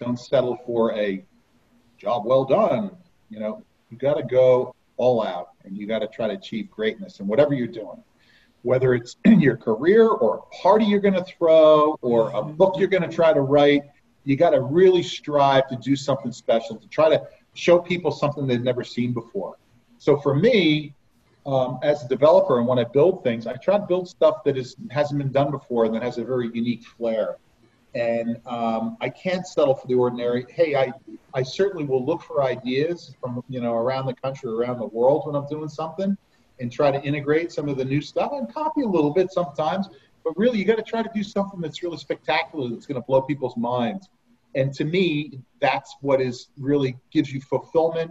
Don't 0.00 0.18
settle 0.18 0.58
for 0.66 0.94
a 0.94 1.24
job 2.02 2.26
well 2.26 2.44
done. 2.44 2.90
You 3.30 3.40
know, 3.40 3.62
you 3.90 3.96
got 3.96 4.14
to 4.14 4.24
go 4.24 4.74
all 4.96 5.24
out 5.24 5.50
and 5.64 5.76
you 5.78 5.86
got 5.86 6.00
to 6.00 6.08
try 6.08 6.26
to 6.26 6.34
achieve 6.34 6.70
greatness 6.70 7.20
in 7.20 7.26
whatever 7.26 7.54
you're 7.54 7.68
doing. 7.68 8.02
Whether 8.62 8.94
it's 8.94 9.16
in 9.24 9.40
your 9.46 9.56
career 9.56 10.08
or 10.08 10.38
a 10.38 10.56
party 10.62 10.84
you're 10.84 11.00
going 11.00 11.14
to 11.14 11.24
throw 11.24 11.96
or 12.02 12.30
a 12.32 12.42
book 12.42 12.74
you're 12.76 12.88
going 12.88 13.08
to 13.08 13.14
try 13.14 13.32
to 13.32 13.40
write, 13.40 13.84
you 14.24 14.36
got 14.36 14.50
to 14.50 14.60
really 14.60 15.02
strive 15.02 15.68
to 15.68 15.76
do 15.76 15.96
something 15.96 16.32
special 16.32 16.76
to 16.76 16.88
try 16.88 17.08
to 17.08 17.22
show 17.54 17.78
people 17.78 18.10
something 18.10 18.46
they've 18.46 18.62
never 18.62 18.84
seen 18.84 19.12
before. 19.12 19.56
So 19.98 20.16
for 20.16 20.34
me, 20.34 20.94
um, 21.46 21.78
as 21.82 22.04
a 22.04 22.08
developer 22.08 22.58
and 22.58 22.66
when 22.66 22.78
I 22.78 22.84
build 22.84 23.24
things, 23.24 23.46
I 23.46 23.54
try 23.54 23.78
to 23.78 23.86
build 23.86 24.08
stuff 24.08 24.44
that 24.44 24.56
is 24.56 24.76
hasn't 24.90 25.18
been 25.18 25.32
done 25.32 25.50
before 25.50 25.84
and 25.84 25.94
that 25.94 26.02
has 26.02 26.18
a 26.18 26.24
very 26.24 26.50
unique 26.52 26.84
flair. 26.84 27.36
And 27.94 28.40
um, 28.46 28.96
I 29.00 29.10
can't 29.10 29.46
settle 29.46 29.74
for 29.74 29.86
the 29.86 29.94
ordinary. 29.94 30.46
Hey, 30.48 30.74
I 30.74 30.92
I 31.34 31.42
certainly 31.42 31.84
will 31.84 32.04
look 32.04 32.22
for 32.22 32.42
ideas 32.42 33.14
from 33.20 33.44
you 33.48 33.60
know 33.60 33.74
around 33.74 34.06
the 34.06 34.14
country, 34.14 34.50
around 34.50 34.78
the 34.78 34.86
world 34.86 35.26
when 35.26 35.36
I'm 35.36 35.46
doing 35.46 35.68
something, 35.68 36.16
and 36.58 36.72
try 36.72 36.90
to 36.90 37.02
integrate 37.02 37.52
some 37.52 37.68
of 37.68 37.76
the 37.76 37.84
new 37.84 38.00
stuff 38.00 38.32
and 38.32 38.52
copy 38.52 38.82
a 38.82 38.86
little 38.86 39.12
bit 39.12 39.30
sometimes. 39.30 39.88
But 40.24 40.38
really, 40.38 40.58
you 40.58 40.64
got 40.64 40.76
to 40.76 40.82
try 40.82 41.02
to 41.02 41.10
do 41.14 41.22
something 41.22 41.60
that's 41.60 41.82
really 41.82 41.98
spectacular 41.98 42.70
that's 42.70 42.86
going 42.86 43.00
to 43.00 43.06
blow 43.06 43.22
people's 43.22 43.56
minds. 43.56 44.08
And 44.54 44.72
to 44.74 44.84
me, 44.84 45.40
that's 45.60 45.96
what 46.00 46.20
is 46.20 46.48
really 46.56 46.96
gives 47.10 47.32
you 47.32 47.40
fulfillment 47.40 48.10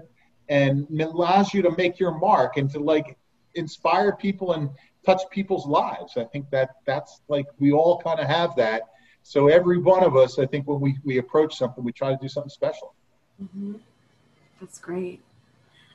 and 0.50 0.86
allows 1.00 1.54
you 1.54 1.62
to 1.62 1.72
make 1.78 2.00
your 2.00 2.12
mark 2.12 2.58
and 2.58 2.70
to 2.72 2.80
like 2.80 3.18
inspire 3.56 4.16
people 4.16 4.54
and 4.54 4.70
touch 5.06 5.22
people's 5.32 5.66
lives. 5.66 6.18
I 6.18 6.26
think 6.26 6.50
that 6.52 6.72
that's 6.86 7.22
like 7.28 7.46
we 7.60 7.72
all 7.72 8.02
kind 8.02 8.20
of 8.20 8.28
have 8.28 8.56
that. 8.58 8.84
So 9.24 9.48
every 9.48 9.78
one 9.78 10.04
of 10.04 10.16
us, 10.16 10.40
I 10.40 10.46
think 10.46 10.68
when 10.68 10.80
we, 10.80 10.98
we 11.04 11.18
approach 11.18 11.58
something, 11.58 11.84
we 11.84 11.92
try 11.92 12.10
to 12.12 12.18
do 12.22 12.28
something 12.28 12.50
special. 12.50 12.94
Mm-hmm. 13.42 13.76
That's 14.60 14.78
great. 14.78 15.22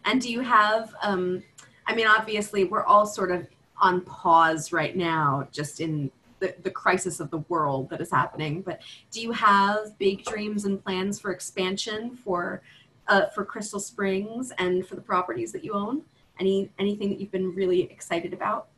And 0.05 0.21
do 0.21 0.31
you 0.31 0.41
have, 0.41 0.95
um, 1.03 1.43
I 1.87 1.95
mean, 1.95 2.07
obviously 2.07 2.65
we're 2.65 2.85
all 2.85 3.07
sort 3.07 3.31
of 3.31 3.47
on 3.81 4.01
pause 4.03 4.73
right 4.73 4.97
now, 4.97 5.49
just 5.53 5.81
in 5.81 6.11
the, 6.39 6.55
the 6.63 6.71
crisis 6.71 7.21
of 7.21 7.31
the 7.31 7.39
world 7.49 7.91
that 7.91 8.01
is 8.01 8.11
happening. 8.11 8.63
But 8.63 8.81
do 9.11 9.21
you 9.21 9.33
have 9.33 9.99
big 9.99 10.25
dreams 10.25 10.65
and 10.65 10.83
plans 10.83 11.19
for 11.21 11.31
expansion 11.33 12.17
for 12.17 12.63
uh, 13.09 13.27
for 13.27 13.45
Crystal 13.45 13.79
Springs 13.79 14.53
and 14.59 14.87
for 14.87 14.97
the 14.97 15.01
properties 15.01 15.53
that 15.53 15.65
you 15.65 15.73
own? 15.73 16.03
Any 16.39 16.71
anything 16.79 17.09
that 17.11 17.21
you've 17.21 17.33
been 17.33 17.55
really 17.55 17.83
excited 17.83 18.33
about? 18.33 18.69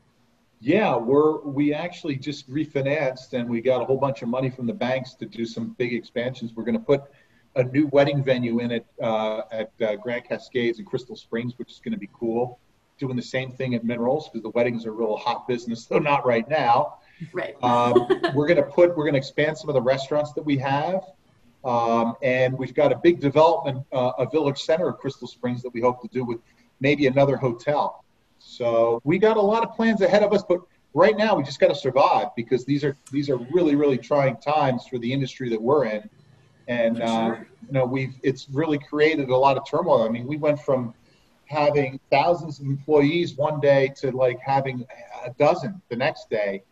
Yeah, 0.60 0.97
we're 0.97 1.40
we 1.40 1.72
actually 1.72 2.16
just 2.16 2.51
refinanced 2.51 3.32
and 3.32 3.48
we 3.48 3.60
got 3.60 3.80
a 3.80 3.85
whole 3.85 3.98
bunch 3.98 4.22
of 4.22 4.28
money 4.28 4.51
from 4.51 4.66
the 4.66 4.72
banks 4.72 5.14
to 5.14 5.26
do 5.26 5.44
some 5.44 5.76
big 5.78 5.93
expansions. 5.93 6.52
We're 6.55 6.64
going 6.64 6.78
to 6.78 6.85
put 6.85 7.02
a 7.55 7.64
new 7.64 7.86
wedding 7.89 8.24
venue 8.24 8.60
in 8.60 8.72
it 8.72 8.86
uh, 9.01 9.43
at 9.52 9.72
uh, 9.80 9.97
Grand 9.97 10.24
Cascades 10.24 10.78
and 10.78 10.86
Crystal 10.86 11.16
Springs, 11.16 11.55
which 11.59 11.70
is 11.70 11.80
going 11.80 11.93
to 11.93 11.98
be 11.98 12.09
cool 12.12 12.59
doing 12.98 13.16
the 13.16 13.22
same 13.22 13.52
thing 13.52 13.74
at 13.74 13.85
Minerals 13.85 14.28
because 14.28 14.43
the 14.43 14.51
weddings 14.51 14.85
are 14.85 14.90
a 14.90 14.93
real 14.93 15.16
hot 15.16 15.47
business, 15.47 15.86
though 15.90 15.98
not 15.98 16.26
right 16.26 16.48
now. 16.48 16.98
Right. 17.32 17.56
um, 17.62 18.06
we're 18.35 18.47
going 18.47 18.59
to 18.59 18.62
put, 18.62 18.97
we're 18.97 19.05
going 19.05 19.14
to 19.14 19.18
expand 19.18 19.59
some 19.59 19.68
of 19.68 19.74
the 19.74 19.82
restaurants 19.82 20.32
that 20.35 20.43
we 20.43 20.56
have. 20.59 21.05
Um, 21.64 22.14
and 22.22 22.56
we've 22.56 22.74
got 22.74 22.93
a 22.93 22.97
big 22.97 23.20
development, 23.20 23.85
uh, 23.93 24.12
a 24.18 24.28
village 24.28 24.59
center 24.59 24.89
of 24.89 24.98
Crystal 24.98 25.26
Springs 25.26 25.62
that 25.62 25.70
we 25.70 25.80
hope 25.80 26.01
to 26.02 26.09
do 26.09 26.24
with 26.24 26.39
maybe 26.80 27.09
another 27.09 27.36
hotel. 27.36 28.05
So 28.59 29.01
we 29.05 29.18
got 29.18 29.36
a 29.36 29.40
lot 29.40 29.62
of 29.62 29.72
plans 29.76 30.01
ahead 30.01 30.24
of 30.24 30.32
us, 30.32 30.43
but 30.43 30.60
right 30.93 31.16
now 31.16 31.36
we 31.36 31.44
just 31.44 31.60
got 31.60 31.68
to 31.68 31.76
survive 31.76 32.35
because 32.35 32.64
these 32.64 32.82
are 32.82 32.97
these 33.12 33.30
are 33.30 33.36
really 33.52 33.76
really 33.76 33.97
trying 33.97 34.36
times 34.39 34.89
for 34.89 34.98
the 34.98 35.12
industry 35.12 35.48
that 35.51 35.62
we're 35.62 35.85
in, 35.85 36.10
and 36.66 37.01
uh, 37.01 37.36
you 37.64 37.72
know 37.72 37.85
we've 37.85 38.14
it's 38.24 38.48
really 38.51 38.80
created 38.80 39.28
a 39.28 39.36
lot 39.36 39.56
of 39.56 39.68
turmoil. 39.68 40.02
I 40.02 40.09
mean, 40.09 40.26
we 40.26 40.36
went 40.36 40.60
from 40.60 40.93
having 41.44 42.01
thousands 42.10 42.59
of 42.59 42.66
employees 42.66 43.36
one 43.36 43.60
day 43.60 43.93
to 44.01 44.10
like 44.10 44.40
having 44.40 44.85
a 45.24 45.30
dozen 45.30 45.80
the 45.89 45.97
next 45.97 46.28
day 46.28 46.64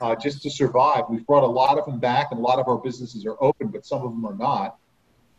uh, 0.00 0.14
just 0.14 0.42
to 0.42 0.50
survive. 0.50 1.06
We've 1.10 1.26
brought 1.26 1.42
a 1.42 1.54
lot 1.62 1.76
of 1.76 1.86
them 1.86 1.98
back, 1.98 2.28
and 2.30 2.38
a 2.38 2.42
lot 2.42 2.60
of 2.60 2.68
our 2.68 2.78
businesses 2.78 3.26
are 3.26 3.36
open, 3.40 3.66
but 3.66 3.84
some 3.84 4.02
of 4.02 4.12
them 4.12 4.24
are 4.24 4.36
not. 4.36 4.76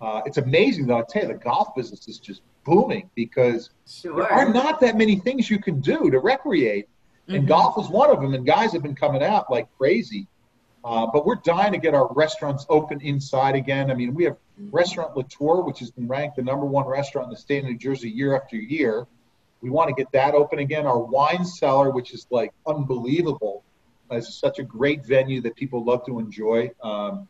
Uh, 0.01 0.21
it's 0.25 0.37
amazing, 0.37 0.85
though. 0.85 0.97
I 0.97 1.03
tell 1.07 1.21
you, 1.21 1.29
the 1.29 1.35
golf 1.35 1.73
business 1.75 2.09
is 2.09 2.19
just 2.19 2.41
booming 2.63 3.09
because 3.15 3.69
sure. 3.87 4.15
there 4.15 4.31
are 4.31 4.51
not 4.51 4.79
that 4.81 4.97
many 4.97 5.17
things 5.17 5.49
you 5.49 5.59
can 5.59 5.79
do 5.79 6.09
to 6.09 6.19
recreate, 6.19 6.87
and 7.27 7.37
mm-hmm. 7.39 7.47
golf 7.47 7.77
is 7.83 7.89
one 7.89 8.09
of 8.09 8.21
them. 8.21 8.33
And 8.33 8.45
guys 8.45 8.73
have 8.73 8.83
been 8.83 8.95
coming 8.95 9.23
out 9.23 9.51
like 9.51 9.67
crazy. 9.77 10.27
Uh, 10.85 11.07
but 11.07 11.25
we're 11.25 11.35
dying 11.35 11.71
to 11.71 11.77
get 11.77 11.93
our 11.93 12.11
restaurants 12.13 12.65
open 12.67 12.99
inside 12.99 13.55
again. 13.55 13.89
I 13.89 13.93
mean, 13.93 14.13
we 14.13 14.25
have 14.25 14.35
Restaurant 14.57 15.15
Latour, 15.15 15.63
which 15.63 15.79
has 15.79 15.91
been 15.91 16.07
ranked 16.07 16.35
the 16.35 16.43
number 16.43 16.65
one 16.65 16.85
restaurant 16.85 17.27
in 17.27 17.31
the 17.31 17.39
state 17.39 17.63
of 17.63 17.69
New 17.69 17.77
Jersey 17.77 18.09
year 18.09 18.35
after 18.35 18.57
year. 18.57 19.07
We 19.61 19.69
want 19.69 19.87
to 19.89 19.95
get 19.95 20.11
that 20.11 20.33
open 20.33 20.59
again. 20.59 20.85
Our 20.85 20.99
wine 20.99 21.45
cellar, 21.45 21.89
which 21.89 22.13
is 22.13 22.27
like 22.29 22.51
unbelievable, 22.67 23.63
is 24.11 24.35
such 24.35 24.59
a 24.59 24.63
great 24.63 25.05
venue 25.05 25.39
that 25.41 25.55
people 25.55 25.83
love 25.83 26.05
to 26.05 26.19
enjoy. 26.19 26.69
Um, 26.83 27.27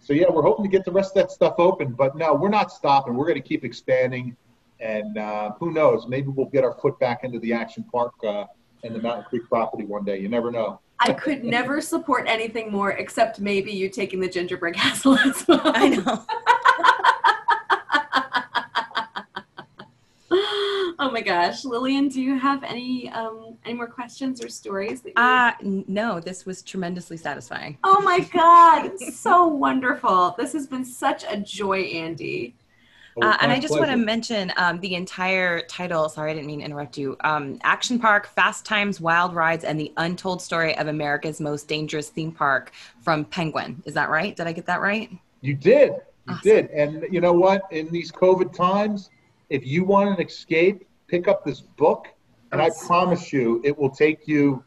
so 0.00 0.12
yeah, 0.12 0.26
we're 0.30 0.42
hoping 0.42 0.64
to 0.64 0.68
get 0.68 0.84
the 0.84 0.92
rest 0.92 1.16
of 1.16 1.22
that 1.22 1.30
stuff 1.30 1.54
open. 1.58 1.92
But 1.92 2.16
no, 2.16 2.34
we're 2.34 2.48
not 2.48 2.72
stopping. 2.72 3.14
We're 3.14 3.26
going 3.26 3.40
to 3.40 3.48
keep 3.48 3.64
expanding, 3.64 4.36
and 4.84 5.18
uh, 5.18 5.52
who 5.58 5.72
knows? 5.72 6.06
Maybe 6.06 6.28
we'll 6.28 6.46
get 6.46 6.62
our 6.62 6.74
foot 6.74 6.98
back 7.00 7.24
into 7.24 7.40
the 7.40 7.52
action 7.52 7.84
park 7.90 8.12
uh, 8.22 8.44
and 8.84 8.94
the 8.94 9.00
Mountain 9.00 9.24
Creek 9.24 9.48
property 9.48 9.84
one 9.84 10.04
day. 10.04 10.20
You 10.20 10.28
never 10.28 10.52
know. 10.52 10.80
I 11.00 11.12
could 11.12 11.42
never 11.42 11.80
support 11.80 12.26
anything 12.28 12.70
more 12.70 12.92
except 12.92 13.40
maybe 13.40 13.72
you 13.72 13.88
taking 13.88 14.20
the 14.20 14.28
gingerbread 14.28 14.74
castle 14.76 15.18
as 15.18 15.48
well. 15.48 15.60
I 15.64 15.88
know. 15.88 16.24
oh 20.98 21.10
my 21.10 21.22
gosh, 21.22 21.64
Lillian, 21.64 22.08
do 22.08 22.20
you 22.20 22.38
have 22.38 22.62
any 22.62 23.08
um, 23.10 23.56
any 23.64 23.74
more 23.74 23.88
questions 23.88 24.44
or 24.44 24.48
stories? 24.48 25.00
That 25.00 25.08
you... 25.08 25.14
Uh, 25.16 25.82
no, 25.88 26.20
this 26.20 26.44
was 26.44 26.62
tremendously 26.62 27.16
satisfying. 27.16 27.78
Oh 27.84 28.00
my 28.02 28.20
god, 28.20 28.98
so 29.00 29.46
wonderful! 29.46 30.34
This 30.38 30.52
has 30.52 30.66
been 30.66 30.84
such 30.84 31.24
a 31.28 31.38
joy, 31.38 31.80
Andy. 31.80 32.54
Oh, 33.16 33.26
Uh, 33.26 33.36
and 33.40 33.52
I 33.52 33.60
just 33.60 33.72
want 33.72 33.90
to 33.90 33.96
mention 33.96 34.52
um, 34.56 34.80
the 34.80 34.94
entire 34.94 35.62
title. 35.66 36.08
Sorry, 36.08 36.32
I 36.32 36.34
didn't 36.34 36.46
mean 36.46 36.58
to 36.60 36.64
interrupt 36.64 36.98
you. 36.98 37.16
Um, 37.22 37.58
Action 37.62 37.98
Park, 37.98 38.26
Fast 38.26 38.64
Times, 38.64 39.00
Wild 39.00 39.34
Rides, 39.34 39.64
and 39.64 39.78
the 39.78 39.92
Untold 39.98 40.42
Story 40.42 40.76
of 40.76 40.88
America's 40.88 41.40
Most 41.40 41.68
Dangerous 41.68 42.08
Theme 42.08 42.32
Park 42.32 42.72
from 43.02 43.24
Penguin. 43.24 43.82
Is 43.84 43.94
that 43.94 44.10
right? 44.10 44.34
Did 44.34 44.46
I 44.46 44.52
get 44.52 44.66
that 44.66 44.80
right? 44.80 45.10
You 45.42 45.54
did. 45.54 45.92
You 45.92 46.00
Awesome. 46.34 46.40
did. 46.42 46.70
And 46.70 47.04
you 47.12 47.20
know 47.20 47.32
what? 47.34 47.62
In 47.70 47.88
these 47.90 48.10
COVID 48.10 48.52
times, 48.54 49.10
if 49.50 49.64
you 49.66 49.84
want 49.84 50.18
an 50.18 50.26
escape, 50.26 50.86
pick 51.06 51.28
up 51.28 51.44
this 51.44 51.60
book, 51.60 52.08
and 52.50 52.60
I 52.62 52.70
promise 52.86 53.32
you, 53.32 53.60
it 53.64 53.76
will 53.78 53.90
take 53.90 54.26
you 54.26 54.64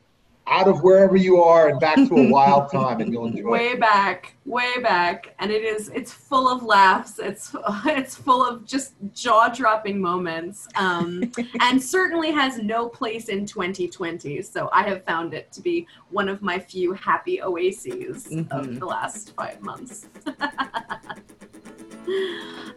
out 0.50 0.68
of 0.68 0.82
wherever 0.82 1.16
you 1.18 1.42
are 1.42 1.70
and 1.70 1.80
back 1.80 1.96
to 1.98 2.16
a 2.16 2.30
wild 2.32 2.72
time, 2.72 3.02
and 3.02 3.12
you'll 3.12 3.26
enjoy 3.26 3.50
way 3.50 3.68
it. 3.72 3.80
back 3.80 4.34
way 4.46 4.80
back 4.82 5.36
and 5.40 5.52
it 5.52 5.62
is 5.62 5.90
it's 5.90 6.14
full 6.14 6.48
of 6.48 6.64
laughs 6.64 7.20
it's 7.20 7.54
it's 7.86 8.16
full 8.16 8.42
of 8.48 8.66
just 8.66 8.94
jaw-dropping 9.14 10.00
moments 10.00 10.70
um, 10.76 11.30
and 11.62 11.82
certainly 11.84 12.32
has 12.32 12.58
no 12.60 12.88
place 12.88 13.28
in 13.28 13.46
2020 13.46 14.42
so 14.42 14.70
i 14.72 14.84
have 14.84 15.04
found 15.04 15.34
it 15.34 15.52
to 15.52 15.60
be 15.62 15.86
one 16.12 16.30
of 16.30 16.42
my 16.42 16.58
few 16.58 16.94
happy 16.94 17.42
oases 17.42 18.28
Mhm. 18.28 18.50
of 18.52 18.80
the 18.80 18.86
last 18.86 19.36
five 19.36 19.62
months 19.62 20.08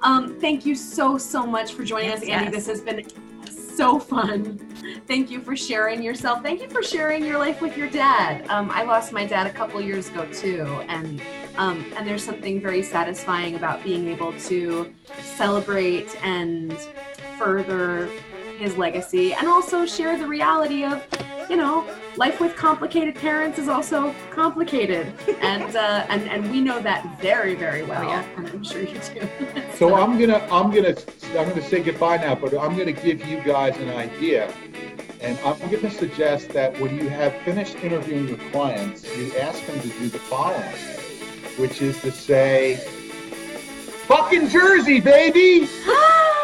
um, 0.02 0.36
thank 0.40 0.66
you 0.66 0.74
so 0.74 1.16
so 1.18 1.46
much 1.46 1.72
for 1.74 1.84
joining 1.84 2.08
Yes, 2.10 2.22
us 2.22 2.28
andy 2.28 2.44
yes. 2.46 2.54
this 2.54 2.66
has 2.66 2.80
been 2.80 3.06
so 3.76 3.98
fun. 3.98 4.58
Thank 5.06 5.30
you 5.30 5.40
for 5.40 5.56
sharing 5.56 6.02
yourself. 6.02 6.42
Thank 6.42 6.60
you 6.60 6.68
for 6.68 6.82
sharing 6.82 7.24
your 7.24 7.38
life 7.38 7.60
with 7.60 7.76
your 7.76 7.88
dad. 7.88 8.48
Um, 8.48 8.70
i 8.70 8.82
lost 8.82 9.12
my 9.12 9.26
dad 9.26 9.46
a 9.46 9.50
couple 9.50 9.80
years 9.80 10.08
ago 10.08 10.26
too 10.32 10.64
and 10.88 11.20
um, 11.56 11.84
and 11.96 12.06
there's 12.06 12.24
something 12.24 12.60
very 12.60 12.82
satisfying 12.82 13.54
about 13.54 13.82
being 13.82 14.08
able 14.08 14.32
to 14.40 14.94
celebrate 15.36 16.16
and 16.24 16.72
further 17.38 18.08
his 18.60 18.76
legacy 18.76 19.32
and 19.32 19.48
also 19.48 19.86
share 19.86 20.18
the 20.18 20.26
reality 20.26 20.84
of 20.84 21.02
you 21.48 21.56
know 21.56 21.84
life 22.16 22.40
with 22.40 22.54
complicated 22.54 23.14
parents 23.14 23.58
is 23.58 23.68
also 23.68 24.14
complicated 24.30 25.12
and 25.40 25.74
uh, 25.74 26.04
and 26.10 26.22
and 26.28 26.50
we 26.52 26.60
know 26.60 26.78
that 26.80 27.02
very 27.20 27.54
very 27.54 27.82
well 27.82 28.02
Oh, 28.04 28.08
yeah. 28.08 28.24
and 28.36 28.48
i'm 28.50 28.62
sure 28.62 28.82
you 28.82 28.98
do 29.14 29.28
So 29.80 29.94
I'm 29.94 30.18
gonna, 30.18 30.46
I'm 30.52 30.70
gonna, 30.70 30.94
I'm 31.38 31.48
gonna 31.48 31.62
say 31.62 31.80
goodbye 31.82 32.18
now, 32.18 32.34
but 32.34 32.52
I'm 32.52 32.76
gonna 32.76 32.92
give 32.92 33.24
you 33.26 33.40
guys 33.40 33.74
an 33.78 33.88
idea, 33.88 34.52
and 35.22 35.38
I'm 35.38 35.58
gonna 35.70 35.90
suggest 35.90 36.50
that 36.50 36.78
when 36.78 36.94
you 36.98 37.08
have 37.08 37.34
finished 37.46 37.76
interviewing 37.76 38.28
your 38.28 38.36
clients, 38.52 39.04
you 39.16 39.32
ask 39.38 39.64
them 39.64 39.80
to 39.80 39.88
do 39.88 40.10
the 40.10 40.18
following, 40.18 40.76
which 41.56 41.80
is 41.80 41.98
to 42.02 42.10
say, 42.12 42.76
"Fucking 44.06 44.48
Jersey, 44.50 45.00
baby." 45.00 45.66